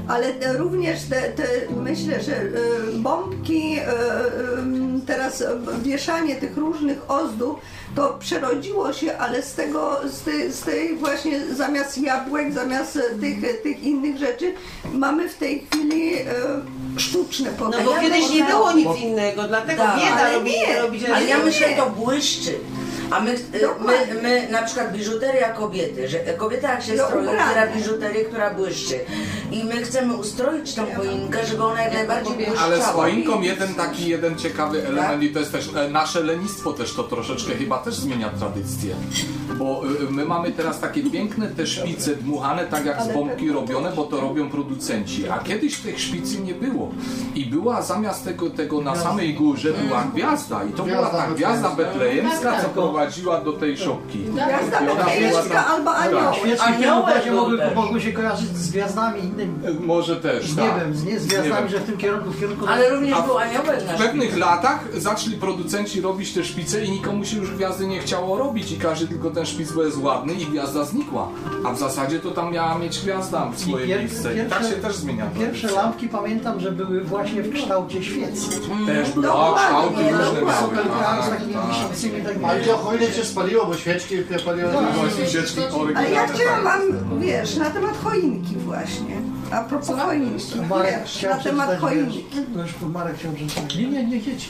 Ale 0.08 0.32
te, 0.34 0.52
również 0.52 1.02
te, 1.02 1.22
te, 1.22 1.44
myślę, 1.84 2.22
że 2.22 2.42
y, 2.42 2.50
bombki, 2.98 3.78
y, 3.78 3.82
y, 3.82 5.06
teraz 5.06 5.44
wieszanie 5.82 6.36
tych 6.36 6.56
różnych 6.56 7.10
ozdób, 7.10 7.60
to 7.96 8.16
przerodziło 8.20 8.92
się, 8.92 9.18
ale 9.18 9.42
z 9.42 9.54
tego, 9.54 10.00
z 10.08 10.20
tej, 10.20 10.52
z 10.52 10.60
tej 10.60 10.96
właśnie 10.96 11.40
zamiast 11.54 11.98
jabłek, 11.98 12.52
zamiast 12.52 12.98
tych, 13.20 13.62
tych 13.62 13.82
innych 13.82 14.18
rzeczy, 14.18 14.52
mamy 14.92 15.28
w 15.28 15.34
tej 15.36 15.60
chwili 15.72 16.12
sztuczne 16.98 17.50
No 17.50 17.56
powietrze. 17.66 17.84
bo 17.84 18.00
kiedyś 18.00 18.30
nie 18.30 18.44
było 18.44 18.72
nic 18.72 18.88
innego, 19.00 19.42
dlatego 19.48 19.82
Tak, 19.82 19.96
bieda 19.98 20.32
robi, 20.32 20.50
nie. 20.50 20.80
robi 20.82 21.06
Ale 21.06 21.24
ja 21.26 21.38
myślę, 21.38 21.68
to 21.76 21.90
błyszczy. 21.90 22.58
A 23.10 23.20
my, 23.20 23.30
y, 23.54 23.60
Dokładnie. 23.60 24.14
my, 24.14 24.22
my 24.22 24.48
na 24.50 24.62
przykład 24.62 24.92
biżuteria 24.92 25.48
kobiety, 25.52 26.08
że 26.08 26.18
kobieta 26.18 26.70
jak 26.72 26.82
się 26.82 26.94
No, 26.94 27.06
stroi, 27.06 27.26
ubrane. 27.26 27.44
ubiera 27.44 27.66
biżuterię, 27.76 28.24
która 28.24 28.54
błyszczy. 28.54 29.00
I 29.52 29.64
my 29.64 29.76
chcemy 29.82 30.16
ustroić 30.16 30.74
tą 30.74 30.86
choinkę, 30.96 31.46
żeby 31.46 31.64
ona 31.64 31.82
jak 31.82 31.92
najbardziej 31.94 32.34
błyszczała. 32.34 32.60
Ale 32.60 32.82
z 32.82 32.84
choinką 32.84 33.40
jeden 33.42 33.74
taki, 33.74 34.08
jeden 34.08 34.36
ciekawy 34.36 34.86
element 34.86 35.22
i 35.22 35.30
to 35.30 35.38
jest 35.38 35.52
też 35.52 35.70
e, 35.76 35.88
nasze 35.90 36.20
lenistwo 36.20 36.72
też 36.72 36.94
to 36.94 37.02
troszeczkę 37.04 37.54
chyba 37.54 37.78
też 37.78 37.94
zmienia 37.94 38.30
tradycję. 38.30 38.94
Bo 39.58 39.82
y, 40.08 40.10
my 40.10 40.24
mamy 40.24 40.52
teraz 40.52 40.80
takie 40.80 41.02
piękne 41.10 41.48
te 41.48 41.66
szpice 41.66 42.16
dmuchane, 42.16 42.66
tak 42.66 42.84
jak 42.86 43.02
z 43.02 43.08
bombki 43.12 43.52
robione, 43.52 43.92
bo 43.96 44.04
to 44.04 44.20
robią 44.20 44.50
producenci. 44.50 45.28
A 45.28 45.38
kiedyś 45.38 45.76
tych 45.80 46.00
szpicy 46.00 46.40
nie 46.40 46.54
było. 46.54 46.90
I 47.34 47.46
była 47.46 47.82
zamiast 47.82 48.24
tego, 48.24 48.50
tego 48.50 48.80
na 48.80 48.96
samej 48.96 49.34
górze 49.34 49.72
była 49.72 50.02
gwiazda. 50.14 50.64
I 50.64 50.72
to 50.72 50.82
była 50.84 51.06
ta 51.06 51.26
gwiazda 51.26 51.70
betlejemska, 51.70 52.52
Tak, 52.52 52.62
co 52.62 52.68
prowadziła 53.02 53.40
do 53.40 53.52
tej 53.52 53.76
szopki. 53.76 54.18
Gwiazda 54.18 54.80
I 54.80 54.82
ona 54.82 54.92
była 54.94 55.04
Betlejemska 55.04 55.62
tam- 55.62 55.72
albo 55.74 55.94
anioł. 55.94 56.34
Świeczki 56.34 56.56
w 56.56 56.66
tym 56.66 56.74
Aniołek 56.74 57.24
był 57.24 57.34
mogły, 57.36 57.58
też. 57.58 57.74
mogły 57.74 58.00
się 58.00 58.12
kojarzyć 58.12 58.56
z 58.56 58.70
gwiazdami 58.70 59.20
innymi. 59.24 59.66
E, 59.66 59.72
Może 59.86 60.16
też, 60.16 60.50
Z 60.50 60.56
tak. 60.56 60.64
niebem, 60.64 60.94
z, 60.96 61.04
nie, 61.04 61.20
z 61.20 61.26
gwiazdami, 61.26 61.68
że 61.70 61.78
w 61.78 61.84
tym 61.84 61.96
kierunku, 61.96 62.30
w 62.30 62.40
kierunku... 62.40 62.66
Ale 62.66 62.90
również 62.90 63.18
A 63.18 63.22
był 63.22 63.38
aniołek 63.38 63.86
na 63.86 63.92
W 63.92 63.96
pewnych 63.98 64.38
latach 64.38 64.84
zaczęli 64.96 65.36
producenci 65.36 66.00
robić 66.00 66.32
te 66.32 66.44
szpice 66.44 66.84
i 66.84 66.90
nikomu 66.90 67.24
się 67.24 67.36
już 67.36 67.50
gwiazdy 67.50 67.86
nie 67.86 67.98
chciało 68.00 68.38
robić 68.38 68.72
i 68.72 68.76
każdy 68.76 69.08
tylko 69.08 69.30
ten 69.30 69.46
szpic 69.46 69.72
był 69.72 69.84
jest 69.84 69.98
ładny 70.02 70.32
i 70.32 70.46
gwiazda 70.46 70.84
znikła. 70.84 71.28
A 71.66 71.72
w 71.72 71.78
zasadzie 71.78 72.18
to 72.20 72.30
tam 72.30 72.52
miała 72.52 72.78
mieć 72.78 73.00
gwiazda 73.00 73.50
swoje 73.56 73.86
pier- 73.86 73.98
miejsce. 73.98 74.34
I 74.46 74.50
tak 74.50 74.62
się 74.62 74.68
też 74.72 74.96
zmienia. 74.96 75.26
Pierwsze 75.38 75.60
tradycja. 75.60 75.82
lampki 75.82 76.08
pamiętam, 76.08 76.60
że 76.60 76.72
były 76.72 77.00
właśnie 77.00 77.42
w 77.42 77.54
kształcie 77.54 78.02
świec. 78.02 78.48
Też 78.86 79.10
były, 79.12 79.26
a 79.30 79.32
Dokładnie, 79.32 79.58
kształty 79.64 80.02
różne 80.02 80.40
dokładnie. 80.40 80.42
miały. 80.42 80.52
Sokelkami 80.60 81.22
z 81.22 81.28
Tak, 81.28 81.38
takimi 81.38 81.54
tak. 81.54 81.66
wiszącymi 81.68 82.22
tak 82.24 82.34
Ale 82.50 82.60
to 82.60 82.76
choinę 82.88 83.12
się 83.12 83.24
spaliło, 83.24 83.66
bo 83.66 83.76
świeczki 83.76 84.16
paliły. 84.46 84.70
Właśnie 84.94 85.26
świeczki 85.26 85.60
Ale 85.96 86.10
ja 86.10 86.26
chciałam 86.26 86.64
tak. 86.64 86.64
wam, 86.64 87.20
wiesz, 87.20 87.56
na 87.56 87.70
temat 87.70 87.96
choinki 88.04 88.56
właśnie. 88.56 89.16
A 89.50 89.60
propos 89.60 89.96
choinki, 90.00 90.60
Marek 90.68 91.00
wiesz, 91.00 91.22
na 91.22 91.36
temat 91.36 91.80
choinki. 91.80 92.24
No 92.54 92.62
już 92.62 92.72
Marek 92.92 93.16
chciał 93.16 93.32
przeczytać. 93.32 93.76
Nie, 93.76 93.88
nie, 93.88 94.04
nie, 94.04 94.16
jedź. 94.16 94.48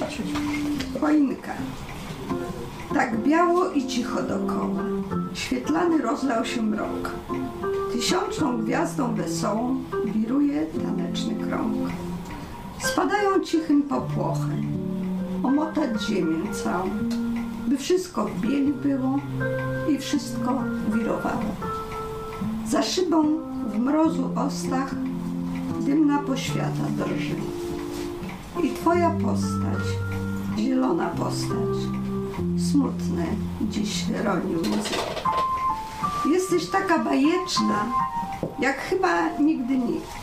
Choinka. 1.01 1.53
Tak 2.95 3.23
biało 3.23 3.71
i 3.71 3.87
cicho 3.87 4.23
dokoła. 4.23 4.83
Świetlany 5.35 6.03
rozlał 6.03 6.45
się 6.45 6.63
mrok. 6.63 7.11
Tysiączną 7.93 8.59
gwiazdą 8.65 9.15
wesołą 9.15 9.85
wiruje 10.05 10.67
taneczny 10.67 11.35
krąg. 11.35 11.75
Spadają 12.93 13.41
cichym 13.41 13.83
popłochem, 13.83 14.67
omotać 15.43 16.03
ziemię 16.03 16.55
całą, 16.65 16.91
by 17.69 17.79
wszystko 17.79 18.25
w 18.25 18.41
bieli 18.41 18.73
było 18.73 19.19
i 19.89 19.99
wszystko 19.99 20.63
wirowało. 20.95 21.57
Za 22.67 22.83
szybą 22.83 23.39
w 23.67 23.79
mrozu 23.79 24.31
ostach 24.37 24.95
dymna 25.81 26.19
poświata 26.19 26.85
drży. 26.97 27.35
I 28.63 28.71
twoja 28.75 29.11
postać, 29.11 29.85
zielona 30.59 31.07
postać, 31.09 31.79
smutne 32.71 33.27
dziś 33.63 34.05
roni 34.25 34.57
łzy. 34.57 34.95
Jesteś 36.33 36.71
taka 36.71 36.99
bajeczna, 36.99 37.87
jak 38.59 38.79
chyba 38.79 39.39
nigdy 39.39 39.79
nikt. 39.79 40.19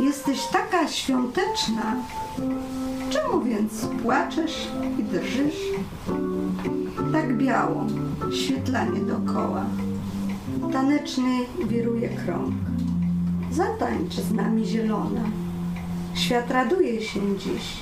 Jesteś 0.00 0.46
taka 0.46 0.88
świąteczna. 0.88 1.96
Czemu 3.10 3.42
więc 3.42 3.86
płaczesz 4.02 4.68
i 4.98 5.02
drżysz? 5.02 5.60
Tak 7.12 7.36
biało, 7.36 7.86
świetlanie 8.32 9.00
dokoła. 9.00 9.64
Taneczny 10.72 11.38
wiruje 11.68 12.08
krąg. 12.08 12.54
Zatańcz 13.50 14.14
z 14.14 14.32
nami 14.32 14.66
zielona. 14.66 15.24
Świat 16.14 16.50
raduje 16.50 17.02
się 17.02 17.20
dziś. 17.38 17.76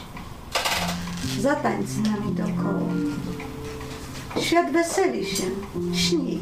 Zatańcz 1.40 1.86
z 1.88 1.98
nami 1.98 2.34
dookoła. 2.34 2.92
Świat 4.40 4.72
weseli 4.72 5.26
się, 5.26 5.44
śni. 5.94 6.40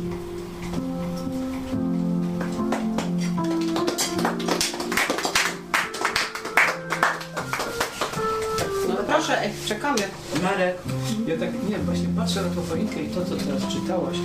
Czekamy. 9.67 9.99
Marek. 10.43 10.77
Ja 11.27 11.37
tak, 11.37 11.51
nie, 11.71 11.79
właśnie 11.79 12.09
patrzę 12.17 12.43
na 12.43 12.49
tą 12.49 12.63
choinkę 12.63 13.03
i 13.03 13.09
to, 13.09 13.25
co 13.25 13.37
teraz 13.37 13.67
czytałaś 13.73 14.17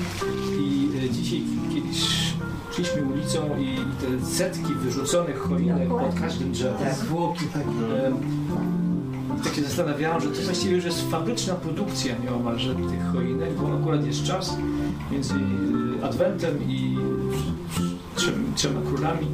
i 0.60 0.90
e, 1.06 1.10
dzisiaj 1.10 1.42
kiedyś 1.74 2.32
szliśmy 2.74 3.04
ulicą 3.04 3.58
i, 3.58 3.64
i 3.64 3.78
te 3.78 4.26
setki 4.26 4.74
wyrzuconych 4.74 5.40
choinek 5.40 5.90
pod 5.90 6.20
każdym 6.22 6.52
drzewem. 6.52 6.96
Zwłoki 6.96 7.46
takie. 7.46 8.12
Tak 9.44 9.54
się 9.56 9.64
zastanawiałem, 9.64 10.22
że 10.22 10.28
to 10.28 10.42
właściwie 10.42 10.76
już 10.76 10.86
jest 10.86 11.12
fabryczna 11.12 11.54
produkcja 11.54 12.16
nieomalże 12.24 12.76
tych 12.76 13.12
choinek, 13.14 13.54
bo 13.54 13.80
akurat 13.80 14.06
jest 14.06 14.24
czas 14.24 14.58
między 15.12 15.34
y, 15.34 16.06
Adwentem 16.06 16.70
i 16.70 16.98
trzema, 18.22 18.38
trzema 18.56 18.82
królami. 18.82 19.28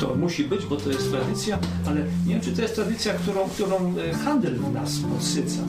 To 0.00 0.14
musi 0.14 0.44
być, 0.44 0.66
bo 0.66 0.76
to 0.76 0.90
jest 0.90 1.10
tradycja, 1.10 1.58
ale 1.86 2.00
nie 2.26 2.32
wiem, 2.34 2.40
czy 2.40 2.52
to 2.52 2.62
jest 2.62 2.74
tradycja, 2.74 3.14
którą, 3.14 3.48
którą 3.48 3.94
e, 4.10 4.14
handel 4.14 4.54
w 4.54 4.72
nas 4.74 4.98
podsyca. 4.98 5.60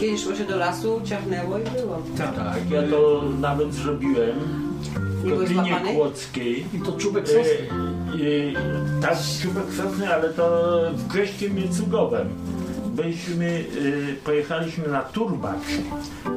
Kiedyś 0.00 0.22
szło 0.22 0.34
się 0.34 0.44
do 0.44 0.56
lasu, 0.56 1.00
ciachnęło 1.04 1.58
i 1.58 1.62
było. 1.62 2.02
Tak, 2.18 2.34
Tak, 2.36 2.70
ja 2.70 2.82
to 2.82 3.22
nawet 3.40 3.74
zrobiłem 3.74 4.38
w 5.24 5.38
Kotlinie? 5.38 5.80
Kłodzkiej. 5.94 6.64
I 6.74 6.78
to 6.80 6.92
czubek 6.92 7.24
E, 7.24 7.26
sosny. 7.26 7.68
e, 8.98 9.00
Tak, 9.00 9.18
czubek 9.42 9.64
sosny, 9.76 10.14
ale 10.14 10.28
to 10.28 10.70
w 10.96 11.06
Grześkiem 11.12 11.54
Miecugowem. 11.54 12.28
Byliśmy, 12.94 13.64
e, 14.12 14.24
pojechaliśmy 14.24 14.88
na 14.88 15.00
Turbacz 15.02 15.68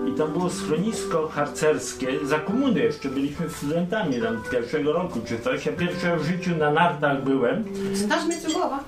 i 0.09 0.17
tam 0.17 0.33
było 0.33 0.49
schronisko 0.49 1.27
harcerskie. 1.27 2.07
Za 2.23 2.39
komuny 2.39 2.79
jeszcze 2.79 3.09
byliśmy 3.09 3.49
studentami 3.49 4.21
tam 4.21 4.41
pierwszego 4.51 4.93
roku 4.93 5.19
czy 5.25 5.39
coś. 5.39 5.65
Ja 5.65 5.71
pierwszy 5.71 6.15
w 6.17 6.23
życiu 6.23 6.55
na 6.55 6.71
nartach 6.71 7.23
byłem. 7.23 7.63
Znasz 7.93 8.25
mnie 8.25 8.41
Cygłowa? 8.41 8.83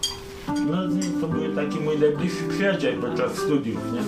No 0.57 0.77
to 1.21 1.27
był 1.27 1.55
taki 1.55 1.79
mój 1.79 1.99
najbliższy 1.99 2.43
przyjaciel 2.49 2.95
podczas 2.97 3.31
studiów, 3.37 3.81
nie? 3.93 3.99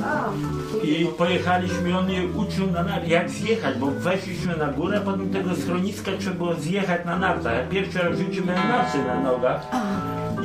I 0.90 1.06
pojechaliśmy, 1.06 1.98
on 2.00 2.06
mnie 2.06 2.22
uczył 2.36 2.72
na 2.72 2.84
nar- 2.84 3.08
jak 3.08 3.30
zjechać, 3.30 3.78
bo 3.78 3.88
weszliśmy 3.88 4.58
na 4.58 4.66
górę, 4.68 5.02
potem 5.06 5.30
tego 5.30 5.56
schroniska 5.56 6.12
trzeba 6.20 6.36
było 6.36 6.54
zjechać 6.56 7.06
na 7.06 7.20
nartach. 7.20 7.54
Ja 7.54 7.68
pierwszy 7.68 8.00
raz 8.00 8.16
w 8.18 8.20
życiu 8.28 8.46
narty 8.46 8.98
na 9.08 9.20
nogach 9.20 9.68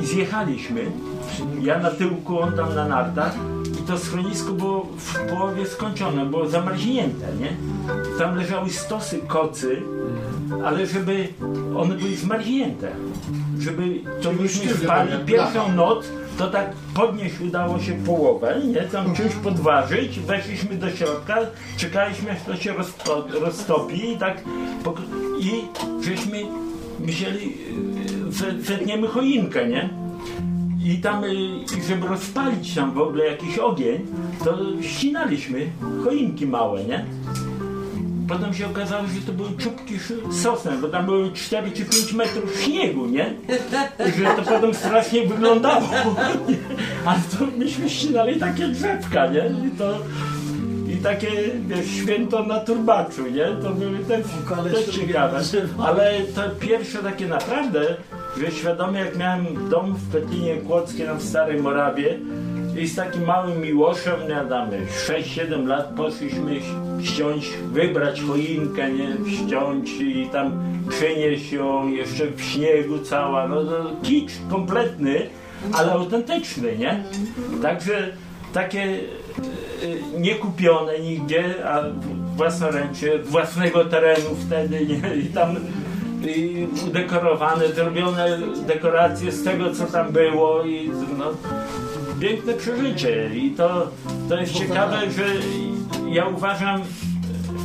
i 0.03 0.05
zjechaliśmy. 0.05 0.81
Ja 1.61 1.79
na 1.79 1.91
tyłku, 1.91 2.39
on 2.39 2.53
tam 2.53 2.75
na 2.75 2.87
nartach 2.87 3.35
i 3.79 3.87
to 3.87 3.97
schronisko 3.97 4.51
było 4.51 4.87
w 4.97 5.19
połowie 5.29 5.65
skończone, 5.65 6.25
było 6.25 6.47
zamarznięte, 6.47 7.25
nie? 7.39 7.49
Tam 8.19 8.35
leżały 8.35 8.69
stosy 8.69 9.19
kocy, 9.27 9.81
ale 10.65 10.85
żeby 10.87 11.27
one 11.77 11.95
były 11.95 12.15
zmarznięte. 12.15 12.91
Żeby 13.67 14.01
to 14.21 14.33
myśmy 14.33 14.73
spali 14.73 15.11
pierwszą 15.25 15.71
noc, 15.71 16.05
to 16.37 16.47
tak 16.47 16.71
podnieść 16.93 17.35
udało 17.41 17.79
się 17.79 17.93
połowę, 17.93 18.61
nie? 18.65 18.81
Tam 18.81 19.15
czymś 19.15 19.33
podważyć, 19.35 20.19
weszliśmy 20.19 20.75
do 20.75 20.91
środka, 20.91 21.37
czekaliśmy 21.77 22.31
aż 22.31 22.37
to 22.43 22.55
się 22.55 22.73
rozto 22.73 23.27
roztopi 23.41 24.11
i 24.11 24.17
tak 24.17 24.43
i 25.39 25.51
żeśmy 26.03 26.43
myśleli, 26.99 27.57
zetniemy 28.61 29.07
choinkę, 29.07 29.67
nie? 29.67 29.89
I 30.83 30.97
tam, 30.97 31.23
i 31.25 31.65
żeby 31.87 32.07
rozpalić 32.07 32.75
tam 32.75 32.93
w 32.93 32.97
ogóle 32.97 33.25
jakiś 33.25 33.57
ogień, 33.57 34.05
to 34.43 34.57
ścinaliśmy 34.81 35.67
choinki 36.03 36.47
małe, 36.47 36.83
nie? 36.83 37.05
Potem 38.27 38.53
się 38.53 38.67
okazało, 38.67 39.03
że 39.07 39.21
to 39.25 39.33
były 39.33 39.49
czubki 39.57 39.99
sosny, 40.43 40.71
bo 40.81 40.87
tam 40.87 41.05
były 41.05 41.31
4 41.31 41.71
czy 41.71 41.85
5 41.85 42.13
metrów 42.13 42.61
śniegu, 42.61 43.05
nie? 43.05 43.33
I 44.07 44.19
że 44.19 44.25
to 44.25 44.41
potem 44.41 44.73
strasznie 44.73 45.27
wyglądało. 45.27 45.89
Ale 47.05 47.19
to 47.39 47.45
myśmy 47.57 47.89
ścinali 47.89 48.39
takie 48.39 48.67
drzewka, 48.67 49.27
nie? 49.27 49.67
I 49.67 49.71
to... 49.71 49.97
I 50.93 50.97
takie 50.97 51.31
wiesz, 51.67 51.87
święto 51.87 52.43
na 52.43 52.59
turbaczu, 52.59 53.27
nie? 53.27 53.45
To 53.45 53.69
były 53.69 53.99
też, 53.99 54.25
też 54.73 54.95
ciekawe. 54.95 55.41
Ale 55.83 56.21
to 56.35 56.41
pierwsze 56.59 56.97
takie 56.97 57.27
naprawdę, 57.27 57.97
że 58.39 58.51
świadomie 58.51 58.99
jak 58.99 59.17
miałem 59.17 59.69
dom 59.69 59.95
w 59.95 60.11
Petlinie 60.11 60.57
Kłodzkiej 60.57 61.05
na 61.05 61.19
Starej 61.19 61.61
Morawie 61.61 62.19
i 62.77 62.87
z 62.87 62.95
takim 62.95 63.25
małym 63.25 63.61
Miłoszem, 63.61 64.19
nie 64.29 64.49
damy 64.49 64.81
6-7 65.07 65.67
lat 65.67 65.93
poszliśmy 65.97 66.59
ściąć, 67.03 67.49
wybrać 67.71 68.21
choinkę, 68.21 68.91
nie? 68.91 69.31
Ściąć 69.31 69.91
i 69.91 70.29
tam 70.31 70.63
przynieść 70.89 71.51
ją 71.51 71.87
jeszcze 71.87 72.27
w 72.27 72.41
śniegu 72.41 72.99
cała, 72.99 73.47
no 73.47 73.63
to 73.63 73.91
kicz 74.03 74.31
kompletny, 74.49 75.29
ale 75.73 75.91
autentyczny, 75.91 76.77
nie? 76.77 77.03
Także 77.61 78.13
takie 78.53 78.83
y, 78.83 78.99
nie 80.19 80.35
kupione 80.35 80.99
nigdzie, 80.99 81.67
a 81.67 81.81
własnoręcznie, 82.35 83.19
własnego 83.19 83.85
terenu 83.85 84.29
wtedy, 84.47 84.85
nie? 84.85 85.15
I 85.15 85.25
tam 85.25 85.55
i 86.25 86.67
udekorowane, 86.87 87.67
zrobione 87.67 88.37
dekoracje 88.67 89.31
z 89.31 89.43
tego, 89.43 89.75
co 89.75 89.85
tam 89.85 90.11
było 90.11 90.63
i 90.63 90.91
no, 91.17 91.25
piękne 92.19 92.53
przeżycie. 92.53 93.29
I 93.35 93.51
to, 93.51 93.87
to 94.29 94.39
jest 94.39 94.53
ciekawe, 94.53 95.11
że 95.11 95.25
ja 96.09 96.25
uważam, 96.25 96.81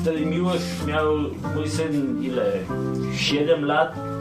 wtedy 0.03 0.27
Miłosz 0.27 0.87
miał, 0.87 1.17
mój 1.55 1.69
syn 1.69 2.23
ile, 2.23 2.53
7 3.17 3.65
lat, 3.65 4.12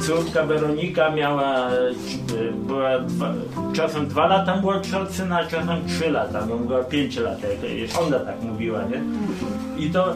córka 0.00 0.46
Weronika 0.46 1.10
miała, 1.10 1.70
e, 1.70 1.92
była 2.66 2.98
dwa, 2.98 3.34
czasem 3.72 4.06
dwa 4.06 4.26
lata 4.26 4.56
młodsza 4.56 5.00
od 5.00 5.10
syna, 5.10 5.46
czasem 5.46 5.86
trzy 5.86 6.10
lata, 6.10 6.46
no 6.46 6.56
była 6.56 6.84
pięć 6.84 7.16
lat, 7.16 7.38
ona 8.00 8.18
tak 8.18 8.42
mówiła, 8.42 8.80
nie? 8.84 9.02
I 9.84 9.90
to, 9.90 10.14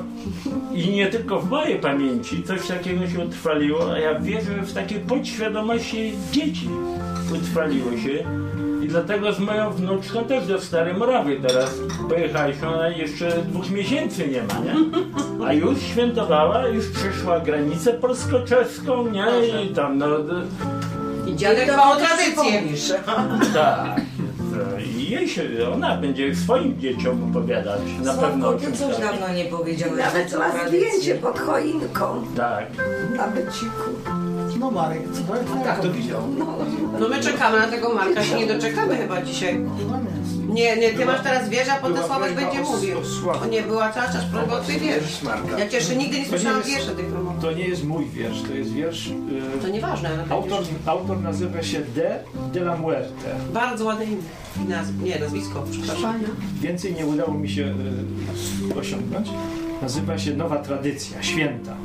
i 0.75 0.91
nie 0.91 1.07
tylko 1.07 1.41
w 1.41 1.51
mojej 1.51 1.79
pamięci 1.79 2.43
coś 2.43 2.67
takiego 2.67 3.09
się 3.09 3.25
utrwaliło, 3.25 3.93
a 3.93 3.99
ja 3.99 4.21
wierzę 4.21 4.63
w 4.63 4.73
takie 4.73 4.95
podświadomości 4.95 6.13
dzieci 6.33 6.69
utrwaliło 7.35 7.91
się. 7.91 8.25
I 8.83 8.89
dlatego 8.89 9.33
z 9.33 9.39
moją 9.39 9.71
wnuczką 9.71 10.25
też 10.25 10.47
do 10.47 10.61
Starej 10.61 10.95
Morawy 10.95 11.37
teraz 11.43 11.71
pojechaliśmy, 12.09 12.69
ona 12.69 12.89
jeszcze 12.89 13.29
dwóch 13.31 13.71
miesięcy 13.71 14.29
nie 14.29 14.43
ma, 14.43 14.55
nie? 14.65 14.75
A 15.47 15.53
już 15.53 15.79
świętowała, 15.83 16.67
już 16.67 16.89
przeszła 16.89 17.41
granicę 17.41 17.93
polsko-czeską, 17.93 19.07
nie? 19.11 19.27
I 19.65 19.69
tam 19.75 19.99
no... 19.99 20.07
I 21.27 21.37
dziadek 21.37 21.77
ma 21.77 21.93
o 21.93 21.97
tradycję. 21.97 22.63
Tak. 23.55 24.01
I 24.97 25.11
jej 25.11 25.29
się, 25.29 25.43
ona 25.75 25.97
będzie 25.97 26.37
swoim 26.37 26.81
dzieciom 26.81 27.31
opowiadać 27.31 27.81
na 28.05 28.15
pewno. 28.15 28.49
o 28.49 28.53
ty 28.53 28.65
czymś 28.65 28.79
coś 28.79 28.97
takim. 28.97 29.05
dawno 29.21 29.35
nie 29.35 29.45
powiedziałeś. 29.45 29.99
Nawet 30.05 30.35
o 30.35 30.39
ma 30.39 30.51
tradycji. 30.51 30.79
zdjęcie 30.81 31.15
pod 31.15 31.39
choinką 31.39 32.25
Tak. 32.37 32.67
na 33.17 33.29
byciku. 33.29 33.91
No 34.63 34.71
Marek, 34.71 35.03
co 35.13 35.23
to 35.33 35.37
jest? 35.37 35.49
Tak, 35.65 35.81
to 35.81 35.93
widział. 35.93 36.23
No 37.01 37.09
my 37.09 37.21
czekamy 37.21 37.59
na 37.59 37.67
tego 37.67 37.95
Marka, 37.95 38.25
się 38.25 38.37
nie 38.37 38.47
doczekamy 38.47 38.97
chyba 38.97 39.23
dzisiaj. 39.23 39.59
No 39.59 39.99
nie. 39.99 40.23
Nie, 40.55 40.77
nie, 40.77 40.91
ty 40.93 41.07
masz 41.07 41.23
teraz 41.23 41.49
wieża, 41.49 41.73
a 41.73 41.77
potem 41.77 42.05
Sławek 42.05 42.35
będzie 42.35 42.61
mówił. 42.61 42.97
o 43.43 43.47
nie, 43.47 43.63
była 43.63 43.93
cała 43.93 44.07
czas 44.07 44.25
prośba 44.25 44.55
o 44.55 44.61
twój 44.61 44.79
wiersz. 44.79 45.23
Marka. 45.23 45.59
Ja 45.59 45.69
cieszę, 45.69 45.97
nigdy 45.97 46.19
nie 46.19 46.25
To 46.25 46.31
słyszałam 46.31 46.63
wiersza 46.63 46.93
tych 46.93 47.07
promocji. 47.07 47.41
To 47.43 47.53
nie 47.53 47.69
jest 47.69 47.85
mój 47.85 48.05
wiersz, 48.11 48.43
to 48.43 48.55
jest 48.55 48.73
wiersz. 48.73 49.11
To 49.63 49.69
y, 49.69 49.73
nieważne, 49.73 50.09
ale 50.09 50.25
autor, 50.31 50.63
autor 50.87 51.21
nazywa 51.21 51.63
się 51.63 51.81
De, 51.81 52.19
de 52.53 52.61
la 52.61 52.77
Muerte. 52.77 53.37
Bardzo 53.53 53.85
ładne 53.85 54.05
imię. 54.05 54.23
Naz- 54.69 55.03
nie, 55.03 55.19
nazwisko, 55.19 55.65
przepraszam. 55.71 56.21
Więcej 56.61 56.95
nie 56.95 57.07
udało 57.07 57.35
mi 57.35 57.51
się 57.51 57.75
y, 58.73 58.79
osiągnąć. 58.81 59.29
Nazywa 59.83 60.19
się 60.19 60.37
Nowa 60.37 60.57
Tradycja, 60.57 61.23
Święta. 61.23 61.77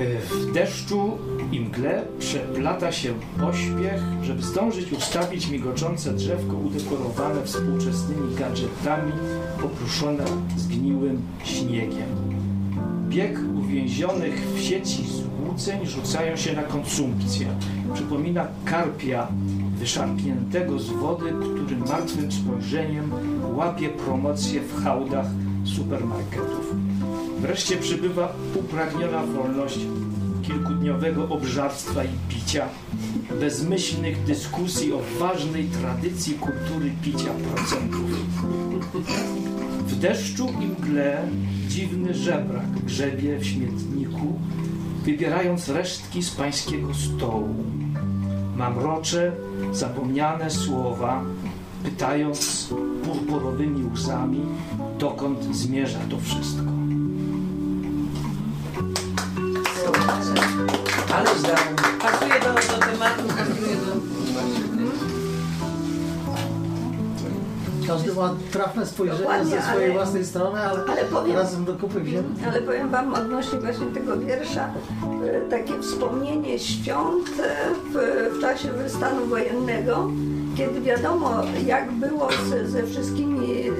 Y, 0.00 0.18
w 0.18 0.52
deszczu 0.52 1.18
i 1.52 1.60
mgle 1.60 2.04
przeplata 2.18 2.92
się 2.92 3.14
pośpiech, 3.40 4.02
żeby 4.22 4.42
zdążyć 4.42 4.92
ustawić 4.92 5.48
migoczące 5.50 6.12
drzewko 6.12 6.56
udekorowane 6.56 7.44
współczesnymi 7.44 8.34
gadżetami, 8.34 9.12
oprószone 9.64 10.24
zgniłym 10.56 11.22
śniegiem. 11.44 12.08
bieg 13.08 13.38
uwięzionych 13.58 14.46
w 14.54 14.60
sieci 14.60 15.04
złudzeń 15.06 15.86
rzucają 15.86 16.36
się 16.36 16.52
na 16.52 16.62
konsumpcję. 16.62 17.46
Przypomina 17.94 18.46
karpia 18.64 19.28
wyszarpniętego 19.76 20.78
z 20.78 20.90
wody, 20.90 21.32
który 21.54 21.76
martwym 21.76 22.32
spojrzeniem 22.32 23.12
łapie 23.56 23.88
promocję 23.88 24.60
w 24.60 24.84
hałdach 24.84 25.26
supermarketów. 25.64 26.89
Wreszcie 27.40 27.76
przybywa 27.76 28.32
upragniona 28.54 29.22
wolność 29.22 29.78
kilkudniowego 30.42 31.28
obżarstwa 31.28 32.04
i 32.04 32.08
picia, 32.28 32.66
bezmyślnych 33.40 34.24
dyskusji 34.24 34.92
o 34.92 35.00
ważnej 35.18 35.64
tradycji 35.64 36.34
kultury 36.34 36.90
picia 37.02 37.30
procentów. 37.30 38.10
W 39.86 39.98
deszczu 39.98 40.48
i 40.60 40.66
mgle 40.66 41.28
dziwny 41.68 42.14
żebrak 42.14 42.70
grzebie 42.84 43.38
w 43.38 43.46
śmietniku, 43.46 44.38
wybierając 45.04 45.68
resztki 45.68 46.22
z 46.22 46.30
pańskiego 46.30 46.94
stołu. 46.94 47.54
Mamrocze 48.56 49.32
zapomniane 49.72 50.50
słowa, 50.50 51.24
pytając 51.84 52.68
purpurowymi 53.04 53.84
łzami, 53.92 54.40
dokąd 54.98 55.56
zmierza 55.56 56.00
to 56.10 56.18
wszystko. 56.20 56.79
Ale 61.14 61.38
zdałem. 61.38 61.76
Pasuje 62.02 62.40
do, 62.40 62.46
do 62.54 62.86
tematu, 62.86 63.22
pasuje 63.28 63.76
do... 63.76 64.00
Każdy 67.86 68.14
ma 68.14 68.34
trafne 68.52 68.86
spojrzenie 68.86 69.20
Dokładnie, 69.20 69.50
ze 69.56 69.62
swojej 69.62 69.84
ale- 69.84 69.94
własnej 69.94 70.24
strony, 70.24 70.60
ale, 70.60 70.80
ale 70.88 71.04
powiem- 71.04 71.36
razem 71.36 71.64
do 71.64 71.74
kupy 71.74 72.00
wzięli. 72.00 72.26
Ale 72.48 72.62
powiem 72.62 72.88
Wam 72.90 73.14
odnośnie 73.14 73.58
właśnie 73.60 73.86
tego 73.86 74.16
wiersza, 74.18 74.68
e, 75.26 75.40
takie 75.40 75.80
wspomnienie 75.82 76.58
świąt 76.58 77.26
e, 77.40 77.74
w, 77.92 77.94
w 78.36 78.40
czasie 78.40 78.68
stanu 78.88 79.26
wojennego, 79.26 80.08
kiedy 80.56 80.80
wiadomo 80.80 81.30
jak 81.66 81.92
było 81.92 82.28
ze, 82.50 82.68
ze 82.68 82.86
wszystkimi 82.86 83.68
e, 83.68 83.72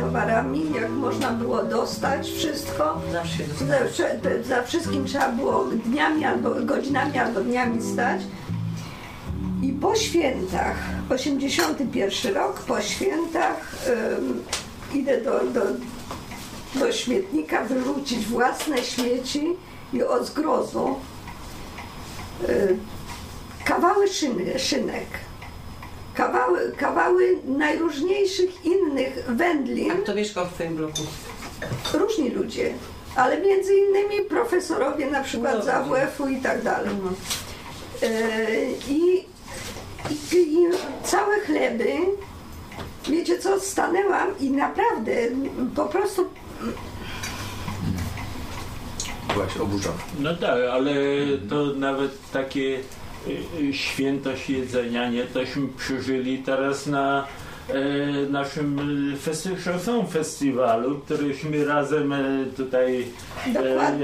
towarami, 0.00 0.72
jak 0.74 0.90
można 0.90 1.30
było 1.30 1.62
dostać 1.62 2.28
wszystko. 2.30 3.00
Zawsze 3.12 4.04
te- 4.04 4.44
za 4.44 4.62
wszystkim 4.62 5.04
trzeba 5.04 5.28
było 5.28 5.64
dniami 5.64 6.24
albo 6.24 6.50
godzinami 6.64 7.18
albo 7.18 7.40
dniami 7.40 7.82
stać. 7.82 8.20
I 9.62 9.72
po 9.72 9.96
świętach, 9.96 10.76
81 11.10 12.34
rok, 12.34 12.60
po 12.60 12.80
świętach 12.80 13.74
em, 13.86 14.42
idę 15.00 15.20
do, 15.20 15.30
do, 15.44 15.60
do 16.80 16.92
śmietnika 16.92 17.64
wyrzucić 17.64 18.26
własne 18.26 18.78
śmieci 18.78 19.46
i 19.92 20.02
od 20.02 20.26
zgrozu 20.26 20.96
y, 22.48 22.76
kawały 23.64 24.08
szyny, 24.08 24.58
szynek, 24.58 25.06
kawały, 26.20 26.72
kawały 26.76 27.38
najróżniejszych 27.44 28.64
innych 28.64 29.24
wędlin. 29.28 29.90
A 29.90 29.94
kto 29.94 30.14
mieszkał 30.14 30.46
w 30.46 30.52
Twoim 30.52 30.76
bloku? 30.76 31.02
Różni 31.94 32.30
ludzie, 32.30 32.74
ale 33.16 33.40
między 33.40 33.74
innymi 33.74 34.24
profesorowie 34.28 35.10
na 35.10 35.22
przykład 35.22 35.64
z 35.64 35.68
AWF-u 35.68 36.28
i 36.28 36.40
tak 36.40 36.62
dalej. 36.62 36.90
E, 38.02 38.08
I, 38.88 39.24
i, 40.10 40.36
I 40.36 40.68
całe 41.04 41.40
chleby, 41.40 41.86
wiecie 43.08 43.38
co, 43.38 43.60
stanęłam 43.60 44.38
i 44.40 44.50
naprawdę 44.50 45.12
po 45.76 45.84
prostu 45.84 46.28
Byłaś 49.34 49.56
oburzona. 49.56 49.98
No 50.18 50.34
tak, 50.34 50.58
ale 50.72 50.92
to 51.48 51.64
nawet 51.74 52.30
takie 52.32 52.80
świętość 53.72 54.50
jedzenia 54.50 55.10
nie 55.10 55.24
tośmy 55.24 55.68
przeżyli 55.68 56.38
teraz 56.38 56.86
na 56.86 57.26
e, 57.68 57.74
naszym 58.30 58.78
y, 59.12 59.56
Chanson 59.64 60.06
festiwalu, 60.06 60.98
któryśmy 60.98 61.64
razem 61.64 62.12
e, 62.12 62.46
tutaj 62.56 63.06
e, 63.54 63.58
e, 63.58 63.96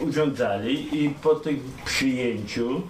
urządzali 0.00 1.04
i 1.04 1.10
po 1.10 1.34
tym 1.34 1.60
przyjęciu 1.84 2.82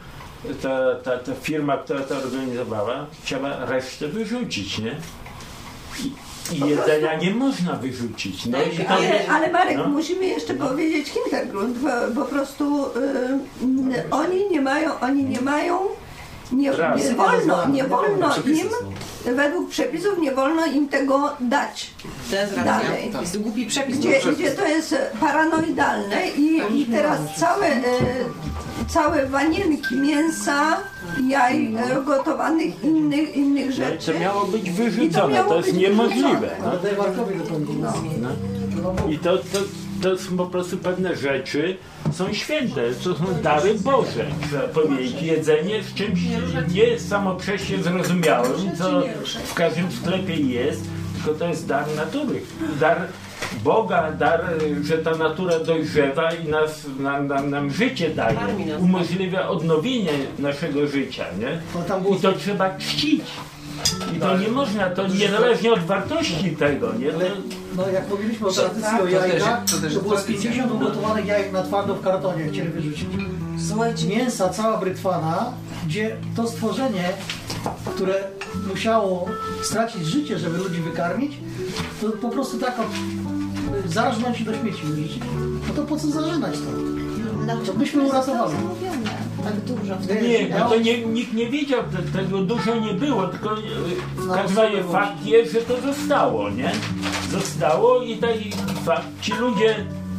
ta, 0.62 0.94
ta, 0.94 1.18
ta 1.18 1.34
firma, 1.34 1.76
która 1.76 2.00
to 2.00 2.16
organizowała, 2.16 3.06
chciała 3.22 3.64
resztę 3.64 4.08
wyrzucić, 4.08 4.78
nie? 4.78 4.96
I, 6.04 6.29
i 6.52 6.60
jedzenia 6.68 7.14
nie 7.18 7.30
można 7.30 7.76
wyrzucić. 7.76 8.46
No, 8.46 8.58
i 8.62 8.76
to, 8.76 8.88
Ale, 8.88 9.28
ale 9.28 9.52
Marek, 9.52 9.76
no. 9.76 9.88
musimy 9.88 10.26
jeszcze 10.26 10.54
powiedzieć 10.54 11.08
Hintergrund, 11.08 11.78
bo 11.78 12.24
po 12.24 12.28
prostu 12.28 12.86
y, 12.86 14.10
oni 14.10 14.50
nie 14.50 14.60
mają, 14.60 15.00
oni 15.00 15.24
nie 15.24 15.40
mają, 15.40 15.78
nie, 16.52 16.70
nie 16.96 17.14
wolno, 17.14 17.68
nie 17.68 17.84
wolno 17.84 18.36
im, 18.46 18.56
są. 18.70 19.34
według 19.34 19.70
przepisów 19.70 20.18
nie 20.18 20.32
wolno 20.32 20.66
im 20.66 20.88
tego 20.88 21.30
dać. 21.40 21.90
To 22.30 22.36
jest 22.36 22.56
racja. 22.56 22.72
Dalej. 22.80 23.12
Jest 23.20 23.32
to 23.32 23.38
głupi 23.40 23.66
przepis. 23.66 23.98
Gdzie, 23.98 24.20
gdzie 24.34 24.50
to 24.50 24.66
jest 24.66 24.94
paranoidalne 25.20 26.28
i, 26.30 26.62
i 26.80 26.86
teraz 26.86 27.18
całe, 27.36 27.66
e, 27.66 27.82
całe 28.88 29.26
wanienki 29.26 29.96
mięsa, 29.96 30.76
jaj 31.28 31.74
e, 31.74 32.02
gotowanych, 32.04 32.84
innych, 32.84 33.36
innych 33.36 33.66
No, 33.66 33.72
rzeczy. 33.72 34.12
to 34.12 34.18
miało 34.20 34.44
być 34.44 34.70
wyrzucone, 34.70 35.34
miało 35.34 35.48
to 35.48 35.56
jest 35.56 35.72
być 35.72 35.80
niemożliwe. 35.80 36.50
No. 36.64 36.70
Dokończyć. 36.70 37.76
No. 37.80 37.92
I 39.10 39.18
to, 39.18 39.36
to, 39.38 39.58
to 40.02 40.18
są 40.18 40.36
po 40.36 40.46
prostu 40.46 40.78
pewne 40.78 41.16
rzeczy, 41.16 41.76
są 42.12 42.32
święte, 42.32 42.80
to 43.04 43.16
są 43.16 43.24
dary 43.42 43.74
Boże, 43.74 44.26
trzeba 44.48 44.68
powiedzieć. 44.68 45.22
Jedzenie 45.22 45.74
jest 45.74 45.94
czymś 45.94 46.20
nie 46.74 46.98
samo 46.98 47.36
przez 47.36 47.62
się 47.62 47.82
zrozumiałym, 47.82 48.76
co 48.78 49.02
w 49.44 49.54
każdym 49.54 49.92
sklepie 49.92 50.34
jest, 50.34 50.84
tylko 51.14 51.38
to 51.38 51.48
jest 51.48 51.66
dar 51.66 51.84
natury. 51.96 52.40
Dar 52.80 53.06
Boga, 53.64 54.12
dar, 54.12 54.44
że 54.82 54.98
ta 54.98 55.10
natura 55.10 55.58
dojrzewa 55.58 56.32
i 56.32 56.48
nas, 56.48 56.86
nam, 56.98 57.26
nam, 57.28 57.50
nam 57.50 57.70
życie 57.70 58.10
daje, 58.10 58.38
umożliwia 58.78 59.48
odnowienie 59.48 60.12
naszego 60.38 60.86
życia, 60.86 61.24
nie? 61.38 61.60
I 62.16 62.20
to 62.20 62.32
trzeba 62.32 62.78
czcić. 62.78 63.22
I 64.16 64.20
to 64.20 64.38
nie 64.38 64.48
można, 64.48 64.90
to 64.90 65.08
niezależnie 65.08 65.72
od 65.72 65.80
wartości 65.80 66.56
tego, 66.58 66.92
nie? 66.98 67.14
Ale 67.14 67.30
no, 67.76 67.88
jak 67.88 68.08
mówiliśmy 68.08 68.46
o 68.46 68.52
tradycji 68.52 68.82
tak, 68.82 69.00
o 69.00 69.04
to 69.04 69.08
jajkach, 69.08 69.64
było 70.02 70.16
z 70.18 70.24
tradycja. 70.24 70.50
50 70.50 70.72
ugotowanych 70.72 71.26
jajek 71.26 71.52
na 71.52 71.62
twardo 71.62 71.94
w 71.94 72.02
kartonie, 72.02 72.48
chcieli 72.52 72.68
wyrzucić. 72.68 73.06
Słuchajcie, 73.68 74.06
Mięsa 74.06 74.48
cała 74.48 74.78
brytwana, 74.78 75.52
gdzie 75.86 76.16
to 76.36 76.48
stworzenie, 76.48 77.08
które 77.94 78.14
musiało 78.68 79.28
stracić 79.62 80.06
życie, 80.06 80.38
żeby 80.38 80.58
ludzi 80.58 80.80
wykarmić, 80.80 81.32
to 82.00 82.08
po 82.08 82.28
prostu 82.28 82.58
tak 82.58 82.78
o, 82.80 82.82
zarżnąć 83.88 84.40
i 84.40 84.44
do 84.44 84.54
śmieci 84.54 84.82
wyrzucić. 84.84 85.22
No 85.68 85.74
to 85.74 85.82
po 85.82 85.96
co 85.96 86.06
zarzynać 86.06 86.54
to? 86.54 86.99
To 87.66 87.72
byśmy 87.72 88.02
uratowali. 88.02 88.54
Tak 89.44 89.60
dużo 89.60 89.94
Nie, 90.22 90.48
no 90.58 90.68
to 90.70 90.76
nie, 90.76 90.98
nikt 91.06 91.32
nie 91.34 91.46
wiedział, 91.50 91.80
te, 91.82 92.18
tego 92.18 92.38
dużo 92.38 92.74
nie 92.74 92.94
było, 92.94 93.26
tylko 93.26 93.52
e, 93.52 93.56
w 94.16 94.26
No, 94.26 94.34
każdym 94.34 94.56
razie 94.58 94.76
było. 94.80 94.92
fakt 94.92 95.24
jest, 95.26 95.52
że 95.52 95.60
to 95.60 95.74
zostało, 95.80 96.50
nie? 96.50 96.72
Zostało 97.30 98.02
i 98.02 98.16
taki 98.16 98.50
fakt, 98.84 99.06
ci 99.20 99.32
ludzie 99.32 99.76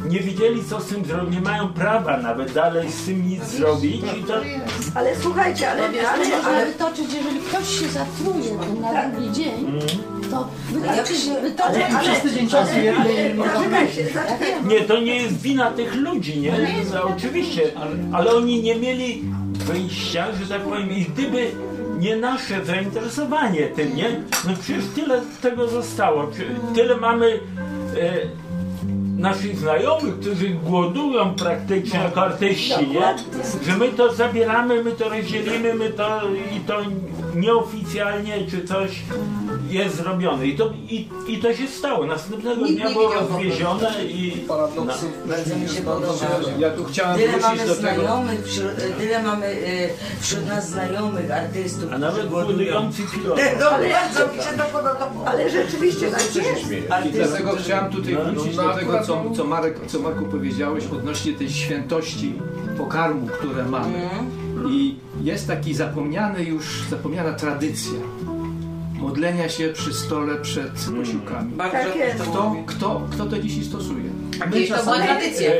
nie 0.08 0.20
wiedzieli 0.20 0.64
co 0.64 0.80
z 0.80 0.86
tym 0.86 1.04
zrobić, 1.04 1.34
nie 1.34 1.40
mają 1.40 1.68
prawa 1.68 2.16
nawet 2.16 2.52
dalej 2.52 2.92
z 2.92 3.04
tym 3.06 3.28
nic 3.28 3.44
zrobić 3.44 4.02
i 4.20 4.24
to 4.24 4.34
Ale 4.94 5.16
słuchajcie, 5.22 5.70
ale, 5.70 5.82
ale, 5.82 6.08
Ale 6.08 6.42
ale, 6.44 6.66
wytoczyć, 6.66 7.06
jeżeli 7.14 7.40
ktoś 7.40 7.78
się 7.80 7.88
zatruje 7.88 8.54
na 8.80 9.08
drugi 9.10 9.32
dzień, 9.32 9.78
to 10.32 10.48
wystarczy 10.72 11.14
się- 11.14 11.40
wytoczyć. 11.40 11.82
I 11.92 11.98
przez 12.04 12.20
tydzień 12.22 12.48
czasu 12.48 12.74
jednej 12.76 12.94
ale, 12.96 13.28
nie 13.28 13.34
można 13.34 13.54
zaczekajcie, 13.54 14.04
zaczekajcie. 14.04 14.62
nie, 14.66 14.80
to 14.80 15.00
nie 15.00 15.16
jest 15.22 15.40
wina 15.40 15.70
tych 15.70 15.94
ludzi, 15.94 16.40
nie? 16.40 16.52
No, 16.94 17.02
oczywiście, 17.16 17.62
ale, 17.80 17.90
ale 18.12 18.34
oni 18.34 18.62
nie 18.62 18.74
mieli 18.76 19.22
wyjścia, 19.54 20.26
że 20.40 20.46
tak 20.46 20.62
powiem, 20.62 20.90
i 20.90 21.04
gdyby 21.04 21.50
nie 21.98 22.16
nasze 22.16 22.64
zainteresowanie 22.64 23.60
tym, 23.66 23.96
nie? 23.96 24.20
No 24.46 24.52
przecież 24.62 24.84
tyle 24.94 25.20
tego 25.42 25.68
zostało, 25.68 26.30
tyle 26.74 26.96
mamy 26.96 27.26
e, 27.96 28.12
naszych 29.22 29.58
znajomych, 29.58 30.20
którzy 30.20 30.48
głodują 30.48 31.34
praktycznie 31.34 31.98
jako 32.00 32.20
artyści, 32.22 32.88
nie? 32.88 33.14
Że 33.66 33.76
my 33.78 33.88
to 33.88 34.12
zabieramy, 34.14 34.84
my 34.84 34.92
to 34.92 35.08
rozdzielimy, 35.08 35.74
my 35.74 35.90
to 35.90 36.20
i 36.56 36.60
to 36.60 36.78
nieoficjalnie 37.34 38.46
czy 38.50 38.64
coś 38.64 38.90
jest 39.70 39.96
zrobione. 39.96 40.46
I 40.46 40.56
to, 40.56 40.70
i, 40.88 41.08
i 41.28 41.38
to 41.38 41.54
się 41.54 41.68
stało. 41.68 42.06
Następnego 42.06 42.66
Nikt 42.66 42.80
dnia 42.80 42.90
było 42.90 43.12
rozwiezione 43.14 44.04
i... 44.04 44.30
Paradoksów 44.48 45.28
Bardzo 45.28 45.56
mi 45.56 45.68
się 45.68 45.82
podoba. 45.82 46.14
Ja 46.58 46.70
tu 46.70 46.84
chciałem 46.84 47.16
Tyle 47.18 47.28
wrócić 47.32 47.44
mamy 47.48 47.66
do 47.66 47.74
tego. 47.74 47.80
znajomych, 47.80 48.46
wśród, 48.46 48.70
tyle 48.98 49.22
mamy 49.22 49.46
y, 49.46 49.88
wśród 50.20 50.46
nas 50.48 50.68
znajomych 50.68 51.30
artystów, 51.30 51.92
A 51.92 51.98
nawet 51.98 52.14
którzy 52.16 52.28
głodują. 52.28 52.56
budujący 52.58 53.02
pilot. 53.14 53.38
No, 53.60 53.66
bardzo 53.70 54.32
mi 54.36 54.42
się 54.42 54.50
to 54.58 54.64
podoba. 54.64 55.10
Ale 55.26 55.50
rzeczywiście 55.50 56.10
tak 56.10 56.22
jest. 56.36 56.72
I 57.06 57.10
dlatego 57.12 57.56
chciałem 57.56 57.92
tutaj 57.92 58.14
No, 58.14 58.24
wrócić 58.32 58.56
no, 58.56 58.62
do 58.62 58.70
akurat 58.74 58.80
tego, 58.80 59.06
co 59.06 59.11
co, 59.12 59.36
co, 59.36 59.44
Marek, 59.44 59.78
co 59.86 60.00
Marku 60.00 60.24
powiedziałeś 60.24 60.84
odnośnie 60.92 61.32
tej 61.32 61.50
świętości 61.50 62.34
pokarmu, 62.78 63.26
które 63.26 63.64
mamy. 63.64 64.10
I 64.70 64.96
jest 65.22 65.46
taki 65.46 65.74
zapomniany 65.74 66.42
już, 66.44 66.82
zapomniana 66.90 67.32
tradycja 67.32 67.92
modlenia 69.02 69.48
się 69.48 69.68
przy 69.68 69.94
stole 69.94 70.36
przed 70.36 70.72
posiłkami. 70.98 71.52
Bardzo 71.52 71.76
Tak 71.76 71.96
jest. 71.96 72.22
Kto, 72.22 72.56
kto, 72.66 73.00
kto 73.12 73.26
to 73.26 73.38
dzisiaj 73.38 73.64
stosuje? 73.64 74.04
Kiedyś 74.44 74.70
to 74.70 74.82
była 74.84 74.98
tradycja. 74.98 75.50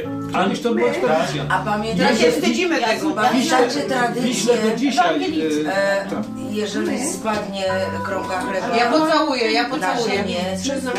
Kiedyś 0.45 0.61
to 0.61 0.75
była 0.75 0.91
tradycja. 0.93 1.45
A 1.49 1.59
pamiętacie, 1.65 2.17
się 2.17 2.33
wstydzimy 2.33 2.81
ja- 2.81 2.89
tego. 2.89 3.11
Pamiętacie 3.11 3.81
tradycję, 3.81 4.23
Wiśle 4.23 4.55
do 4.71 4.77
dzisiaj. 4.77 5.35
e, 5.67 6.07
tak. 6.11 6.23
jeżeli 6.51 7.07
spadnie 7.07 7.65
kromka 8.05 8.41
chleba 8.41 8.77
Ja 8.77 8.91
pocałuję, 8.93 9.53
ja 9.53 9.63
na 9.63 9.69
pocałuję. 9.69 10.13
ziemię, 10.13 10.37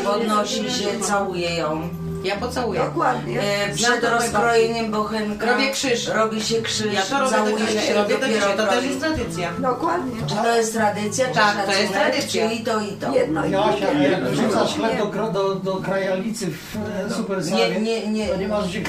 podnosi 0.03 0.71
się, 0.71 0.99
całuje 1.01 1.55
ją. 1.55 1.89
Ja 2.23 2.35
pocałuję. 2.35 2.79
Dokładnie. 2.79 3.41
E, 3.41 3.73
przed 3.75 4.03
rozkrojeniem 4.03 4.91
bochenka 4.91 5.45
Robię 5.51 5.71
krzyż. 5.71 6.07
robi 6.07 6.41
się 6.43 6.61
krzyż, 6.61 6.93
Ja 6.93 7.01
to 7.01 7.19
robię 7.19 7.31
całuje 7.31 7.67
się 7.81 7.93
robię 7.93 8.17
dopiero. 8.17 8.47
To 8.57 8.67
też 8.67 8.85
jest 8.85 8.99
tradycja. 8.99 9.49
Dokładnie. 9.59 10.21
Czy 10.27 10.35
to 10.35 10.55
jest 10.57 10.73
tradycja, 10.73 11.27
czy 11.27 11.33
Tak, 11.33 11.65
to 11.65 11.71
jest 11.71 11.93
tradycja. 11.93 12.49
czy 12.49 12.55
i 12.55 12.63
to, 12.63 12.81
i 12.81 12.87
to? 12.91 13.13
Jedno 13.13 13.45
i 13.45 13.49
drugie. 13.51 14.09
jak 14.11 14.23
wrzucasz 14.23 14.75
chleb 14.75 14.97
do, 15.15 15.31
do, 15.31 15.55
do 15.55 15.75
krajalicy 15.75 16.47
w 16.47 16.77
e, 17.11 17.13
supersławie, 17.13 17.69
Nie, 17.69 17.81
nie, 17.81 18.07
nie. 18.07 18.27
to 18.27 18.35
nie 18.37 18.47
masz 18.47 18.67
gdzie 18.67 18.81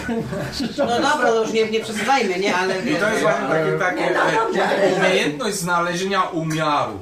No 0.78 0.86
dobra, 0.86 1.28
to 1.28 1.42
już 1.42 1.52
nie, 1.52 1.70
nie 1.70 1.80
przesadzajmy, 1.80 2.38
nie? 2.38 2.56
Ale 2.56 2.74
I 2.78 2.94
to 2.96 3.08
jest 3.10 3.22
właśnie 3.22 3.48
takie, 3.48 3.78
takie 3.78 4.00
Nie, 4.00 4.10
no 4.56 4.62
e, 4.64 4.94
umiejętność 5.08 5.56
znalezienia 5.56 6.22
umiaru. 6.22 6.92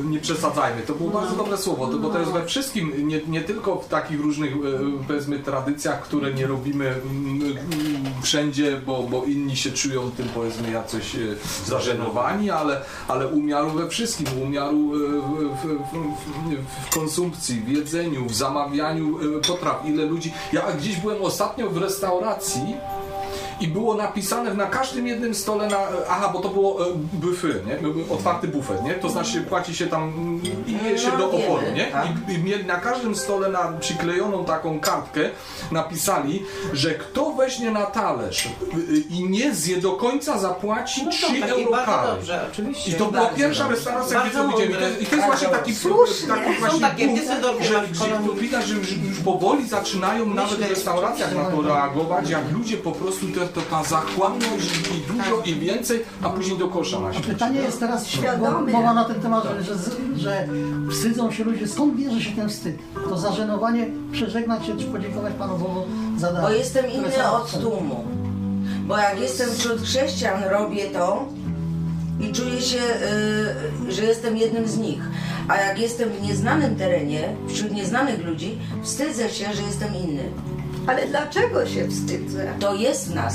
E, 0.00 0.04
Nie 0.04 0.20
przesadzajmy, 0.20 0.82
to 0.82 0.94
było 0.94 1.10
bardzo 1.10 1.36
dobre 1.36 1.58
słowo, 1.58 1.86
to, 1.86 1.98
bo 1.98 2.08
to 2.08 2.18
jest 2.18 2.32
we 2.32 2.46
wszystkim, 2.46 3.08
nie, 3.08 3.20
nie 3.28 3.40
tylko 3.40 3.76
w 3.76 3.88
takich 3.88 4.20
różnych 4.20 4.52
e, 4.52 4.56
powiedzmy 5.06 5.38
tradycjach, 5.38 6.02
które 6.02 6.34
nie 6.34 6.46
robimy 6.46 6.86
mm, 6.86 7.42
mm, 7.42 8.22
wszędzie, 8.22 8.80
bo, 8.86 9.02
bo 9.02 9.24
inni 9.24 9.56
się 9.56 9.70
czują 9.72 10.10
tym 10.10 10.28
powiedzmy 10.34 10.70
jakoś 10.70 11.14
e, 11.14 11.18
zażenowani, 11.66 12.50
ale, 12.50 12.80
ale 13.08 13.28
umiaru 13.28 13.70
we 13.70 13.88
wszystkim, 13.88 14.26
umiaru 14.42 14.90
w, 14.90 15.62
w, 15.62 16.86
w, 16.86 16.94
konsumpcji, 16.94 17.60
w 17.60 17.68
jedzeniu, 17.68 18.26
w 18.26 18.34
zamawianiu 18.34 19.18
potraw, 19.48 19.86
ile 19.86 20.04
ludzi. 20.04 20.32
Ja 20.52 20.72
gdzieś 20.78 20.96
byłem 20.96 21.22
ostatnio 21.22 21.70
w 21.70 21.76
restauracji 21.76 22.74
i 23.60 23.68
było 23.68 23.94
napisane 23.94 24.54
na 24.54 24.66
każdym 24.66 25.06
jednym 25.06 25.34
stole 25.34 25.68
na, 25.68 25.78
aha, 26.10 26.30
bo 26.32 26.40
to 26.40 26.48
było 26.48 26.86
e, 26.86 26.90
buffet, 27.12 27.66
nie? 27.66 27.78
Otwarty 28.14 28.48
bufet, 28.48 28.84
nie? 28.84 28.94
To 28.94 29.08
znaczy 29.08 29.40
płaci 29.54 29.74
się 29.76 29.86
tam 29.86 30.02
mm, 30.02 30.40
i 30.66 30.84
je 30.90 30.98
się 30.98 31.08
No, 31.12 31.18
do 31.18 31.26
oporu, 31.30 31.62
nie? 31.74 31.84
tak. 31.86 32.06
I, 32.28 32.32
I 32.32 32.38
mieli 32.38 32.64
na 32.64 32.76
każdym 32.76 33.14
stole 33.16 33.48
na 33.48 33.72
przyklejoną 33.80 34.44
taką 34.44 34.80
kartkę 34.80 35.30
napisali, 35.72 36.42
że 36.72 36.94
kto 36.94 37.32
weźmie 37.32 37.70
na 37.70 37.86
talerz 37.86 38.48
i 39.10 39.24
nie 39.28 39.54
zje 39.54 39.76
do 39.76 39.92
końca 39.92 40.38
zapłaci 40.38 41.04
No 41.04 41.10
3 41.10 41.20
to 41.26 41.32
takie 41.40 41.52
euro 41.52 41.76
kary. 41.86 42.08
dobrze, 42.08 42.46
oczywiście. 42.52 42.90
I 42.90 42.94
to 42.94 43.06
była 43.06 43.26
pierwsza 43.26 43.68
restauracja, 43.68 44.20
gdzie 44.20 44.30
to 44.30 44.48
widzieli. 44.48 44.72
I 44.72 44.76
to 44.76 44.80
jest, 44.86 45.02
i 45.02 45.06
to 45.06 45.16
jest 45.16 45.26
właśnie 45.28 45.48
taki, 45.48 45.74
Słusznie. 45.74 46.28
taki 46.28 46.54
właśnie 46.60 46.80
takie 46.80 47.06
punkt, 47.08 47.24
że, 47.64 47.84
widać, 48.40 48.66
że 48.66 48.74
już, 48.74 48.92
już 48.92 49.18
powoli 49.24 49.68
zaczynają 49.68 50.26
nawet 50.26 50.54
w 50.54 50.70
restauracjach 50.70 51.34
na 51.34 51.44
to 51.44 51.62
reagować, 51.62 52.30
jak 52.30 52.52
ludzie 52.52 52.76
po 52.76 52.92
prostu 52.92 53.26
to, 53.26 53.40
to 53.46 53.60
ta 53.70 53.84
zachłanność 53.84 54.70
i 54.94 55.12
dużo 55.12 55.42
i 55.44 55.54
więcej, 55.54 56.04
a 56.22 56.28
później 56.30 56.58
do 56.58 56.68
kosza 56.68 57.00
na. 57.00 57.10
Pytanie 57.26 57.60
jest 57.60 57.80
teraz, 57.80 58.06
Świadomie. 58.08 58.72
bo 58.72 58.78
mowa 58.78 58.94
na 58.94 59.04
ten 59.04 59.20
temat, 59.20 59.43
że, 59.44 59.64
że, 59.64 59.74
że 60.16 60.48
wstydzą 60.90 61.32
się 61.32 61.44
ludzie. 61.44 61.68
Skąd 61.68 61.96
bierze 61.96 62.20
się 62.20 62.36
ten 62.36 62.48
wstyd? 62.48 62.76
To 63.08 63.18
zażenowanie, 63.18 63.86
przeżegnać 64.12 64.66
się 64.66 64.76
czy 64.76 64.84
podziękować 64.84 65.32
Panu 65.38 65.58
Bogu 65.58 65.80
za 66.16 66.32
dar. 66.32 66.42
Bo 66.42 66.50
jestem 66.50 66.90
inny 66.90 67.30
od 67.30 67.60
tłumu. 67.60 68.04
Bo 68.86 68.98
jak 68.98 69.20
jestem 69.20 69.50
wśród 69.50 69.80
chrześcijan, 69.80 70.42
robię 70.42 70.84
to 70.90 71.28
i 72.20 72.32
czuję 72.32 72.60
się, 72.60 72.78
y, 73.88 73.92
że 73.92 74.04
jestem 74.04 74.36
jednym 74.36 74.68
z 74.68 74.78
nich. 74.78 75.02
A 75.48 75.56
jak 75.56 75.78
jestem 75.78 76.08
w 76.10 76.22
nieznanym 76.22 76.76
terenie, 76.76 77.36
wśród 77.48 77.72
nieznanych 77.72 78.24
ludzi, 78.24 78.58
wstydzę 78.82 79.28
się, 79.28 79.54
że 79.54 79.62
jestem 79.62 79.94
inny. 79.96 80.22
Ale 80.86 81.06
dlaczego 81.06 81.66
się 81.66 81.88
wstydzę? 81.88 82.52
To 82.60 82.74
jest 82.74 83.10
w 83.12 83.14
nas. 83.14 83.34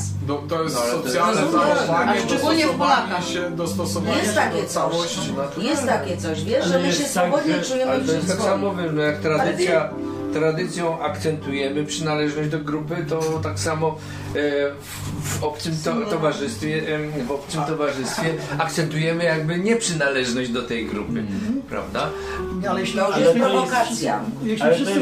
To 0.49 0.63
jest 0.63 0.75
No, 0.75 0.81
ale 0.81 0.89
to 0.91 0.97
jest 0.97 1.13
socjalne 1.13 1.51
zachowanie, 1.51 2.11
A 2.11 2.27
szczególnie 2.27 2.67
w 2.67 2.71
Polakach. 2.77 3.25
się, 3.27 3.51
dostosowanie 3.51 4.17
Jest 4.17 4.29
się 4.29 4.35
takie 4.35 4.55
do 4.55 4.61
coś. 4.63 4.69
całości. 4.71 5.19
Jest 5.61 5.85
takie 5.85 6.17
coś, 6.17 6.43
wiesz, 6.43 6.63
Ale 6.63 6.73
że 6.73 6.79
my 6.79 6.93
się 6.93 7.03
tak, 7.03 7.11
swobodnie 7.11 7.61
czujemy 7.61 7.91
Ale 7.91 8.03
to 8.03 8.11
jest 8.11 8.27
tak 8.27 8.37
samo, 8.41 8.75
wiem, 8.75 8.95
że 8.95 9.01
jak 9.01 9.17
tradycja, 9.19 9.89
tradycją 10.33 11.01
akcentujemy 11.01 11.85
przynależność 11.85 12.49
do 12.49 12.59
grupy, 12.59 13.05
to 13.09 13.39
tak 13.43 13.59
samo 13.59 13.87
e, 13.87 13.91
w, 14.81 15.39
w 15.39 15.43
obcym 15.43 15.73
to, 15.83 16.05
towarzystwie, 16.05 16.81
w 17.27 17.31
obcym 17.31 17.61
towarzystwie 17.63 18.33
akcentujemy 18.57 19.23
jakby 19.23 19.59
nieprzynależność 19.59 20.49
do 20.49 20.61
tej 20.61 20.85
grupy, 20.85 21.23
prawda? 21.69 22.09
Ale 22.69 22.81
jeśli, 22.81 22.99
już 22.99 23.07
ale 23.09 23.25
jest 23.25 23.39
prowokacja. 23.39 24.21
jeśli 24.43 24.71
wszyscy 24.73 25.01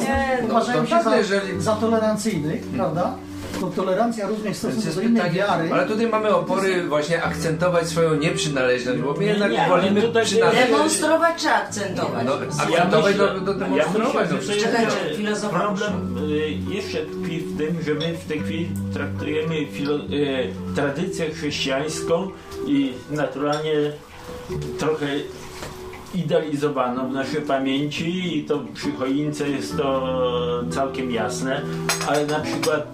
uważają 0.50 0.84
no 0.84 0.90
się 0.90 1.04
za, 1.04 1.42
za 1.60 1.76
tolerancyjnych, 1.76 2.62
prawda? 2.62 3.14
To 3.60 3.68
tolerancja 3.68 4.28
również 4.28 4.58
w 4.58 4.62
To 4.62 4.72
stosunku 4.72 4.96
do 4.96 5.02
innej 5.02 5.22
pytanie, 5.22 5.40
wiary. 5.40 5.74
ale 5.74 5.86
tutaj 5.88 6.08
mamy 6.08 6.36
opory 6.36 6.88
właśnie 6.88 7.24
akcentować 7.24 7.88
swoją 7.88 8.16
nieprzynależność, 8.16 9.00
bo 9.02 9.14
my 9.14 9.24
jednak 9.26 9.52
nie, 9.52 9.66
wolimy 9.70 10.02
tutaj 10.02 10.26
przynależeć. 10.26 10.70
Demonstrować 10.70 11.42
czy 11.42 11.50
akcentować? 11.50 12.26
No, 12.26 12.32
Ja 12.42 12.48
akcentować 12.78 13.16
myślę, 13.16 13.34
do, 13.34 13.42
do 13.42 13.52
ja 13.52 13.58
demonstrować. 13.60 14.30
myślę, 14.32 14.56
no, 14.56 14.62
Czekajcie, 14.62 15.50
problem 15.50 16.18
y, 16.32 16.50
jeszcze 16.76 16.98
tkwi 17.06 17.40
w 17.40 17.58
tym, 17.58 17.82
że 17.86 17.94
my 17.94 18.14
w 18.18 18.26
tej 18.28 18.40
chwili 18.40 18.70
traktujemy 18.94 19.66
filo, 19.66 19.96
y, 19.96 20.54
tradycję 20.76 21.32
chrześcijańską 21.32 22.32
i 22.68 22.94
naturalnie 23.12 23.72
trochę 24.80 25.08
idealizowaną 26.16 27.10
w 27.10 27.14
naszej 27.14 27.42
pamięci 27.42 28.38
i 28.38 28.44
to 28.46 28.60
przy 28.74 28.92
choince 28.92 29.50
jest 29.50 29.78
to 29.78 30.04
całkiem 30.72 31.12
jasne, 31.12 31.62
ale 32.08 32.26
na 32.26 32.40
przykład 32.40 32.88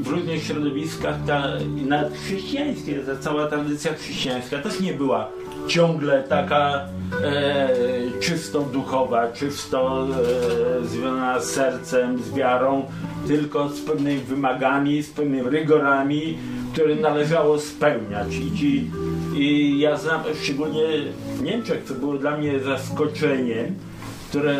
w 0.00 0.08
różnych 0.08 0.42
środowiskach 0.42 1.16
ta, 1.26 1.42
nawet 1.86 2.12
chrześcijańskie, 2.14 2.94
ta 2.94 3.16
cała 3.16 3.46
tradycja 3.46 3.94
chrześcijańska 3.94 4.58
też 4.58 4.80
nie 4.80 4.94
była 4.94 5.28
ciągle 5.68 6.22
taka 6.22 6.88
e, 7.24 7.68
czysto 8.20 8.60
duchowa, 8.60 9.32
czysto 9.32 10.06
e, 10.82 10.86
związana 10.86 11.40
z 11.40 11.50
sercem, 11.50 12.22
z 12.22 12.34
wiarą, 12.34 12.84
tylko 13.26 13.68
z 13.68 13.80
pewnymi 13.80 14.20
wymagami, 14.20 15.02
z 15.02 15.10
pewnymi 15.10 15.50
rygorami, 15.50 16.38
które 16.72 16.94
należało 16.94 17.58
spełniać. 17.58 18.34
I, 18.34 18.58
ci, 18.58 18.90
i 19.36 19.78
ja 19.78 19.96
znam 19.96 20.20
szczególnie 20.42 20.82
w 21.36 21.42
Niemczech, 21.42 21.84
co 21.84 21.94
było 21.94 22.14
dla 22.14 22.36
mnie 22.36 22.60
zaskoczeniem, 22.60 23.74
które 24.28 24.56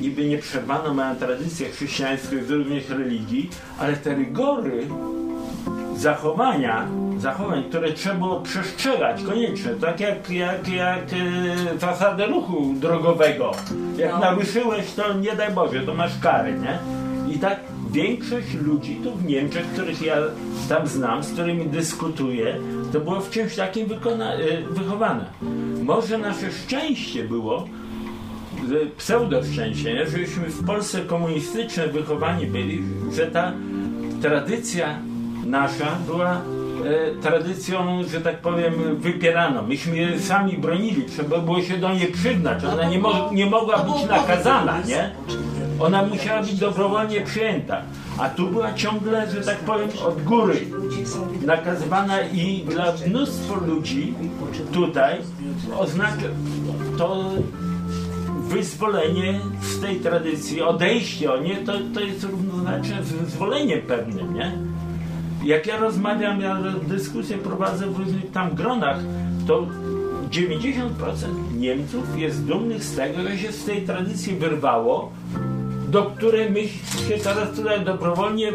niby 0.00 0.24
nieprzerwano 0.24 0.94
mają 0.94 1.16
tradycję 1.16 1.68
chrześcijańską 1.70 2.36
z 2.46 2.50
różnych 2.50 2.90
religii, 2.90 3.50
ale 3.78 3.96
te 3.96 4.14
rygory 4.14 4.86
zachowania, 5.96 6.86
zachowań, 7.18 7.64
które 7.68 7.92
trzeba 7.92 8.14
było 8.14 8.40
przestrzegać 8.40 9.22
koniecznie, 9.22 9.70
tak 9.80 10.00
jak, 10.00 10.30
jak, 10.30 10.68
jak 10.68 10.98
e, 11.12 11.78
zasady 11.78 12.26
ruchu 12.26 12.74
drogowego. 12.76 13.52
Jak 13.96 14.12
No. 14.12 14.18
naruszyłeś, 14.18 14.92
to 14.92 15.12
nie 15.12 15.32
daj 15.36 15.52
Boże, 15.52 15.80
to 15.80 15.94
masz 15.94 16.18
karę, 16.22 16.52
nie? 16.52 16.78
I 17.34 17.38
tak 17.38 17.60
większość 17.90 18.54
ludzi 18.54 19.00
tu 19.04 19.14
w 19.14 19.24
Niemczech, 19.24 19.66
których 19.66 20.02
ja 20.02 20.16
tam 20.68 20.86
znam, 20.86 21.22
z 21.22 21.32
którymi 21.32 21.66
dyskutuję, 21.66 22.56
to 22.92 23.00
było 23.00 23.20
w 23.20 23.30
czymś 23.30 23.56
takim 23.56 23.86
wykona, 23.86 24.32
e, 24.34 24.62
wychowane. 24.70 25.24
Może 25.82 26.18
nasze 26.18 26.52
szczęście 26.52 27.24
było, 27.24 27.68
pseudo 28.96 29.44
szczęście, 29.44 29.94
nie? 29.94 30.06
żeśmy 30.06 30.48
w 30.48 30.66
Polsce 30.66 31.00
komunistyczne 31.00 31.88
wychowani 31.88 32.46
byli, 32.46 32.82
że 33.16 33.26
ta 33.26 33.52
tradycja 34.22 34.98
nasza 35.46 35.86
była 36.06 36.32
e, 36.32 37.22
tradycją, 37.22 38.02
że 38.12 38.20
tak 38.20 38.38
powiem, 38.38 38.74
wypieraną. 38.96 39.62
Myśmy 39.62 39.96
je 39.96 40.20
sami 40.20 40.52
bronili, 40.52 41.04
trzeba 41.04 41.38
było 41.38 41.62
się 41.62 41.76
do 41.76 41.94
niej 41.94 42.06
przyznać. 42.06 42.64
Ona 42.64 42.88
nie, 42.88 42.98
mo 42.98 43.30
nie 43.32 43.46
mogła 43.46 43.78
być 43.78 44.08
nakazana, 44.08 44.80
nie? 44.86 45.10
Ona 45.80 46.02
musiała 46.02 46.42
być 46.42 46.54
dobrowolnie 46.54 47.20
przyjęta. 47.20 47.82
A 48.18 48.28
tu 48.28 48.46
była 48.46 48.74
ciągle, 48.74 49.30
że 49.30 49.40
tak 49.40 49.56
powiem, 49.56 49.88
od 50.06 50.22
góry 50.22 50.60
nakazywana 51.46 52.20
i 52.20 52.64
dla 52.68 52.92
mnóstwo 53.06 53.54
ludzi 53.66 54.14
tutaj 54.72 55.16
oznacza 55.78 56.26
to 56.98 57.24
wyzwolenie 58.48 59.40
z 59.62 59.80
tej 59.80 59.96
tradycji, 59.96 60.62
odejście 60.62 61.32
od 61.32 61.44
niej, 61.44 61.56
to, 61.56 61.72
to 61.94 62.00
jest 62.00 62.24
równoznaczne 62.24 63.04
z 63.04 63.12
wyzwoleniem 63.12 63.82
pewnym, 63.82 64.34
nie? 64.34 64.52
Jak 65.44 65.66
ja 65.66 65.76
rozmawiam, 65.76 66.40
ja 66.40 66.58
dyskusję 66.88 67.38
prowadzę 67.38 67.86
w 67.86 67.98
różnych 67.98 68.30
tam 68.30 68.54
gronach, 68.54 68.98
to 69.46 69.66
90% 70.30 70.88
Niemców 71.56 72.18
jest 72.18 72.44
dumnych 72.44 72.84
z 72.84 72.96
tego, 72.96 73.22
że 73.22 73.38
się 73.38 73.52
z 73.52 73.64
tej 73.64 73.82
tradycji 73.82 74.36
wyrwało, 74.36 75.12
do 75.88 76.02
której 76.02 76.50
my 76.50 76.68
się 77.08 77.18
teraz 77.24 77.56
tutaj 77.56 77.84
dobrowolnie 77.84 78.52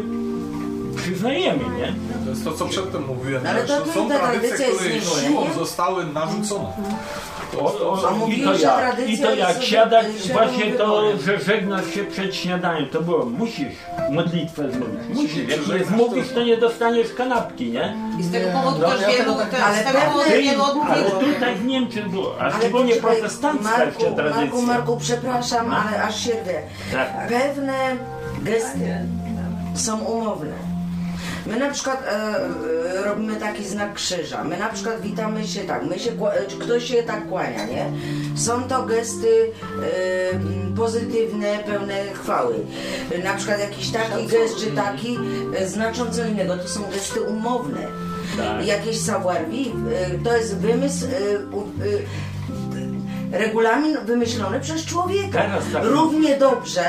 przyznajemy, 0.96 1.64
nie? 1.78 1.94
To 2.24 2.30
jest 2.30 2.44
to, 2.44 2.52
co 2.52 2.66
przedtem 2.66 3.06
mówiłem, 3.06 3.42
No 3.44 3.50
ale 3.50 3.66
że 3.66 3.76
to 3.76 3.92
są 3.92 4.08
tradycje, 4.08 4.66
które 4.66 5.00
siłą 5.00 5.46
zostały 5.58 6.06
narzucone. 6.06 6.68
O, 7.60 7.64
o, 7.64 8.08
A 8.08 8.30
I 8.30 8.42
to 8.42 8.54
jak, 8.54 9.08
i 9.08 9.18
to 9.18 9.34
jak 9.34 9.62
siadać, 9.62 10.06
właśnie 10.32 10.72
to, 10.72 11.18
że 11.18 11.40
żegnasz 11.40 11.94
się 11.94 12.04
przed 12.04 12.34
śniadaniem, 12.34 12.88
to 12.88 13.02
było, 13.02 13.26
musisz 13.26 13.72
modlitwę 14.10 14.70
zmówić, 14.72 15.00
musisz, 15.14 15.48
jak 15.48 15.66
nie 15.66 15.84
zmówisz, 15.84 16.32
to 16.34 16.42
nie 16.44 16.56
dostaniesz 16.56 17.06
kanapki, 17.16 17.70
nie? 17.70 17.96
I 18.20 18.22
z 18.22 18.32
tego 18.32 18.46
powodu 18.52 18.78
No, 18.80 18.88
też 18.90 19.00
ja 19.00 19.08
wielu, 19.08 19.18
tego 19.34 19.34
tak- 19.50 19.60
Ale 19.60 19.82
z 19.82 19.84
tego 19.86 19.98
powodu 19.98 20.30
wielu 20.30 20.62
Ale 20.90 21.10
tutaj 21.34 21.54
w 21.54 21.64
Niemczech 21.64 22.08
było, 22.10 22.34
a 22.38 22.44
Ale 22.44 22.54
szczególnie 22.58 22.94
protestancka 22.94 23.84
jeszcze 23.84 24.12
tradycja. 24.12 24.40
Marku, 24.40 24.62
Marku, 24.62 24.96
przepraszam, 25.00 25.74
ale 25.74 26.02
aż 26.02 26.24
się 26.24 26.30
rwie. 26.30 26.62
Tak. 26.92 27.28
Pewne 27.28 27.96
gesty 28.42 28.98
są 29.74 29.98
umowne. 29.98 30.52
My 31.46 31.56
na 31.58 31.70
przykład 31.70 32.02
e, 32.02 32.10
e, 32.10 33.04
robimy 33.04 33.36
taki 33.36 33.64
znak 33.64 33.94
krzyża. 33.94 34.44
My 34.44 34.58
na 34.58 34.68
przykład 34.68 35.00
witamy 35.00 35.46
się 35.46 35.60
tak, 35.60 35.86
my 35.86 35.98
się, 35.98 36.10
e, 36.10 36.46
ktoś 36.60 36.84
się 36.84 37.02
tak 37.02 37.28
kłania, 37.28 37.66
nie? 37.66 37.92
Są 38.36 38.62
to 38.62 38.82
gesty 38.82 39.52
e, 39.82 40.76
pozytywne, 40.76 41.58
pełne 41.66 41.94
chwały. 42.14 42.54
Na 43.24 43.34
przykład 43.34 43.60
jakiś 43.60 43.90
taki 43.90 44.26
gest 44.26 44.56
czy 44.56 44.70
taki 44.70 45.18
e, 45.58 45.68
znaczą 45.68 46.10
co 46.10 46.24
innego. 46.24 46.56
To 46.56 46.68
są 46.68 46.80
gesty 46.90 47.22
umowne. 47.22 47.80
Tak. 48.36 48.66
Jakieś 48.66 49.00
savoir-vivre, 49.00 49.96
e, 49.96 50.18
to 50.24 50.36
jest 50.36 50.56
wymysł 50.56 51.06
regulamin 53.32 53.96
wymyślony 54.04 54.60
przez 54.60 54.84
człowieka. 54.84 55.38
Teraz 55.42 55.64
tak. 55.72 55.84
Równie 55.84 56.38
dobrze 56.38 56.80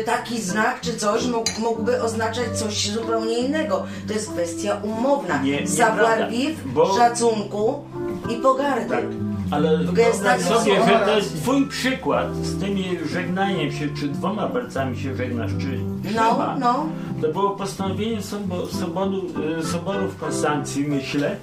y, 0.00 0.04
taki 0.04 0.42
znak 0.42 0.80
czy 0.80 0.96
coś 0.96 1.26
mógł, 1.26 1.50
mógłby 1.58 2.02
oznaczać 2.02 2.44
coś 2.58 2.90
zupełnie 2.90 3.38
innego. 3.38 3.86
To 4.08 4.12
jest 4.12 4.30
kwestia 4.30 4.76
umowna. 4.82 5.42
Nie, 5.42 5.68
Savoir-vivre, 5.68 6.54
bo- 6.66 6.96
szacunku 6.96 7.84
i 8.30 8.34
pogardy. 8.34 8.88
Tak. 8.88 9.04
Ale 9.50 9.78
gestach 9.92 10.40
wyobraź 10.40 10.58
sobie, 10.58 10.76
to 11.06 11.16
jest 11.16 11.42
twój 11.42 11.66
przykład 11.66 12.36
z 12.36 12.60
tymi 12.60 12.84
żegnaniem 13.12 13.72
się, 13.72 13.88
czy 14.00 14.08
dwoma 14.08 14.46
palcami 14.46 14.98
się 14.98 15.16
żegnasz, 15.16 15.50
czy 15.60 15.78
No, 16.04 16.10
trzema. 16.10 16.56
no. 16.60 16.86
To 17.22 17.28
było 17.28 17.50
postanowienie 17.50 18.22
sobo, 18.22 18.66
soboru, 18.66 19.22
y, 19.60 19.66
soboru 19.66 20.08
w 20.08 20.16
Konstancji, 20.16 20.84
myślę, 20.88 21.36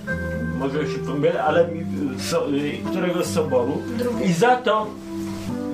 może 0.59 0.87
się 0.87 0.99
pomylę, 0.99 1.43
ale 1.43 1.69
so, 2.19 2.49
y, 2.51 2.77
któregoś 2.89 3.25
soboru. 3.25 3.81
I 4.25 4.33
za 4.33 4.55
to, 4.55 4.87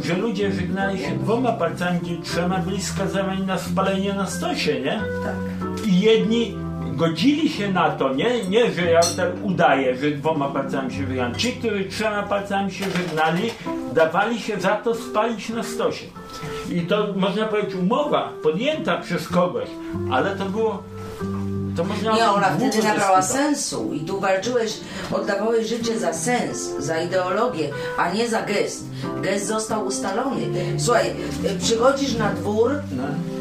że 0.04 0.14
ludzie 0.18 0.52
żegnali 0.52 1.00
się 1.00 1.12
dwoma 1.20 1.52
palcami, 1.52 2.00
czy 2.04 2.18
trzema, 2.32 2.58
byli 2.58 2.82
skazani 2.82 3.44
na 3.46 3.58
spalenie 3.58 4.14
na 4.14 4.26
stosie, 4.26 4.82
nie? 4.82 5.02
Tak. 5.24 5.36
I 5.88 6.00
jedni 6.00 6.56
godzili 6.98 7.50
się 7.50 7.72
na 7.72 7.90
to, 7.90 8.14
nie? 8.14 8.44
Nie, 8.44 8.72
że 8.72 8.82
ja 8.82 9.00
tak 9.18 9.30
udaję, 9.44 9.96
że 9.98 10.12
dwoma 10.12 10.48
palcami 10.50 10.94
się 10.94 11.08
żegnam. 11.08 11.36
Ci, 11.36 11.54
którzy 11.54 11.86
trzema 11.86 12.24
palcami 12.24 12.72
się 12.72 12.86
żegnali, 12.86 13.52
dawali 13.94 14.40
się 14.40 14.60
za 14.60 14.76
to 14.76 14.96
spalić 14.96 15.50
na 15.50 15.64
stosie. 15.64 16.06
I 16.72 16.82
to 16.82 17.08
można 17.16 17.46
powiedzieć 17.46 17.76
umowa 17.76 18.34
podjęta 18.44 18.98
przez 18.98 19.28
kogoś, 19.28 19.68
ale 20.12 20.36
to 20.36 20.46
było. 20.46 20.84
To 21.76 21.84
można 21.84 22.12
Nie, 22.16 22.30
ona 22.30 22.50
wtedy 22.50 22.84
nabrała 22.84 23.22
sensu 23.22 23.94
i 23.94 24.00
tu 24.00 24.20
walczyłeś, 24.20 24.74
oddawałeś 25.12 25.68
życie 25.68 26.00
za 26.00 26.14
sens, 26.14 26.58
za 26.80 27.02
ideologię, 27.02 27.70
a 27.98 28.12
nie 28.12 28.30
za 28.30 28.42
gest. 28.42 28.86
Gest 29.22 29.48
został 29.48 29.86
ustalony. 29.86 30.42
Słuchaj, 30.78 31.16
przychodzisz 31.62 32.18
na 32.18 32.30
dwór 32.30 32.72
No. 32.98 33.37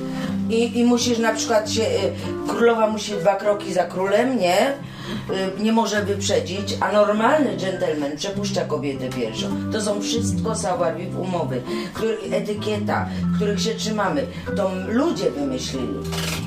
I, 0.51 0.79
i 0.79 0.85
musisz 0.85 1.19
na 1.19 1.35
przykład 1.35 1.71
się, 1.71 1.83
y, 1.83 2.13
królowa 2.49 2.87
musi 2.91 3.13
dwa 3.13 3.35
kroki 3.35 3.73
za 3.73 3.85
królem, 3.85 4.39
nie? 4.39 4.69
Y, 4.69 5.63
Nie 5.63 5.73
może 5.73 6.03
wyprzedzić, 6.05 6.77
a 6.81 6.93
normalny 6.93 7.57
dżentelmen 7.57 8.17
przepuszcza 8.17 8.65
kobietę 8.65 9.09
pierwszą. 9.09 9.47
To 9.73 9.81
są 9.83 10.01
wszystko 10.01 10.55
savoir-vivre 10.55 11.21
umowy, 11.21 11.63
który, 11.95 12.19
etykieta, 12.31 13.09
których 13.37 13.61
się 13.61 13.75
trzymamy. 13.75 14.27
To 14.57 14.71
ludzie 14.89 15.31
wymyślili. 15.31 15.95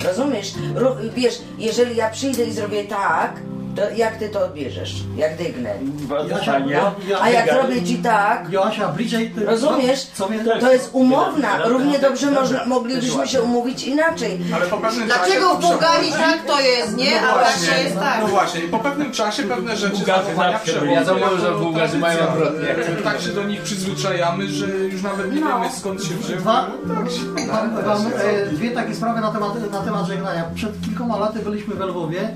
Rozumiesz? 0.05 0.53
Ru, 0.75 0.89
wiesz, 1.15 1.41
jeżeli 1.57 1.95
ja 1.95 2.09
przyjdę 2.09 2.43
i 2.45 2.51
zrobię 2.51 2.83
tak, 2.83 3.33
to 3.79 3.89
jak 3.95 4.17
ty 4.17 4.29
to 4.29 4.45
odbierzesz? 4.45 4.95
Jak 5.17 5.37
dygnę? 5.37 5.69
Bardzo 5.83 6.29
Jasia, 6.37 6.51
fajnie. 6.51 6.71
ja- 6.71 6.91
ja- 7.07 7.21
A 7.21 7.29
jak 7.29 7.47
ja- 7.47 7.53
zrobię 7.53 7.83
ci 7.83 7.95
tak, 7.97 8.51
Joasia, 8.51 8.87
bliżej... 8.87 9.29
ty- 9.29 9.45
rozumiesz? 9.45 10.05
Co 10.13 10.29
mnie 10.29 10.39
To 10.59 10.73
jest 10.73 10.89
umowna. 10.93 11.65
Równie 11.65 11.99
dobrze 11.99 12.31
można, 12.31 12.65
moglibyśmy 12.65 13.27
się 13.27 13.41
umówić 13.41 13.83
inaczej. 13.83 14.39
Ale 14.55 14.65
po 14.65 14.77
pewnym 14.77 15.07
Dlaczego 15.07 15.49
w 15.55 15.61
czasie... 15.61 15.67
Bułgarii 15.73 16.11
tak 16.11 16.45
to 16.47 16.59
jest, 16.61 16.97
nie? 16.97 17.21
No 17.21 17.27
A 17.27 17.33
tak 17.33 17.43
właśnie, 17.43 17.67
to 17.73 17.79
jest 17.83 17.95
tak. 17.99 18.17
No 18.21 18.27
właśnie, 18.27 18.61
po 18.61 18.79
pewnym 18.79 19.11
czasie 19.11 19.43
pewne 19.43 19.77
rzeczy 19.77 19.95
Bułgarzy 19.97 20.23
zachowania 20.25 20.51
zawsze 20.51 20.71
przechodzą 20.71 20.91
wiadomo, 20.95 21.19
jako 21.19 21.37
że 21.37 21.51
Bułgarzy 21.51 21.97
mają 21.97 22.19
odwrotnie. 22.29 22.67
Tak 23.03 23.21
się 23.21 23.29
do 23.29 23.43
nich 23.43 23.61
przyzwyczajamy, 23.61 24.47
że 24.47 24.67
już 24.67 25.01
nawet 25.03 25.33
nie 25.35 25.41
No. 25.41 25.47
wiemy 25.59 25.71
skąd 25.75 26.03
się 26.03 26.13
wzięły. 26.15 26.39
Dwa, 26.41 26.67
Tak 26.87 27.11
się- 27.11 27.47
mam, 27.47 27.75
tak 27.75 27.85
mam 27.85 28.01
się 28.03 28.15
e, 28.15 28.45
dwie 28.45 28.71
takie 28.71 28.95
sprawy 28.95 29.21
na 29.21 29.31
temat, 29.31 29.71
na 29.71 29.81
temat 29.81 30.07
żegnania. 30.07 30.43
Przed 30.55 30.81
kilkoma 30.85 31.17
laty 31.17 31.39
byliśmy 31.39 31.75
w 31.75 31.79
Lwowie, 31.79 32.29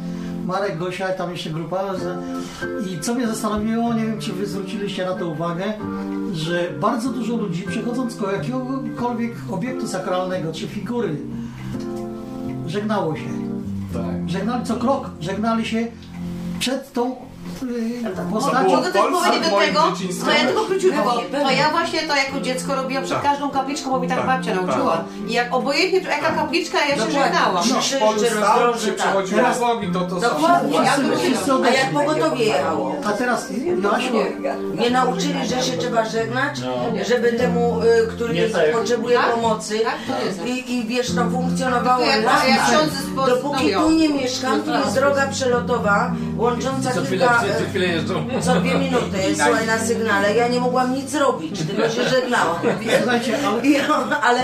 Marek, 0.43 0.77
Gosia 0.77 1.13
i 1.13 1.17
tam 1.17 1.31
jeszcze 1.31 1.49
grupa. 1.49 1.95
Że, 1.95 2.17
I 2.91 2.99
co 2.99 3.15
mnie 3.15 3.27
zastanowiło, 3.27 3.93
nie 3.93 4.05
wiem 4.05 4.19
czy 4.19 4.33
wy 4.33 4.45
zwróciliście 4.45 5.05
na 5.05 5.13
to 5.13 5.27
uwagę, 5.27 5.73
że 6.33 6.69
bardzo 6.79 7.09
dużo 7.09 7.35
ludzi 7.35 7.63
przechodząc 7.63 8.15
koło 8.15 8.31
jakiegokolwiek 8.31 9.33
obiektu 9.51 9.87
sakralnego 9.87 10.53
czy 10.53 10.67
figury 10.67 11.17
żegnało 12.67 13.15
się. 13.15 13.29
Tak. 13.93 14.29
Żegnali 14.29 14.65
co 14.65 14.75
krok, 14.75 15.09
żegnali 15.21 15.65
się 15.65 15.87
przed 16.59 16.93
tą 16.93 17.15
y, 17.63 18.31
postacią. 18.33 18.63
było 18.63 18.75
Mogę 18.75 18.91
coś 18.91 19.01
powiedzieć 19.01 19.49
do 19.49 19.57
tego? 19.59 19.79
To 20.25 20.31
ja 20.31 20.37
też. 20.37 20.47
tylko 20.47 20.65
króciutko. 20.65 21.21
To 21.31 21.51
ja 21.51 21.69
właśnie 21.69 21.99
to 22.01 22.15
jako 22.15 22.39
dziecko 22.41 22.75
robiłam 22.75 23.03
przed 23.03 23.21
Tak. 23.21 23.31
każdą 23.31 23.49
kapliczką, 23.49 23.89
bo 23.91 23.99
mi 23.99 24.07
tak 24.07 24.17
Tak, 24.17 24.27
babcia 24.27 24.55
tak. 24.55 24.65
nauczyła. 24.65 25.03
I 25.27 25.33
jak 25.33 25.53
obojętnie 25.55 25.99
jaka 25.99 26.31
kapliczka, 26.31 26.77
ja 26.85 26.95
się 26.95 27.01
żegnałam. 27.01 27.65
No. 27.69 27.81
Stał, 27.81 28.13
rozdroży, 28.13 28.91
tak. 28.91 29.07
Teraz- 29.35 29.59
bogi, 29.59 29.87
to 29.93 29.99
to. 30.01 30.15
Dokładnie. 30.19 30.77
Ja 30.77 30.93
A 31.65 31.69
jak 31.69 31.89
pogotowie 31.93 32.45
jechało? 32.45 32.95
A 33.05 33.11
teraz, 33.11 33.47
Joasiu, 33.83 34.13
Mnie 34.75 34.89
nauczyli, 34.89 35.47
że 35.47 35.61
się 35.63 35.77
trzeba 35.77 36.05
żegnać, 36.05 36.59
No. 36.59 37.05
żeby 37.05 37.33
temu, 37.33 37.81
y, 38.03 38.07
który 38.07 38.33
Nie 38.33 38.49
tak. 38.49 38.71
potrzebuje 38.71 39.17
Tak? 39.17 39.33
pomocy 39.33 39.79
Tak, 39.79 40.47
i, 40.47 40.73
i 40.75 40.87
wiesz, 40.87 41.15
to 41.15 41.29
funkcjonowało 41.29 42.03
z- 42.05 43.29
Dopóki 43.29 43.71
no, 43.71 43.81
tu 43.81 43.91
nie 43.91 44.09
mieszkam, 44.09 44.57
no 44.57 44.63
to 44.63 44.71
tak. 44.71 44.81
jest 44.85 44.95
droga 44.95 45.27
przelotowa 45.27 46.11
łącząca 46.37 46.91
kilka... 47.09 47.42
co 47.59 47.69
chwilę 47.69 47.85
jeżdżą. 47.85 48.27
Co 48.41 48.55
dwie 48.55 48.75
minuty, 48.75 49.17
słuchaj, 49.35 49.67
na 49.67 49.79
sygnale. 49.79 50.35
Ja 50.35 50.47
nie 50.47 50.59
mogłam 50.59 50.93
nic 50.93 51.09
zrobić, 51.09 51.59
tylko 51.67 51.89
się 51.89 52.09
żegnałam. 52.09 52.61
I, 53.63 53.75
ale 54.21 54.39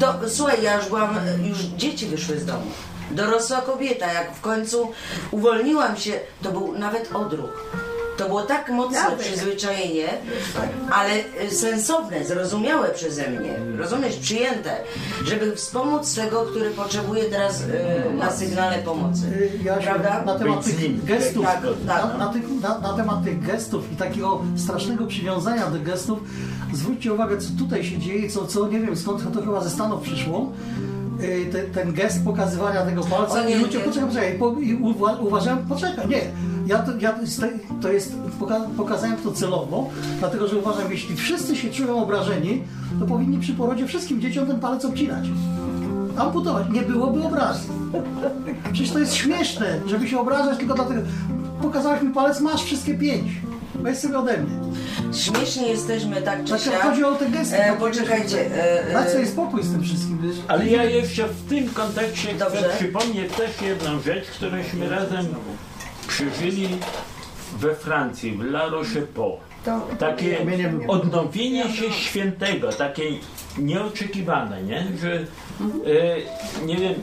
to, 0.00 0.14
słuchaj, 0.28 0.62
ja 0.62 0.76
już 0.76 0.86
byłam, 0.86 1.18
już 1.44 1.58
dzieci 1.58 2.06
wyszły 2.06 2.38
z 2.38 2.44
domu. 2.44 2.66
Dorosła 3.10 3.60
kobieta, 3.60 4.12
jak 4.12 4.34
w 4.34 4.40
końcu 4.40 4.92
uwolniłam 5.30 5.96
się, 5.96 6.12
to 6.42 6.52
był 6.52 6.78
nawet 6.78 7.12
odruch. 7.14 7.66
To 8.16 8.28
było 8.28 8.42
tak 8.42 8.68
mocne 8.70 8.98
przyzwyczajenie, 9.18 10.08
ale 10.92 11.10
y, 11.46 11.50
sensowne, 11.50 12.24
zrozumiałe 12.24 12.88
przeze 12.88 13.30
mnie, 13.30 13.54
rozumiesz, 13.78 14.16
przyjęte, 14.16 14.76
żeby 15.24 15.56
wspomóc 15.56 16.14
tego, 16.14 16.42
który 16.42 16.70
potrzebuje 16.70 17.24
teraz 17.24 17.60
y, 17.60 18.14
na 18.14 18.30
sygnale 18.30 18.78
pomocy. 18.78 19.26
Y, 19.26 19.64
Jasiu, 19.64 19.82
Prawda? 19.82 20.22
na 20.26 20.38
temat 20.38 20.56
Być 20.56 20.66
tych 20.66 20.74
z 20.76 20.82
nim. 20.82 21.00
gestów, 21.04 21.44
Tak, 21.46 21.62
tak. 21.86 22.04
Na, 22.04 22.18
na, 22.18 22.32
tych, 22.32 22.42
na, 22.62 22.78
na 22.78 22.92
temat 22.92 23.24
tych 23.24 23.42
gestów 23.46 23.92
i 23.92 23.96
takiego 23.96 24.42
strasznego 24.56 25.06
przywiązania 25.06 25.66
do 25.70 25.80
gestów, 25.80 26.18
zwróćcie 26.72 27.12
uwagę, 27.12 27.38
co 27.38 27.48
tutaj 27.58 27.84
się 27.84 27.98
dzieje, 27.98 28.30
co, 28.30 28.46
co 28.46 28.68
nie 28.68 28.80
wiem, 28.80 28.96
skąd 28.96 29.32
to 29.34 29.42
chyba 29.42 29.60
ze 29.60 29.70
Stanów 29.70 30.02
przyszło. 30.02 30.52
Y, 31.20 31.46
Ten, 31.52 31.70
ten 31.72 31.92
gest 31.92 32.24
pokazywania 32.24 32.82
tego 32.86 33.04
palca. 33.04 33.40
O 33.40 33.44
nie, 33.44 33.54
i 33.56 33.58
ludzie, 33.58 33.78
nie. 33.78 33.84
poczekaj, 33.84 34.08
poczekaj, 34.08 34.38
po, 34.38 34.52
i 34.60 34.74
uwa, 34.74 35.12
uważałem, 35.16 35.58
poczekaj, 35.68 36.08
nie, 36.08 36.20
ja 36.72 36.78
to, 36.78 36.92
ja 37.00 37.14
to, 37.82 37.92
jest- 37.92 38.14
pokazałem 38.76 39.16
to 39.16 39.32
celowo, 39.32 39.90
dlatego, 40.18 40.48
że 40.48 40.56
uważam, 40.56 40.92
jeśli 40.92 41.16
wszyscy 41.16 41.56
się 41.56 41.70
czują 41.70 42.02
obrażeni, 42.02 42.62
to 43.00 43.06
powinni 43.06 43.38
przy 43.38 43.52
porodzie 43.52 43.86
wszystkim 43.86 44.20
dzieciom 44.20 44.46
ten 44.46 44.60
palec 44.60 44.84
obcinać. 44.84 45.24
Amputować, 46.16 46.66
nie 46.72 46.82
byłoby 46.82 47.22
obrazu. 47.22 47.68
Przecież 48.72 48.90
to 48.92 48.98
jest 48.98 49.14
śmieszne, 49.14 49.80
żeby 49.86 50.08
się 50.08 50.20
obrażać 50.20 50.58
tylko 50.58 50.74
dlatego. 50.74 51.00
Pokazałeś 51.62 52.02
mi 52.02 52.14
palec, 52.14 52.40
masz 52.40 52.62
wszystkie 52.64 52.94
pięć. 52.94 53.32
Weź 53.74 53.98
sobie 53.98 54.18
ode 54.18 54.38
mnie. 54.38 54.56
Śmieszni 55.14 55.68
jesteśmy 55.68 56.22
tak 56.22 56.40
czy 56.40 56.48
Znaczy, 56.48 56.64
siak. 56.64 56.80
chodzi 56.82 57.04
o 57.04 57.14
te 57.14 57.30
gesty. 57.30 57.56
E, 57.56 57.76
poczekajcie, 57.76 58.40
e, 58.56 58.88
e, 58.88 58.92
Dać 58.92 59.10
sobie 59.10 59.26
spokój 59.26 59.62
z 59.62 59.72
tym 59.72 59.82
wszystkim. 59.82 60.18
Ale 60.48 60.66
ja 60.68 60.84
jeszcze 60.84 61.28
w 61.28 61.48
tym 61.48 61.68
kontekście 61.68 62.34
Dobrze. 62.34 62.56
chcę 62.56 62.68
przypomnieć 62.76 63.32
też 63.32 63.62
jedną 63.62 64.00
rzecz, 64.00 64.24
którąśmy 64.36 64.88
razem 64.88 65.26
przeżyli 66.12 66.68
we 67.58 67.74
Francji, 67.74 68.32
w 68.32 68.40
La 68.40 68.68
Rochepot. 68.68 69.40
Takie 69.98 70.38
odnowienie 70.88 71.64
się 71.72 71.92
świętego, 71.92 72.72
takiej 72.72 73.20
nieoczekiwane, 73.58 74.62
nie? 74.62 74.86
Że 75.02 75.12
e, 75.12 76.66
nie 76.66 76.76
wiem, 76.76 76.94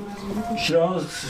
Śląsk 0.66 1.26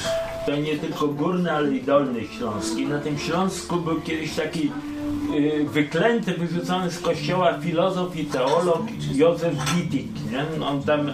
to 0.45 0.55
nie 0.55 0.77
tylko 0.77 1.07
górny, 1.07 1.51
ale 1.51 1.71
i 1.71 1.81
dolny 1.81 2.19
Śląski. 2.37 2.87
Na 2.87 2.99
tym 2.99 3.17
Śląsku 3.17 3.75
był 3.75 4.01
kiedyś 4.01 4.35
taki 4.35 4.71
e, 4.71 5.63
wyklęty, 5.63 6.33
wyrzucony 6.33 6.91
z 6.91 6.99
kościoła 6.99 7.59
filozof 7.61 8.15
i 8.15 8.25
teolog 8.25 8.81
Józef 9.13 9.53
Wittig, 9.75 10.31
nie? 10.31 10.65
On 10.65 10.83
tam 10.83 11.09
e, 11.09 11.13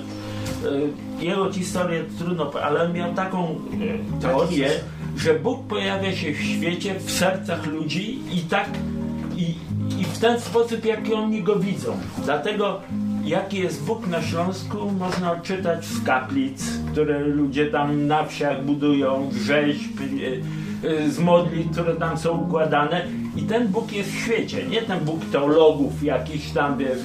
jego 1.20 1.54
historię 1.54 2.04
trudno, 2.20 2.52
ale 2.64 2.84
on 2.84 2.94
miał 2.94 3.14
taką 3.14 3.56
e, 4.20 4.22
teorię, 4.22 4.70
że 5.18 5.34
Bóg 5.34 5.68
pojawia 5.68 6.16
się 6.16 6.34
w 6.34 6.42
świecie, 6.42 6.96
w 7.00 7.12
sercach 7.12 7.66
ludzi 7.66 8.20
i 8.34 8.40
tak 8.40 8.70
i, 9.38 9.56
i 10.02 10.04
w 10.04 10.20
ten 10.20 10.42
sposób, 10.42 10.86
jaki 10.86 11.14
oni 11.14 11.44
go 11.44 11.56
widzą. 11.56 11.98
Dlatego 12.24 12.82
jaki 13.26 13.60
jest 13.60 13.84
Bóg 13.84 14.08
na 14.08 14.22
Śląsku, 14.22 14.92
można 15.00 15.32
odczytać 15.32 15.86
z 15.86 16.04
kaplic, 16.04 16.64
które 16.92 17.20
ludzie 17.20 17.66
tam 17.68 18.08
na 18.08 18.26
wsiach 18.26 18.66
budują, 18.66 19.30
rzeźb, 19.46 20.00
e, 20.02 20.88
e, 20.90 21.10
z 21.10 21.20
modlitw, 21.20 21.72
które 21.72 21.96
tam 21.96 22.18
są 22.18 22.38
układane. 22.38 23.06
I 23.36 23.42
ten 23.42 23.68
Bóg 23.68 23.94
jest 23.94 24.10
w 24.10 24.20
świecie, 24.20 24.68
nie 24.68 24.82
ten 24.82 25.00
Bóg 25.00 25.26
teologów, 25.32 26.04
jakiś 26.04 26.52
tam, 26.52 26.78
wiesz, 26.78 27.00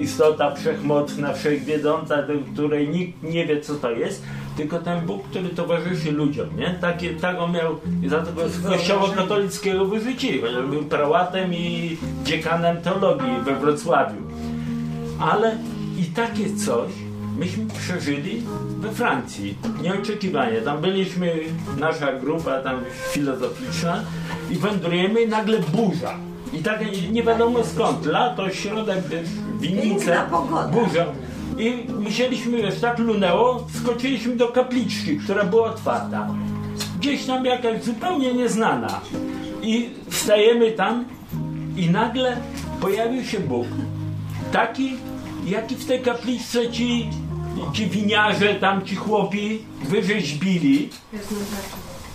istota 0.00 0.54
wszechmocna, 0.54 1.32
wszechwiedząca, 1.32 2.18
której 2.52 2.88
nikt 2.88 3.22
nie 3.22 3.46
wie, 3.46 3.60
co 3.60 3.74
to 3.74 3.90
jest, 3.90 4.22
tylko 4.58 4.78
ten 4.78 5.06
Bóg, 5.06 5.22
który 5.24 5.48
towarzyszy 5.48 6.12
ludziom, 6.12 6.46
nie? 6.56 6.70
Takie, 6.80 7.14
tak 7.14 7.38
on 7.40 7.52
miał, 7.52 7.72
i 8.02 8.08
dlatego 8.08 8.48
z 8.48 8.62
kościoła 8.62 9.08
katolickiego 9.16 9.84
wyrzucili, 9.84 10.40
chociaż 10.40 10.66
był 10.66 10.82
prałatem 10.82 11.54
i 11.54 11.96
dziekanem 12.24 12.76
teologii 12.76 13.30
we 13.44 13.56
Wrocławiu. 13.56 14.22
Ale 15.20 15.56
i 15.98 16.04
takie 16.04 16.56
coś 16.56 16.90
myśmy 17.38 17.66
przeżyli 17.66 18.42
we 18.80 18.90
Francji. 18.92 19.54
Nieoczekiwanie. 19.82 20.60
Tam 20.60 20.80
byliśmy, 20.80 21.32
nasza 21.78 22.12
grupa 22.12 22.58
tam 22.60 22.80
filozoficzna 23.12 24.02
i 24.50 24.54
wędrujemy 24.54 25.22
i 25.22 25.28
nagle 25.28 25.58
burza. 25.58 26.14
I 26.52 26.58
tak 26.58 26.80
nie- 27.12 27.22
wiadomo 27.22 27.64
skąd. 27.64 28.06
Lato, 28.06 28.50
środek, 28.50 28.98
winnice, 29.60 30.20
burza. 30.72 31.06
I 31.58 31.92
musieliśmy, 32.00 32.62
wiesz, 32.62 32.80
tak 32.80 32.98
lunęło, 32.98 33.66
skoczyliśmy 33.82 34.36
do 34.36 34.48
kapliczki, 34.48 35.16
która 35.16 35.44
była 35.44 35.66
otwarta. 35.70 36.28
Gdzieś 36.98 37.26
tam 37.26 37.44
jakaś 37.44 37.84
zupełnie 37.84 38.34
nieznana. 38.34 39.00
I 39.62 39.90
wstajemy 40.10 40.72
tam 40.72 41.04
i 41.76 41.90
nagle 41.90 42.36
pojawił 42.80 43.24
się 43.24 43.40
Bóg. 43.40 43.66
Taki, 44.52 44.96
jaki 45.46 45.76
w 45.76 45.86
tej 45.86 46.02
kapliczce 46.02 46.70
ci, 46.70 47.10
ci 47.72 47.86
winiarze, 47.86 48.54
tam 48.54 48.84
ci 48.84 48.96
chłopi 48.96 49.58
wyrzeźbili. 49.82 50.90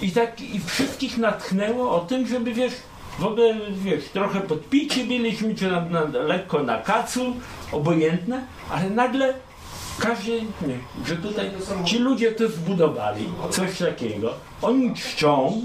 I 0.01 0.11
tak 0.11 0.41
i 0.41 0.59
wszystkich 0.59 1.17
natchnęło 1.17 1.91
o 1.91 1.99
tym, 1.99 2.27
żeby 2.27 2.53
wiesz, 2.53 2.73
w 3.19 3.25
ogóle 3.25 3.55
wiesz, 3.71 4.03
trochę 4.13 4.41
podpici 4.41 5.03
byliśmy, 5.03 5.55
czy 5.55 5.71
na, 5.71 5.85
na, 5.85 6.01
lekko 6.01 6.63
na 6.63 6.77
kacu, 6.77 7.35
obojętne, 7.73 8.43
ale 8.69 8.89
nagle 8.89 9.33
każdy, 9.99 10.31
nie, 10.41 10.77
że 11.05 11.15
tutaj 11.15 11.51
ci 11.85 11.99
ludzie 11.99 12.31
to 12.31 12.47
zbudowali, 12.47 13.29
coś 13.49 13.77
takiego. 13.77 14.33
Oni 14.61 14.93
czczą, 14.93 15.61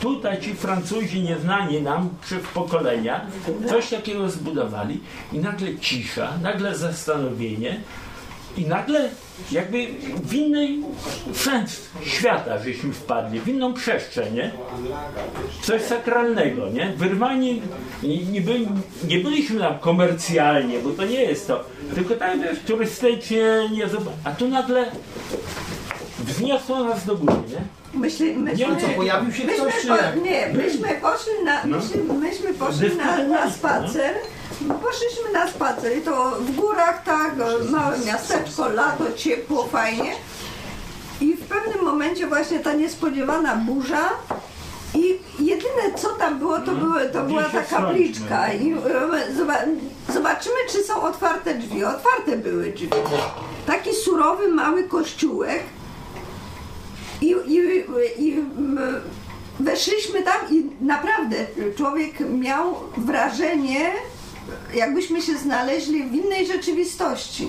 tutaj 0.00 0.40
ci 0.40 0.54
Francuzi 0.54 1.22
nieznani 1.22 1.82
nam 1.82 2.10
przez 2.22 2.42
pokolenia, 2.54 3.26
coś 3.68 3.90
takiego 3.90 4.30
zbudowali 4.30 5.00
i 5.32 5.38
nagle 5.38 5.78
cisza, 5.78 6.32
nagle 6.42 6.76
zastanowienie 6.76 7.80
i 8.56 8.66
nagle 8.66 9.08
jakby 9.52 9.86
w 10.24 10.34
innej 10.34 10.82
sens 11.34 11.80
świata 12.04 12.58
żeśmy 12.58 12.92
wpadli, 12.92 13.40
w 13.40 13.48
inną 13.48 13.74
przestrzeń, 13.74 14.34
nie? 14.34 14.50
Coś 15.62 15.82
sakralnego, 15.82 16.68
nie? 16.68 16.92
Wyrwani, 16.96 17.62
nie, 18.02 18.24
nie, 18.24 18.40
byli, 18.40 18.68
nie 19.08 19.18
byliśmy 19.18 19.60
tam 19.60 19.78
komercjalnie, 19.78 20.78
bo 20.78 20.90
to 20.90 21.04
nie 21.04 21.22
jest 21.22 21.46
to, 21.46 21.64
tylko 21.94 22.14
tak 22.14 22.40
wiesz, 22.40 22.58
turystycznie, 22.66 23.68
nie 23.72 23.86
a 24.24 24.30
tu 24.30 24.48
nagle 24.48 24.86
wzniosło 26.18 26.84
nas 26.84 27.06
do 27.06 27.16
góry, 27.16 27.36
nie? 27.48 28.00
Myśli, 28.00 28.36
myśmy, 28.36 28.58
Nie 28.58 28.66
wiem, 28.72 28.80
co, 28.80 28.88
pojawił 28.88 29.32
się 29.32 29.44
myśmy 29.44 29.64
ktoś, 29.70 29.86
po? 29.86 30.20
Nie, 30.20 30.48
myśmy 30.52 30.88
poszli 30.88 31.44
na, 31.44 31.64
No. 31.64 31.76
myśmy, 31.76 32.02
myśmy 32.02 32.54
poszli 32.54 32.96
na, 32.96 33.24
na 33.24 33.50
spacer. 33.50 34.14
Poszliśmy 34.58 35.32
na 35.32 35.48
spacer 35.48 35.96
i 35.98 36.02
to 36.02 36.30
w 36.40 36.50
górach, 36.54 37.02
tak, 37.04 37.32
małe 37.70 37.98
miasteczko, 37.98 38.68
lato, 38.68 39.04
ciepło, 39.16 39.66
fajnie. 39.66 40.12
I 41.20 41.34
w 41.34 41.40
pewnym 41.46 41.84
momencie 41.84 42.26
właśnie 42.26 42.58
ta 42.58 42.72
niespodziewana 42.72 43.56
burza 43.56 44.08
i 44.94 45.18
jedyne 45.38 45.94
co 45.96 46.08
tam 46.08 46.38
było, 46.38 46.58
to, 46.60 46.72
były, 46.72 47.08
to 47.08 47.22
była 47.22 47.42
ta 47.42 47.62
kapliczka. 47.62 48.52
I 48.52 48.72
e, 48.72 48.76
zoba- 49.38 49.66
zobaczymy, 50.14 50.56
czy 50.72 50.82
są 50.84 51.02
otwarte 51.02 51.54
drzwi. 51.54 51.84
Otwarte 51.84 52.36
były 52.36 52.72
drzwi. 52.72 52.88
Taki 53.66 53.94
surowy, 53.94 54.48
mały 54.48 54.84
kościółek. 54.84 55.62
I, 57.20 57.34
i, 57.46 57.84
i 58.18 58.44
weszliśmy 59.60 60.22
tam 60.22 60.36
i 60.50 60.70
naprawdę 60.80 61.36
człowiek 61.76 62.20
miał 62.20 62.74
wrażenie, 62.96 63.92
jakbyśmy 64.74 65.22
się 65.22 65.38
znaleźli 65.38 66.02
w 66.04 66.14
innej 66.14 66.46
rzeczywistości. 66.46 67.46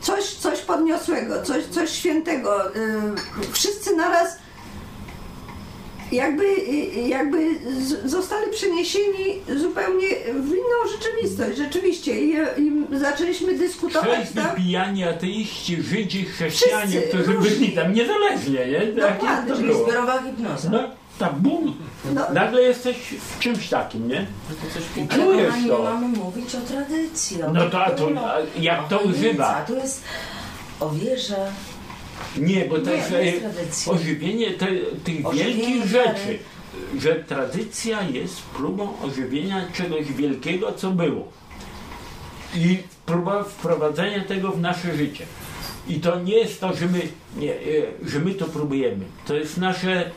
Coś, 0.00 0.24
coś 0.24 0.60
podniosłego, 0.60 1.42
coś, 1.42 1.64
coś 1.64 1.90
świętego. 1.90 2.76
Y, 2.76 3.52
Wszyscy 3.52 3.96
naraz 3.96 4.38
jakby, 6.12 6.54
jakby 7.08 7.48
zostali 8.04 8.50
przeniesieni 8.52 9.24
zupełnie 9.56 10.08
w 10.34 10.48
inną 10.48 10.92
rzeczywistość. 10.98 11.56
Rzeczywiście. 11.58 12.20
I, 12.20 12.32
i 12.58 12.72
zaczęliśmy 12.98 13.54
dyskutować 13.58 14.18
Wszyscy 14.18 14.34
tam. 14.34 14.56
pijani 14.56 15.04
ateiści, 15.04 15.82
Żydzi, 15.82 16.24
chrześcijanie, 16.24 16.86
Wszyscy, 17.00 17.08
którzy 17.08 17.32
różni. 17.32 17.50
byli 17.50 17.72
tam 17.72 17.92
niezależnie, 17.92 18.66
nie? 18.66 18.80
Takie 18.80 18.92
Dokładnie. 19.14 19.50
to 19.52 19.56
Czyli 19.56 19.68
było. 19.68 19.84
Zbiorowa 19.84 20.22
hipnoza. 20.22 20.70
No, 20.70 20.78
tak, 21.18 21.34
bum. 21.34 21.76
No. 22.14 22.32
Nagle 22.32 22.62
jesteś 22.62 22.96
w 23.36 23.38
czymś 23.38 23.68
takim, 23.68 24.08
nie? 24.08 24.26
I 24.96 25.00
Ale 25.00 25.08
czujesz 25.08 25.54
to. 25.68 25.82
mamy 25.82 26.08
mówić 26.08 26.54
o 26.54 26.60
tradycji. 26.60 27.42
O 27.42 27.52
No 27.52 27.70
to, 27.70 27.84
a 27.84 27.90
to 27.90 28.08
a 28.26 28.36
jak 28.60 28.88
to 28.88 28.98
używa? 28.98 29.56
A 29.56 29.64
tu 29.64 29.74
jest 29.74 30.04
o 30.80 30.90
wierze. 30.90 31.52
Nie, 32.36 32.64
bo 32.64 32.78
to 32.78 32.90
Nie, 32.90 32.96
jest 32.96 33.10
to 33.10 33.18
jest 33.18 33.88
e, 33.88 33.90
ożywienie 33.90 34.50
te, 34.50 34.66
tych 35.04 35.26
Ożywienie 35.26 35.54
wielkich 35.54 35.86
rzeczy. 35.86 36.38
Że 36.98 37.14
tradycja 37.14 38.02
jest 38.02 38.42
próbą 38.42 39.00
ożywienia 39.02 39.64
czegoś 39.74 40.12
wielkiego, 40.12 40.72
co 40.72 40.90
było. 40.90 41.28
I 42.54 42.78
próba 43.06 43.44
wprowadzenia 43.44 44.24
tego 44.24 44.52
w 44.52 44.60
nasze 44.60 44.96
życie. 44.96 45.26
I 45.88 46.00
to 46.00 46.20
nie 46.20 46.34
jest 46.34 46.60
to, 46.60 46.76
że 46.76 46.86
my, 46.86 47.00
nie, 47.36 47.52
e, 47.52 47.56
że 48.02 48.18
my 48.20 48.34
to 48.34 48.44
próbujemy. 48.46 49.04
To 49.26 49.34
jest 49.34 49.56
nasze. 49.58 50.10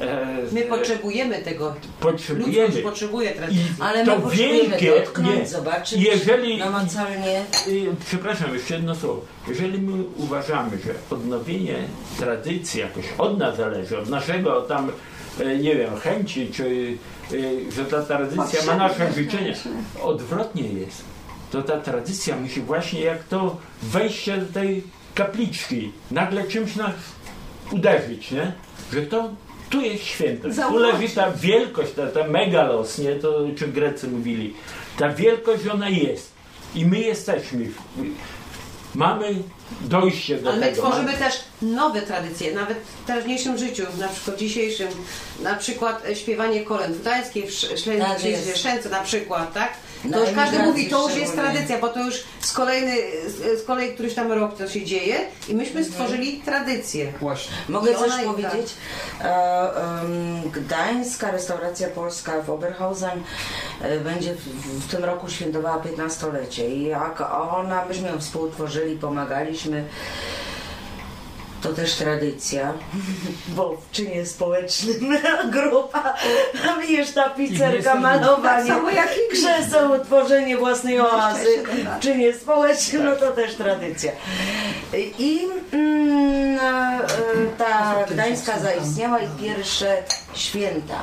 E, 0.00 0.26
My 0.52 0.62
potrzebujemy 0.62 1.42
tego. 1.42 1.74
potrzebujemy. 2.00 2.62
Ludzkość 2.62 2.84
potrzebuje 2.84 3.30
tradycji. 3.30 3.60
I 3.78 3.82
Ale 3.82 4.04
to 4.04 4.16
my 4.16 4.22
potrzebujemy 4.22 4.68
wielkie, 4.68 4.90
dotknąć, 4.90 5.38
nie, 5.38 5.46
zobaczyć 5.46 6.02
jeżeli, 6.02 6.58
namacalnie. 6.58 7.44
przepraszam, 8.06 8.54
jeszcze 8.54 8.74
jedno 8.74 8.94
słowo. 8.94 9.20
Jeżeli 9.48 9.78
my 9.82 10.04
uważamy, 10.16 10.70
że 10.86 10.94
odnowienie 11.16 11.76
tradycji 12.18 12.80
jakoś 12.80 13.04
od 13.18 13.38
nas 13.38 13.56
zależy, 13.56 13.98
od 13.98 14.08
naszego 14.08 14.60
tam, 14.62 14.92
e, 15.40 15.56
nie 15.58 15.76
wiem, 15.76 15.96
chęci, 15.96 16.50
czy 16.52 16.96
e, 17.32 17.72
że 17.72 17.84
ta 17.84 18.02
tradycja 18.02 18.64
ma 18.66 18.76
nasze 18.76 19.12
życzenia, 19.12 19.54
odwrotnie 20.02 20.62
jest. 20.62 21.04
To 21.52 21.62
ta 21.62 21.80
tradycja 21.80 22.36
musi 22.36 22.60
właśnie 22.60 23.00
jak 23.00 23.24
to 23.24 23.56
wejście 23.82 24.36
do 24.36 24.52
tej 24.52 24.82
kapliczki, 25.14 25.92
nagle 26.10 26.44
czymś 26.44 26.76
nas 26.76 26.92
uderzyć, 27.72 28.30
nie? 28.30 28.52
Że 28.92 29.02
to 29.02 29.30
tu 29.70 29.80
jest 29.80 30.04
świętość, 30.04 30.56
tu 30.68 30.76
leży 30.78 31.08
ta 31.14 31.30
wielkość, 31.30 31.92
ta, 31.92 32.06
ta 32.06 32.28
megalos, 32.28 32.98
nie? 32.98 33.12
To 33.14 33.46
czy 33.58 33.68
Grecy 33.68 34.08
mówili. 34.08 34.54
Ta 34.98 35.08
wielkość 35.08 35.66
ona 35.66 35.88
jest. 35.88 36.32
I 36.74 36.86
my 36.86 36.98
jesteśmy. 37.00 37.68
Mamy 38.94 39.34
dojście 39.80 40.36
do 40.38 40.50
Ale 40.50 40.60
my 40.60 40.66
tego. 40.72 40.82
tworzymy 40.88 41.12
też 41.12 41.34
nowe 41.62 42.02
tradycje, 42.02 42.54
nawet 42.54 42.78
w 42.78 43.06
teraźniejszym 43.06 43.58
życiu, 43.58 43.82
na 43.98 44.08
przykład 44.08 44.36
dzisiejszym, 44.36 44.88
na 45.42 45.54
przykład 45.54 46.06
e, 46.06 46.16
śpiewanie 46.16 46.64
kolęd 46.64 46.96
w 46.96 47.00
Gdańskiej, 47.00 47.42
w 47.46 47.50
Sz- 47.50 47.78
Szle- 47.80 48.82
Tak 48.82 48.90
na 48.92 49.00
przykład, 49.00 49.52
tak? 49.54 49.72
Na 50.04 50.16
To 50.16 50.24
już 50.24 50.34
każdy 50.34 50.58
mówi, 50.58 50.88
to 50.88 51.08
już 51.08 51.18
jest 51.18 51.34
tradycja, 51.34 51.78
bo 51.78 51.88
to 51.88 52.04
już 52.04 52.14
z, 52.40 52.52
kolejny, 52.52 52.96
z, 53.26 53.60
z 53.62 53.64
kolei 53.64 53.94
któryś 53.94 54.14
tam 54.14 54.32
rok 54.32 54.56
to 54.58 54.68
się 54.68 54.84
dzieje 54.84 55.16
i 55.48 55.54
myśmy 55.54 55.84
stworzyli 55.84 56.40
tradycję. 56.44 57.12
Właśnie. 57.20 57.52
Mogę 57.68 57.92
I 57.92 57.94
coś 57.94 58.22
i- 58.22 58.24
powiedzieć? 58.24 58.74
E, 59.20 59.24
em, 60.00 60.50
Gdańska 60.50 61.30
restauracja 61.30 61.88
polska 61.88 62.42
w 62.42 62.50
Oberhausen 62.50 63.22
e, 63.82 63.98
będzie 64.00 64.34
w, 64.34 64.44
w 64.86 64.90
tym 64.90 65.04
roku 65.04 65.28
świętowała 65.30 65.82
15-lecie 65.82 66.68
i 66.68 66.82
jak 66.82 67.20
ona, 67.32 67.84
myśmy 67.84 68.08
ją 68.08 68.18
współtworzyli, 68.18 68.96
pomagaliśmy. 68.96 69.84
To 71.62 71.72
też 71.72 71.94
tradycja, 71.94 72.74
bo 73.48 73.76
w 73.76 73.90
czynie 73.90 74.26
społecznym 74.26 75.18
grupa, 75.56 76.14
wiesz, 76.88 77.10
tapicerka, 77.10 77.94
malowanie, 77.94 78.68
Tak 78.68 78.94
jak 78.94 79.08
krzeseł, 79.32 80.04
tworzenie 80.04 80.56
własnej 80.56 81.00
oazy, 81.00 81.62
tak. 81.84 81.98
w 81.98 82.02
czynie 82.02 82.34
społecznym, 82.34 83.04
no 83.04 83.16
to 83.16 83.32
też 83.32 83.54
tradycja. 83.54 84.12
I 85.18 85.48
mm, 85.72 86.58
e, 86.58 87.00
ta 87.58 88.04
Gdańska 88.10 88.58
zaistniała 88.58 89.18
i 89.18 89.28
pierwsze 89.40 90.02
święta. 90.34 91.02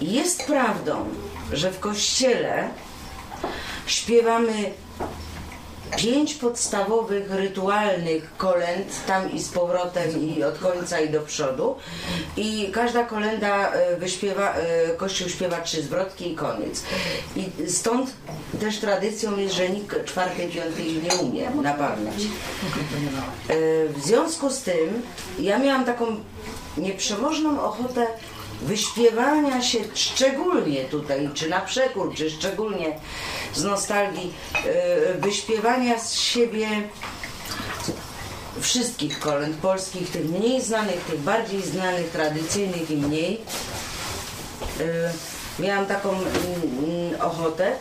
Jest 0.00 0.46
prawdą, 0.46 1.08
że 1.52 1.70
w 1.70 1.80
kościele 1.80 2.68
śpiewamy 3.86 4.72
pięć 5.96 6.34
podstawowych 6.34 7.30
rytualnych 7.30 8.36
kolęd 8.36 9.06
tam 9.06 9.32
i 9.32 9.40
z 9.40 9.48
powrotem 9.48 10.20
i 10.20 10.44
od 10.44 10.58
końca 10.58 11.00
i 11.00 11.10
do 11.10 11.20
przodu. 11.20 11.76
I 12.36 12.70
każda 12.72 13.04
kolenda 13.04 13.72
e, 13.72 13.96
wyśpiewa, 13.96 14.54
e, 14.54 14.88
kościół 14.88 15.28
śpiewa 15.28 15.60
trzy 15.60 15.82
zwrotki 15.82 16.32
i 16.32 16.34
koniec. 16.34 16.82
I 17.36 17.70
stąd 17.70 18.10
też 18.60 18.78
tradycją 18.78 19.36
jest, 19.36 19.54
że 19.54 19.68
nikt 19.68 20.04
czwartej, 20.04 20.48
piątej 20.48 21.02
nie 21.02 21.14
umie 21.14 21.50
na 21.62 21.74
pamięć. 21.74 22.22
E, 22.24 22.28
w 23.88 24.02
związku 24.04 24.50
z 24.50 24.62
tym 24.62 25.02
ja 25.38 25.58
miałam 25.58 25.84
taką 25.84 26.06
nieprzemożną 26.76 27.62
ochotę 27.62 28.06
wyśpiewania 28.62 29.62
się 29.62 29.78
szczególnie 29.94 30.84
tutaj, 30.84 31.30
czy 31.34 31.48
na 31.48 31.60
przekór, 31.60 32.14
czy 32.14 32.30
szczególnie 32.30 32.98
z 33.54 33.64
nostalgii, 33.64 34.32
e, 34.54 35.14
wyśpiewania 35.14 35.98
z 35.98 36.14
siebie 36.14 36.68
wszystkich 38.60 39.18
kolęd 39.18 39.56
polskich, 39.56 40.10
tych 40.10 40.24
mniej 40.24 40.62
znanych, 40.62 41.00
tych 41.00 41.20
bardziej 41.20 41.62
znanych, 41.62 42.10
tradycyjnych 42.10 42.90
i 42.90 42.96
mniej. 42.96 43.40
E, 44.80 45.12
Miałam 45.58 45.86
taką 45.86 46.10
mm, 46.10 46.24
mm, 46.24 47.20
ochotę 47.20 47.72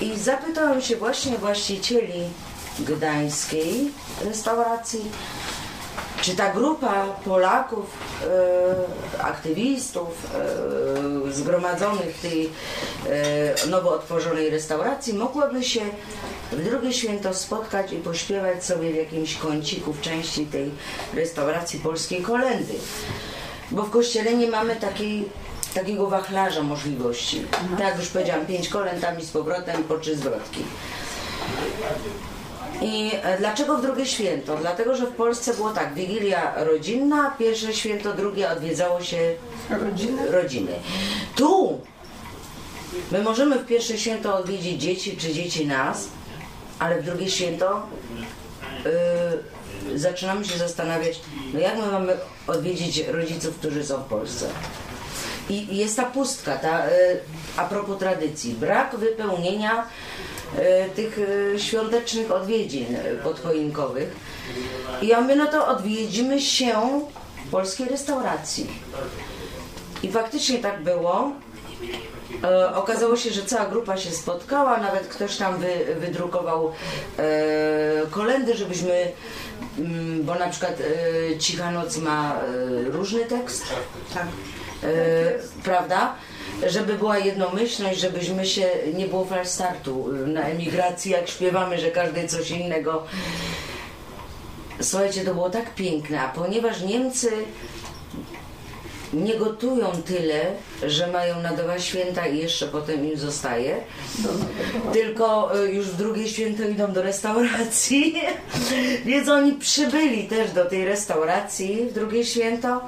i 0.00 0.18
zapytałam 0.18 0.82
się 0.82 0.96
właśnie 0.96 1.38
właścicieli 1.38 2.22
gdańskiej 2.78 3.90
restauracji, 4.24 5.00
czy 6.20 6.36
ta 6.36 6.52
grupa 6.52 7.04
Polaków, 7.24 7.86
e, 9.18 9.24
aktywistów 9.24 10.08
e, 11.28 11.32
zgromadzonych 11.32 12.16
w 12.16 12.22
tej 12.22 12.50
e, 13.66 13.66
nowo 13.66 13.90
otworzonej 13.90 14.50
restauracji 14.50 15.14
mogłaby 15.14 15.64
się 15.64 15.80
w 16.52 16.64
drugie 16.64 16.92
święto 16.92 17.34
spotkać 17.34 17.92
i 17.92 17.96
pośpiewać 17.96 18.64
sobie 18.64 18.92
w 18.92 18.96
jakimś 18.96 19.36
kąciku 19.36 19.92
w 19.92 20.00
części 20.00 20.46
tej 20.46 20.70
restauracji 21.14 21.80
polskiej 21.80 22.22
kolendy. 22.22 22.74
Bo 23.70 23.82
w 23.82 23.90
kościele 23.90 24.34
nie 24.34 24.48
mamy 24.48 24.76
takiej, 24.76 25.28
takiego 25.74 26.06
wachlarza 26.06 26.62
możliwości. 26.62 27.44
Tak 27.70 27.88
jak 27.88 27.98
już 27.98 28.08
powiedziałam, 28.08 28.46
pięć 28.46 28.68
kolęd 28.68 29.00
tam 29.00 29.20
i 29.20 29.24
z 29.24 29.30
powrotem 29.30 29.84
po 29.84 29.98
trzy 29.98 30.16
zwrotki. 30.16 30.64
I 32.82 33.10
e, 33.22 33.38
dlaczego 33.38 33.76
w 33.76 33.82
drugie 33.82 34.06
święto? 34.06 34.56
Dlatego, 34.56 34.96
że 34.96 35.06
w 35.06 35.12
Polsce 35.12 35.54
było 35.54 35.70
tak, 35.70 35.94
Wigilia 35.94 36.64
rodzinna, 36.64 37.34
pierwsze 37.38 37.74
święto, 37.74 38.12
drugie 38.12 38.50
odwiedzało 38.50 39.02
się 39.02 39.34
rodziny. 39.70 40.30
rodziny. 40.30 40.72
Tu 41.36 41.80
my 43.12 43.22
możemy 43.22 43.58
w 43.58 43.66
pierwsze 43.66 43.98
święto 43.98 44.36
odwiedzić 44.36 44.82
dzieci, 44.82 45.16
czy 45.16 45.32
dzieci 45.32 45.66
nas, 45.66 46.08
ale 46.78 47.02
w 47.02 47.04
drugie 47.04 47.30
święto 47.30 47.86
y, 49.94 49.98
zaczynamy 49.98 50.44
się 50.44 50.58
zastanawiać, 50.58 51.20
no 51.54 51.60
jak 51.60 51.76
my 51.76 51.92
mamy 51.92 52.16
odwiedzić 52.46 52.98
rodziców, 53.08 53.56
którzy 53.56 53.84
są 53.84 54.02
w 54.02 54.06
Polsce. 54.06 54.48
I 55.50 55.74
i 55.74 55.76
jest 55.76 55.96
ta 55.96 56.02
pustka, 56.02 56.56
ta, 56.56 56.86
y, 56.86 56.90
a 57.58 57.64
propos 57.64 57.98
tradycji, 57.98 58.54
brak 58.54 58.96
wypełnienia 58.96 59.86
y, 60.54 60.90
tych 60.90 61.18
y, 61.18 61.54
świątecznych 61.58 62.30
odwiedzin 62.32 62.96
y, 62.96 63.18
podchoinkowych. 63.22 64.16
I 65.02 65.06
ja 65.06 65.20
mówię, 65.20 65.36
no 65.36 65.46
to 65.46 65.66
odwiedzimy 65.68 66.40
się 66.40 67.00
w 67.46 67.50
polskiej 67.50 67.88
restauracji. 67.88 68.66
I 70.02 70.12
faktycznie 70.12 70.58
tak 70.58 70.82
było. 70.82 71.32
E, 72.44 72.74
okazało 72.74 73.16
się, 73.16 73.30
że 73.30 73.42
cała 73.42 73.66
grupa 73.66 73.96
się 73.96 74.10
spotkała, 74.10 74.76
nawet 74.76 75.08
ktoś 75.08 75.36
tam 75.36 75.58
wy, 75.58 75.94
wydrukował 76.00 76.72
e, 77.18 77.22
kolendy, 78.10 78.56
żebyśmy, 78.56 79.12
mm, 79.78 80.24
bo 80.24 80.34
na 80.34 80.48
przykład 80.48 80.74
e, 80.80 81.38
Cicha 81.38 81.70
Noc 81.70 81.96
ma 81.96 82.34
e, 82.34 82.90
różny 82.90 83.24
tekst, 83.24 83.64
Tak. 84.14 84.26
e, 84.82 84.88
prawda? 85.64 86.14
Żeby 86.66 86.94
była 86.94 87.18
jednomyślność, 87.18 88.00
żebyśmy 88.00 88.46
się, 88.46 88.68
nie 88.94 89.06
było 89.06 89.24
flash 89.24 89.48
startu. 89.48 90.08
E, 90.24 90.26
na 90.26 90.42
emigracji, 90.42 91.10
jak 91.10 91.28
śpiewamy, 91.28 91.78
że 91.78 91.90
każdy 91.90 92.28
coś 92.28 92.50
innego. 92.50 93.04
Słuchajcie, 94.80 95.24
to 95.24 95.34
było 95.34 95.50
tak 95.50 95.74
piękne, 95.74 96.20
a 96.20 96.28
ponieważ 96.28 96.82
Niemcy 96.82 97.30
nie 99.12 99.34
gotują 99.34 99.86
tyle, 100.06 100.40
że 100.86 101.06
mają 101.06 101.42
na 101.42 101.52
dwa 101.52 101.78
święta 101.78 102.26
i 102.26 102.38
jeszcze 102.38 102.68
potem 102.68 103.12
im 103.12 103.18
zostaje, 103.18 103.76
tylko 104.92 105.58
y, 105.64 105.72
już 105.72 105.86
w 105.86 105.96
drugie 105.96 106.28
święto 106.28 106.68
idą 106.68 106.92
do 106.92 107.02
restauracji, 107.02 108.14
więc 109.06 109.28
oni 109.28 109.52
przybyli 109.52 110.28
też 110.28 110.50
do 110.50 110.64
tej 110.64 110.84
restauracji 110.84 111.86
w 111.90 111.92
drugie 111.92 112.24
święto 112.24 112.80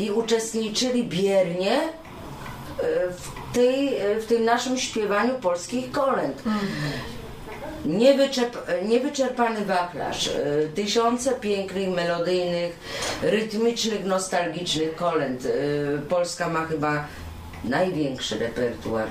i 0.00 0.10
uczestniczyli 0.10 1.04
biernie 1.04 1.80
w, 3.10 3.54
tej, 3.54 3.96
w 4.20 4.26
tym 4.26 4.44
naszym 4.44 4.78
śpiewaniu 4.78 5.34
polskich 5.34 5.90
kolęd. 5.90 6.42
Niewyczerp, 7.86 8.56
niewyczerpany 8.84 9.64
wachlarz, 9.64 10.26
y, 10.26 10.70
tysiące 10.74 11.32
pięknych, 11.32 11.88
melodyjnych, 11.88 12.76
rytmicznych, 13.22 14.04
nostalgicznych 14.04 14.96
kolęd. 14.96 15.44
Y, 15.44 16.00
Polska 16.08 16.48
ma 16.48 16.66
chyba 16.66 17.04
największy 17.64 18.38
repertuar, 18.38 19.08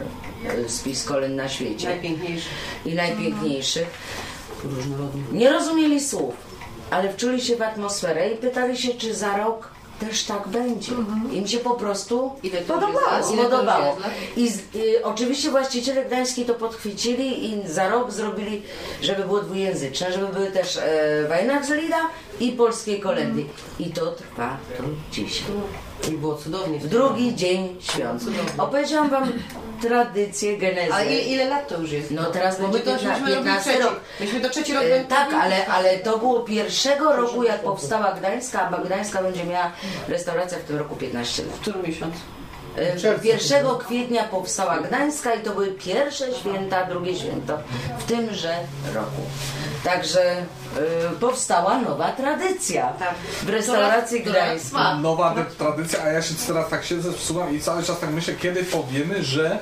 y, 0.65 0.69
spis 0.69 1.03
kolęd 1.03 1.35
na 1.35 1.49
świecie. 1.49 1.89
Najpiękniejszy. 1.89 2.49
I 2.85 2.93
najpiękniejszych. 2.93 3.87
Różnorodny. 4.63 5.23
Nie 5.31 5.51
rozumieli 5.51 6.01
słów, 6.01 6.35
ale 6.91 7.13
wczuli 7.13 7.41
się 7.41 7.55
w 7.55 7.61
atmosferę 7.61 8.29
i 8.29 8.37
pytali 8.37 8.77
się, 8.77 8.93
czy 8.93 9.13
za 9.13 9.37
rok 9.37 9.76
też 9.99 10.23
tak 10.23 10.47
będzie. 10.47 10.91
Im 11.33 11.47
się 11.47 11.57
po 11.59 11.71
prostu 11.75 12.31
Ile 12.43 12.61
to 12.61 12.73
już 12.75 12.83
podobało. 12.83 13.17
jest 13.17 13.29
Podobało. 13.35 13.85
lat? 13.85 14.09
I 14.37 14.49
z, 14.49 14.57
y, 14.75 15.03
oczywiście 15.03 15.49
właściciele 15.51 16.05
gdańskiej 16.05 16.45
to 16.45 16.53
podchwycili 16.53 17.51
i 17.53 17.67
za 17.67 17.89
rok 17.89 18.11
zrobili, 18.11 18.61
żeby 19.01 19.23
było 19.23 19.39
dwujęzyczne, 19.41 20.11
żeby 20.11 20.27
były 20.27 20.51
też 20.51 20.77
e, 20.77 21.25
Weihnachtslieder 21.29 21.99
i 22.39 22.51
polskie 22.51 22.99
kolendy. 22.99 23.45
I 23.79 23.85
to 23.85 24.11
trwa 24.11 24.57
do 24.77 24.83
dzisiaj. 25.11 25.47
I 26.09 26.11
było 26.11 26.35
cudownie. 26.35 26.79
Drugi 26.79 27.35
dzień 27.35 27.75
świąt. 27.79 28.23
Opowiedziałam 28.57 29.09
wam 29.09 29.31
tradycję, 29.81 30.57
genezę. 30.57 30.93
A 30.93 31.03
ile, 31.03 31.21
ile 31.21 31.45
lat 31.45 31.67
to 31.67 31.81
już 31.81 31.91
jest? 31.91 32.11
No 32.11 32.25
teraz 32.25 32.61
Bo 32.61 32.67
będzie 32.67 32.77
my 32.79 32.83
to 32.85 32.91
już 32.91 33.01
15, 33.01 33.21
myśmy 33.21 33.35
robili 33.35 33.45
15 33.45 33.69
trzeci. 33.69 33.83
rok. 33.83 33.99
Myśmy 34.19 34.41
to 34.41 34.49
trzeci 34.49 34.73
rok 34.73 34.83
E, 34.83 35.05
Tak, 35.05 35.33
ale, 35.33 35.67
ale 35.67 35.97
to 35.99 36.17
było 36.17 36.39
pierwszego 36.39 37.15
roku, 37.15 37.43
jak 37.43 37.61
powstała 37.63 38.11
Gdańska, 38.11 38.69
a 38.69 38.77
Gdańska 38.85 39.21
będzie 39.23 39.43
miała 39.43 39.71
restaurację 40.07 40.57
w 40.57 40.63
tym 40.63 40.77
roku 40.77 40.95
15 40.95 41.43
lat. 41.43 41.51
W 41.55 41.59
którym 41.59 41.81
miesiąc? 41.83 42.15
E, 42.77 42.99
czerwcu. 42.99 43.27
1 43.27 43.65
kwietnia 43.79 44.23
powstała 44.23 44.77
Gdańska 44.79 45.33
i 45.33 45.39
to 45.39 45.51
były 45.51 45.67
pierwsze 45.67 46.33
święta, 46.33 46.85
drugie 46.85 47.15
święto 47.15 47.57
w 47.99 48.03
tymże 48.03 48.53
roku. 48.93 49.21
Także 49.83 50.35
y, 51.11 51.19
powstała 51.19 51.77
nowa 51.77 52.11
tradycja 52.11 52.93
w 53.43 53.49
restauracji 53.49 54.23
gdańskiej. 54.23 54.79
Nowa 55.01 55.35
tradycja, 55.57 56.03
a 56.03 56.09
ja 56.09 56.21
się 56.21 56.33
teraz 56.47 56.69
tak 56.69 56.85
siedzę, 56.85 57.13
wsłucham 57.13 57.55
i 57.55 57.59
cały 57.59 57.83
czas 57.83 57.99
tak 57.99 58.09
myślę, 58.09 58.33
kiedy 58.33 58.63
powiemy, 58.63 59.23
że 59.23 59.59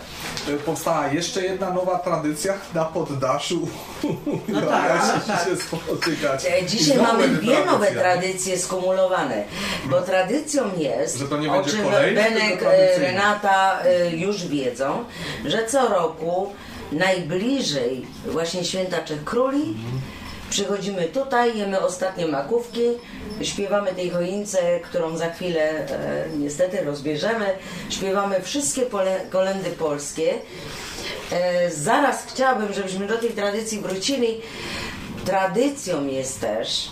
e, 0.49 0.53
powstała 0.65 1.07
jeszcze 1.07 1.41
jedna 1.41 1.71
nowa 1.73 1.99
tradycja 1.99 2.53
na 2.73 2.85
poddaszu. 2.85 3.67
No 4.47 4.61
tak, 4.71 4.89
ja 4.89 4.95
no 4.95 5.13
się, 5.13 5.27
tak. 5.27 5.47
się 5.47 5.55
spotykać. 5.55 6.45
E, 6.45 6.65
Dzisiaj 6.65 6.97
mamy 6.97 7.27
dwie 7.27 7.65
nowe 7.65 7.91
tradycje 7.91 8.59
skumulowane, 8.59 9.43
bo 9.85 10.01
tradycją 10.01 10.63
jest, 10.77 11.17
Że 11.17 11.27
to 11.27 11.37
nie 11.37 11.51
o 11.51 11.55
będzie 11.55 11.71
czym 11.71 11.83
kolej, 11.83 12.15
Benek. 12.15 12.63
Renata 13.05 13.83
e, 13.83 14.15
już 14.15 14.47
wiedzą, 14.47 15.05
że 15.45 15.65
co 15.65 15.87
roku 15.87 16.53
najbliżej 16.91 18.05
właśnie 18.25 18.65
święta 18.65 19.01
Trzech 19.01 19.23
Króli 19.23 19.75
przychodzimy 20.49 21.03
tutaj, 21.03 21.57
jemy 21.57 21.79
ostatnie 21.79 22.27
makówki, 22.27 22.81
śpiewamy 23.41 23.93
tej 23.93 24.09
choince, 24.09 24.79
którą 24.79 25.17
za 25.17 25.29
chwilę 25.29 25.61
e, 25.61 26.29
niestety 26.37 26.83
rozbierzemy, 26.83 27.45
śpiewamy 27.89 28.41
wszystkie 28.41 28.81
pole, 28.81 29.19
kolendy 29.29 29.69
polskie. 29.69 30.33
E, 31.31 31.71
zaraz 31.71 32.25
chciałabym, 32.25 32.73
żebyśmy 32.73 33.07
do 33.07 33.17
tej 33.17 33.29
tradycji 33.29 33.79
wrócili. 33.79 34.41
Tradycją 35.25 36.07
jest 36.07 36.41
też, 36.41 36.89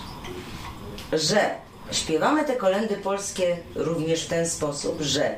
że 1.13 1.55
śpiewamy 1.91 2.45
te 2.45 2.55
kolendy 2.55 2.95
polskie 2.95 3.57
również 3.75 4.23
w 4.23 4.29
ten 4.29 4.49
sposób, 4.49 5.01
że 5.01 5.35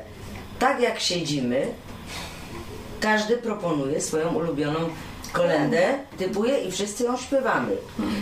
tak 0.58 0.80
jak 0.80 1.00
siedzimy, 1.00 1.66
każdy 3.00 3.36
proponuje 3.36 4.00
swoją 4.00 4.34
ulubioną 4.34 4.78
kolendę, 5.32 5.98
typuje 6.18 6.58
i 6.58 6.72
wszyscy 6.72 7.04
ją 7.04 7.16
śpiewamy. 7.16 7.76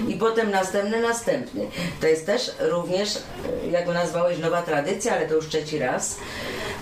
I 0.09 0.15
potem 0.15 0.51
następny, 0.51 1.01
następny. 1.01 1.67
To 2.01 2.07
jest 2.07 2.27
też 2.27 2.51
również, 2.61 3.17
e, 3.17 3.71
jak 3.71 3.87
nazwałeś, 3.87 4.39
nowa 4.39 4.63
tradycja, 4.63 5.13
ale 5.13 5.27
to 5.27 5.35
już 5.35 5.49
trzeci 5.49 5.79
raz. 5.79 6.17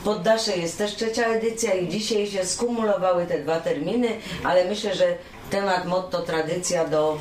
Poddasze 0.05 0.57
jest 0.57 0.79
też 0.79 0.97
trzecia 0.97 1.27
edycja 1.27 1.75
i 1.75 1.89
dzisiaj 1.89 2.27
się 2.27 2.45
skumulowały 2.45 3.27
te 3.27 3.39
dwa 3.39 3.61
terminy, 3.61 4.09
ale 4.45 4.65
myślę, 4.65 4.95
że 4.95 5.17
temat 5.51 5.87
motto 5.87 6.23
tradycja 6.23 6.89
do 6.89 7.19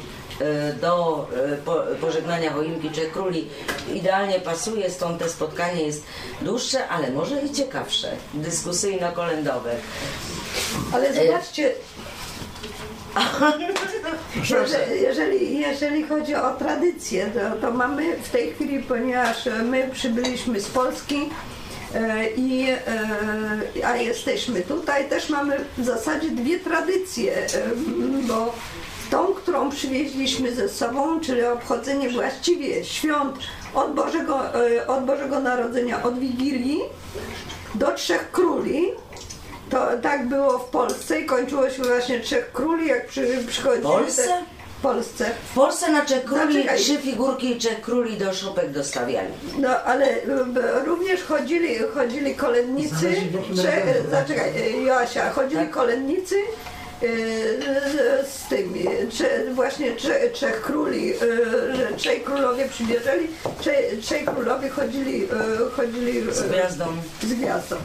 do 0.81 1.27
e, 1.53 1.57
po, 1.57 1.83
pożegnania 2.01 2.53
choinki 2.53 2.89
Trzech 2.89 3.11
Króli. 3.11 3.47
Idealnie 3.93 4.39
pasuje, 4.39 4.89
stąd 4.89 5.19
te 5.19 5.29
spotkanie 5.29 5.83
jest 5.83 6.03
dłuższe, 6.41 6.87
ale 6.87 7.11
może 7.11 7.41
i 7.41 7.51
ciekawsze, 7.51 8.11
dyskusyjno-kolendowe. 8.33 9.75
Ale 10.93 11.13
zobaczcie, 11.13 11.73
jeżeli, 14.49 15.01
jeżeli, 15.01 15.59
jeżeli 15.59 16.03
chodzi 16.03 16.35
o 16.35 16.51
tradycję, 16.51 17.31
to, 17.33 17.67
to 17.67 17.73
mamy 17.73 18.17
w 18.17 18.29
tej 18.29 18.53
chwili, 18.53 18.83
ponieważ 18.83 19.49
my 19.63 19.89
przybyliśmy 19.93 20.61
z 20.61 20.67
Polski 20.67 21.29
e, 21.95 22.29
i, 22.29 22.69
e, 22.69 23.87
a 23.87 23.97
jesteśmy 23.97 24.61
tutaj, 24.61 25.09
też 25.09 25.29
mamy 25.29 25.57
w 25.77 25.85
zasadzie 25.85 26.29
dwie 26.29 26.59
tradycje, 26.59 27.37
e, 27.37 27.47
bo 28.27 28.53
tą, 29.11 29.27
którą 29.33 29.69
przywieźliśmy 29.69 30.55
ze 30.55 30.69
sobą, 30.69 31.19
czyli 31.19 31.43
obchodzenie 31.45 32.09
właściwie 32.09 32.85
świąt 32.85 33.35
od 33.73 33.93
Bożego, 33.95 34.39
e, 34.77 34.87
od 34.87 35.05
Bożego 35.05 35.39
Narodzenia, 35.39 36.03
od 36.03 36.19
Wigilii 36.19 36.79
do 37.75 37.91
Trzech 37.91 38.31
Króli, 38.31 38.91
to 39.69 39.87
tak 40.01 40.27
było 40.27 40.59
w 40.59 40.65
Polsce 40.65 41.19
i 41.19 41.25
kończyło 41.25 41.69
się 41.69 41.83
właśnie 41.83 42.19
Trzech 42.19 42.51
Króli, 42.51 42.87
jak 42.87 43.07
przy, 43.07 43.43
przychodzili... 43.47 43.83
W 43.83 43.91
Polsce? 43.91 44.23
Te, 44.23 44.43
w 44.79 44.81
Polsce. 44.81 45.31
W 45.51 45.53
Polsce 45.55 45.91
na 45.91 46.05
Trzech 46.05 46.23
Króli 46.25 46.53
Zaczekaj. 46.53 46.79
trzy 46.79 46.97
figurki 46.97 47.55
Trzech 47.57 47.81
Króli 47.81 48.17
do 48.17 48.33
szopek 48.33 48.71
dostawiali. 48.71 49.27
No 49.59 49.69
ale 49.83 50.05
b- 50.47 50.71
również 50.85 51.23
chodzili, 51.23 51.75
chodzili 51.95 52.35
kolędnicy, 52.35 53.15
zaczekaj, 54.11 54.49
y, 54.73 54.81
Joasia, 54.81 55.29
chodzili 55.31 55.61
Tak. 55.61 55.71
kolędnicy 55.71 56.35
z- 57.01 58.27
z 58.27 58.47
tymi, 58.49 58.85
właśnie 59.53 59.91
trze, 59.91 60.29
trzech 60.29 60.61
króli, 60.61 61.13
y, 61.13 61.75
że 61.75 61.87
trzej 61.97 62.21
królowie 62.21 62.69
przybierzeli, 62.69 63.27
trzej, 63.59 63.97
trzej 64.01 64.25
królowie 64.25 64.69
chodzili, 64.69 65.23
y, 65.23 65.27
chodzili 65.75 66.17
y, 66.29 66.33
Z 66.33 66.41
gwiazdą. 66.43 66.85
z 67.21 67.33
gwiazdą. 67.33 67.75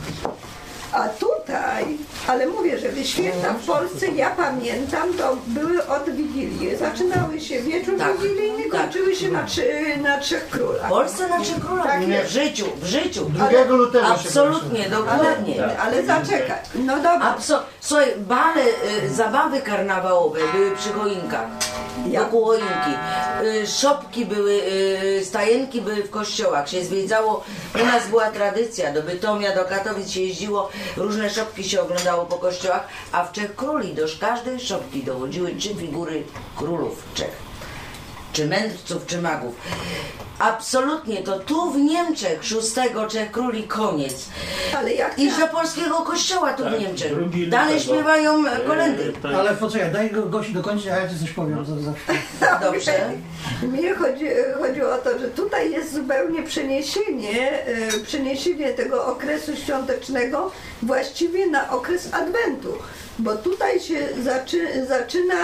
A 0.92 1.08
tutaj, 1.08 1.84
ale 2.26 2.46
mówię, 2.46 2.78
że 2.78 3.04
święta 3.04 3.52
w 3.52 3.66
Polsce, 3.66 4.06
ja 4.06 4.30
pamiętam, 4.30 5.14
to 5.14 5.36
były 5.46 5.86
od 5.86 6.10
Wigilii. 6.10 6.76
Zaczynały 6.76 7.40
się 7.40 7.62
wieczór 7.62 7.98
Tak, 7.98 8.16
wigilijny, 8.20 8.62
tak. 8.70 8.80
kończyły 8.80 9.14
się 9.16 9.28
na, 9.28 9.42
trzy, 9.44 9.64
na 10.02 10.18
Trzech 10.18 10.48
Królach. 10.48 10.86
W 10.86 10.88
Polsce 10.88 11.28
na 11.28 11.40
Trzech 11.40 11.60
Królach. 11.66 11.86
Tak 11.86 12.08
jest. 12.08 12.28
w 12.28 12.32
życiu, 12.32 12.66
w 12.76 12.86
życiu. 12.86 13.24
2 13.24 13.48
lutego 13.68 14.06
się 14.06 14.12
Absolutnie, 14.12 14.78
kończy. 14.78 14.90
dokładnie. 14.90 15.64
Ale, 15.64 15.78
ale 15.78 16.06
zaczekaj, 16.06 16.58
no 16.74 16.96
dobra. 16.96 17.36
Abso- 17.38 17.60
Słuchaj, 17.80 18.06
bale, 18.18 18.62
y, 19.04 19.14
zabawy 19.14 19.60
karnawałowe 19.60 20.40
były 20.52 20.70
przy 20.76 20.92
choinkach. 20.92 21.46
Wokół 22.18 22.44
choinki. 22.44 22.90
Y, 23.62 23.66
szopki 23.66 24.26
były, 24.26 24.52
y, 25.20 25.24
stajenki 25.24 25.80
były 25.80 25.96
w 26.02 26.10
kościołach. 26.10 26.68
Się 26.68 26.84
zwiedzało. 26.84 27.44
U 27.82 27.86
nas 27.86 28.08
była 28.08 28.30
tradycja. 28.30 28.92
Do 28.92 29.02
Bytomia, 29.02 29.54
do 29.54 29.64
Katowic 29.64 30.10
się 30.10 30.20
jeździło. 30.20 30.70
Różne 30.96 31.30
szopki 31.30 31.64
się 31.64 31.80
oglądało 31.80 32.26
po 32.26 32.36
kościołach. 32.36 32.88
A 33.12 33.24
w 33.24 33.32
Trzech 33.32 33.56
Króli 33.56 33.94
do 33.94 34.02
każdej 34.20 34.60
szopki 34.60 35.02
dochodziły 35.02 35.54
trzy 35.54 35.74
figury 35.74 36.24
królów 36.56 37.02
Czech 37.14 37.45
czy 38.32 38.46
mędrców, 38.46 39.06
czy 39.06 39.22
magów. 39.22 39.54
Absolutnie, 40.38 41.16
to 41.22 41.38
tu 41.38 41.70
w 41.70 41.76
Niemczech 41.78 42.44
szóstego 42.44 43.06
Trzech 43.06 43.30
Króli 43.30 43.62
koniec. 43.62 44.26
Ale 44.76 44.92
jak 44.94 45.18
I 45.18 45.30
do 45.30 45.46
polskiego 45.48 45.94
kościoła 45.94 46.52
tu 46.52 46.64
w 46.64 46.80
Niemczech. 46.80 47.14
drugi 47.14 47.48
Dalej 47.48 47.74
lutego. 47.74 47.94
śpiewają 47.94 48.46
e, 48.46 48.60
kolendy. 48.60 49.12
tak. 49.22 49.34
Ale 49.34 49.54
poczekaj, 49.54 49.92
daj 49.92 50.10
go 50.10 50.22
gości 50.22 50.52
dokończyć, 50.52 50.86
a 50.88 50.96
ja 50.96 51.08
ci 51.08 51.18
coś 51.20 51.30
powiem 51.30 51.64
za, 51.64 51.80
za 51.80 51.92
chwilę. 51.92 52.18
Dobrze. 52.72 52.92
Mnie 53.62 53.94
chodzi, 53.94 54.24
chodziło 54.60 54.94
o 54.94 54.98
to, 54.98 55.18
że 55.18 55.28
tutaj 55.28 55.70
jest 55.70 55.94
zupełnie 55.94 56.42
przeniesienie, 56.42 57.66
e, 57.66 57.92
przeniesienie 58.06 58.72
tego 58.72 59.06
okresu 59.06 59.56
świątecznego 59.56 60.50
właściwie 60.82 61.46
na 61.46 61.70
okres 61.70 62.08
Adwentu, 62.14 62.72
bo 63.18 63.36
tutaj 63.36 63.80
się 63.80 64.08
zaczy, 64.24 64.86
zaczyna 64.88 65.34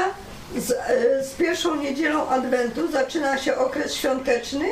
z, 0.56 0.70
e, 0.70 1.24
z 1.24 1.30
pierwszą 1.34 1.74
niedzielą 1.76 2.28
Adwentu, 2.28 2.92
zaczyna 2.92 3.38
się 3.38 3.56
okres 3.56 3.94
świąteczny, 3.94 4.66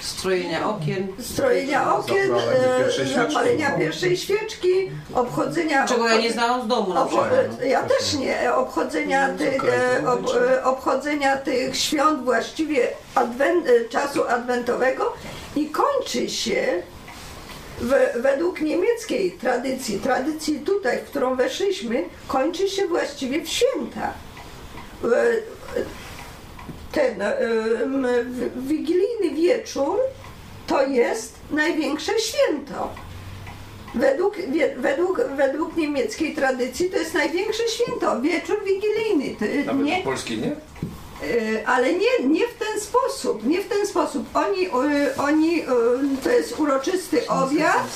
Strojenia 0.00 0.68
okien. 0.68 1.08
strojenia 1.20 1.94
okien, 1.94 2.34
e, 2.34 2.78
pierwszej 2.78 3.06
świeczki. 3.06 3.32
zapalenia 3.32 3.70
pierwszej 3.70 4.16
świeczki, 4.16 4.90
obchodzenia... 5.14 5.86
Czego 5.86 6.08
ja 6.08 6.16
nie 6.16 6.32
znałam 6.32 6.64
z 6.64 6.66
domu 6.66 6.94
na 6.94 7.04
przykład. 7.04 7.30
ja 7.66 7.82
też 7.82 8.14
nie. 8.14 8.54
Obchodzenia 8.54 9.28
tych, 9.28 9.64
e, 9.64 10.10
ob, 10.10 10.20
e, 10.34 10.64
obchodzenia 10.64 11.36
tych 11.36 11.76
świąt 11.76 12.24
właściwie 12.24 12.88
adwen, 13.14 13.62
e, 13.66 13.88
czasu 13.88 14.28
adwentowego 14.28 15.12
i 15.56 15.70
kończy 15.70 16.28
się 16.28 16.82
w, 17.80 17.92
według 18.22 18.60
niemieckiej 18.60 19.32
tradycji, 19.32 20.00
tradycji 20.00 20.60
tutaj, 20.60 20.98
w 20.98 21.02
którą 21.04 21.36
weszliśmy, 21.36 22.04
kończy 22.28 22.68
się 22.68 22.86
właściwie 22.86 23.42
w 23.42 23.48
święta. 23.48 24.12
E, 25.04 25.06
Ten 26.92 27.22
e, 27.22 27.36
wigilijny 28.56 29.30
wieczór 29.34 29.98
to 30.66 30.86
jest 30.86 31.34
największe 31.50 32.12
święto. 32.18 32.90
Według, 33.94 34.34
według, 34.76 35.20
według 35.36 35.76
niemieckiej 35.76 36.34
tradycji 36.34 36.90
to 36.90 36.96
jest 36.96 37.14
największe 37.14 37.62
święto, 37.68 38.20
wieczór 38.20 38.56
wigilijny. 38.64 39.36
To, 39.38 39.44
Nawet 39.66 39.86
nie, 39.86 40.02
w 40.02 40.30
nie? 40.30 40.52
y, 41.28 41.66
ale 41.66 41.92
nie, 41.92 42.26
nie 42.28 42.48
w 42.48 42.54
ten 42.54 42.80
sposób, 42.80 43.46
nie 43.46 43.60
w 43.62 43.68
ten 43.68 43.86
sposób. 43.86 44.26
Oni, 44.34 44.68
oni 45.18 45.62
to 46.24 46.30
jest 46.30 46.58
uroczysty 46.60 47.26
obiad, 47.28 47.88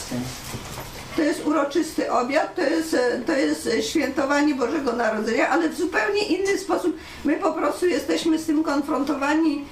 to 1.16 1.22
jest 1.22 1.46
uroczysty 1.46 2.12
obiad, 2.12 2.54
to 2.54 2.62
jest, 2.62 2.96
to 3.26 3.32
jest 3.32 3.68
świętowanie 3.80 4.54
Bożego 4.54 4.92
Narodzenia, 4.92 5.48
ale 5.48 5.68
w 5.68 5.76
zupełnie 5.76 6.26
inny 6.26 6.58
sposób. 6.58 6.96
My 7.24 7.36
po 7.36 7.52
prostu 7.52 7.86
jesteśmy 7.86 8.38
z 8.38 8.46
tym 8.46 8.62
konfrontowani, 8.62 9.64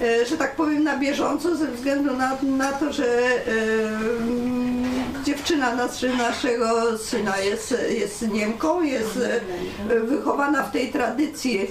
e, 0.00 0.26
że 0.26 0.36
tak 0.36 0.56
powiem, 0.56 0.84
na 0.84 0.98
bieżąco, 0.98 1.56
ze 1.56 1.66
względu 1.66 2.16
na, 2.16 2.36
na 2.42 2.72
to, 2.72 2.92
że 2.92 3.06
mm, 3.46 4.86
dziewczyna 5.24 5.74
naszy, 5.74 6.16
naszego 6.16 6.98
syna 6.98 7.38
jest, 7.38 7.74
jest 7.90 8.28
Niemką, 8.28 8.82
jest 8.82 9.18
e, 9.90 10.00
wychowana 10.00 10.62
w 10.62 10.72
tej 10.72 10.92
tradycji 10.92 11.70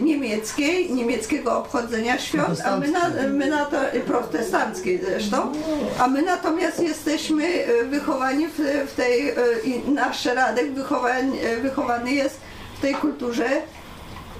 niemieckiej, 0.00 0.92
niemieckiego 0.92 1.58
obchodzenia 1.58 2.18
świąt, 2.18 2.60
a 2.64 2.76
my, 2.76 2.90
na, 2.90 3.10
my 3.28 3.46
na 3.46 3.64
to, 3.64 3.76
protestanckiej 4.06 5.00
zresztą, 5.04 5.52
a 5.98 6.08
my 6.08 6.22
natomiast 6.22 6.80
jesteśmy 6.80 7.44
y, 7.44 7.84
wychowani 7.84 8.46
w, 8.48 8.58
w 8.90 8.94
tej, 8.96 9.30
y, 9.30 9.34
i 9.64 9.90
nasz 9.90 10.24
Radek 10.24 10.72
wychowany, 10.72 11.32
wychowany 11.62 12.12
jest 12.12 12.40
w 12.78 12.80
tej 12.80 12.94
kulturze 12.94 13.62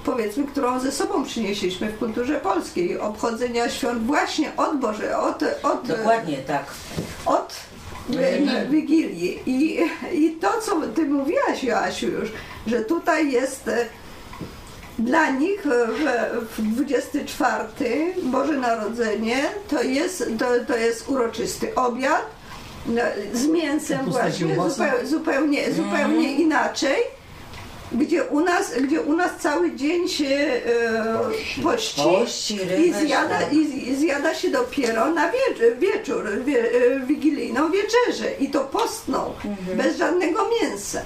powiedzmy, 0.05 0.45
którą 0.45 0.81
ze 0.81 0.93
sobą 0.93 1.25
przynieśliśmy 1.25 1.89
w 1.89 1.99
kulturze 1.99 2.41
polskiej, 2.41 2.99
obchodzenia 2.99 3.69
świąt 3.69 4.07
właśnie 4.07 4.57
od 4.57 4.79
Boże, 4.79 5.19
od, 5.19 5.43
od 5.63 5.87
Dokładnie 5.87 6.37
tak. 6.37 6.65
od 7.27 7.55
Wigilii. 8.09 8.69
Wigilii. 8.71 9.43
I, 9.47 9.81
I 10.13 10.31
to, 10.31 10.49
co 10.61 10.81
ty 10.95 11.05
mówiłaś, 11.05 11.65
Joasiu, 11.65 12.07
już, 12.07 12.33
że 12.67 12.81
tutaj 12.81 13.33
jest 13.33 13.71
dla 15.05 15.31
nich 15.31 15.67
e, 15.67 15.87
w, 16.43 16.59
w 16.59 16.75
24 16.75 17.69
Boże 18.23 18.53
Narodzenie 18.53 19.37
to 19.69 19.83
jest, 19.83 20.25
to, 20.39 20.47
to 20.67 20.77
jest 20.77 21.09
uroczysty 21.09 21.75
obiad 21.75 22.27
no, 22.87 23.03
z 23.33 23.47
mięsem 23.47 24.11
właśnie, 24.11 24.55
zupełnie, 24.55 25.07
zupełnie, 25.07 25.73
zupełnie 25.73 26.35
inaczej. 26.35 26.97
Gdzie 27.93 28.25
u, 28.25 28.41
nas, 28.41 28.73
gdzie 28.81 29.01
u 29.01 29.17
nas 29.17 29.31
cały 29.39 29.77
dzień 29.77 30.09
się 30.09 30.25
e, 30.27 30.63
pości, 31.63 32.01
Pości, 32.03 32.59
i, 32.87 32.93
zjada, 32.93 33.39
tak. 33.39 33.53
i, 33.53 33.89
i 33.89 33.97
zjada 33.97 34.35
się 34.35 34.51
dopiero 34.51 35.11
na 35.11 35.33
wieczór, 35.33 35.79
wieczór 35.79 36.45
wie, 36.45 36.71
e, 36.73 37.01
wigilijną 37.01 37.71
wieczerzę 37.71 38.33
i 38.41 38.51
to 38.51 38.61
postną, 38.61 39.33
Mhm. 39.45 39.79
bez 39.79 39.97
żadnego 39.99 40.49
mięsa. 40.63 41.01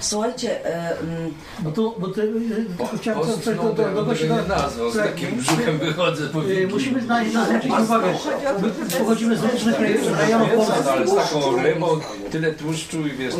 Słuchajcie, 0.00 0.66
e, 0.66 0.98
mm, 1.00 1.34
Bo 1.58 1.70
tu, 1.70 1.94
bo 1.98 2.08
ty, 2.08 2.32
Po- 2.78 2.96
chciałem 2.96 3.20
coś 3.20 3.56
do, 3.56 3.62
do, 3.62 3.72
do, 3.72 4.04
do, 4.04 4.46
nazwał, 4.48 4.90
z 4.90 4.96
tak, 4.96 5.06
takim 5.06 5.36
brzuchem 5.36 5.78
wychodzę 5.78 6.28
po 6.28 6.42
Wigilii. 6.42 6.66
Musimy 6.66 7.00
znaleźć 7.02 7.34
na 7.34 7.44
zwrócić 7.44 7.70
uwagę. 7.70 8.14
My 8.62 8.98
pochodzimy 8.98 9.36
z 9.36 9.44
różnych 9.44 9.80
rejonów 10.20 10.48
Polski. 10.50 10.88
Ale 10.88 11.06
z 11.06 11.14
taką 11.14 11.62
rybą, 11.62 12.00
tyle 12.30 12.52
tłuszczu 12.52 13.06
i 13.06 13.10
wiesz, 13.10 13.34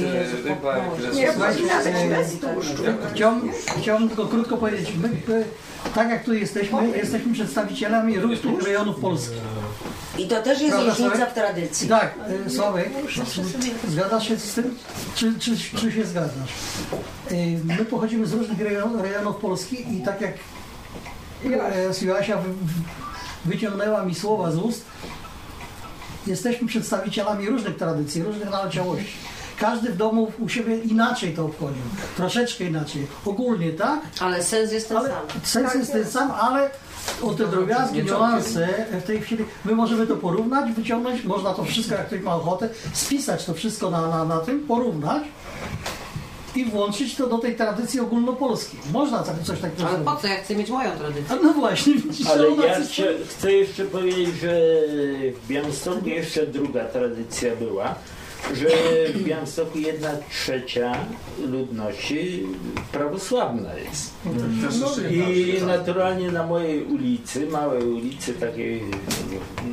ryba, 0.44 0.76
że 1.00 1.14
Nie, 1.14 1.26
nawet 1.26 2.08
bez 2.08 2.38
tłuszczu. 2.38 2.82
Chciałbym, 3.14 3.50
chciałbym 3.80 4.08
tylko 4.08 4.26
krótko 4.26 4.56
powiedzieć, 4.56 4.92
my, 5.02 5.08
tak 5.94 6.10
jak 6.10 6.24
tu 6.24 6.34
jesteśmy, 6.34 6.88
jesteśmy 6.96 7.32
przedstawicielami 7.32 8.18
różnych 8.20 8.62
rejonów 8.62 9.00
Polski. 9.00 9.34
i 10.18 10.28
to 10.28 10.42
też 10.42 10.60
jest 10.60 10.72
Prawda, 10.74 10.90
różnica 10.90 11.10
Sławek? 11.16 11.30
w 11.30 11.34
tradycji. 11.34 11.88
Tak, 11.88 12.14
y, 12.46 12.50
Sławek, 12.50 12.90
zgadzasz 13.88 14.28
się 14.28 14.36
z 14.36 14.54
tym, 14.54 14.76
czy, 15.14 15.38
czy, 15.38 15.56
czy 15.80 15.92
się 15.92 16.04
zgadzasz? 16.06 16.50
Y, 17.32 17.58
My 17.64 17.84
pochodzimy 17.84 18.26
z 18.26 18.32
różnych 18.32 18.60
rejon, 18.60 19.00
rejonów 19.00 19.36
Polski 19.36 19.96
i 19.96 20.02
tak 20.02 20.20
jak 20.20 20.34
e, 21.44 22.06
Joasia 22.06 22.36
wy, 22.36 22.48
wy- 22.48 22.54
wyciągnęła 23.44 24.04
mi 24.04 24.14
słowa 24.14 24.50
z 24.50 24.56
ust, 24.56 24.84
jesteśmy 26.26 26.68
przedstawicielami 26.68 27.48
różnych 27.48 27.76
tradycji, 27.76 28.22
różnych 28.22 28.50
naleciałości. 28.50 29.12
Każdy 29.62 29.90
w 29.92 29.96
domu 29.96 30.32
u 30.38 30.48
siebie 30.48 30.78
inaczej 30.78 31.34
to 31.34 31.44
obchodził, 31.44 31.82
troszeczkę 32.16 32.64
inaczej, 32.64 33.06
ogólnie 33.26 33.72
tak, 33.72 34.00
Ale 34.20 34.42
sens 34.42 34.72
jest 34.72 34.88
ten 34.88 34.96
ale 34.96 35.08
sam. 35.08 35.40
sens 35.42 35.74
jest 35.74 35.92
ten 35.92 36.06
sam, 36.06 36.30
ale 36.30 36.70
o 37.22 37.34
te 37.34 37.46
drobiazgi, 37.46 38.02
niuanse 38.04 38.68
w 38.92 39.02
tej 39.02 39.20
chwili, 39.20 39.44
my 39.64 39.74
możemy 39.74 40.06
to 40.06 40.16
porównać, 40.16 40.72
wyciągnąć, 40.72 41.24
można 41.24 41.54
to 41.54 41.64
wszystko, 41.64 41.94
jak 41.94 42.06
ktoś 42.06 42.20
ma 42.20 42.34
ochotę, 42.34 42.68
spisać 42.92 43.44
to 43.44 43.54
wszystko 43.54 43.90
na, 43.90 44.08
na, 44.08 44.24
na 44.24 44.38
tym, 44.38 44.60
porównać 44.60 45.22
i 46.54 46.64
włączyć 46.64 47.16
to 47.16 47.26
do 47.26 47.38
tej 47.38 47.56
tradycji 47.56 48.00
ogólnopolskiej. 48.00 48.80
Można 48.92 49.22
tak- 49.22 49.42
coś 49.42 49.60
takiego 49.60 49.88
Ale 49.88 49.98
po 49.98 50.16
co? 50.16 50.26
Ja 50.26 50.36
chcę 50.36 50.56
mieć 50.56 50.70
moją 50.70 50.90
tradycję. 50.90 51.36
A 51.40 51.42
No 51.42 51.52
właśnie, 51.52 51.94
widzisz, 51.94 52.26
Ale 52.26 52.50
ja 52.50 52.80
chcia, 52.80 53.02
chcę 53.28 53.52
jeszcze 53.52 53.84
powiedzieć, 53.84 54.28
że 54.40 54.50
w 55.42 55.48
Białymstoku 55.48 56.08
jeszcze 56.08 56.46
druga 56.46 56.84
tradycja 56.84 57.56
była, 57.56 57.94
że 58.54 58.68
w 59.14 59.22
Białymstoku 59.22 59.78
jedna 59.78 60.10
trzecia 60.30 60.92
ludności 61.46 62.46
prawosławna 62.92 63.74
jest. 63.74 64.12
I 65.10 65.62
naturalnie 65.66 66.30
na 66.32 66.46
mojej 66.46 66.84
ulicy, 66.84 67.46
małej 67.46 67.84
ulicy, 67.84 68.34
takiej, 68.34 68.82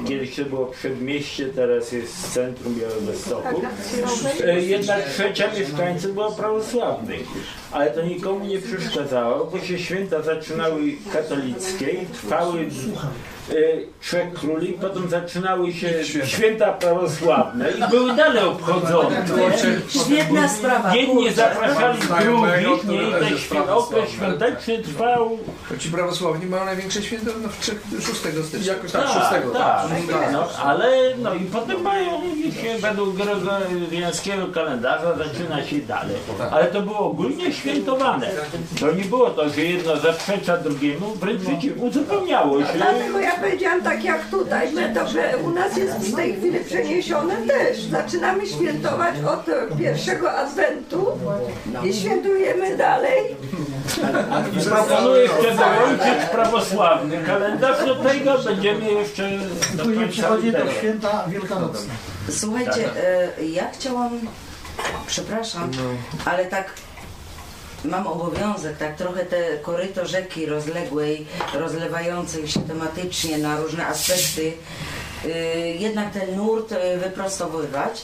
kiedyś 0.07 0.35
to 0.35 0.45
było 0.45 0.65
przedmieście, 0.65 1.45
teraz 1.45 1.91
jest 1.91 2.33
centrum 2.33 2.75
Białegostoku, 2.75 3.61
e, 4.43 4.61
jedna 4.61 4.93
trzecia 5.13 5.53
mieszkańców 5.53 6.13
była 6.13 6.31
prawosławnych. 6.31 7.23
Ale 7.71 7.91
to 7.91 8.01
nikomu 8.01 8.45
nie 8.45 8.59
przeszkadzało, 8.59 9.45
bo 9.45 9.59
się 9.59 9.79
święta 9.79 10.21
zaczynały 10.21 10.81
katolickie 11.13 11.89
i 11.89 12.05
trwały 12.05 12.69
trzech 14.01 14.33
króli, 14.33 14.73
potem 14.81 15.09
zaczynały 15.09 15.73
się 15.73 15.89
święta 16.25 16.73
prawosławne 16.73 17.71
i 17.71 17.89
były 17.89 18.15
dalej 18.15 18.43
obchodzone. 18.43 19.25
Świetna 20.05 20.47
sprawa. 20.49 20.95
Jedni 20.95 21.31
zapraszali 21.33 21.99
drugich, 21.99 22.83
nie, 22.87 23.09
i 23.09 23.11
ten 23.29 23.37
sprawa 23.37 23.73
okres 23.75 24.09
świąteczny 24.09 24.77
trwał 24.77 25.37
ci 25.79 25.89
prawosławni 25.89 26.45
mają 26.45 26.65
największe 26.65 27.03
święto 27.03 27.31
no, 27.43 27.49
w 27.49 27.59
trzech- 27.59 28.01
6 28.01 28.19
stycznia. 28.47 28.73
Jakoś 28.73 28.91
tak, 28.91 29.01
Tak, 29.03 29.13
6 29.13 29.29
tak, 29.29 29.43
tak. 29.53 30.31
no, 30.31 30.47
ale 30.63 30.87
no 31.17 31.33
i 31.33 31.39
potem 31.39 31.81
mają 31.81 32.21
się 32.61 32.77
według 32.79 33.15
gregoriańskiego 33.15 34.47
kalendarza 34.47 35.17
zaczyna 35.17 35.63
się 35.65 35.79
dalej. 35.79 36.15
Ale 36.51 36.65
to 36.65 36.81
było 36.81 36.99
ogólnie 36.99 37.53
świętowane. 37.53 38.29
To 38.79 38.91
nie 38.91 39.05
było 39.05 39.29
to, 39.29 39.49
że 39.49 39.61
jedno 39.61 39.97
zaprzecza 39.97 40.57
drugiemu, 40.57 41.15
wręcz 41.15 41.41
przeciwnie, 41.41 41.83
uzupełniało 41.83 42.59
się. 42.59 42.67
Powiedziałam 43.41 43.81
tak 43.81 44.03
jak 44.03 44.25
tutaj, 44.25 44.75
że 44.75 44.89
to, 44.89 45.07
że 45.07 45.37
u 45.37 45.49
nas 45.49 45.77
jest 45.77 45.93
w 45.97 46.15
tej 46.15 46.35
chwili 46.35 46.59
przeniesione 46.59 47.35
też. 47.37 47.81
Zaczynamy 47.81 48.47
świętować 48.47 49.15
od 49.27 49.45
pierwszego 49.77 50.31
adwentu 50.31 51.07
i 51.83 51.93
świętujemy 51.93 52.77
dalej. 52.77 53.35
I 54.57 54.65
proponuję 54.65 55.21
jeszcze 55.21 55.55
dołączyć 55.55 56.29
prawosławny 56.31 57.17
kalendarz 57.25 57.85
do 57.85 57.95
tego, 57.95 58.37
będziemy 58.37 58.91
jeszcze 58.91 59.29
do 59.73 59.83
Później 59.83 59.99
końca 59.99 60.11
przychodzi 60.11 60.51
do 60.51 60.71
święta 60.71 61.25
wielkanocne. 61.27 61.93
Słuchajcie, 62.29 62.89
e, 63.39 63.45
ja 63.45 63.71
chciałam, 63.71 64.19
przepraszam, 65.07 65.71
ale 66.25 66.45
tak 66.45 66.73
mam 67.85 68.07
obowiązek, 68.07 68.77
tak 68.77 68.95
trochę 68.95 69.25
te 69.25 69.57
koryto 69.57 70.05
rzeki 70.05 70.45
rozległej, 70.45 71.25
rozlewającej 71.53 72.47
się 72.47 72.61
tematycznie 72.61 73.37
na 73.37 73.57
różne 73.57 73.87
aspekty, 73.87 74.53
e, 75.25 75.29
jednak 75.69 76.13
ten 76.13 76.35
nurt 76.35 76.71
e, 76.71 76.97
wyprostowywać. 76.97 78.01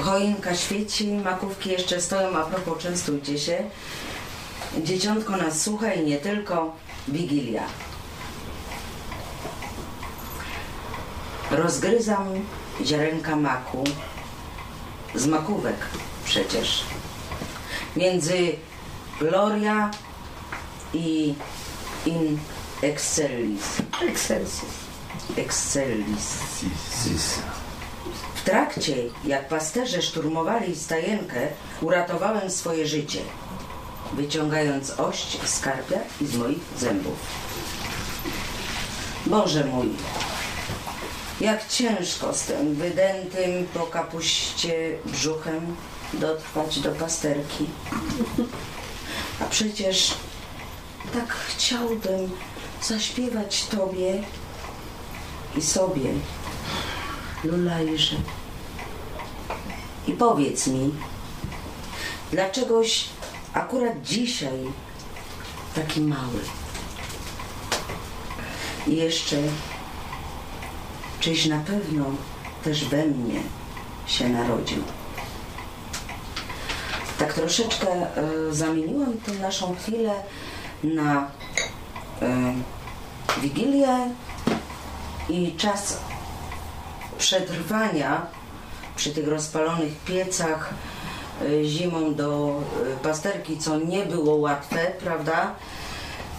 Choinka 0.00 0.54
świeci, 0.54 1.12
makówki 1.12 1.70
jeszcze 1.70 2.00
stoją, 2.00 2.36
a 2.38 2.42
propos 2.42 2.82
częstujcie 2.82 3.38
się. 3.38 3.70
Dzieciątko 4.78 5.36
nas 5.36 5.62
słucha 5.62 5.92
i 5.92 6.06
nie 6.06 6.18
tylko. 6.18 6.72
Wigilia. 7.08 7.62
Rozgryzam 11.50 12.26
ziarenka 12.84 13.36
maku 13.36 13.84
z 15.14 15.26
makówek 15.26 15.76
przecież. 16.26 16.84
Między 17.96 18.56
Gloria 19.20 19.90
i 20.94 21.34
in 22.06 22.38
excellis. 22.82 23.62
Excelsis. 24.08 24.64
Excellis. 25.36 26.38
W 28.34 28.44
trakcie, 28.44 28.94
jak 29.24 29.48
pasterze 29.48 30.02
szturmowali 30.02 30.76
stajenkę, 30.76 31.48
uratowałem 31.80 32.50
swoje 32.50 32.86
życie, 32.86 33.20
wyciągając 34.12 35.00
ość 35.00 35.38
z 35.44 35.60
karpia 35.60 35.98
i 36.20 36.26
z 36.26 36.36
moich 36.36 36.62
zębów. 36.78 37.18
Boże 39.26 39.64
mój, 39.64 39.88
jak 41.40 41.68
ciężko 41.68 42.34
z 42.34 42.42
tym 42.42 42.74
wydętym 42.74 43.66
po 43.74 43.86
kapuście 43.86 44.98
brzuchem 45.04 45.76
dotrwać 46.18 46.80
do 46.80 46.92
pasterki. 46.92 47.66
A 49.40 49.44
przecież 49.44 50.14
tak 51.12 51.32
chciałbym 51.32 52.30
zaśpiewać 52.82 53.66
Tobie 53.66 54.22
i 55.56 55.62
sobie, 55.62 56.10
Lulajże. 57.44 58.16
I 60.06 60.12
powiedz 60.12 60.66
mi, 60.66 60.94
dlaczegoś 62.30 63.08
akurat 63.52 64.02
dzisiaj 64.02 64.64
taki 65.74 66.00
mały? 66.00 66.40
I 68.86 68.96
jeszcze, 68.96 69.36
czyś 71.20 71.46
na 71.46 71.58
pewno 71.58 72.04
też 72.64 72.84
we 72.84 73.06
mnie 73.06 73.40
się 74.06 74.28
narodził. 74.28 74.82
Tak 77.18 77.34
troszeczkę 77.34 77.88
e, 77.88 78.06
zamieniłam 78.50 79.12
tę 79.26 79.32
naszą 79.32 79.74
chwilę 79.74 80.12
na 80.84 81.30
e, 82.22 82.54
Wigilię 83.42 84.10
i 85.28 85.54
czas 85.56 85.98
przetrwania 87.18 88.26
przy 88.96 89.10
tych 89.10 89.28
rozpalonych 89.28 89.96
piecach 90.04 90.74
e, 91.42 91.64
zimą 91.64 92.14
do 92.14 92.60
pasterki, 93.02 93.58
co 93.58 93.78
nie 93.78 94.06
było 94.06 94.36
łatwe, 94.36 94.78
prawda? 95.00 95.54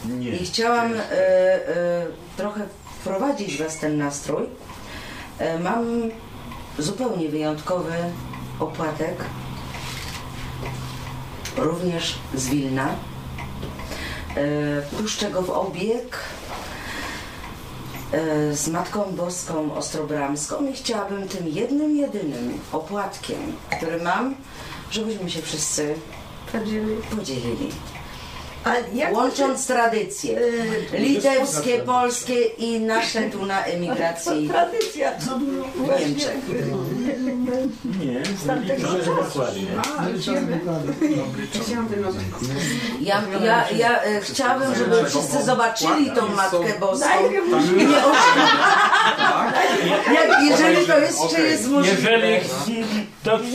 Nie. 0.06 0.30
I 0.30 0.46
chciałam 0.46 0.94
e, 0.94 1.00
e, 1.02 2.06
trochę 2.38 2.68
wprowadzić 3.00 3.58
Was 3.58 3.80
ten 3.80 3.98
nastrój. 3.98 4.46
E, 5.40 5.60
mam 5.60 5.86
zupełnie 6.80 7.30
wyjątkowy 7.30 7.94
opłatek, 8.60 9.16
również 11.58 12.20
z 12.36 12.48
Wilna. 12.50 12.88
E, 14.36 14.82
puszczę 14.82 15.32
go 15.32 15.42
w 15.42 15.50
obieg 15.50 16.18
e, 18.12 18.56
z 18.56 18.68
Matką 18.68 19.16
Boską 19.16 19.76
Ostrobramską 19.76 20.68
i 20.68 20.74
chciałabym 20.74 21.28
tym 21.28 21.48
jednym, 21.48 21.98
jedynym 21.98 22.60
opłatkiem, 22.72 23.40
który 23.78 24.04
mam, 24.04 24.36
żebyśmy 24.92 25.30
się 25.30 25.42
wszyscy 25.42 25.96
podzielili. 27.16 27.72
Łącząc 29.12 29.68
tradycje. 29.68 30.40
Litewskie, 31.00 31.78
polskie 31.80 32.44
i 32.44 32.80
nasze 32.80 33.30
tu 33.30 33.46
na 33.46 33.64
emigracji. 33.64 34.48
Tradycja, 34.52 35.12
co 35.20 35.40
dużo 35.40 35.64
w 35.64 36.00
Niemczech. 36.00 36.38
Nie, 38.00 38.22
Ja, 43.02 43.22
ja, 43.44 43.70
ja 43.70 44.02
e, 44.04 44.22
chciałabym, 44.22 44.76
żeby 44.76 45.06
wszyscy 45.10 45.44
zobaczyli 45.44 46.12
tą 46.12 46.28
Matkę 46.36 46.80
Boską. 46.80 47.08
Nie 47.78 47.84
Jak, 50.14 50.42
jeżeli 50.50 50.88
to 50.88 50.98
jest, 51.00 51.20
czy 51.36 51.42
jest 51.42 51.68
możliwe. 51.70 52.12
Jeżeli 52.12 52.84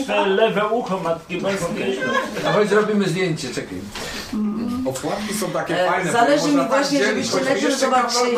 to 0.07 0.25
lewe 0.25 0.67
ucho 0.67 0.99
Matki 0.99 1.41
Boskiej. 1.41 1.99
A 2.47 2.51
chodź 2.51 2.69
zrobimy 2.69 3.09
zdjęcie, 3.09 3.49
czekaj. 3.49 3.77
Opłatki 4.85 5.33
są 5.33 5.49
takie 5.51 5.85
E, 5.85 5.89
fajne, 5.89 6.11
zależy 6.11 6.47
mi 6.47 6.57
tak 6.57 6.67
właśnie, 6.67 7.03
żebyście 7.05 7.37
najpierw 7.41 7.79
zobaczyli 7.79 8.37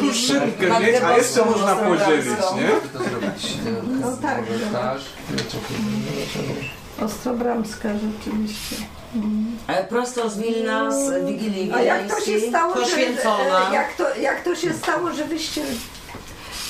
wiesz, 0.81 1.01
a 1.03 1.17
jeszcze 1.17 1.45
można 1.45 1.75
podzielić, 1.75 2.25
nie? 2.55 2.89
To 2.93 3.03
zrobić. 3.03 3.53
No 4.01 4.17
tak, 4.17 4.43
Montaż. 4.61 5.01
Ostrobramska 7.01 7.89
rzeczywiście. 7.93 8.75
E, 9.67 9.83
Prosto 9.87 10.29
z 10.29 10.37
Wilna, 10.37 10.91
z 10.91 11.25
Wigilii 11.25 11.71
A 11.73 11.81
jak 11.81 12.09
to 12.15 12.21
się 12.21 12.39
stało, 12.39 12.75
że, 12.75 12.81
Poświęcona. 12.81 13.69
e, 13.69 13.73
jak, 13.73 13.93
to, 13.95 14.15
jak 14.15 14.43
to 14.43 14.55
się 14.55 14.73
stało, 14.73 15.11
że 15.13 15.25
wyście 15.25 15.61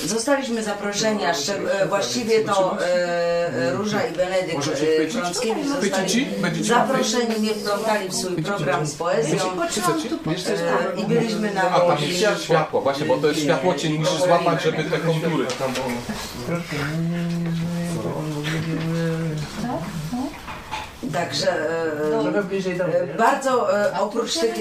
Zostaliśmy 0.04 0.62
zaproszeni, 0.62 1.24
a 1.24 1.32
szczeg- 1.32 1.68
e, 1.70 1.86
właściwie 1.86 2.40
to 2.40 2.78
e, 2.82 2.86
e, 3.54 3.72
Róża 3.72 4.06
i 4.06 4.12
Benedykt 4.12 4.54
Możecie 4.54 4.86
e, 4.86 5.10
zostali 5.80 6.64
zaproszeni, 6.64 7.38
mnie 7.38 7.54
wplątali 7.54 8.08
w 8.08 8.14
swój 8.14 8.42
program 8.42 8.86
z 8.86 8.94
poezją. 8.94 9.38
E, 10.96 11.00
i 11.00 11.04
byliśmy 11.04 11.54
na 11.54 11.70
A 11.70 11.80
tam 11.80 11.98
jest 12.02 12.42
światło, 12.44 12.80
właśnie, 12.80 13.06
bo 13.06 13.16
to 13.16 13.26
jest 13.26 13.40
światło 13.40 13.74
cień 13.74 13.98
musisz 13.98 14.22
złapać, 14.22 14.62
żeby 14.62 14.84
te 14.84 14.98
kontury. 14.98 15.46
Także 21.12 21.50
e, 21.50 23.12
e, 23.12 23.16
bardzo 23.18 23.80
e, 23.86 24.00
oprócz 24.00 24.38
tych 24.38 24.54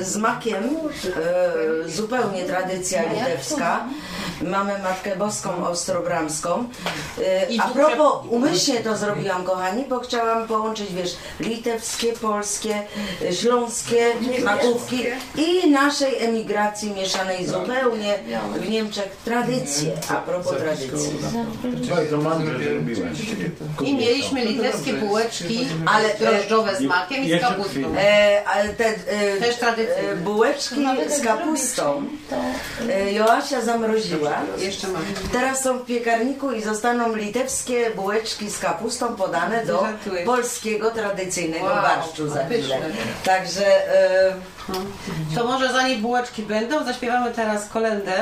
e, 0.00 0.04
z 0.04 0.16
makiem 0.16 0.64
e, 1.84 1.88
zupełnie 1.88 2.44
tradycja 2.44 3.02
litewska. 3.12 3.84
Mamy 4.42 4.72
Matkę 4.82 5.16
Boską 5.16 5.66
Ostrobramską. 5.68 6.64
E, 7.22 7.46
a 7.60 7.68
propos, 7.68 8.12
umyślnie 8.30 8.80
to 8.80 8.96
zrobiłam 8.96 9.44
kochani, 9.44 9.84
bo 9.88 10.00
chciałam 10.00 10.48
połączyć 10.48 10.92
wiesz, 10.94 11.16
litewskie, 11.40 12.12
polskie, 12.12 12.82
śląskie 13.32 14.12
makówki 14.44 15.04
i 15.36 15.70
naszej 15.70 16.24
emigracji 16.24 16.90
mieszanej 16.90 17.46
zupełnie 17.46 18.18
w 18.60 18.68
Niemczech 18.70 19.16
tradycje. 19.24 19.92
A 20.10 20.14
propos 20.14 20.56
tradycji. 20.56 21.18
I 23.84 23.94
mieliśmy 23.94 24.44
litewskie 24.44 24.92
bułeczki, 24.92 25.66
Ale, 25.90 26.04
ale 26.08 26.18
drożdżowe 26.18 26.76
z 26.76 26.80
makiem 26.80 27.24
i 27.24 27.38
z 27.38 27.40
kapustą. 27.40 27.94
E, 27.98 28.42
ale 28.46 28.68
te 28.68 28.84
e, 28.86 29.36
Też 29.40 29.56
tradycyjne. 29.56 30.12
e, 30.12 30.16
bułeczki 30.16 30.86
z 31.08 31.20
kapustą 31.24 32.02
e, 32.90 33.12
Joasia 33.12 33.60
zamroziła. 33.60 34.32
Jeszcze 34.58 34.88
mam. 34.88 35.02
Teraz 35.32 35.62
są 35.62 35.78
w 35.78 35.84
piekarniku 35.86 36.52
i 36.52 36.62
zostaną 36.62 37.14
litewskie 37.16 37.90
bułeczki 37.90 38.50
z 38.50 38.58
kapustą 38.58 39.16
podane 39.16 39.66
do 39.66 39.80
Żartujesz. 39.80 40.26
polskiego 40.26 40.90
tradycyjnego 40.90 41.64
Wow, 41.66 41.74
barszczu 41.82 42.28
za 42.28 42.44
chwilę. 42.44 42.58
pyszne. 42.60 42.78
Także 43.24 43.66
e, 43.94 44.34
To 45.34 45.44
może 45.44 45.72
zanim 45.72 46.02
bułeczki 46.02 46.42
będą, 46.42 46.84
zaśpiewamy 46.84 47.32
teraz 47.32 47.68
kolendę. 47.68 48.12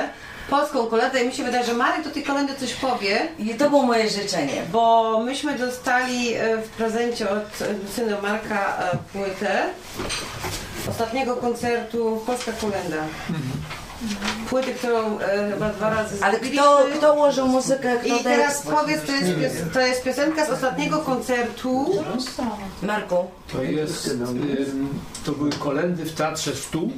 Polską 0.50 0.86
kolendę 0.86 1.22
i 1.22 1.26
mi 1.26 1.34
się 1.34 1.44
wydaje, 1.44 1.66
że 1.66 1.74
Marek 1.74 2.04
do 2.04 2.10
tej 2.10 2.22
kolendy 2.22 2.54
coś 2.54 2.74
powie. 2.74 3.28
i 3.38 3.54
to 3.54 3.70
było 3.70 3.82
moje 3.82 4.10
życzenie. 4.10 4.62
Bo 4.72 5.20
myśmy 5.24 5.58
dostali 5.58 6.34
e, 6.34 6.56
w 6.62 6.68
prezencie 6.68 7.30
od 7.30 7.58
syna 7.94 8.20
Marka 8.22 8.78
e, 8.78 8.96
płytę 9.12 9.62
ostatniego 10.90 11.36
koncertu 11.36 12.22
Polska 12.26 12.52
Kolenda. 12.52 13.02
Płyty, 14.50 14.74
którą 14.74 15.18
e, 15.18 15.50
chyba 15.52 15.68
dwa 15.70 15.90
razy 15.90 16.16
Ale 16.20 16.32
zrobiliśmy. 16.32 16.62
kto, 16.66 16.86
kto 16.98 17.14
ułożył 17.14 17.46
muzykę, 17.48 17.96
kto 18.04 18.16
I 18.20 18.24
teraz 18.24 18.54
tekst? 18.62 18.68
powiedz, 18.80 19.00
to 19.06 19.12
jest, 19.12 19.24
pios- 19.26 19.72
to 19.72 19.80
jest 19.80 20.02
piosenka 20.04 20.46
z 20.46 20.50
ostatniego 20.50 20.98
koncertu. 20.98 21.86
Marku. 22.82 23.16
To 23.52 23.62
jest, 23.62 24.06
ym, 24.08 24.88
to 25.26 25.32
były 25.32 25.50
kolendy 25.50 26.04
w 26.04 26.12
Teatrze 26.14 26.56
Stu 26.56 26.90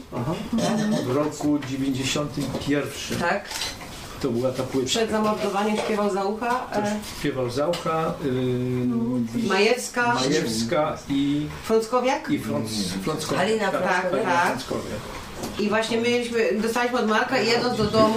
w 1.07 1.11
roku 1.17 1.59
91. 1.69 3.19
Tak. 3.21 3.45
To 4.23 4.29
była 4.31 4.53
ta 4.53 4.63
płyta. 4.63 4.87
Przed 4.89 5.11
zamordowaniem 5.11 5.77
śpiewał 5.77 6.11
za 6.15 6.25
ucha. 6.25 6.67
E, 6.75 6.97
śpiewał 7.21 7.51
Zaucha, 7.51 8.13
ym, 8.25 9.29
Majewska. 9.49 10.15
Majewska 10.15 10.99
i, 11.09 11.47
Frąckowiak? 11.65 12.31
i 12.31 12.39
Frąc, 12.39 12.71
Frąckowiak. 13.05 13.41
Halina 13.47 13.69
Tak, 13.71 13.83
Frąckowiak. 13.83 14.25
tak. 14.25 14.47
Frąckowiak. 14.47 15.01
I 15.59 15.69
właśnie 15.69 15.97
mieliśmy, 15.99 16.49
dostaliśmy 16.53 16.99
od 16.99 17.09
Marka 17.09 17.41
i 17.41 17.49
jadąc 17.49 17.77
do 17.79 17.85
domu, 17.85 18.15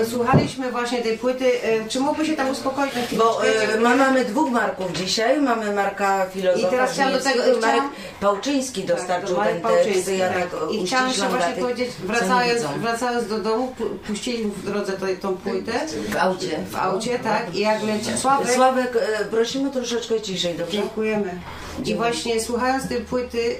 e, 0.00 0.06
słuchaliśmy 0.06 0.70
właśnie 0.72 1.02
tej 1.02 1.18
płyty. 1.18 1.62
E, 1.62 1.88
Czy 1.88 2.00
mógłby 2.00 2.26
się 2.26 2.36
tam 2.36 2.50
uspokoić 2.50 2.94
na 2.94 3.02
chwilę? 3.02 3.24
Bo 3.24 3.46
e, 3.46 3.80
ma, 3.80 3.96
mamy 3.96 4.24
dwóch 4.24 4.50
Marków 4.50 4.92
dzisiaj. 4.92 5.40
Mamy 5.40 5.72
Marka 5.74 6.26
filozofa 6.26 6.68
I 6.68 6.70
teraz 6.70 6.92
chciałam 6.92 7.12
do 7.12 7.18
tego- 7.18 7.30
Żmińskiego 7.30 7.58
i 7.58 7.60
Marek 7.60 7.74
chciałam- 7.80 7.90
Pałczyński 8.20 8.84
dostarczył 8.84 9.36
Marek 9.36 9.52
ten 9.52 9.62
Pałczyński, 9.62 9.94
tekst. 9.94 10.08
Ja 10.18 10.28
tak. 10.28 10.50
tak 10.50 10.72
I 10.72 10.86
chciałam 10.86 11.08
jeszcze 11.08 11.28
właśnie 11.28 11.52
tych, 11.52 11.62
powiedzieć, 11.62 11.90
wracając, 12.04 12.62
wracając 12.62 13.28
do 13.28 13.38
domu, 13.38 13.74
pu- 13.78 13.98
puściliśmy 14.06 14.50
w 14.50 14.64
drodze 14.64 14.92
tą, 14.92 15.06
tą 15.22 15.36
płytę. 15.36 15.72
W 16.10 16.16
aucie. 16.16 16.58
W 16.70 16.76
aucie, 16.76 17.18
tak. 17.18 17.54
I 17.54 17.58
jak 17.58 17.82
leci 17.82 18.18
Sławek, 18.18 18.50
Sławek, 18.50 18.98
prosimy 19.30 19.70
troszeczkę 19.70 20.20
ciszej, 20.20 20.54
dobrze? 20.54 20.72
Dziękujemy. 20.72 21.40
I 21.84 21.94
właśnie 21.94 22.40
słuchając 22.40 22.88
tej 22.88 23.00
płyty, 23.00 23.56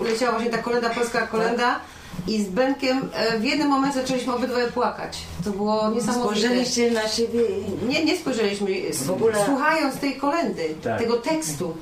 leciała 0.00 0.32
właśnie 0.32 0.50
ta 0.50 0.58
kolenda, 0.58 0.90
polska 0.90 1.26
kolenda 1.26 1.80
i 2.26 2.42
z 2.42 2.48
Benkiem 2.48 3.08
e, 3.14 3.38
w 3.38 3.44
jednym 3.44 3.68
momencie 3.68 4.00
zaczęliśmy 4.00 4.34
obydwoje 4.34 4.66
płakać. 4.66 5.18
To 5.44 5.50
było 5.50 5.90
niesamowite. 5.90 6.24
Spojrzeliście 6.40 6.90
na 6.90 7.08
siebie. 7.08 7.40
Nie, 7.88 8.04
nie 8.04 8.16
spojrzeliśmy. 8.16 8.66
W 9.04 9.10
ogóle- 9.10 9.44
Słuchając 9.46 9.96
tej 9.96 10.16
kolendy, 10.16 10.74
Tak. 10.82 10.98
tego 10.98 11.16
tekstu, 11.16 11.76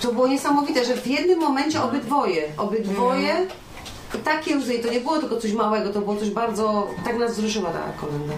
to 0.00 0.12
było 0.12 0.28
niesamowite, 0.28 0.84
że 0.84 0.96
w 0.96 1.06
jednym 1.06 1.38
momencie 1.38 1.82
obydwoje, 1.82 2.42
obydwoje 2.56 3.46
i 4.14 4.18
takie 4.18 4.56
łzy, 4.56 4.74
i 4.74 4.82
to 4.82 4.90
nie 4.92 5.00
było 5.00 5.18
tylko 5.18 5.36
coś 5.36 5.52
małego, 5.52 5.92
to 5.92 6.00
było 6.00 6.16
coś 6.16 6.30
bardzo, 6.30 6.86
tak 7.04 7.18
nas 7.18 7.32
wzruszyła 7.32 7.70
ta 7.70 7.78
kolenda. 8.00 8.34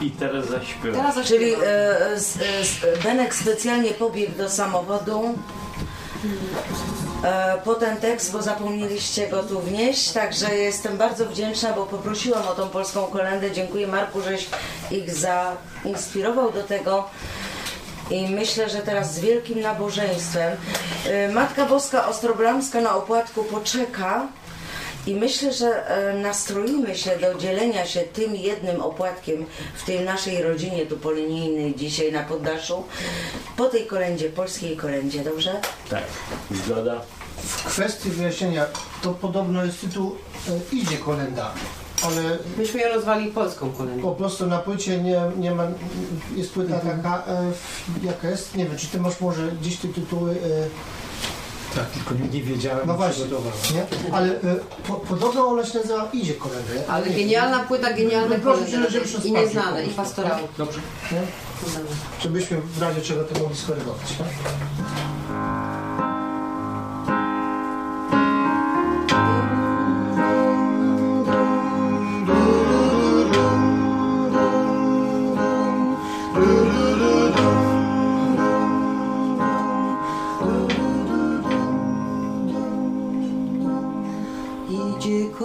I 0.00 0.10
teraz 0.10 0.46
zaśpiewam. 0.48 1.00
Teraz 1.12 1.26
Czyli 1.26 1.50
zaśpiewam. 1.50 1.68
e, 1.72 2.10
s, 2.12 2.38
s, 2.60 2.68
Benek 3.04 3.34
specjalnie 3.34 3.90
pobiegł 3.90 4.32
do 4.38 4.50
samochodu 4.50 5.22
e, 5.24 7.13
po 7.64 7.74
ten 7.74 7.96
tekst, 7.96 8.32
bo 8.32 8.42
zapomnieliście 8.42 9.28
go 9.28 9.42
tu 9.42 9.60
wnieść, 9.60 10.12
także 10.12 10.54
jestem 10.54 10.96
bardzo 10.96 11.26
wdzięczna, 11.26 11.72
bo 11.72 11.86
poprosiłam 11.86 12.48
o 12.48 12.54
tą 12.54 12.68
polską 12.68 13.06
kolendę. 13.06 13.50
Dziękuję 13.50 13.86
Marku, 13.86 14.22
żeś 14.22 14.46
ich 14.90 15.10
zainspirował 15.14 16.52
do 16.52 16.62
tego. 16.62 17.04
I 18.10 18.28
myślę, 18.28 18.70
że 18.70 18.78
teraz 18.78 19.14
z 19.14 19.20
wielkim 19.20 19.60
nabożeństwem 19.60 20.56
e, 21.06 21.28
Matka 21.28 21.66
Boska 21.66 22.08
Ostrobramska 22.08 22.80
na 22.80 22.96
opłatku 22.96 23.44
poczeka 23.44 24.28
i 25.06 25.14
myślę, 25.14 25.52
że 25.52 25.88
e, 25.88 26.14
nastroimy 26.14 26.94
się 26.94 27.10
do 27.18 27.34
dzielenia 27.34 27.86
się 27.86 28.00
tym 28.00 28.36
jednym 28.36 28.80
opłatkiem 28.80 29.46
w 29.74 29.84
tej 29.84 30.00
naszej 30.00 30.42
rodzinie 30.42 30.86
tu 30.86 30.96
polinijnej 30.96 31.74
dzisiaj 31.74 32.12
na 32.12 32.22
poddaszu 32.22 32.84
po 33.56 33.64
tej 33.64 33.86
kolędzie, 33.86 34.30
polskiej 34.30 34.76
kolędzie, 34.76 35.24
dobrze? 35.24 35.60
Tak, 35.90 36.04
zgoda. 36.50 37.00
W 37.46 37.64
kwestii 37.64 38.10
wyjaśnienia, 38.10 38.64
to 39.02 39.10
podobno 39.10 39.64
jest 39.64 39.80
tytuł 39.80 40.16
e, 40.48 40.74
Idzie 40.76 40.96
kolenda, 40.98 41.50
ale 42.02 42.38
Myśmy 42.58 42.80
ją 42.80 42.94
nazwali 42.96 43.30
polską 43.30 43.72
kolendą. 43.72 44.02
po 44.02 44.12
prostu 44.14 44.46
na 44.46 44.58
płycie 44.58 45.02
nie, 45.02 45.20
nie 45.38 45.50
ma, 45.50 45.62
jest 46.36 46.52
płyta 46.52 46.78
taka, 46.78 47.22
e, 47.26 47.52
w- 47.52 48.04
jaka 48.04 48.28
jest, 48.30 48.54
nie 48.56 48.64
wiem, 48.66 48.76
czy 48.78 48.86
ty 48.86 49.00
masz 49.00 49.20
może 49.20 49.52
gdzieś 49.52 49.76
te 49.76 49.88
tytuły, 49.88 50.30
e, 50.30 50.34
Tak, 51.76 51.86
tylko 51.86 52.14
nie, 52.14 52.28
nie 52.28 52.42
wiedziałem, 52.42 52.86
no 52.86 52.94
właśnie, 52.94 53.24
przygotowałem. 53.24 53.58
nie? 53.74 54.12
ale 54.14 54.28
e, 54.32 54.56
po, 54.88 54.94
podobno 54.94 55.46
ona 55.46 55.66
się 55.66 55.78
nazywa 55.78 56.08
Idzie 56.12 56.34
kolenda. 56.34 56.74
ja 56.74 56.82
Ale 56.88 57.06
nie- 57.10 57.14
genialna 57.16 57.58
płyta, 57.58 57.92
genialne 57.92 58.38
proszę, 58.38 58.64
kolendy. 58.64 58.90
żeby 58.90 59.04
przez 59.04 59.24
I 59.26 59.28
papier 59.32 59.44
nieznane, 59.46 59.84
i 59.86 59.90
prostu, 59.90 60.22
tak? 60.22 60.38
Dobrze. 60.58 60.80
Nie? 61.12 61.20
Żebyśmy 62.22 62.60
w 62.60 62.82
razie 62.82 63.00
czego 63.02 63.24
to 63.24 63.40
mogli 63.40 63.56
skorygować. 63.56 64.00
tak? 64.18 64.26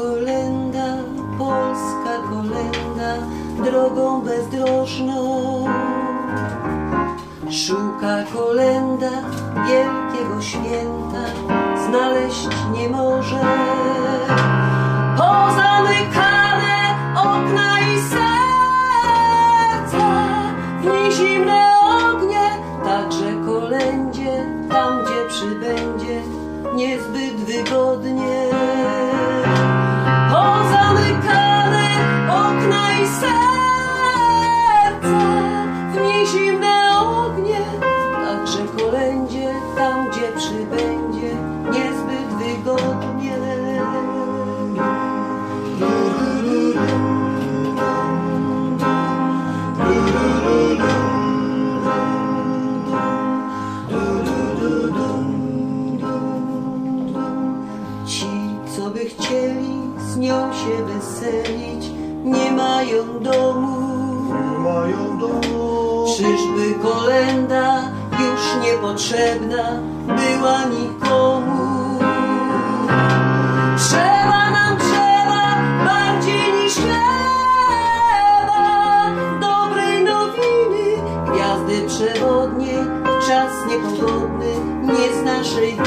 Kolenda, 0.10 0.88
polska 1.38 2.14
kolenda, 2.30 3.11
drogą 3.64 4.22
bezdrożną. 4.22 5.19
Szuka 7.49 8.23
kolenda 8.34 9.11
wielkiego 9.68 10.41
święta, 10.41 11.23
znaleźć 11.86 12.48
nie 12.73 12.90
może. 12.90 13.40
Pozamykane 15.18 16.95
okna 17.15 17.80
i 17.80 17.99
serca, 18.02 18.27
w 20.81 20.86
niej 20.86 21.11
zimne 21.11 21.76
ognie, 21.81 22.49
także 22.84 23.34
kolędzie, 23.45 24.45
tam 24.69 25.03
gdzie 25.03 25.26
przybędzie, 25.30 26.22
niezbyt 26.76 27.36
wygodnie. 27.36 28.49
Zimne 36.31 36.99
ognie, 36.99 37.61
także 38.26 38.60
kolędzie, 38.77 39.53
tam 39.76 40.10
gdzie 40.10 40.31
przybędzie, 40.38 41.35
niezbyt 41.72 42.30
wygodnie. 42.39 43.39
Ci, 58.06 58.27
co 58.76 58.89
by 58.89 58.99
chcieli 58.99 59.80
z 59.97 60.18
nią 60.18 60.53
się 60.53 60.85
weselić, 60.85 61.85
nie 62.23 62.51
mają 62.51 63.19
domu. 63.19 63.89
Nie 64.30 64.60
mają 64.60 65.19
domu. 65.19 65.48
Czyżby 66.19 66.75
kolenda 66.83 67.91
już 68.11 68.41
niepotrzebna 68.63 69.81
była 70.07 70.63
nikomu? 70.63 71.99
Trzeba 73.77 74.49
nam 74.49 74.77
trzeba 74.77 75.57
bardziej 75.85 76.53
niż 76.53 76.73
chleba, 76.73 77.01
dobrej 79.41 80.03
nowiny, 80.03 80.87
gwiazdy 81.31 81.87
przewodniej, 81.87 82.77
czas 83.27 83.51
niepogodny, 83.69 84.51
nie 84.83 85.21
z 85.21 85.23
naszej 85.23 85.78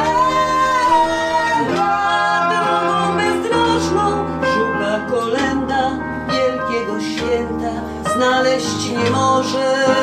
drogą 2.49 3.17
bezdrożną 3.17 4.25
szuka 4.41 4.93
kolenda 5.11 5.81
wielkiego 6.29 6.99
święta, 6.99 7.73
znaleźć 8.15 8.89
nie 8.89 9.09
może. 9.11 9.96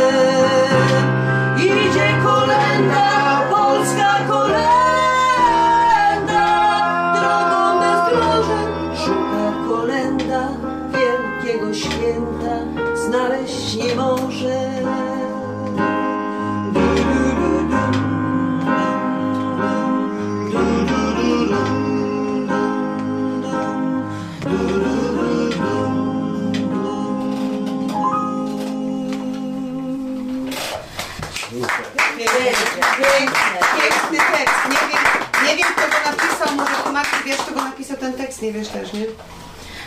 Nie 38.42 38.52
wiesz 38.52 38.68
też, 38.68 38.92
nie? 38.92 39.04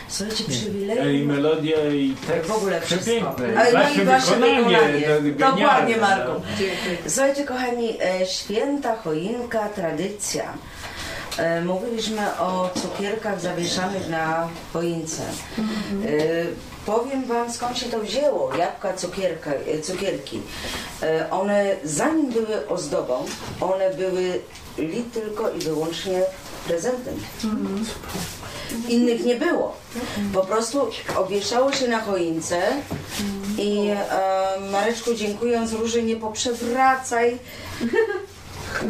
Słuchajcie, 0.10 0.44
I 0.44 0.48
przywilej. 0.48 1.26
melodia 1.26 1.78
i 1.90 2.16
tekst 2.28 2.50
W 2.50 2.54
ogóle 2.56 2.82
wszystko. 2.82 3.06
przepiękne. 3.12 3.60
Ale 3.62 3.72
no 3.74 3.80
Wasze 3.80 4.02
i 4.02 4.06
wasze 4.06 4.32
wykonanie, 4.36 4.58
wykonanie. 4.64 5.32
no, 5.40 5.52
Dokładnie, 5.52 5.96
no. 5.96 6.02
Marku. 6.02 6.32
Słuchajcie, 7.08 7.44
kochani, 7.44 7.98
e, 8.04 8.26
święta, 8.26 8.96
choinka, 8.96 9.70
tradycja. 9.70 10.54
E, 11.38 11.62
Mówiliśmy 11.62 12.40
o 12.40 12.70
cukierkach 12.82 13.42
zawieszanych 13.42 14.10
na 14.10 14.48
choince. 14.74 15.24
E, 15.24 16.68
Powiem 16.86 17.26
Wam 17.26 17.54
skąd 17.54 17.78
się 17.78 17.86
to 17.86 18.00
wzięło, 18.00 18.56
jabłka, 18.56 18.94
cukierka, 18.94 19.52
cukierki. 19.84 20.42
One 21.32 21.76
zanim 21.84 22.32
były 22.32 22.68
ozdobą, 22.68 23.26
one 23.62 23.94
były 23.94 24.40
li 24.78 25.04
tylko 25.04 25.50
i 25.52 25.60
wyłącznie 25.60 26.22
prezentem. 26.68 27.14
Innych 28.90 29.26
nie 29.26 29.36
było. 29.36 29.76
Po 30.34 30.42
prostu 30.42 30.90
obwieszało 31.18 31.72
się 31.72 31.88
na 31.88 32.00
choince 32.00 32.62
i 33.58 33.90
e, 33.90 34.60
Mareczku 34.72 35.14
dziękując 35.14 35.74
Róży 35.74 36.04
nie 36.04 36.16
poprzewracaj 36.16 37.38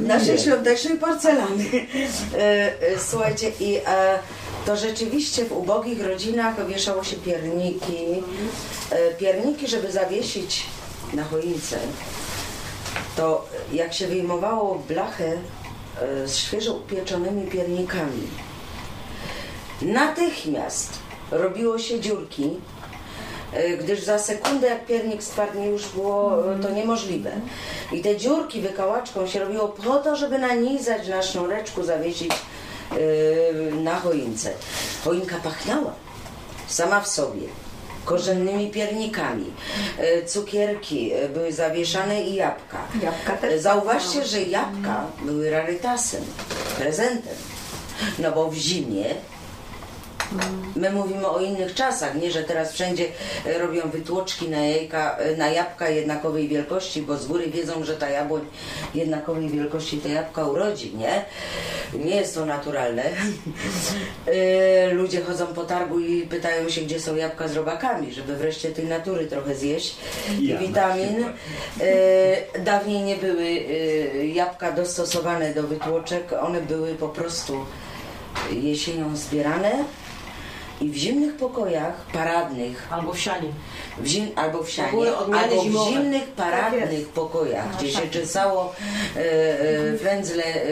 naszej 0.02 0.40
świątecznej 0.40 0.98
porcelany. 0.98 1.66
E, 2.34 2.38
e, 2.82 3.00
Słuchajcie, 3.00 3.52
i 3.60 3.76
e, 3.86 4.20
to 4.66 4.78
rzeczywiście 4.78 5.46
w 5.46 5.52
ubogich 5.52 6.06
rodzinach 6.06 6.68
wieszało 6.68 7.04
się 7.04 7.16
pierniki. 7.16 7.98
E, 8.90 9.12
Pierniki, 9.14 9.68
żeby 9.68 9.92
zawiesić 9.92 10.66
na 11.14 11.24
choince, 11.24 11.80
to 13.16 13.50
jak 13.74 13.94
się 13.94 14.08
wyjmowało 14.08 14.84
blachę 14.88 15.32
e, 16.02 16.28
z 16.28 16.38
świeżo 16.38 16.74
upieczonymi 16.74 17.48
piernikami, 17.48 18.28
natychmiast 19.82 21.00
robiło 21.32 21.80
się 21.80 22.00
dziurki 22.00 22.50
e, 23.54 23.78
gdyż 23.78 24.04
za 24.04 24.20
sekundę 24.20 24.68
jak 24.68 24.86
piernik 24.86 25.24
stwardnie 25.24 25.68
już 25.68 25.88
było 25.88 26.54
e, 26.54 26.60
to 26.60 26.70
niemożliwe. 26.70 27.32
I 27.92 28.02
te 28.02 28.18
dziurki 28.18 28.62
wykałaczką 28.62 29.28
się 29.28 29.40
robiło 29.40 29.68
po 29.68 29.96
to, 29.96 30.16
żeby 30.16 30.40
nanizać 30.40 31.08
na 31.08 31.22
sznureczku, 31.22 31.84
zawiesić 31.84 32.32
e, 32.32 32.96
na 33.72 34.00
choince. 34.00 34.54
Choinka 35.04 35.36
pachniała 35.36 35.94
sama 36.68 37.02
w 37.02 37.08
sobie 37.08 37.48
korzennymi 38.06 38.72
piernikami. 38.72 39.46
Cukierki 40.28 41.12
były 41.34 41.54
zawieszane 41.54 42.24
i 42.24 42.36
jabłka. 42.36 42.78
Jabłka 43.04 43.38
też 43.38 43.62
Zauważcie, 43.62 44.26
że 44.26 44.42
jabłka 44.42 45.06
były 45.22 45.50
rarytasem, 45.50 46.24
prezentem. 46.78 47.36
No 48.20 48.32
bo 48.32 48.52
w 48.52 48.56
zimie 48.56 49.06
My 50.76 50.92
mówimy 50.92 51.28
o 51.28 51.40
innych 51.40 51.74
czasach, 51.74 52.16
nie, 52.16 52.32
że 52.32 52.44
teraz 52.44 52.74
wszędzie 52.74 53.06
e, 53.46 53.58
robią 53.58 53.82
wytłoczki 53.90 54.50
na, 54.50 54.66
jajka, 54.66 55.18
e, 55.18 55.38
na 55.38 55.48
jabłka 55.48 55.90
jednakowej 55.90 56.48
wielkości, 56.48 57.02
bo 57.02 57.18
z 57.18 57.28
góry 57.28 57.48
wiedzą, 57.48 57.84
że 57.84 57.96
ta 57.96 58.10
jabłoń 58.10 58.42
jednakowej 58.96 59.50
wielkości 59.50 59.98
te 59.98 60.10
jabłka 60.10 60.46
urodzi, 60.46 60.96
nie? 60.96 61.26
Nie 62.06 62.16
jest 62.16 62.36
to 62.36 62.46
naturalne. 62.46 63.04
E, 64.28 64.94
Ludzie 64.94 65.22
chodzą 65.22 65.48
po 65.48 65.64
targu 65.64 66.00
i 66.00 66.22
pytają 66.22 66.70
się, 66.70 66.82
gdzie 66.82 67.00
są 67.00 67.16
jabłka 67.16 67.48
z 67.48 67.56
robakami, 67.56 68.14
żeby 68.14 68.36
wreszcie 68.36 68.72
tej 68.72 68.86
natury 68.86 69.28
trochę 69.28 69.56
zjeść 69.56 69.96
i 70.40 70.48
Ja 70.48 70.58
witamin. 70.58 71.26
Dawniej 72.66 73.02
nie 73.02 73.16
były 73.16 73.50
jabłka 74.34 74.72
dostosowane 74.72 75.54
do 75.54 75.64
wytłoczek, 75.64 76.34
one 76.42 76.62
były 76.62 76.96
po 76.96 77.10
prostu 77.10 77.66
jesienią 78.52 79.16
zbierane 79.16 79.72
i 80.82 80.90
w 80.90 80.96
zimnych 80.96 81.36
pokojach 81.38 81.94
paradnych 82.14 82.88
Albo 82.92 83.14
w 83.14 83.20
sianie. 83.20 83.50
w 83.98 84.08
zim, 84.08 84.28
albo 84.36 84.64
w 84.64 84.70
sianie, 84.70 84.92
były 84.92 85.18
odmiany 85.18 85.44
albo 85.44 85.62
w 85.62 85.64
zimowe. 85.66 85.92
zimnych 85.92 86.24
Tak 86.24 86.36
paradnych 86.52 86.92
jest. 87.00 87.10
pokojach, 87.12 87.78
gdzie 87.78 87.92
się 87.92 88.00
tak. 88.02 88.10
czesało 88.10 88.74
e, 89.16 89.20
e, 89.20 89.94
wędzle 89.94 90.44
e, 90.44 90.50
e, 90.50 90.64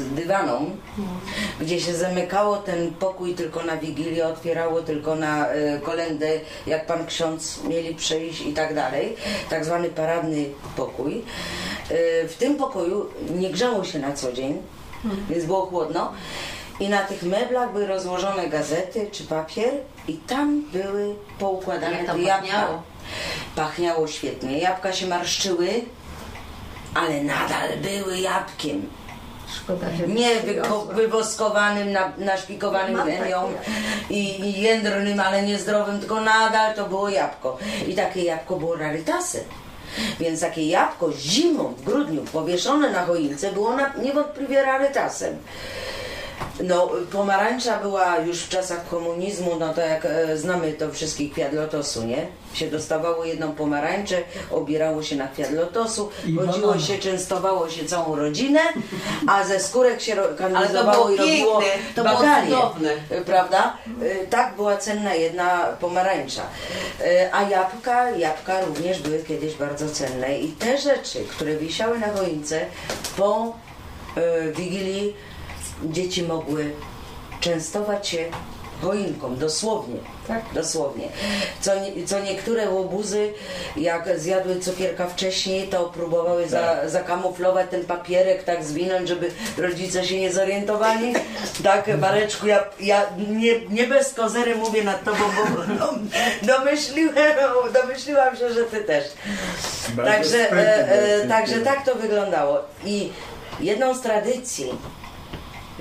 z 0.00 0.14
dywaną, 0.14 0.70
gdzie 1.60 1.80
się 1.80 1.94
zamykało 1.94 2.56
ten 2.56 2.90
pokój 2.94 3.34
tylko 3.34 3.62
na 3.62 3.76
Wigilię, 3.76 4.26
otwierało 4.26 4.82
tylko 4.82 5.14
na 5.14 5.48
e, 5.48 5.78
kolendę, 5.80 6.30
jak 6.66 6.86
pan 6.86 7.06
ksiądz 7.06 7.64
mieli 7.64 7.94
przejść 7.94 8.40
i 8.40 8.52
tak 8.52 8.74
dalej, 8.74 9.16
tak 9.50 9.64
zwany 9.64 9.88
paradny 9.88 10.44
pokój. 10.76 11.22
E, 11.90 12.28
w 12.28 12.34
tym 12.38 12.56
pokoju 12.56 13.06
nie 13.38 13.50
grzało 13.50 13.84
się 13.84 13.98
na 13.98 14.12
co 14.12 14.32
dzień, 14.32 14.62
więc 15.30 15.44
było 15.44 15.66
chłodno. 15.66 16.12
I 16.82 16.88
na 16.88 17.02
tych 17.02 17.22
meblach 17.22 17.72
były 17.72 17.86
rozłożone 17.86 18.48
gazety 18.48 19.08
czy 19.12 19.24
papier 19.24 19.72
i 20.08 20.14
tam 20.14 20.62
były 20.72 21.14
poukładane 21.38 21.96
Jak 21.96 22.06
tam 22.06 22.16
te 22.16 22.22
jabłka. 22.22 22.52
pachniało? 22.52 22.82
Pachniało 23.56 24.08
świetnie. 24.08 24.58
Jabłka 24.58 24.92
się 24.92 25.06
marszczyły, 25.06 25.68
ale 26.94 27.22
nadal 27.22 27.68
były 27.82 28.18
jabłkiem. 28.18 28.88
Szkoda, 29.56 29.86
że 29.98 30.08
Nie 30.08 30.30
wywoskowanym, 30.92 31.92
na, 31.92 32.12
naszpikowanym 32.18 32.96
chemią 33.02 33.52
i, 34.10 34.40
i 34.40 34.60
jędrnym, 34.60 35.20
ale 35.20 35.42
niezdrowym, 35.42 36.00
tylko 36.00 36.20
nadal 36.20 36.74
to 36.74 36.88
było 36.88 37.08
jabłko. 37.08 37.58
I 37.88 37.94
takie 37.94 38.22
jabłko 38.22 38.56
było 38.56 38.76
rarytasem. 38.76 39.44
Więc 40.20 40.40
takie 40.40 40.66
jabłko 40.66 41.12
zimą 41.12 41.74
w 41.78 41.84
grudniu 41.84 42.22
powieszone 42.32 42.90
na 42.90 43.06
choince 43.06 43.52
było 43.52 43.76
na, 43.76 43.92
niewątpliwie 44.02 44.62
rarytasem. 44.62 45.36
No, 46.62 46.90
pomarańcza 47.12 47.78
była 47.78 48.16
już 48.18 48.38
w 48.42 48.48
czasach 48.48 48.88
komunizmu, 48.88 49.50
no 49.60 49.74
to 49.74 49.80
jak 49.80 50.04
e, 50.04 50.36
znamy 50.36 50.72
to 50.72 50.90
wszystkich 50.92 51.32
kwiat 51.32 51.52
lotosu, 51.52 52.02
nie? 52.04 52.26
Się 52.54 52.70
dostawało 52.70 53.24
jedną 53.24 53.52
pomarańczę, 53.52 54.22
obierało 54.50 55.02
się 55.02 55.16
na 55.16 55.28
kwiat 55.28 55.52
lotosu, 55.52 56.10
I 56.26 56.36
chodziło 56.36 56.66
banana. 56.68 56.86
się, 56.86 56.98
częstowało 56.98 57.68
się 57.68 57.84
całą 57.84 58.16
rodzinę, 58.16 58.60
a 59.28 59.44
ze 59.44 59.60
skórek 59.60 60.00
się 60.00 60.14
ro- 60.14 60.34
kanalizowało 60.38 61.10
i 61.10 61.16
robiło 61.16 61.62
to 61.94 62.02
było 62.04 62.14
bagalie, 62.16 62.50
cudowne. 62.56 62.90
e, 63.10 63.20
prawda? 63.20 63.76
E, 64.02 64.26
Tak 64.26 64.56
była 64.56 64.76
cenna 64.76 65.14
jedna 65.14 65.64
pomarańcza. 65.80 66.42
E, 67.00 67.30
A 67.34 67.42
jabłka, 67.42 68.10
jabłka 68.10 68.60
również 68.64 68.98
były 69.02 69.18
kiedyś 69.28 69.54
bardzo 69.54 69.88
cenne 69.88 70.38
i 70.38 70.48
te 70.48 70.78
rzeczy, 70.78 71.24
które 71.30 71.56
wisiały 71.56 71.98
na 71.98 72.08
choince 72.12 72.60
po 73.16 73.52
e, 74.16 74.52
Wigilii 74.52 75.14
dzieci 75.84 76.22
mogły 76.22 76.72
częstować 77.40 78.08
się 78.08 78.24
choinką, 78.82 79.36
dosłownie. 79.36 79.96
Tak. 80.28 80.42
Dosłownie. 80.54 81.08
Co, 81.60 81.70
co 82.06 82.20
niektóre 82.20 82.70
łobuzy, 82.70 83.32
jak 83.76 84.20
zjadły 84.20 84.60
cukierka 84.60 85.06
wcześniej, 85.06 85.68
to 85.68 85.84
próbowały 85.84 86.48
za, 86.48 86.88
zakamuflować 86.88 87.66
ten 87.70 87.84
papierek, 87.84 88.42
tak 88.44 88.64
zwinąć, 88.64 89.08
żeby 89.08 89.30
rodzice 89.58 90.04
się 90.04 90.20
nie 90.20 90.32
zorientowali. 90.32 91.12
Tak, 91.64 91.98
Mareczku, 91.98 92.46
ja, 92.46 92.64
ja 92.80 93.06
nie, 93.28 93.60
nie 93.70 93.86
bez 93.86 94.14
kozery 94.14 94.56
mówię 94.56 94.84
nad 94.84 95.04
tobą, 95.04 95.18
bo 95.18 95.74
no, 95.78 95.94
domyśliłem, 96.42 97.36
domyśliłam 97.72 98.36
się, 98.36 98.52
że 98.52 98.64
ty 98.64 98.80
też. 98.80 99.04
Bardzo 99.88 100.12
Także, 100.12 100.52
e, 100.52 101.22
e, 101.22 101.28
także 101.28 101.60
tak 101.60 101.84
to 101.84 101.94
wyglądało. 101.94 102.60
I 102.84 103.12
jedną 103.60 103.94
z 103.94 104.00
tradycji 104.00 104.72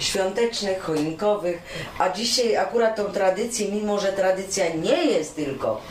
świątecznych, 0.01 0.81
choinkowych, 0.81 1.61
a 1.99 2.09
dzisiaj 2.09 2.57
akurat 2.57 2.95
tą 2.95 3.03
tradycję, 3.03 3.71
mimo 3.71 3.99
że 3.99 4.13
tradycja 4.13 4.65
nie 4.75 5.05
jest 5.05 5.35
tylko 5.35 5.81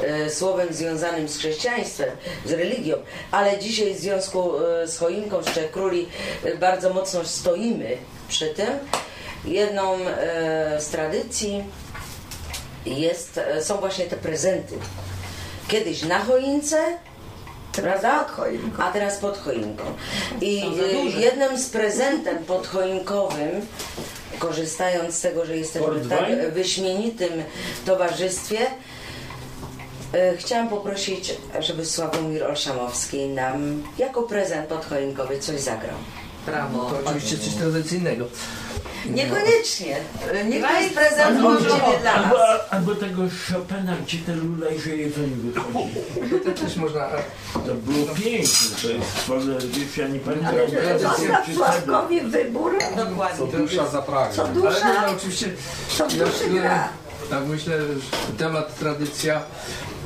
e, 0.00 0.30
słowem 0.30 0.72
związanym 0.72 1.28
z 1.28 1.38
chrześcijaństwem, 1.38 2.10
z 2.44 2.52
religią, 2.52 2.96
ale 3.30 3.58
dzisiaj 3.58 3.94
w 3.94 3.98
związku 3.98 4.52
e, 4.58 4.88
z 4.88 4.98
choinką, 4.98 5.42
z 5.42 5.72
Króli 5.72 6.08
e, 6.44 6.56
bardzo 6.56 6.94
mocno 6.94 7.24
stoimy 7.24 7.96
przy 8.28 8.46
tym. 8.46 8.68
Jedną 9.44 9.98
z 10.78 10.86
tradycji 10.88 11.64
jest, 12.86 13.40
są 13.60 13.76
właśnie 13.76 14.04
te 14.04 14.16
prezenty. 14.16 14.74
Kiedyś 15.68 16.02
na 16.02 16.18
choince, 16.18 16.98
prawda? 17.72 18.24
choinką. 18.24 18.82
A 18.82 18.92
teraz 18.92 19.18
pod 19.18 19.38
choinką. 19.38 19.84
I 20.40 20.62
y, 21.16 21.20
jednym 21.20 21.58
z 21.58 21.68
prezentem 21.68 22.44
podchoinkowym, 22.44 23.66
korzystając 24.38 25.14
z 25.14 25.20
tego, 25.20 25.46
że 25.46 25.56
jesteśmy 25.56 25.94
w 25.94 26.08
tak 26.08 26.52
wyśmienitym 26.52 27.32
towarzystwie, 27.86 28.58
y, 30.14 30.36
chciałam 30.36 30.68
poprosić, 30.68 31.34
żeby 31.58 31.86
Sławomir 31.86 32.44
Olszamowski 32.44 33.26
nam 33.26 33.82
jako 33.98 34.22
prezent 34.22 34.66
podchoinkowy 34.66 35.38
coś 35.38 35.60
zagrał. 35.60 35.96
Brawo. 36.50 36.90
To 36.90 36.98
oczywiście 37.04 37.38
coś 37.38 37.54
tradycyjnego. 37.54 38.24
Niekoniecznie. 39.06 39.96
Niech 40.48 40.62
to 40.62 40.80
jest 40.80 40.94
prezent 40.94 41.36
Albo, 41.36 41.56
Ciebie 41.56 41.98
dla 42.02 42.16
nas. 42.16 42.24
albo, 42.24 42.38
albo 42.70 42.94
tego 42.94 43.22
Chopina, 43.52 43.96
gdzie 44.06 44.18
te 44.18 44.34
lulejże 44.34 44.96
jedzenie 44.96 45.36
wychodzi. 45.36 45.94
To 46.44 46.60
też 46.62 46.76
można... 46.76 47.08
To 47.52 47.74
było 47.74 48.06
piękne, 48.14 48.76
to 48.82 48.88
jest 48.88 49.30
ogóle, 49.30 49.58
wiesz, 49.58 49.96
ja 49.96 50.08
nie 50.08 50.18
pamiętam. 50.20 50.54
Ale 50.88 50.98
Zostaw 50.98 51.46
czy 51.46 51.54
Sławkowi 51.54 52.20
wybór, 52.20 52.72
Co 52.96 53.04
Dokładnie. 53.04 53.46
dusza 53.58 53.86
zapragnie. 53.88 54.36
co 54.36 54.44
Ale 54.44 54.54
dusza, 54.54 55.02
no, 55.06 55.12
oczywiście... 55.16 55.46
co 55.98 56.04
Ja, 56.04 56.24
duszy 56.24 56.50
gra. 56.50 56.88
tak 57.30 57.44
myślę, 57.46 57.78
że 57.78 58.32
temat 58.38 58.78
tradycja... 58.78 59.40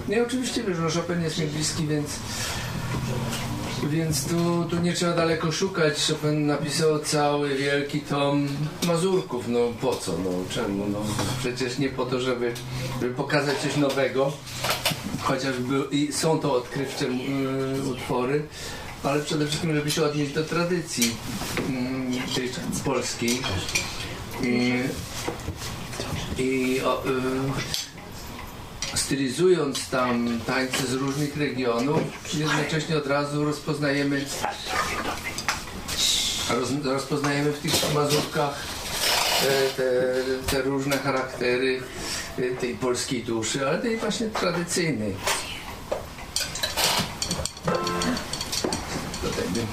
Nie, 0.09 0.23
oczywiście 0.23 0.63
wiesz, 0.63 0.77
że 0.77 1.01
Chopin 1.01 1.23
jest 1.23 1.39
mi 1.39 1.47
bliski, 1.47 1.87
więc... 1.87 2.09
Więc 3.91 4.25
tu, 4.25 4.65
tu 4.71 4.81
nie 4.81 4.93
trzeba 4.93 5.13
daleko 5.13 5.53
szukać. 5.53 6.07
Chopin 6.09 6.47
napisał 6.47 6.99
cały 6.99 7.57
wielki 7.57 8.01
tom 8.01 8.49
Mazurków. 8.87 9.49
No 9.49 9.59
po 9.81 9.97
co? 9.97 10.13
No 10.13 10.31
czemu? 10.51 10.87
No 10.87 10.99
przecież 11.41 11.79
nie 11.79 11.89
po 11.89 12.07
to, 12.07 12.21
żeby, 12.21 12.53
żeby 13.01 13.15
pokazać 13.15 13.59
coś 13.59 13.77
nowego. 13.77 14.33
Chociażby 15.23 15.85
i 15.91 16.13
są 16.13 16.39
to 16.39 16.55
odkrywcze 16.55 17.05
y, 17.07 17.83
utwory. 17.91 18.47
Ale 19.03 19.23
przede 19.23 19.47
wszystkim, 19.47 19.75
żeby 19.75 19.91
się 19.91 20.05
odnieść 20.05 20.33
do 20.33 20.45
tradycji 20.45 21.17
y, 22.31 22.35
tej 22.35 22.51
polskiej. 22.85 23.41
I, 24.43 24.73
i 26.39 26.81
o, 26.81 27.07
y, 27.07 27.11
stylizując 28.95 29.89
tam 29.89 30.41
tańce 30.47 30.87
z 30.87 30.93
różnych 30.93 31.37
regionów, 31.37 32.01
jednocześnie 32.35 32.97
od 32.97 33.07
razu 33.07 33.45
rozpoznajemy 33.45 34.25
roz, 36.51 36.71
rozpoznajemy 36.85 37.53
w 37.53 37.59
tych 37.59 37.95
mazurkach 37.95 38.67
e, 39.43 39.69
te, 39.77 39.93
te 40.51 40.63
różne 40.63 40.99
charaktery 40.99 41.83
e, 42.39 42.43
tej 42.43 42.75
polskiej 42.75 43.25
duszy, 43.25 43.69
ale 43.69 43.79
tej 43.79 43.97
właśnie 43.97 44.27
tradycyjnej. 44.27 45.17
Tutaj 49.23 49.49
bym 49.55 49.67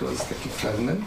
tylko 0.00 0.24
z 0.24 0.28
taki 0.28 0.48
fragment. 0.48 1.00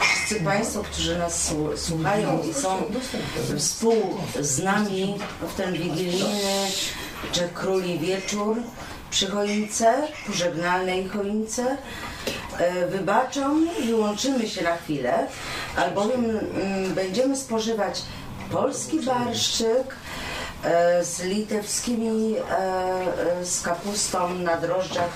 Wszyscy 0.00 0.44
Państwo, 0.44 0.82
którzy 0.82 1.18
nas 1.18 1.50
słu- 1.52 1.76
słuchają 1.76 2.42
i 2.50 2.54
są 2.54 2.82
współ 3.58 3.96
z 4.40 4.62
nami 4.62 5.18
w 5.40 5.54
ten 5.56 5.72
wigilijny 5.72 6.66
czy 7.32 7.48
króli 7.54 7.98
wieczór 7.98 8.56
przy 9.10 9.26
choince, 9.26 9.94
pożegnalnej 10.26 11.08
choince, 11.08 11.76
e, 12.58 12.86
wybaczą 12.86 13.60
i 13.82 13.86
wyłączymy 13.86 14.48
się 14.48 14.62
na 14.62 14.76
chwilę, 14.76 15.26
albowiem 15.76 16.24
mm, 16.24 16.94
będziemy 16.94 17.36
spożywać 17.36 18.02
polski 18.52 19.00
barszczyk, 19.00 19.96
z 21.02 21.22
litewskimi, 21.22 22.36
e, 22.36 22.42
e, 23.40 23.46
z 23.46 23.62
kapustą 23.62 24.34
na 24.34 24.56
drożdżach, 24.56 25.10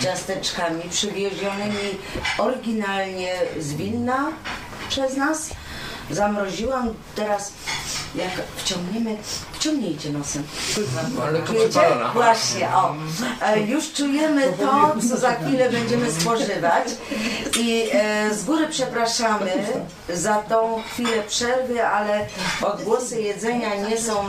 ciasteczkami 0.00 0.82
przywiezionymi 0.90 1.98
oryginalnie 2.38 3.34
z 3.58 3.74
Wilna 3.74 4.32
przez 4.88 5.16
nas. 5.16 5.50
Zamroziłam 6.10 6.94
teraz, 7.14 7.52
jak 8.14 8.30
wciągniemy, 8.56 9.16
wciągnijcie 9.52 10.10
nosem. 10.10 10.42
Właśnie, 12.12 12.68
o. 12.68 12.94
E, 13.42 13.60
Już 13.60 13.92
czujemy 13.92 14.52
to, 14.52 14.94
co 15.08 15.16
za 15.16 15.34
chwilę 15.34 15.70
będziemy 15.70 16.12
spożywać 16.12 16.88
i 17.58 17.88
e, 17.92 18.34
z 18.34 18.44
góry 18.44 18.68
przepraszamy 18.68 19.50
za 20.14 20.34
tą 20.34 20.82
chwilę 20.92 21.22
przerwy, 21.28 21.86
ale 21.86 22.26
odgłosy 22.62 23.22
jedzenia 23.22 23.74
nie 23.74 23.98
są 24.00 24.28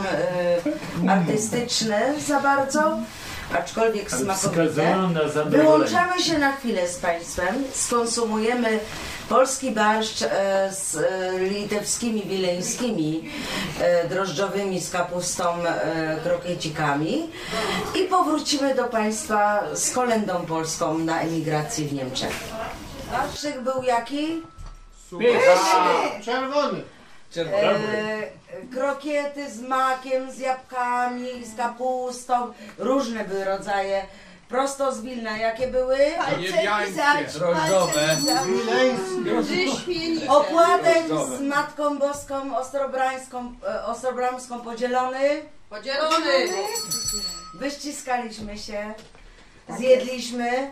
e, 1.06 1.10
artystyczne 1.10 2.14
za 2.26 2.40
bardzo, 2.40 2.98
aczkolwiek 3.58 4.10
smakowite. 4.10 5.08
Wyłączamy 5.46 6.22
się 6.22 6.38
na 6.38 6.52
chwilę 6.52 6.88
z 6.88 6.96
Państwem, 6.96 7.64
skonsumujemy 7.74 8.80
polski 9.28 9.70
barszcz 9.70 10.22
e, 10.22 10.72
z 10.72 10.96
e, 10.96 11.38
litewskimi, 11.38 12.22
wileńskimi 12.22 13.30
e, 13.80 14.08
drożdżowymi 14.08 14.80
z 14.80 14.90
kapustą, 14.90 15.44
krokiecikami 16.24 17.28
i 17.94 18.04
powrócimy 18.04 18.74
do 18.74 18.84
Państwa 18.84 19.62
z 19.74 19.90
kolendą 19.90 20.46
polską 20.46 20.98
na 20.98 21.20
emigracji 21.20 21.88
w 21.88 21.92
Niemczech. 21.92 22.32
Barszczyk 23.12 23.60
był 23.60 23.82
jaki? 23.82 24.42
Czerwony. 26.24 26.82
E, 27.36 28.22
krokiety 28.72 29.50
z 29.50 29.60
makiem, 29.60 30.32
z 30.32 30.38
jabłkami, 30.38 31.44
z 31.44 31.56
kapustą, 31.56 32.52
różne 32.78 33.24
były 33.24 33.44
rodzaje 33.44 34.06
Prosto 34.52 34.92
z 34.92 35.00
Wilna, 35.00 35.38
jakie 35.38 35.66
były? 35.68 35.98
Niebiańskie. 36.38 37.38
Drożdżowe. 37.38 38.16
Opłatek 40.28 41.04
z 41.38 41.40
Matką 41.40 41.98
Boską 41.98 42.56
Ostrobrańską, 42.56 43.54
e, 43.68 43.84
Ostrobramską 43.84 44.60
podzielony? 44.60 45.42
Podzielony. 45.70 46.48
Wyściskaliśmy 47.54 48.58
się, 48.58 48.94
zjedliśmy, 49.78 50.70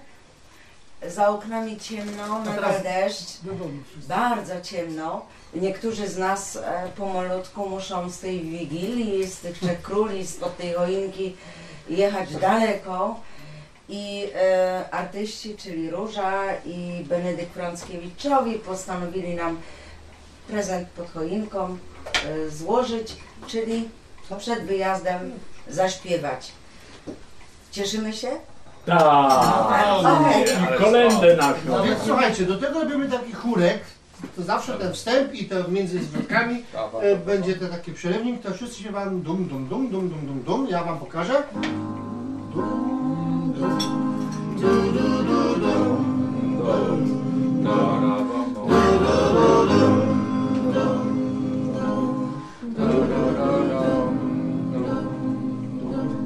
za 1.06 1.28
oknami 1.28 1.80
ciemno, 1.80 2.38
nadal 2.38 2.82
deszcz, 2.82 3.38
bardzo 4.08 4.60
ciemno. 4.60 5.26
Niektórzy 5.54 6.08
z 6.08 6.18
nas 6.18 6.56
e, 6.56 6.88
pomalutku 6.96 7.68
muszą 7.68 8.10
z 8.10 8.18
tej 8.18 8.40
wigilii, 8.40 9.26
z 9.26 9.38
tych 9.38 9.58
trzech 9.58 9.82
króli, 9.82 10.26
spod 10.26 10.56
tej 10.56 10.72
choinki 10.72 11.36
jechać 11.88 12.36
daleko. 12.36 13.20
I 13.88 14.26
e, 14.34 14.84
artyści, 14.90 15.56
czyli 15.56 15.90
Róża 15.90 16.54
i 16.66 17.04
Benedykt 17.04 17.54
Frąckiewiczowi 17.54 18.54
postanowili 18.54 19.34
nam 19.34 19.60
prezent 20.48 20.88
pod 20.88 21.10
choinką 21.10 21.76
e, 22.24 22.50
złożyć, 22.50 23.16
czyli 23.46 23.88
przed 24.38 24.64
wyjazdem 24.64 25.32
zaśpiewać. 25.68 26.52
Cieszymy 27.70 28.12
się? 28.12 28.28
Tak. 28.86 29.02
Okej. 30.04 30.44
I 30.44 30.78
kolendę 30.78 31.36
naszą. 31.36 31.58
No 31.68 31.82
więc 31.82 31.98
słuchajcie, 32.06 32.44
do 32.44 32.58
tego 32.58 32.80
robimy 32.80 33.08
taki 33.08 33.32
chórek, 33.32 33.78
to 34.36 34.42
zawsze 34.42 34.78
ten 34.78 34.92
wstęp 34.92 35.34
i 35.34 35.44
to 35.44 35.68
między 35.68 36.04
zwrotkami 36.04 36.62
e, 37.02 37.16
będzie 37.16 37.56
to 37.56 37.68
taki 37.68 37.92
przerywnik, 37.92 38.42
to 38.42 38.54
wszyscy 38.54 38.82
się 38.82 38.90
wam 38.90 39.22
dum 39.22 39.48
dum 39.48 39.68
dum 39.68 39.90
dum 39.90 40.08
dum 40.08 40.26
dum 40.26 40.42
dum, 40.42 40.66
ja 40.70 40.84
wam 40.84 40.98
pokażę. 40.98 41.42
Dum, 41.52 41.62
dum, 43.54 43.78
du, 44.56 44.92
du, 44.92 45.22
du, 45.22 45.60
dum, 45.60 45.60
dum, 45.60 46.58
du, 46.58 46.76
du, 46.80 47.26
du, 48.94 49.68
dum, 49.68 50.20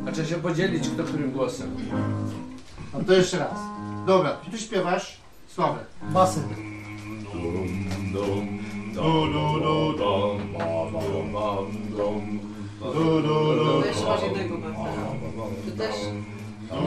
A 0.08 0.12
trzeba 0.12 0.28
się 0.28 0.34
podzielić, 0.34 0.88
kto 0.88 1.04
którym 1.04 1.32
głosem. 1.32 1.70
A 2.94 3.04
to 3.04 3.12
jeszcze 3.12 3.38
raz. 3.38 3.58
Dobra, 4.06 4.32
ty 4.50 4.58
śpiewasz 4.58 5.24
Sławek. 5.54 5.84
Basem. 6.02 6.42
Jeszcze 13.86 14.06
masz 14.06 14.22
jednego 14.22 14.58
Marta. 14.58 14.80
Ty 15.64 15.72
też? 15.72 15.94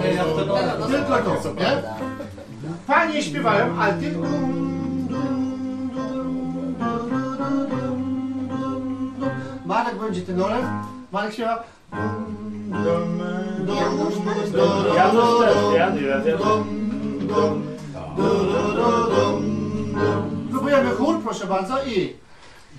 Nie, 0.04 0.14
ja 0.14 0.24
to, 0.24 0.88
tylko 0.88 1.18
to 1.18 1.42
co, 1.44 1.54
nie? 1.54 1.84
Panie 2.88 3.24
śpiewają, 3.24 3.76
ale 3.80 3.94
ty... 3.94 4.16
Marek 9.66 10.00
będzie 10.00 10.22
tenorem, 10.22 10.66
Marek 11.12 11.34
śpiewa... 11.34 11.64
Janusz 14.96 15.40
też, 15.40 16.40
dum, 16.40 17.68
dum. 19.16 19.67
Próbujemy 20.52 20.90
chór, 20.90 21.22
proszę 21.24 21.48
bardzo 21.48 21.84
i... 21.84 22.14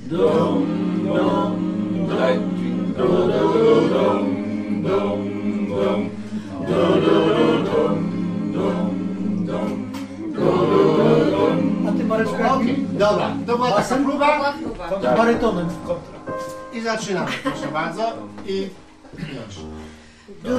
Dum, 0.01 0.67
dum, 1.05 2.09
A 11.89 11.93
ty 11.93 12.05
Mareczku, 12.05 12.35
Okej, 12.55 12.87
dobra, 12.93 13.33
to 13.47 13.57
była 13.57 13.71
taka 13.71 13.97
próba. 13.97 14.53
To 14.91 15.17
barytonem. 15.17 15.69
I 16.73 16.81
zaczynamy, 16.81 17.31
proszę 17.43 17.69
bardzo. 17.73 18.03
I 18.47 18.69
już. 19.19 19.57
Idzie 20.45 20.59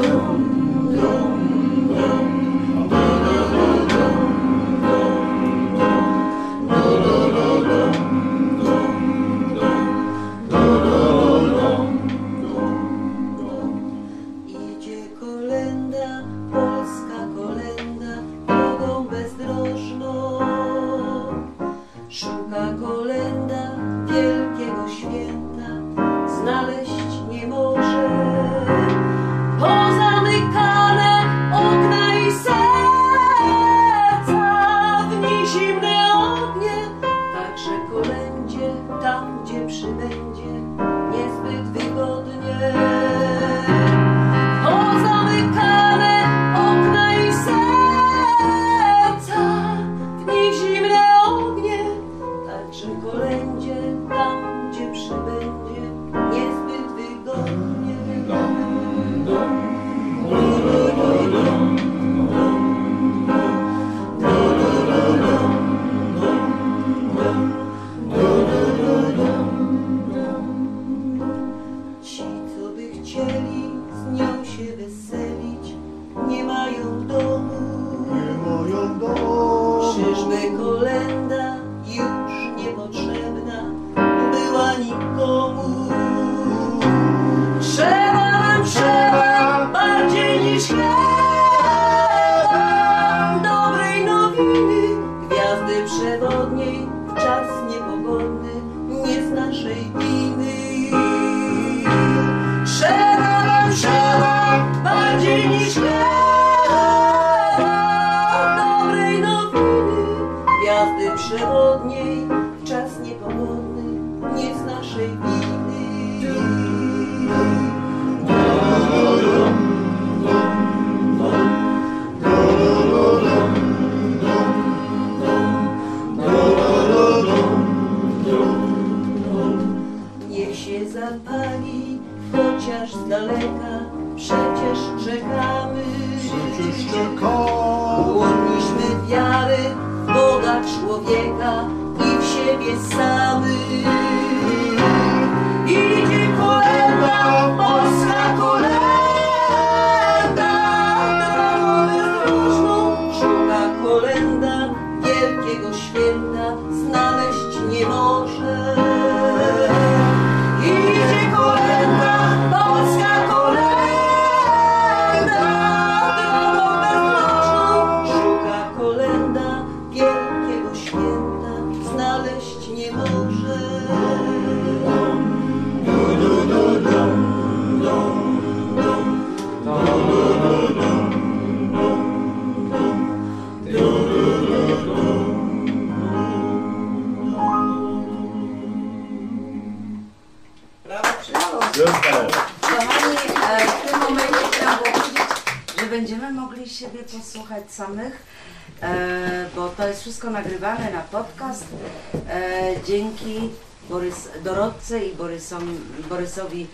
Borysom, 205.40 205.80
Borysowi 206.10 206.68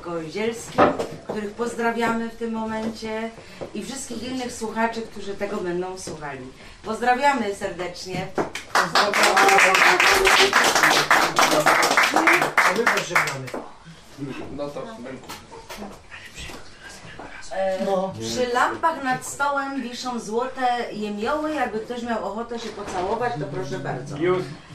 Kozielskim, 0.00 0.82
których 1.28 1.50
pozdrawiamy 1.50 2.28
w 2.28 2.36
tym 2.36 2.52
momencie 2.52 3.30
i 3.74 3.84
wszystkich 3.84 4.22
innych 4.22 4.52
słuchaczy, 4.52 5.02
którzy 5.02 5.34
tego 5.34 5.56
będą 5.56 5.98
słuchali. 5.98 6.46
Pozdrawiamy 6.82 7.54
serdecznie. 7.54 8.26
A 12.56 12.72
my 12.76 12.84
pożegnamy. 12.84 13.46
No 14.56 14.68
to 14.68 14.82
E, 17.52 17.78
Przy 18.20 18.46
lampach 18.54 19.04
nad 19.04 19.26
stołem 19.26 19.82
wiszą 19.82 20.20
złote 20.20 20.92
jemioły. 20.92 21.54
Jakby 21.54 21.80
ktoś 21.80 22.02
miał 22.02 22.24
ochotę 22.24 22.58
się 22.58 22.68
pocałować, 22.68 23.32
to 23.32 23.44
proszę 23.46 23.78
bardzo. 23.78 24.16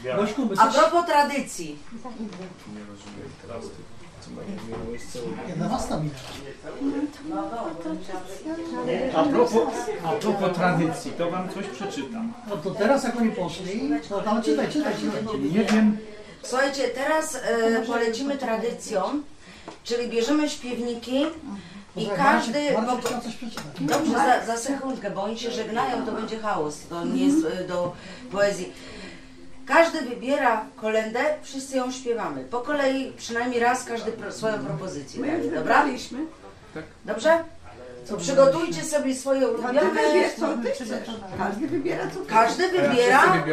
My 0.06 0.56
A 0.58 0.67
coś... 0.67 0.75
propos 0.77 1.06
tradycji. 1.06 1.80
nie 2.75 2.85
rozumiem 2.92 3.30
teraz, 3.42 3.64
co 4.22 4.32
ma 4.32 4.42
miało 4.69 4.92
miejsce. 4.92 5.19
Ja 5.50 5.56
na 5.56 5.69
was 5.69 5.88
tam 5.88 6.06
idę. 6.06 6.16
A 9.16 9.24
propos, 9.24 9.74
a 10.03 10.11
propos 10.11 10.56
tradycji, 10.56 11.11
to 11.11 11.32
wam 11.32 11.50
coś 11.50 11.66
przeczytam. 11.66 12.34
No 12.50 12.58
to 12.58 12.72
teraz 12.72 13.03
jak 13.03 13.16
oni 13.17 13.32
poszli, 13.32 13.90
to 14.09 14.22
tam 14.22 14.43
czytaj, 14.43 14.67
czytaj, 14.72 14.93
czytaj. 14.95 15.40
Nie 15.40 15.66
wiem, 15.66 15.98
Słuchajcie, 16.45 16.88
teraz 16.88 17.35
e, 17.35 17.82
polecimy 17.88 18.38
tradycją, 18.38 19.01
czyli 19.84 20.09
bierzemy 20.09 20.50
śpiewniki 20.50 21.25
i 21.95 22.08
każdy... 22.16 22.59
Bo-. 22.74 23.00
Dobrze, 23.80 24.11
za, 24.11 24.45
za 24.45 24.58
sekundkę, 24.58 25.11
bo 25.11 25.24
oni 25.24 25.40
się 25.40 25.51
żegnają, 25.51 26.06
to 26.06 26.11
będzie 26.11 26.40
chaos, 26.40 26.80
to 26.90 27.06
nie 27.06 27.25
jest 27.25 27.45
e, 27.45 27.64
do 27.67 27.93
poezji. 28.32 28.74
Każdy 29.68 30.02
wybiera 30.02 30.66
kolendę, 30.76 31.19
wszyscy 31.44 31.77
ją 31.77 31.92
śpiewamy. 31.92 32.44
Po 32.44 32.60
kolei 32.60 33.14
przynajmniej 33.18 33.60
raz 33.60 33.84
każdy 33.84 34.11
pro, 34.11 34.32
swoją 34.32 34.66
propozycję 34.66 35.22
daje, 35.22 35.38
dobra? 35.38 35.60
Wybraliśmy. 35.60 36.19
Dobrze? 37.06 37.44
To 38.10 38.18
przygotujcie 38.18 38.84
sobie 38.84 39.16
swoje 39.16 39.42
Każdy 39.42 39.61
ulubione... 39.61 39.82
wybiera 39.92 40.30
co 40.40 40.58
ty 40.64 40.72
chcesz. 40.72 40.88
Każdy 41.38 41.68
wybiera 41.68 42.03
co 42.14 42.19
ty 42.19 42.26
Każdy 42.30 42.68
wybiera 42.69 43.44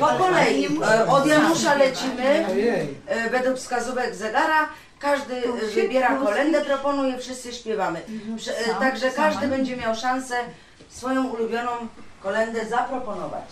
po 0.00 0.06
kolei. 0.06 0.78
E, 0.82 1.06
Od 1.06 1.26
Janusza 1.26 1.74
lecimy 1.74 2.46
e, 3.06 3.30
według 3.30 3.56
wskazówek 3.56 4.14
zegara. 4.14 4.68
Każdy 4.98 5.34
e, 5.36 5.66
wybiera 5.74 6.16
kolendę, 6.16 6.60
proponuje, 6.64 7.18
wszyscy 7.18 7.52
śpiewamy. 7.52 8.00
E, 8.66 8.74
Także 8.74 9.10
każdy 9.10 9.48
będzie 9.48 9.76
miał 9.76 9.94
szansę 9.94 10.34
swoją 10.88 11.24
ulubioną 11.24 11.70
kolendę 12.22 12.66
zaproponować. 12.66 13.44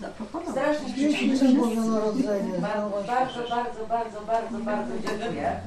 Zaproponował. 0.00 0.52
Strasznie 0.52 1.54
Boże 1.54 1.80
Narodzenie. 1.80 2.52
Bardzo, 2.60 3.02
bardzo, 3.06 3.40
bardzo, 3.48 3.86
bardzo, 3.88 4.20
bardzo, 4.26 4.58
bardzo 4.58 4.92
dziękuję. 5.08 5.60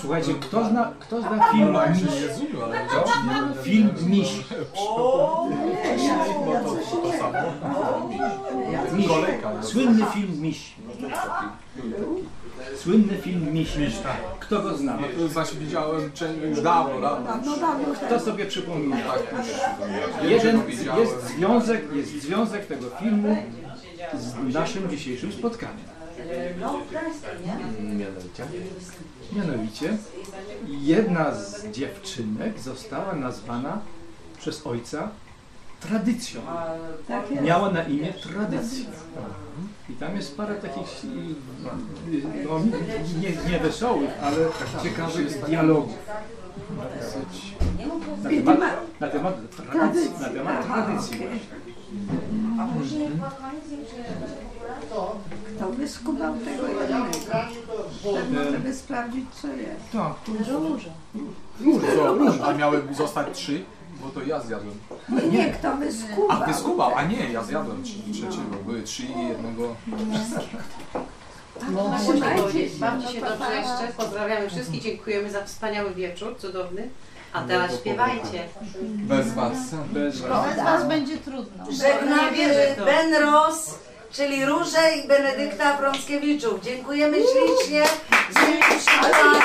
słuchajcie, 0.00 0.34
kto 0.34 0.68
zna, 0.68 0.92
kto 1.00 1.20
zna 1.20 1.52
film 1.52 1.76
Miś? 1.92 2.08
Film 3.62 3.90
Miś. 4.06 4.44
Miś. 8.92 9.08
No. 9.08 9.62
Słynny 9.62 10.06
film 10.06 10.40
Miś. 10.40 10.74
Słynny 12.78 13.18
film 13.18 13.52
Miś. 13.52 13.68
Kto 14.40 14.62
go 14.62 14.76
zna? 14.76 14.96
No 15.00 15.06
to 15.18 15.28
znaczy 15.28 15.56
widziałem 15.56 16.10
już 16.50 16.60
dawno, 16.60 17.00
dawno. 17.00 17.36
No 17.46 17.56
dawno 17.56 17.94
Kto 18.06 18.20
sobie 18.20 18.46
przypomina? 18.46 18.96
Tak, 18.96 19.22
już 20.22 20.30
Jeden 20.30 20.62
jest 20.98 21.26
związek, 21.36 21.82
jest 21.94 22.22
związek 22.22 22.66
tego 22.66 22.90
filmu 22.90 23.36
z 24.18 24.54
naszym 24.54 24.90
dzisiejszym 24.90 25.32
spotkaniem. 25.32 25.84
No? 26.60 26.80
Mianowicie. 27.80 28.46
Mianowicie 29.32 29.96
jedna 30.68 31.34
z 31.34 31.66
dziewczynek 31.70 32.60
została 32.60 33.14
nazwana 33.14 33.80
przez 34.38 34.66
ojca 34.66 35.10
tradycją. 35.80 36.40
Tak. 37.08 37.42
Miała 37.42 37.70
na 37.70 37.82
imię 37.82 38.12
tradycja. 38.12 38.84
I 39.88 39.92
tam 39.92 40.16
jest 40.16 40.36
parę 40.36 40.54
takich 40.54 41.02
no, 42.44 42.60
nie, 43.20 43.50
nie 43.50 43.58
wesołych, 43.58 44.10
ale 44.22 44.36
ciekawych 44.82 45.46
dialogów. 45.46 45.98
Na 48.22 48.30
temat, 48.30 48.76
na 49.00 49.08
temat 49.08 49.34
tradycji. 49.56 50.10
Na 50.20 50.28
temat 50.28 50.66
tradycji. 50.66 51.26
A 52.60 52.78
później? 52.78 53.08
Kto 55.56 55.68
wyskubał 55.72 56.34
tego 56.34 56.68
jednego? 56.68 57.04
Ten 58.02 58.52
żeby 58.52 58.74
sprawdzić 58.74 59.24
co 59.42 59.48
jest. 59.48 59.92
Tak. 59.92 60.12
Co? 61.96 62.46
A 62.46 62.52
miały 62.52 62.82
zostać 62.94 63.26
trzy? 63.32 63.64
Bo 64.02 64.08
to 64.08 64.22
ja 64.22 64.40
zjadłem. 64.40 64.74
Nie, 65.08 65.28
nie, 65.38 65.50
kto 65.52 65.76
wyskubał. 65.76 66.42
A 66.42 66.46
ty 66.46 66.54
skubał? 66.54 66.94
A 66.94 67.02
nie, 67.02 67.32
ja 67.32 67.42
zjadłem 67.44 67.82
trzy- 67.82 68.12
trzeciego. 68.12 68.56
Były 68.66 68.82
trzy 68.82 69.02
i 69.02 69.28
jednego. 69.28 69.74
No, 71.72 71.84
Bawcie 72.80 73.12
się 73.12 73.20
dobrze 73.20 73.54
jeszcze. 73.54 73.92
Pozdrawiamy 73.96 74.50
wszystkich. 74.50 74.82
Dziękujemy 74.82 75.30
za 75.30 75.44
wspaniały 75.44 75.94
wieczór, 75.94 76.36
cudowny. 76.38 76.88
A 77.32 77.42
teraz 77.42 77.74
śpiewajcie. 77.74 78.48
Bez 78.82 79.32
was. 79.34 79.52
Bez 79.92 80.20
Bez 80.20 80.56
was 80.64 80.88
będzie 80.88 81.16
trudno. 81.18 81.64
To. 82.76 82.84
Ben 82.84 83.14
Ross, 83.22 83.78
czyli 84.12 84.44
Róże 84.46 84.92
i 85.04 85.08
Benedykta 85.08 85.76
Prąckiewiczów. 85.76 86.60
Dziękujemy 86.62 87.16
ślicznie. 87.16 87.82
Dziękujemy 88.34 89.40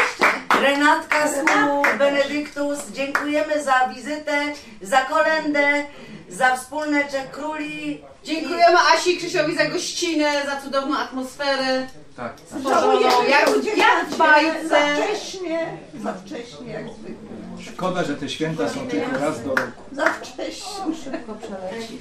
Renatka 0.61 1.27
z 1.27 1.35
Benedyktus. 1.97 2.79
Dziękujemy 2.91 3.63
za 3.63 3.87
wizytę, 3.95 4.41
za 4.81 5.01
kolendę, 5.01 5.85
za 6.29 6.55
wspólne 6.57 7.09
Czech 7.09 7.31
Króli. 7.31 8.01
Dziękujemy 8.23 8.77
Asi 8.95 9.13
i 9.13 9.17
Krzysiowi 9.17 9.55
za 9.55 9.65
gościnę, 9.65 10.31
za 10.45 10.61
cudowną 10.61 10.97
atmosferę. 10.97 11.87
Tak. 12.17 12.33
Stworzoną 12.45 12.99
jak, 12.99 13.13
jak 13.77 14.05
w 14.05 14.11
Za 14.11 14.17
bajce. 14.17 14.95
wcześnie, 14.95 15.77
za 16.03 16.13
wcześnie 16.13 16.73
jak 16.73 16.83
zwykle. 16.89 17.32
Szkoda, 17.71 18.03
że 18.03 18.15
te 18.15 18.29
święta 18.29 18.69
są 18.69 18.87
tylko 18.87 19.19
raz 19.19 19.43
do 19.43 19.49
roku. 19.49 19.83
Za 19.91 20.05
wcześnie. 20.05 20.95
Szybko 21.03 21.35
przeleci. 21.35 21.99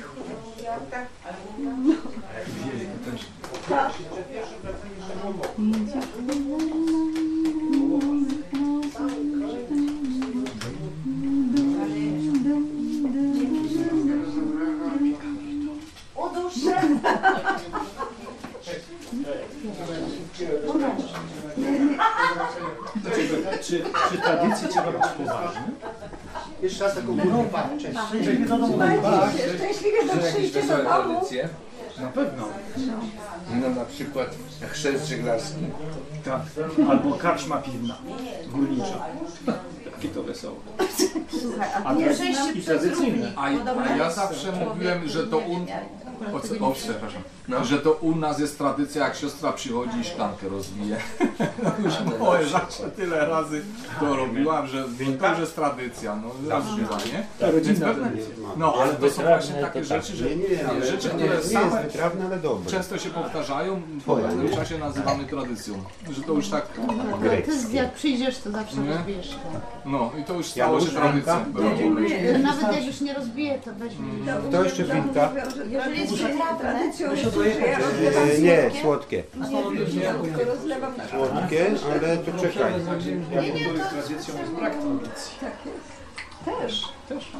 Udłuż 5.58 6.81
Czy, 23.72 23.82
czy 24.12 24.18
tradycji 24.22 24.68
trzeba 24.68 24.92
być 24.92 25.02
poważnym? 25.18 25.74
Jeszcze 26.62 26.84
raz 26.84 26.94
taką 26.94 27.16
grupę. 27.16 27.58
Cześć. 27.80 27.98
Przejdźmy 28.22 28.46
do 28.46 28.58
domu. 28.58 28.68
Słuchajcie, 28.72 29.58
szczęśliwie, 29.58 29.98
Są 30.08 30.20
że 30.20 30.26
jakieś 30.26 30.50
do 30.52 30.60
wesołe 30.60 30.82
domu. 30.84 30.90
tradycje? 31.14 31.48
Na 32.00 32.08
pewno. 32.08 32.48
No 33.60 33.68
na 33.70 33.84
przykład 33.84 34.28
chrzest 34.70 35.06
żeglarski. 35.08 35.60
Tak. 36.24 36.40
Albo 36.90 37.12
karczma 37.14 37.56
piwna. 37.56 37.96
Górnicza. 38.48 39.04
Takie 39.94 40.08
to 40.08 40.22
wesoło. 40.22 40.56
Słuchaj, 41.40 41.68
a 41.74 41.88
A 41.88 41.94
tra- 41.94 42.56
i 42.56 42.62
tradycyjne. 42.62 43.32
A, 43.36 43.44
a 43.92 43.96
ja 43.96 44.10
zawsze 44.10 44.52
mówiłem, 44.52 45.08
że 45.08 45.26
to 45.26 45.40
u... 46.32 46.36
O, 46.36 46.40
co- 46.40 46.66
o, 46.66 46.72
przepraszam. 46.72 47.22
Że 47.62 47.78
to 47.78 47.92
u 47.92 48.16
nas 48.16 48.38
jest 48.38 48.58
tradycja, 48.58 49.04
jak 49.04 49.16
siostra 49.16 49.52
przychodzi 49.52 49.98
i 49.98 50.04
szklankę 50.04 50.48
rozbije. 50.48 50.96
Już 51.84 51.94
moje 52.20 52.46
zawsze 52.46 52.82
tyle 52.90 53.26
razy 53.26 53.62
to 54.00 54.16
robiłam, 54.16 54.66
że 54.66 54.84
to 55.20 55.28
już 55.30 55.38
jest 55.38 55.54
tradycja, 55.54 56.16
no 56.16 56.28
rozbiła, 56.56 56.96
nie? 57.12 57.26
To 57.38 57.52
rodzinna 57.52 57.86
Więc 57.86 57.98
pewne- 57.98 58.10
No, 58.56 58.74
ale 58.82 58.94
to 58.94 59.10
są 59.10 59.22
właśnie 59.22 59.54
takie 59.54 59.84
rzeczy, 59.84 60.16
że 60.16 60.24
Nie, 60.24 60.36
nie, 60.36 60.68
ale 60.68 60.86
rzeczy, 60.86 61.08
nie, 61.08 61.14
które 61.14 61.28
nie 61.28 61.34
jest 61.34 61.52
same 61.52 61.82
wytrawne, 61.82 62.24
ale 62.26 62.38
dobre. 62.38 62.70
często 62.70 62.98
się 62.98 63.10
powtarzają, 63.10 63.82
po 64.06 64.16
pewnym 64.16 64.48
czasie 64.56 64.78
nazywamy 64.78 65.24
tradycją. 65.24 65.74
Że 66.10 66.22
to 66.22 66.32
już 66.32 66.48
tak, 66.48 66.66
Ale 67.22 67.42
ty 67.42 67.52
jak 67.72 67.92
przyjdziesz, 67.94 68.38
to 68.38 68.50
zawsze 68.50 68.76
Nie? 68.76 68.94
rozbijesz. 68.94 69.36
no 69.84 70.10
i 70.20 70.24
to 70.24 70.34
już 70.34 70.46
stało 70.46 70.80
się 70.80 70.86
tradycją. 70.86 71.44
To 71.56 71.62
nawet 72.42 72.72
jak 72.74 72.86
już 72.86 73.00
nie 73.00 73.14
rozbije, 73.14 73.58
to 73.64 73.70
weźmie. 73.74 74.08
To 74.52 74.64
jeszcze 74.64 74.84
winka? 74.84 75.30
Jeżeli 75.70 76.08
jest 76.12 77.36
jest, 78.02 78.42
Nie, 78.42 78.70
słodkie, 78.82 79.22
słodkie. 79.50 80.46
na 81.34 81.46
ale 81.84 82.16
to 82.16 82.32
czekaj. 82.40 82.72
Ja 83.32 83.42
to 83.42 83.48
jest 83.48 83.90
tradycją, 83.90 84.38
jest 84.38 84.52
brak 84.52 84.72
tradycji. 84.72 85.38
Też. 86.44 86.84
Też. 87.08 87.32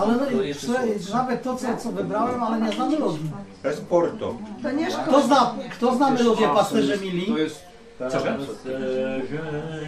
Ale 0.00 0.14
no, 0.14 1.14
nawet 1.14 1.42
to, 1.42 1.56
co, 1.56 1.76
co 1.76 1.92
wybrałem, 1.92 2.42
ale 2.42 2.60
nie 2.60 2.72
znam 2.72 2.90
melodii. 2.90 3.30
To 3.62 3.68
jest 3.68 3.86
Porto. 3.86 4.34
To 4.62 4.70
nie 4.70 4.86
Kto 4.86 5.22
zna, 5.22 5.54
kto 5.70 5.94
zna 5.94 6.10
melodię 6.10 6.48
pasterze 6.48 6.98
mili? 6.98 7.26
To 7.26 7.38
jest... 7.38 7.62
Pasterze. 7.98 8.38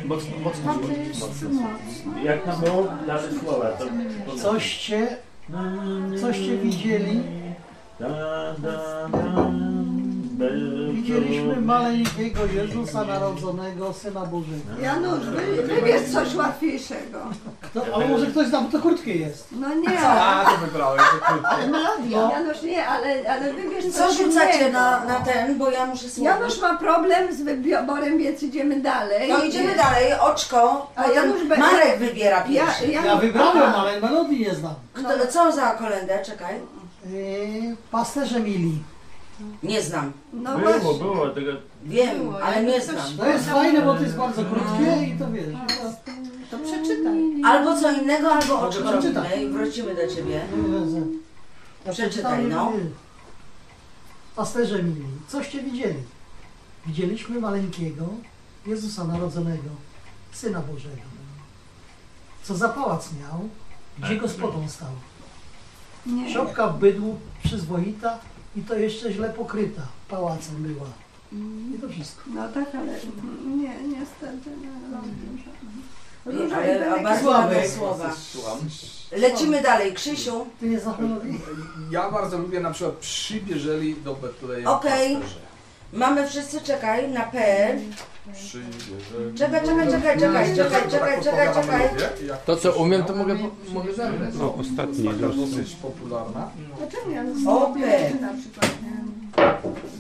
Mocno, 0.05 0.31
mocno. 0.45 0.75
Jak 2.25 2.45
tam 2.45 2.61
było? 2.61 2.87
Dalej 3.07 3.31
słowa. 3.45 3.67
To, 3.67 3.85
to... 3.85 4.43
Coście, 4.43 5.17
coście 6.21 6.57
widzieli? 6.57 7.23
Da, 8.01 8.09
da, 8.59 9.09
da, 9.09 9.49
be- 10.39 10.93
Widzieliśmy 10.93 11.57
maleńkiego 11.61 12.41
Jezusa 12.55 13.05
narodzonego, 13.05 13.93
Syna 13.93 14.21
Bożego. 14.27 14.81
Janusz, 14.83 15.21
wy, 15.27 15.63
wybierz 15.63 16.03
coś 16.13 16.35
łatwiejszego. 16.35 17.19
Kto, 17.61 17.83
ale 17.95 18.09
może 18.09 18.27
ktoś 18.27 18.47
zna, 18.47 18.61
bo 18.61 18.69
to 18.79 18.83
krótkie 18.83 19.15
jest. 19.17 19.49
No 19.53 19.75
nie. 19.75 20.01
A, 20.01 20.45
to 20.45 20.67
wybrałem, 20.67 20.99
to 20.99 21.27
krótko. 21.27 21.49
Ale 21.49 21.67
melodia. 21.67 22.31
Janusz 22.33 22.63
nie, 22.63 22.87
ale, 22.87 23.15
ale 23.33 23.53
wybierz 23.53 23.85
Co 23.93 24.07
coś 24.09 24.17
rzucacie 24.19 24.59
innego. 24.59 24.73
na, 24.79 25.05
na 25.05 25.15
ten, 25.21 25.59
bo 25.59 25.71
ja 25.71 25.87
muszę 25.87 26.09
słuchać. 26.11 26.39
Janusz 26.39 26.61
ma 26.61 26.77
problem 26.79 27.35
z 27.35 27.43
wyborem, 27.43 28.19
więc 28.19 28.43
idziemy 28.43 28.81
dalej. 28.81 29.29
No 29.29 29.45
idziemy 29.45 29.75
dalej, 29.77 30.13
oczko. 30.21 30.91
A 30.97 31.03
Potem 31.03 31.17
Janusz 31.17 31.45
be- 31.49 31.57
Marek 31.57 31.99
wybiera 31.99 32.37
Ja- 32.37 32.43
pierwszy. 32.45 32.87
ja- 32.87 33.05
Ja 33.07 33.17
wybrałem, 33.17 33.75
ale 33.75 34.01
melodii 34.01 34.41
nie 34.41 34.55
znam. 34.55 34.75
Kto, 34.93 35.27
co 35.31 35.53
za 35.53 35.71
kolędę? 35.71 36.19
Czekaj. 36.25 36.55
Yy, 37.11 37.77
pasterze 37.91 38.41
mili. 38.41 38.83
Nie 39.63 39.83
znam. 39.83 40.13
No 40.33 40.59
Było, 40.59 40.73
właśnie. 40.73 40.99
było. 41.05 41.29
Tego... 41.29 41.53
Wiem, 41.85 42.35
ale 42.43 42.65
nie 42.65 42.81
znam. 42.81 43.17
To 43.17 43.27
jest 43.27 43.49
fajne, 43.49 43.83
bo 43.83 43.95
to 43.95 44.03
jest 44.03 44.17
bardzo 44.17 44.45
krótkie 44.45 45.07
i 45.07 45.19
to 45.19 45.31
wiesz. 45.33 45.55
To 46.51 46.59
przeczytaj. 46.59 47.43
Albo 47.45 47.81
co 47.81 47.93
innego, 47.93 48.33
albo 48.33 48.61
oczko 48.61 48.83
przeczytać. 48.83 49.31
robimy 49.31 49.45
i 49.45 49.53
wrócimy 49.53 49.95
do 49.95 50.15
ciebie. 50.15 50.41
Przeczytaj, 51.93 52.45
no. 52.45 52.73
Pasterze 54.37 54.83
mili, 54.83 55.07
coście 55.29 55.63
widzieli? 55.63 56.03
Widzieliśmy 56.87 57.41
maleńkiego 57.41 58.07
Jezusa 58.67 59.05
narodzonego, 59.05 59.71
Syna 60.33 60.61
Bożego. 60.61 61.03
Co 62.43 62.55
za 62.57 62.69
pałac 62.69 63.09
miał, 63.21 63.49
gdzie 63.99 64.17
gospodą 64.17 64.69
stał. 64.69 64.89
Nie. 66.07 66.35
Szopka 66.35 66.69
w 66.69 66.79
bydłu 66.79 67.19
przyzwoita 67.45 68.19
i 68.57 68.63
to 68.63 68.75
jeszcze 68.75 69.13
źle 69.13 69.31
pokryta 69.31 69.83
pałacem 70.09 70.55
była. 70.59 70.87
I 71.77 71.79
to 71.81 71.89
wszystko. 71.89 72.23
No 72.35 72.49
tak, 72.49 72.75
ale 72.75 72.93
nie, 73.57 73.99
niestety. 73.99 74.51
No, 76.27 76.33
Nie, 76.33 76.57
ale 76.57 76.95
a 76.95 77.03
bardzo 77.03 77.23
Słabe. 77.23 77.69
słowa. 77.69 78.13
Słucham. 78.33 78.59
Lecimy 79.13 79.63
dalej. 79.63 79.95
Krzysiu. 79.95 80.47
Ty 80.61 80.69
nie? 80.69 80.79
Ja 81.91 82.11
bardzo 82.11 82.39
lubię 82.39 82.61
na 82.61 82.71
przykład 82.71 82.95
przybierzeli 82.97 83.97
do 83.97 84.15
Betlejem 84.15 84.67
Okej. 84.67 85.15
pasterze. 85.17 85.41
Mamy 85.93 86.29
wszyscy, 86.29 86.61
czekaj, 86.61 87.11
na 87.11 87.25
P. 88.25 88.33
Przybierzeli. 88.33 89.39
Czekaj, 89.39 89.61
czekaj, 89.61 89.91
czekaj, 89.91 90.19
czekaj, 90.19 90.57
czekaj, 90.57 90.91
czekaj, 90.91 91.23
czekaj, 91.23 91.55
czekaj. 91.55 91.89
To 92.47 92.57
co 92.57 92.73
umiem, 92.73 93.05
to 93.05 93.15
mogę, 93.17 93.37
mogę 93.73 93.95
zagrać. 93.95 94.35
No, 94.39 94.55
ostatni 94.55 95.05
Taka 95.09 95.27
los. 95.27 95.37
dosyć 95.37 95.75
popularna. 95.75 96.51
Dlaczego 96.79 97.11
przykład, 98.41 98.71
nie? 98.83 99.05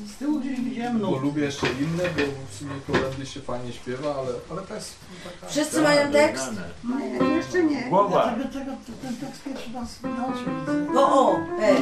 Z 0.09 0.17
tyłu 0.17 0.41
gdzieś 0.41 0.61
widziałem 0.61 0.99
Bo 0.99 1.11
no. 1.11 1.17
lubię 1.19 1.43
jeszcze 1.44 1.67
inne, 1.67 2.03
bo 2.03 2.23
w 2.51 2.55
sumie 2.55 2.75
kolendy 2.86 3.27
się 3.27 3.41
fajnie 3.41 3.73
śpiewa, 3.73 4.15
ale, 4.15 4.28
ale 4.51 4.62
to 4.69 4.75
jest 4.75 4.94
taka... 5.25 5.53
Wszyscy 5.53 5.81
mają 5.83 6.12
tekst? 6.12 6.51
Nie, 6.99 7.28
jeszcze 7.28 7.65
nie. 7.65 7.83
Głowa. 7.83 8.35
Czego, 8.35 8.53
czego 8.53 8.73
ten 9.03 9.17
tekst 9.17 9.43
pierwszy 9.44 9.70
raz 9.75 10.03
na 10.03 10.27
oczy 10.27 10.44
widzę. 10.61 10.93
Po 10.94 11.20
O, 11.20 11.36
P. 11.61 11.75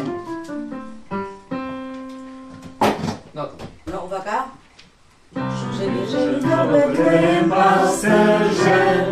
No 3.34 3.46
to. 3.46 3.64
No 3.92 4.04
uwaga. 4.04 4.61
Przybierzeli 5.32 6.42
do 6.42 6.72
Betlejem 6.72 7.50
pasterze, 7.50 9.06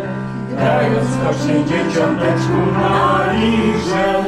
Dając 0.59 1.09
kośnie 1.23 1.65
dzieciąteczku 1.65 2.57
na 2.73 3.33
liże. 3.33 4.23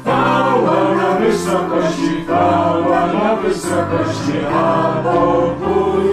Chwała 0.00 0.94
na 0.94 1.14
wysokości, 1.14 2.24
chwała 2.24 3.06
na 3.06 3.36
wysokości, 3.36 4.38
a 4.54 4.94
pokój 5.02 6.04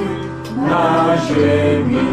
na 0.69 1.17
ziemi. 1.17 2.07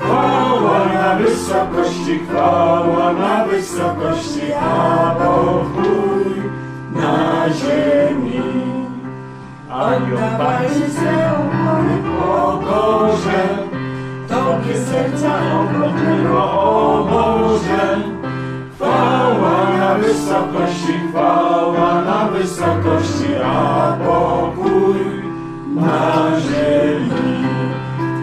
Chwała 0.00 0.84
na 0.94 1.14
wysokości, 1.14 2.18
chwała 2.18 3.12
na 3.12 3.44
wysokości, 3.44 4.52
a 4.60 5.14
pokój 5.18 6.42
na 6.92 7.48
ziemi. 7.48 8.55
Anioł 9.76 10.18
Pański 10.38 10.90
swe 10.90 11.32
opony 11.32 11.96
pokorze, 12.18 13.58
Tobie 14.28 14.78
serca 14.78 15.32
obrotnego, 15.60 16.52
o 16.52 17.08
Boże. 17.10 17.98
Chwała 18.74 19.78
na 19.78 19.94
wysokości, 19.94 20.92
chwała 21.10 22.02
na 22.02 22.28
wysokości, 22.28 23.34
a 23.44 23.96
pokój 24.06 24.96
na 25.74 26.40
ziemi. 26.40 27.44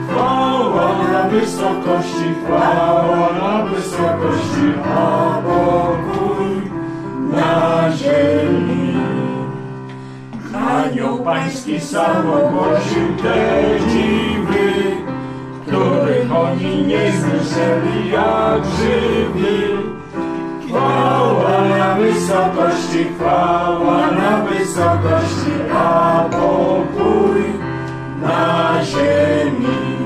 Chwała 0.10 1.04
na 1.12 1.24
wysokości, 1.24 2.36
chwała 2.46 3.30
na 3.42 3.66
wysokości, 3.66 4.74
a 4.96 5.42
pokój 5.42 6.72
na 7.32 7.92
ziemi. 7.92 8.73
Anioł 10.84 11.20
Pański 11.20 11.80
sam 11.80 12.32
ogłosił 12.32 13.08
te 13.24 13.64
dziwy, 13.90 14.74
których 15.62 16.36
oni 16.36 16.88
nie 16.88 17.12
słyszeli 17.12 18.12
jak 18.12 18.66
żywi. 18.66 19.64
Chwała 20.68 21.62
na 21.78 21.96
wysokości, 21.96 23.06
chwała 23.16 24.12
na 24.12 24.42
wysokości, 24.42 25.52
a 25.76 26.24
pokój 26.32 27.44
na 28.22 28.74
ziemi. 28.84 29.98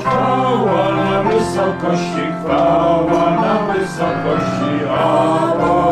Chwała 0.00 0.94
na 0.94 1.22
wysokości, 1.22 2.24
chwała 2.40 3.30
na 3.30 3.72
wysokości, 3.72 4.88
a 4.90 5.52
pokój 5.52 5.89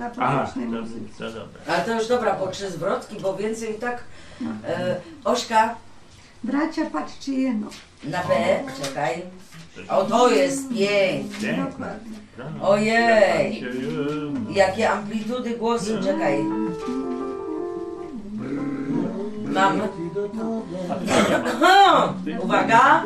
na 0.00 0.06
Aha, 0.06 0.38
poważnej 0.40 0.66
to, 0.66 0.72
muzyce. 0.82 1.18
to 1.18 1.24
dobra. 1.24 1.60
Ale 1.68 1.84
to 1.84 1.94
już 1.94 2.08
dobra, 2.08 2.34
po 2.34 2.46
trzy 2.46 2.70
zwrotki, 2.70 3.16
bo 3.20 3.36
więcej 3.36 3.76
i 3.76 3.78
tak. 3.78 4.04
E, 4.68 4.96
Ośka, 5.24 5.74
Bracia, 6.44 6.90
patrzcie 6.92 7.32
jeno. 7.32 7.66
na 8.04 8.18
P, 8.18 8.60
czekaj. 8.82 9.22
O, 9.88 10.04
to 10.04 10.30
jest. 10.30 10.62
Dokładnie. 11.68 12.16
Ojej, 12.62 13.64
jakie 14.50 14.90
amplitudy 14.90 15.50
głosu, 15.56 15.90
czekaj. 16.04 16.44
Mam. 19.44 19.80
Uwaga. 22.44 23.04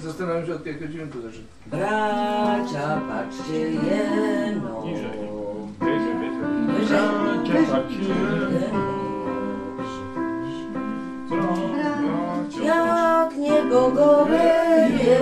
Zastanawiam 0.00 0.46
się 0.46 0.54
od 0.54 0.66
jakiego 0.66 0.88
dźwięku 0.88 1.20
zaczyna. 1.20 1.44
Bracia, 1.66 3.00
patrzcie 3.08 3.70
jeno. 3.70 4.84
Bracia, 6.68 7.72
patrzcie. 7.72 8.14
Jak 12.64 13.36
niebo 13.36 13.90
goreje, 13.90 15.18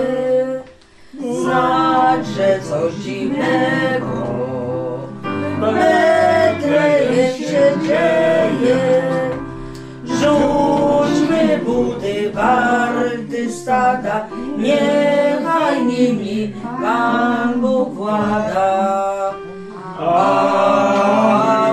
znać, 1.41 2.27
że 2.27 2.59
coś 2.69 2.93
dziwnego 2.93 4.27
Betlejem 5.61 7.37
się 7.37 7.71
dzieje. 7.87 8.79
Rzućmy 10.05 11.06
budy 11.77 12.33
warty 12.33 13.45
stada, 13.53 14.25
niechaj 14.57 15.85
nimi 15.85 16.57
Pan 16.81 17.61
Bóg 17.61 17.93
włada. 17.93 18.73
A 19.97 21.66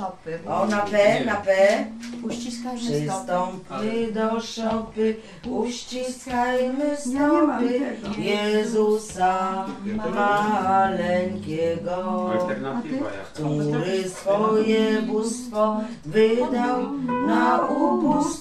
szopy. 0.00 0.38
O, 0.48 0.66
na 0.66 0.80
P, 0.80 1.24
na 1.24 1.36
P. 1.36 1.50
Uściskajmy 2.22 2.80
Przystąpmy 2.80 4.12
do 4.12 4.40
szopy, 4.40 5.16
uściskajmy 5.46 6.96
stopy 6.96 7.96
Jezusa 8.18 9.66
maleńkiego, 10.14 12.30
który 13.34 14.08
swoje 14.08 15.02
bóstwo 15.02 15.80
wydał 16.06 16.92
na 17.26 17.66
upust 17.66 18.39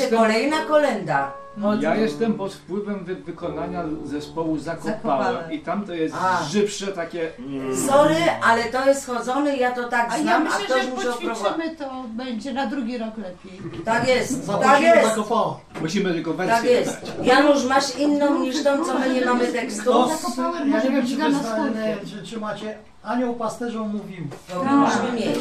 jestem- 0.00 0.18
kolejna 0.18 0.64
kolenda. 0.64 1.32
Ja 1.80 1.94
jestem 1.96 2.34
pod 2.34 2.54
wpływem 2.54 3.04
wy 3.04 3.14
wykonania 3.14 3.84
zespołu 4.04 4.58
Zakopałem 4.58 4.94
Zakopałem. 4.94 5.52
i 5.52 5.58
tam 5.60 5.84
to 5.86 5.94
jest 5.94 6.14
A. 6.20 6.42
żywsze 6.44 6.86
takie... 6.86 7.30
Sorry, 7.88 8.16
ale 8.44 8.64
to 8.64 8.86
jest 8.86 9.06
chodzony, 9.06 9.56
ja 9.56 9.72
to 9.72 9.88
tak 9.88 10.10
A 10.12 10.16
ja 10.16 10.22
znam, 10.22 10.42
a 10.42 10.44
myślę, 10.44 10.64
ktoś 10.64 10.84
że 10.84 10.90
poćwiczymy, 11.10 11.76
to 11.76 12.04
będzie 12.08 12.52
na 12.52 12.66
drugi 12.66 12.98
rok 12.98 13.16
lepiej. 13.18 13.82
Tak 13.84 14.08
jest, 14.08 14.46
tak 14.46 14.46
Zaprosimy 14.46 14.88
jest. 14.96 15.08
Zakopała. 15.08 15.60
Musimy 15.80 16.12
tylko 16.14 16.34
wersję 16.34 16.56
Tak 16.56 16.64
jest. 16.64 17.12
Janusz, 17.22 17.64
masz 17.64 17.96
inną 17.98 18.38
niż 18.38 18.62
tą, 18.64 18.84
co 18.84 18.98
my 18.98 19.14
nie 19.14 19.24
mamy 19.26 19.46
tekstu? 19.46 20.08
Zakopałem 20.08 20.68
Ja 20.70 20.76
może 20.76 20.88
nie 20.88 20.94
wiem, 20.94 21.02
być 21.02 21.10
czy 21.10 21.16
wy 21.16 21.22
kulkiem. 21.24 22.20
czy, 22.22 22.26
czy 22.30 22.40
macie 22.40 22.78
Anioł 23.04 23.34
pasterzom 23.34 23.88
mówił. 23.88 24.24
Powinniśmy 24.48 25.12
mieć. 25.12 25.38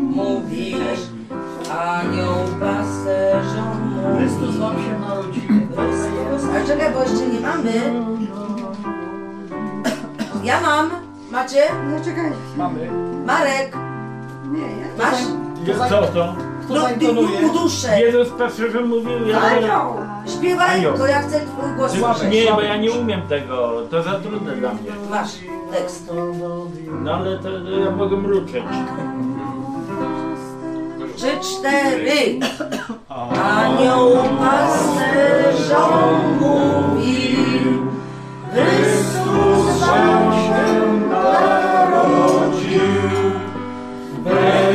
Mówisz, 0.00 1.00
anioł 1.70 2.36
pasterzom 2.60 3.94
mówi. 3.94 4.16
Chrystus 4.18 4.56
wam 4.56 4.76
się 4.76 4.98
narodził. 4.98 5.42
Ale 6.54 6.66
czekaj, 6.66 6.92
bo 6.94 7.02
jeszcze 7.02 7.26
nie 7.26 7.40
mamy. 7.40 7.72
Ja 10.44 10.60
mam. 10.60 10.90
Macie? 11.30 11.62
No 11.90 12.04
czekaj. 12.04 12.32
Mamy. 12.56 12.90
Marek. 13.26 13.76
Nie, 14.52 14.60
ja 14.60 14.86
Masz? 14.98 15.18
Co 15.90 16.02
to? 16.06 16.34
Kto 16.66 16.74
No, 16.74 16.80
zaintonuje? 16.80 17.38
uduszę. 17.50 18.00
Jezus 18.00 18.28
pasterzem 18.38 18.88
mówił, 18.88 19.28
ja 19.28 19.40
Anioł. 19.40 19.94
Śpiewaj, 20.38 20.78
Anioł. 20.78 20.98
to 20.98 21.06
ja 21.06 21.22
chcę 21.22 21.40
twój 21.40 21.70
głos 21.76 21.92
słyszeć. 21.92 22.32
Nie, 22.32 22.52
bo 22.52 22.60
ja 22.60 22.76
nie 22.76 22.90
umiem 22.92 23.22
tego, 23.22 23.82
to 23.90 24.02
za 24.02 24.20
trudne 24.20 24.56
dla 24.56 24.72
mnie. 24.74 24.90
Masz 25.10 25.30
tekst. 25.72 26.12
No 27.02 27.14
ale 27.14 27.36
to, 27.38 27.42
to 27.42 27.70
ja 27.70 27.90
mogę 27.90 28.16
mruczeć. 28.16 28.64
Trzy, 31.16 31.26
cztery. 31.40 32.38
Anioł 33.08 34.10
pasterzom 34.38 36.38
mówi, 36.40 37.36
Chrystus 38.52 39.80
wam 39.80 40.32
się 40.32 41.08
narodził. 41.08 42.80
Betlejem, 44.24 44.65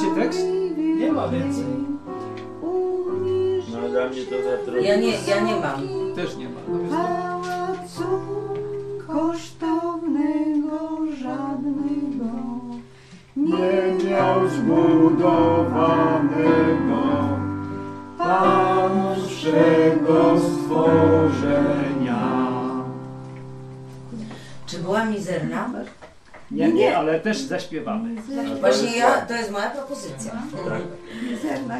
Macie 0.00 0.14
tekst? 0.14 0.40
Nie 0.98 1.12
ma 1.12 1.28
więcej. 1.28 1.64
No 3.72 3.88
dla 3.88 4.08
mnie 4.08 4.22
to 4.22 4.42
za 4.42 4.56
trudne. 4.64 4.82
Ja 4.82 4.96
nie, 4.96 5.12
ja 5.26 5.40
nie 5.40 5.56
mam. 5.56 5.80
Też 6.14 6.36
nie 6.36 6.48
ma. 6.48 6.60
pałacu 6.90 8.04
kosztownego 9.06 10.78
żadnego. 11.22 12.26
nie 13.36 14.10
miał 14.10 14.48
zbudowanego 14.48 15.80
Pan 18.18 19.16
wszego 19.28 20.40
stworzenia. 20.40 22.20
Czy 24.66 24.78
była 24.78 25.04
mizerna? 25.04 25.70
Nie, 26.50 26.72
nie, 26.72 26.98
ale 26.98 27.20
też 27.20 27.38
zaśpiewamy. 27.38 28.22
Właśnie 28.60 28.96
ja, 28.96 29.20
to 29.20 29.34
jest 29.34 29.50
moja 29.50 29.70
propozycja. 29.70 30.32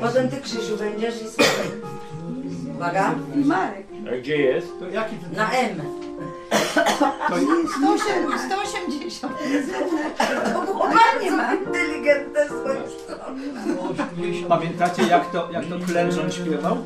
Potem 0.00 0.28
ty 0.28 0.36
Krzysiu 0.40 0.76
będziesz 0.76 1.14
i 1.22 1.28
słuchaj. 1.28 1.70
Uwaga. 2.74 3.14
I 3.36 3.38
Marek. 3.38 3.86
A 4.12 4.16
gdzie 4.16 4.36
jest? 4.36 4.68
To 4.80 4.88
jaki 4.88 5.16
Na 5.36 5.50
M. 5.52 5.80
180. 8.46 9.32
Bardzo 10.54 11.36
ma 11.36 11.54
inteligentne 11.54 12.46
swoje 12.46 12.80
strony. 13.04 13.42
Pamiętacie 14.48 15.02
jak 15.02 15.30
to, 15.32 15.48
jak 15.52 15.64
to 15.66 15.78
Klęczon 15.86 16.30
śpiewał? 16.32 16.76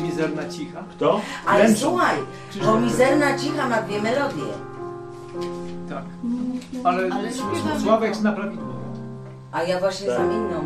Mizerna 0.00 0.48
cicha. 0.48 0.84
Kto? 0.96 1.20
Ale 1.46 1.64
Klęczon. 1.64 1.80
słuchaj, 1.90 2.16
bo 2.64 2.80
mizerna 2.80 3.38
cicha 3.38 3.68
ma 3.68 3.82
dwie 3.82 4.02
melodie. 4.02 4.44
Tak. 5.88 6.02
Ale, 6.84 7.02
Ale 7.14 7.28
Sławek 7.80 8.16
zna 8.16 8.32
prawidłowo. 8.32 8.72
A 9.52 9.62
ja 9.62 9.80
właśnie 9.80 10.06
Tak. 10.06 10.16
znam 10.16 10.32
inną. 10.32 10.64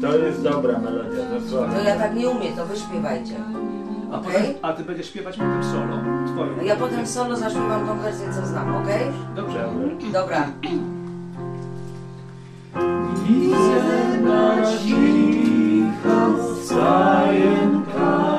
To 0.00 0.16
jest 0.16 0.42
dobra 0.42 0.78
melodia, 0.78 1.24
to 1.24 1.40
To 1.40 1.48
słabe. 1.50 1.84
ja 1.84 1.96
tak 1.96 2.14
nie 2.14 2.28
umiem, 2.28 2.56
to 2.56 2.66
wy 2.66 2.76
śpiewajcie. 2.76 3.34
A, 4.12 4.16
Okej. 4.16 4.32
potem, 4.32 4.54
a 4.62 4.72
ty 4.72 4.84
będziesz 4.84 5.06
śpiewać 5.08 5.36
potem 5.36 5.64
solo. 5.64 5.96
Twoją. 6.34 6.64
Ja 6.64 6.76
potem 6.76 7.06
solo 7.06 7.36
zaśpiewam 7.36 7.86
tą 7.86 7.98
wersję, 7.98 8.26
co 8.40 8.46
znam, 8.46 8.76
okej? 8.76 9.02
Dobrze. 9.36 9.68
Dobra. 10.12 10.46
Mizerna 13.28 14.56
cicha, 14.82 16.26
stajenka 16.64 18.35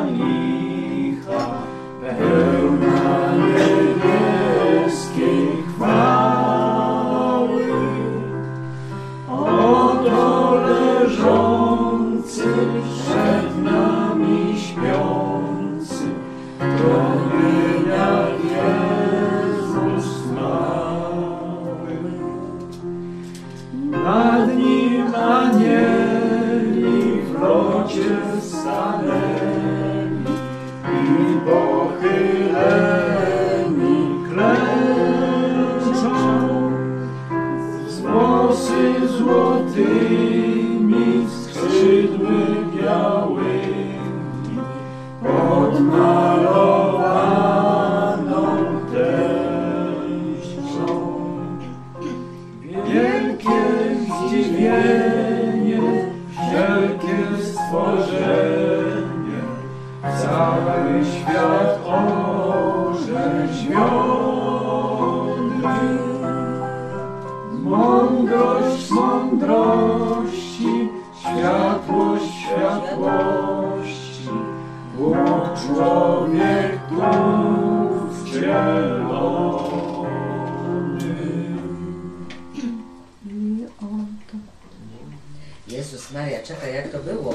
Maria, 86.14 86.44
czekaj, 86.44 86.74
jak 86.74 86.92
to 86.92 87.00
było? 87.00 87.34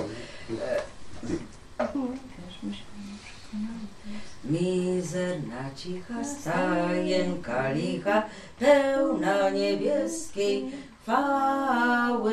E, 1.78 1.88
Mizerna, 4.44 5.70
cicha 5.76 6.24
stajenka 6.24 7.72
licha, 7.72 8.22
pełna 8.58 9.50
niebieskiej 9.50 10.72
chwały. 11.02 12.32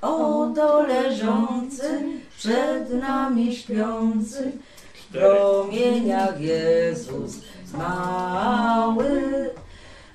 Oto 0.00 0.82
leżący, 0.82 2.02
przed 2.38 2.94
nami 2.94 3.56
śpiący, 3.56 4.52
w 4.94 5.12
promieniach 5.12 6.40
Jezus 6.40 7.36
mały. 7.74 9.50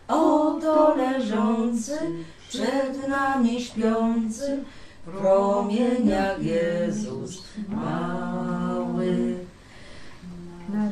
Oto 0.07 0.95
leżący, 0.95 1.97
przed 2.49 3.07
nami 3.07 3.61
śpiący, 3.61 4.63
promieniach 5.05 6.43
Jezus 6.43 7.43
mały. 7.67 9.35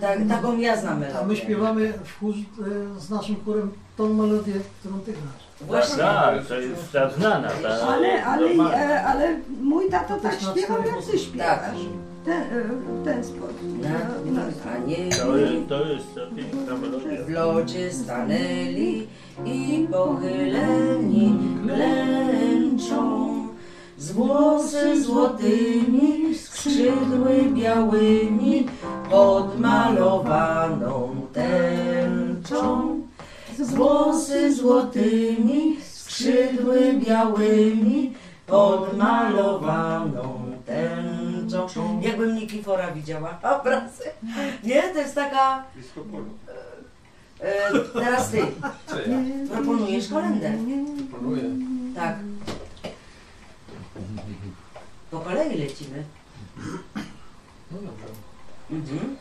Tak, 0.01 0.19
taką 0.30 0.57
ja 0.57 0.77
znam 0.77 0.93
A 0.93 0.99
melodię. 0.99 1.25
my 1.27 1.35
śpiewamy 1.35 1.93
w 2.03 2.19
chór, 2.19 2.33
e, 2.35 2.99
z 2.99 3.09
naszym 3.09 3.35
chórem 3.45 3.72
tą 3.98 4.14
melodię, 4.14 4.53
którą 4.80 4.99
ty 4.99 5.11
grasz. 5.11 5.67
Właśnie. 5.67 5.98
Tak, 5.98 6.45
to 6.45 6.59
jest 6.59 6.91
ta 6.91 7.09
znana, 7.09 7.49
ta 7.64 7.69
Ale, 7.88 8.25
ale, 8.25 8.49
e, 8.75 9.03
ale 9.03 9.35
mój 9.61 9.90
tato 9.90 10.17
tak 10.17 10.41
na 10.41 10.51
śpiewał, 10.51 10.77
jak 10.85 11.06
ty 11.11 11.17
śpiewasz. 11.19 11.77
Ten, 12.25 12.41
e, 12.41 12.64
w 12.64 13.06
ten 13.06 13.23
sposób. 13.23 13.81
Na, 13.81 13.90
No, 14.31 14.41
anieli 14.75 15.09
To 15.11 15.38
jest, 15.38 15.67
to 15.69 15.85
jest 15.85 16.15
ta 16.15 16.22
piękna 16.35 16.75
melodia. 16.77 17.25
w 17.25 17.30
locie 17.30 17.93
stanęli 17.93 19.07
i 19.45 19.88
pochyleni 19.91 21.40
klęczą. 21.64 23.31
Z 24.01 24.11
włosy 24.11 25.03
złotymi, 25.03 26.35
skrzydły 26.35 27.43
białymi, 27.53 28.65
podmalowaną 29.09 31.15
tęczą. 31.33 32.99
Z 33.59 33.73
włosy 33.73 34.55
złotymi, 34.55 35.77
skrzydły 35.81 36.93
białymi, 36.93 38.13
podmalowaną 38.47 40.41
tęczą. 40.65 42.01
Jakbym 42.01 42.35
Nikifora 42.35 42.91
widziała 42.91 43.39
obrazy. 43.59 44.03
Nie, 44.63 44.81
to 44.81 44.99
jest 44.99 45.15
taka... 45.15 45.63
E, 47.39 47.71
teraz 47.93 48.31
ty. 48.31 48.41
Proponujesz 49.51 50.09
kolendę. 50.09 50.53
Proponuję. 51.09 51.43
Tak. 51.95 52.15
Po 55.11 55.19
kolei 55.19 55.57
lecimy. 55.59 56.03
No 57.71 57.77
dobrze. 57.77 58.05
Mhm. 58.71 59.15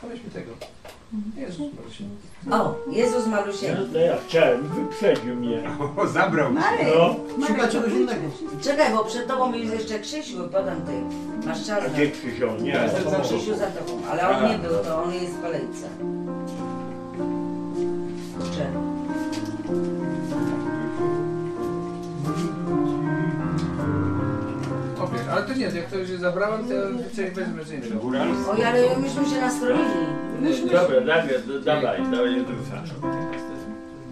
Powiedz 0.00 0.24
mi 0.24 0.30
tego. 0.30 0.52
Jezus 1.36 1.72
Marysiu. 1.74 2.04
O, 2.50 2.90
Jezus 2.90 3.26
Malusieńki. 3.26 3.82
No 3.92 3.98
ja 3.98 4.16
chciałem, 4.28 4.68
wyprzedził 4.68 5.34
mnie. 5.36 5.62
O, 5.96 6.06
zabrał 6.06 6.52
Marek! 6.52 6.86
No. 7.38 7.46
Szuka 7.46 7.68
czegoś 7.68 7.92
innego. 7.92 8.20
Czekaj, 8.62 8.92
bo 8.92 9.04
przed 9.04 9.26
tobą 9.26 9.52
jest 9.52 9.74
jeszcze 9.74 9.98
Krzysiu 9.98 10.48
potem 10.52 10.82
ty. 10.82 10.92
Masz 11.46 11.66
czarne. 11.66 11.90
Gdzie 11.90 12.10
Krzysiu? 12.10 12.50
Nie, 12.60 12.74
za 12.74 12.82
jestem 12.82 13.04
za 13.04 13.10
tobą. 13.10 13.24
Krzysiu 13.24 13.56
za 13.56 13.66
tobą, 13.66 14.06
ale 14.10 14.28
on 14.28 14.50
nie 14.50 14.58
był, 14.58 14.84
to 14.84 15.02
on 15.02 15.14
jest 15.14 15.32
w 15.32 15.42
kolejce. 15.42 15.88
Ale 25.30 25.42
to 25.42 25.54
nie, 25.54 25.64
jak 25.64 25.90
to 25.90 25.98
już 25.98 26.08
zabrałem, 26.10 26.68
to 26.68 26.74
coś 27.16 27.30
wezmę 27.30 27.64
z 27.64 27.72
innego. 27.72 28.00
Oj, 28.50 28.64
ale 28.64 28.96
myśmy 28.98 29.26
się 29.26 29.40
nastroili. 29.40 29.84
Dobra, 30.72 31.00
dawaj, 31.00 31.28
dawaj, 31.64 32.02
dawaj, 32.10 32.34
Jezusa. 32.34 32.82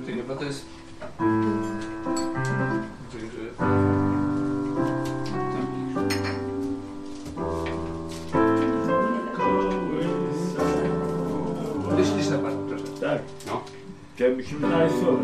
Czekaj, 0.07 0.23
bo 0.29 0.37
to 0.37 0.45
jest... 0.45 0.67
Myślisz 11.99 12.29
na 12.31 12.39
Pan, 12.39 12.69
proszę. 12.69 12.85
Tak. 13.01 13.23
No. 13.47 13.65
Chciałbym 14.15 14.45
się 14.45 14.59
znaleźć 14.59 14.95
słowo. 14.95 15.19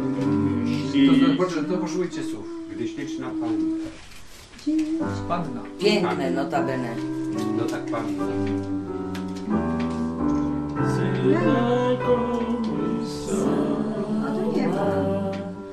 To, 1.38 1.44
to, 1.44 1.68
to 1.72 1.78
poszukajcie 1.78 2.22
słów. 2.24 2.46
Gdy 2.74 2.88
śliczna 2.88 3.26
pani. 3.40 3.64
Panna. 5.28 5.60
Piękne 5.78 6.30
notabene. 6.30 6.88
No 7.58 7.64
tak 7.64 7.82
pani. 7.90 8.16
A 14.24 14.26
to 14.34 14.52
nie 14.56 14.68
ma. 14.68 14.84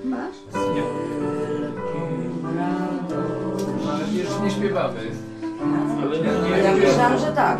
Masz? 0.05 0.35
Nie. 0.75 0.83
Ale 3.91 4.07
jeszcze 4.13 4.39
nie 4.43 4.51
śpiewamy. 4.51 4.99
A 6.53 6.57
ja 6.57 6.75
myślałam, 6.75 7.19
że 7.19 7.31
tak. 7.31 7.57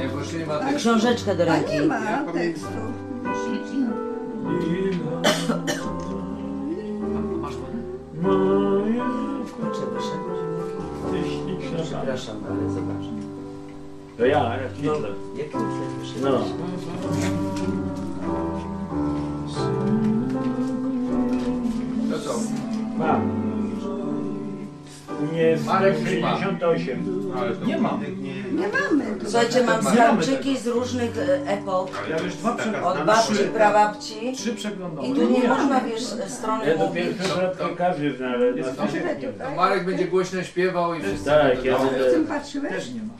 Nie, 0.00 0.08
bo 0.08 0.18
jeszcze 0.18 0.38
nie 0.38 0.46
ma 0.46 0.54
A 0.54 0.58
tekstu. 0.58 0.76
książeczkę 0.78 1.34
do 1.36 1.42
A 1.42 1.46
ręki. 1.46 1.72
nie 1.72 1.82
ma 1.82 2.00
tekstu. 2.32 2.68
Kurczę, 9.56 9.80
wyszedł. 9.94 10.31
Przepraszam, 11.82 12.36
ale 12.50 12.70
zobacz. 12.70 13.06
To 14.18 14.24
ja, 14.26 14.56
jak 14.62 14.72
Hitler. 14.72 15.12
Jak 15.36 15.46
Hitler. 15.46 16.22
No. 16.22 16.44
To 22.10 22.18
co? 22.18 22.40
Mam. 22.98 23.41
Nie, 25.32 25.56
Marek 25.66 26.00
już 26.00 26.22
ma. 26.22 26.38
68. 26.38 27.22
Nie 27.66 27.78
mam. 27.78 28.00
Nie 28.52 28.68
mamy. 28.68 29.04
Słuchajcie, 29.24 29.64
mam 29.64 29.82
skarbczyki 29.82 30.58
z 30.58 30.66
różnych 30.66 31.18
e, 31.18 31.46
epok. 31.50 31.90
Ja 32.10 32.18
już 32.18 32.34
dwa 32.34 32.54
prze... 32.54 32.82
Od 32.84 33.04
babci, 33.04 33.32
prababci. 33.54 34.32
Trzy 34.36 34.52
przeglądałem. 34.54 35.12
I 35.12 35.14
tu 35.14 35.30
nie 35.30 35.48
można, 35.48 35.80
wiesz, 35.80 36.02
strony 36.28 36.66
Ja 36.66 36.78
do 36.78 36.86
mówić. 36.86 37.04
pierwszego 37.04 37.42
lat 37.42 37.56
każdy 37.78 38.16
znalazł. 38.16 38.56
Jest 38.56 38.78
na 38.78 38.84
to? 38.84 38.88
świecie. 38.90 39.32
To 39.38 39.50
Marek 39.56 39.84
będzie 39.84 40.04
głośno 40.04 40.42
śpiewał 40.42 40.94
i 40.94 41.00
wszyscy 41.02 41.24
Tak, 41.24 41.64
ja 41.64 41.78
będę- 41.78 42.10
Tym 42.10 42.26
patrzyłeś? 42.26 42.72
Też 42.72 42.90
nie 42.94 43.00
ma. 43.02 43.12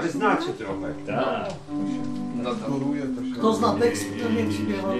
Ale 0.00 0.08
znacie 0.08 0.46
trochę. 0.58 0.94
Tak. 1.06 1.50
No 2.42 2.50
to. 2.50 2.66
Kto 3.38 3.52
zna 3.54 3.74
tekst, 3.80 4.04
to 4.22 4.28
niech 4.32 4.52
śpiewa. 4.54 4.92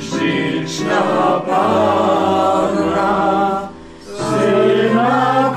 Śliczna 0.00 1.00
Panna, 1.46 3.68
Syna 4.26 5.54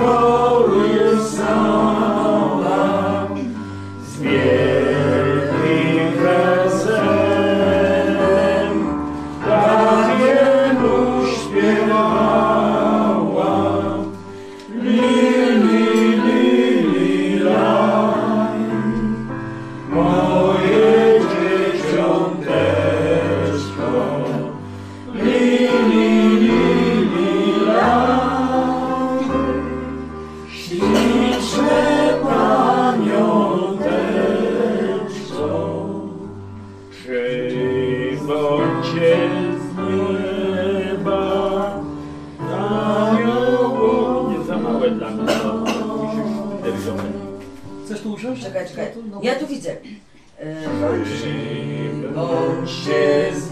Czekaj, 48.67 48.87
czekaj. 48.91 49.03
Ja 49.21 49.35
tu 49.35 49.47
widzę. 49.47 49.71
E, 50.39 50.55
Bądźcie 52.15 53.31
z 53.35 53.49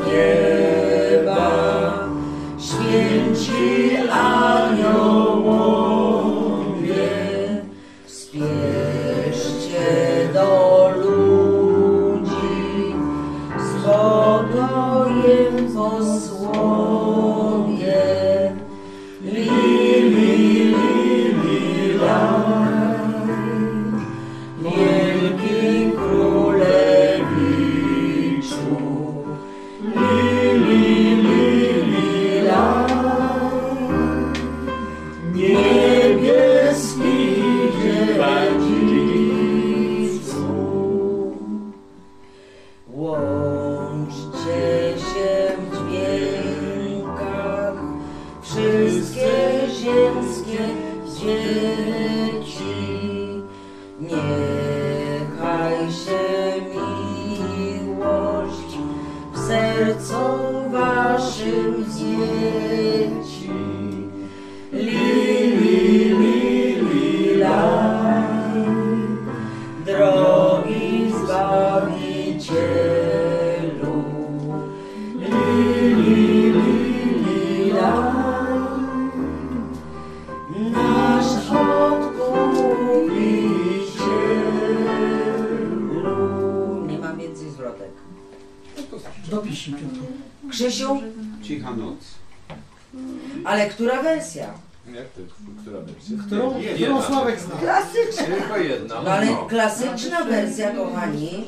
wersja? 94.17 94.47
Jak 94.95 95.07
to? 95.07 95.21
Która 95.61 95.79
wersja? 95.81 96.17
Którą, 96.25 96.53
którą 96.75 97.01
Sławek 97.01 97.39
zna? 97.39 97.55
Klasyczna. 97.55 98.23
Tylko 98.25 98.57
jedna. 98.57 99.01
No 99.01 99.11
ale 99.11 99.27
klasyczna 99.49 100.23
wersja, 100.23 100.71
kochani, 100.71 101.45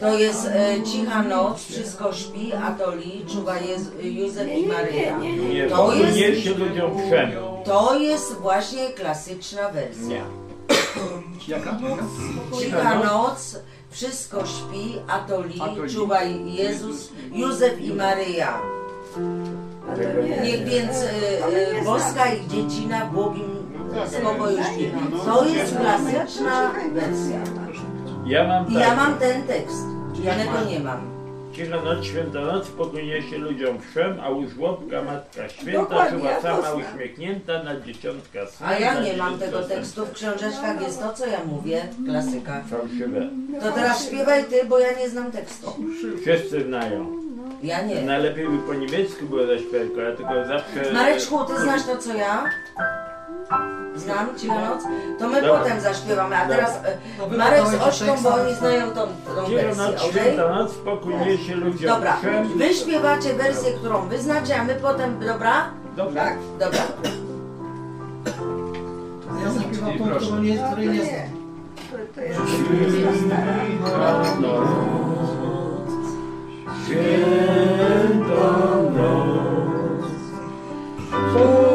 to 0.00 0.18
jest 0.18 0.46
e, 0.46 0.82
Cicha 0.82 1.22
noc, 1.22 1.64
wszystko 1.64 2.12
śpi, 2.12 2.52
a 2.52 2.70
to 2.72 2.94
li, 2.94 3.24
czuwa 3.32 3.58
Jezu, 3.58 3.90
Józef 4.02 4.48
i 4.58 4.66
Maryja. 4.66 5.18
Nie, 5.18 5.68
To 5.68 5.94
jest, 5.94 6.44
się 6.44 6.54
ludziom 6.54 6.90
to 7.64 7.98
jest 7.98 8.34
właśnie 8.34 8.88
klasyczna 8.90 9.68
wersja. 9.68 10.06
Nie. 10.06 10.22
Jaka? 11.48 11.78
Cicha 12.60 13.04
noc, 13.04 13.58
wszystko 13.90 14.46
śpi, 14.46 14.98
a 15.08 15.18
to 15.18 15.42
li, 15.42 15.60
czuwa 15.94 16.22
Jezus, 16.22 17.08
Józef 17.32 17.80
i 17.80 17.92
Maryja. 17.92 18.60
Niech 20.42 20.64
więc 20.64 20.90
e, 21.02 21.78
e, 21.78 21.84
boska 21.84 22.26
ich 22.34 22.46
dziecina 22.46 23.06
błogim 23.06 23.62
spokoju 24.06 24.58
śpi. 24.64 24.90
To 25.24 25.48
jest 25.48 25.76
klasyczna 25.76 26.70
wersja. 26.92 27.38
Ja 28.26 28.48
mam 28.48 28.68
I 28.70 28.74
tak. 28.74 28.82
ja 28.82 28.96
mam 28.96 29.18
ten 29.18 29.42
tekst. 29.42 29.82
Innego 30.18 30.70
nie 30.70 30.80
mam. 30.80 31.12
Cicha 31.52 31.82
noc, 31.82 32.04
święta 32.04 32.40
noc, 32.40 32.68
pokój 32.68 33.22
się 33.30 33.38
ludziom 33.38 33.78
wszem, 33.90 34.20
a 34.20 34.30
u 34.30 34.48
żłobka 34.48 35.02
Matka 35.02 35.48
Święta 35.48 35.80
Dokładnie, 35.80 36.18
czuwa 36.18 36.30
ja 36.30 36.36
to 36.36 36.42
sama 36.42 36.62
znam. 36.62 36.80
uśmiechnięta 36.80 37.62
na 37.62 37.80
dzieciątka 37.80 38.46
syna. 38.46 38.68
A 38.68 38.78
ja 38.78 39.00
nie 39.00 39.16
mam 39.16 39.38
tego 39.38 39.62
tekstu 39.62 40.06
w 40.06 40.12
książeczkach, 40.12 40.82
jest 40.82 41.00
to, 41.00 41.12
co 41.12 41.26
ja 41.26 41.44
mówię, 41.44 41.82
klasyka. 42.06 42.62
Fałszywe. 42.70 43.28
To 43.60 43.72
teraz 43.72 44.06
śpiewaj 44.06 44.44
ty, 44.44 44.64
bo 44.68 44.78
ja 44.78 44.98
nie 44.98 45.10
znam 45.10 45.32
tekstu. 45.32 45.72
Wszyscy 46.22 46.64
znają. 46.64 47.21
Ja 47.62 47.82
nie. 47.82 48.02
Najlepiej 48.02 48.48
by 48.48 48.58
po 48.58 48.74
niemiecku 48.74 49.24
było 49.26 49.46
zaśpiewać, 49.46 49.88
ja 49.98 50.16
tylko 50.16 50.32
zawsze... 50.48 50.92
Mareczku, 50.92 51.44
ty 51.44 51.60
znasz 51.60 51.82
to, 51.86 51.96
co 51.96 52.14
ja? 52.14 52.44
Znam 53.96 54.38
Cicha 54.38 54.60
Noc? 54.68 54.82
To 55.18 55.28
my 55.28 55.42
Dobra. 55.42 55.58
potem 55.58 55.80
zaśpiewamy, 55.80 56.36
a 56.36 56.40
Dobra. 56.40 56.56
teraz 56.56 56.76
e, 56.84 56.98
No, 57.18 57.36
Marek 57.38 57.66
z 57.66 57.74
Oczką, 57.74 58.22
bo 58.22 58.34
oni 58.34 58.54
znają 58.54 58.90
tą, 58.90 59.00
tą 59.36 59.50
wersję, 59.50 59.82
noc, 59.84 59.96
okej? 59.96 60.10
święta 60.10 60.48
noc, 60.48 60.74
pokój 60.74 61.12
się 61.46 61.54
ludziom 61.54 61.88
Dobra, 61.88 62.16
wy 62.56 62.74
śpiewacie 62.74 63.34
wersję, 63.34 63.72
którą 63.72 64.08
wy 64.08 64.18
znacie, 64.18 64.56
a 64.60 64.64
my 64.64 64.74
potem, 64.74 65.20
dobra? 65.26 65.70
Dobra. 65.96 66.24
Tak, 66.24 66.36
dobra. 66.58 66.82
Ja 69.44 69.50
zaśpiewam 69.50 69.98
tą, 69.98 70.16
którą 70.26 70.38
nie, 70.38 70.58
której 70.58 70.88
nie 70.88 71.04
znam. 71.04 71.42
To 72.14 72.20
jest 72.20 72.40
Święta 72.50 73.96
noc, 74.40 75.01
pokój 81.32 81.71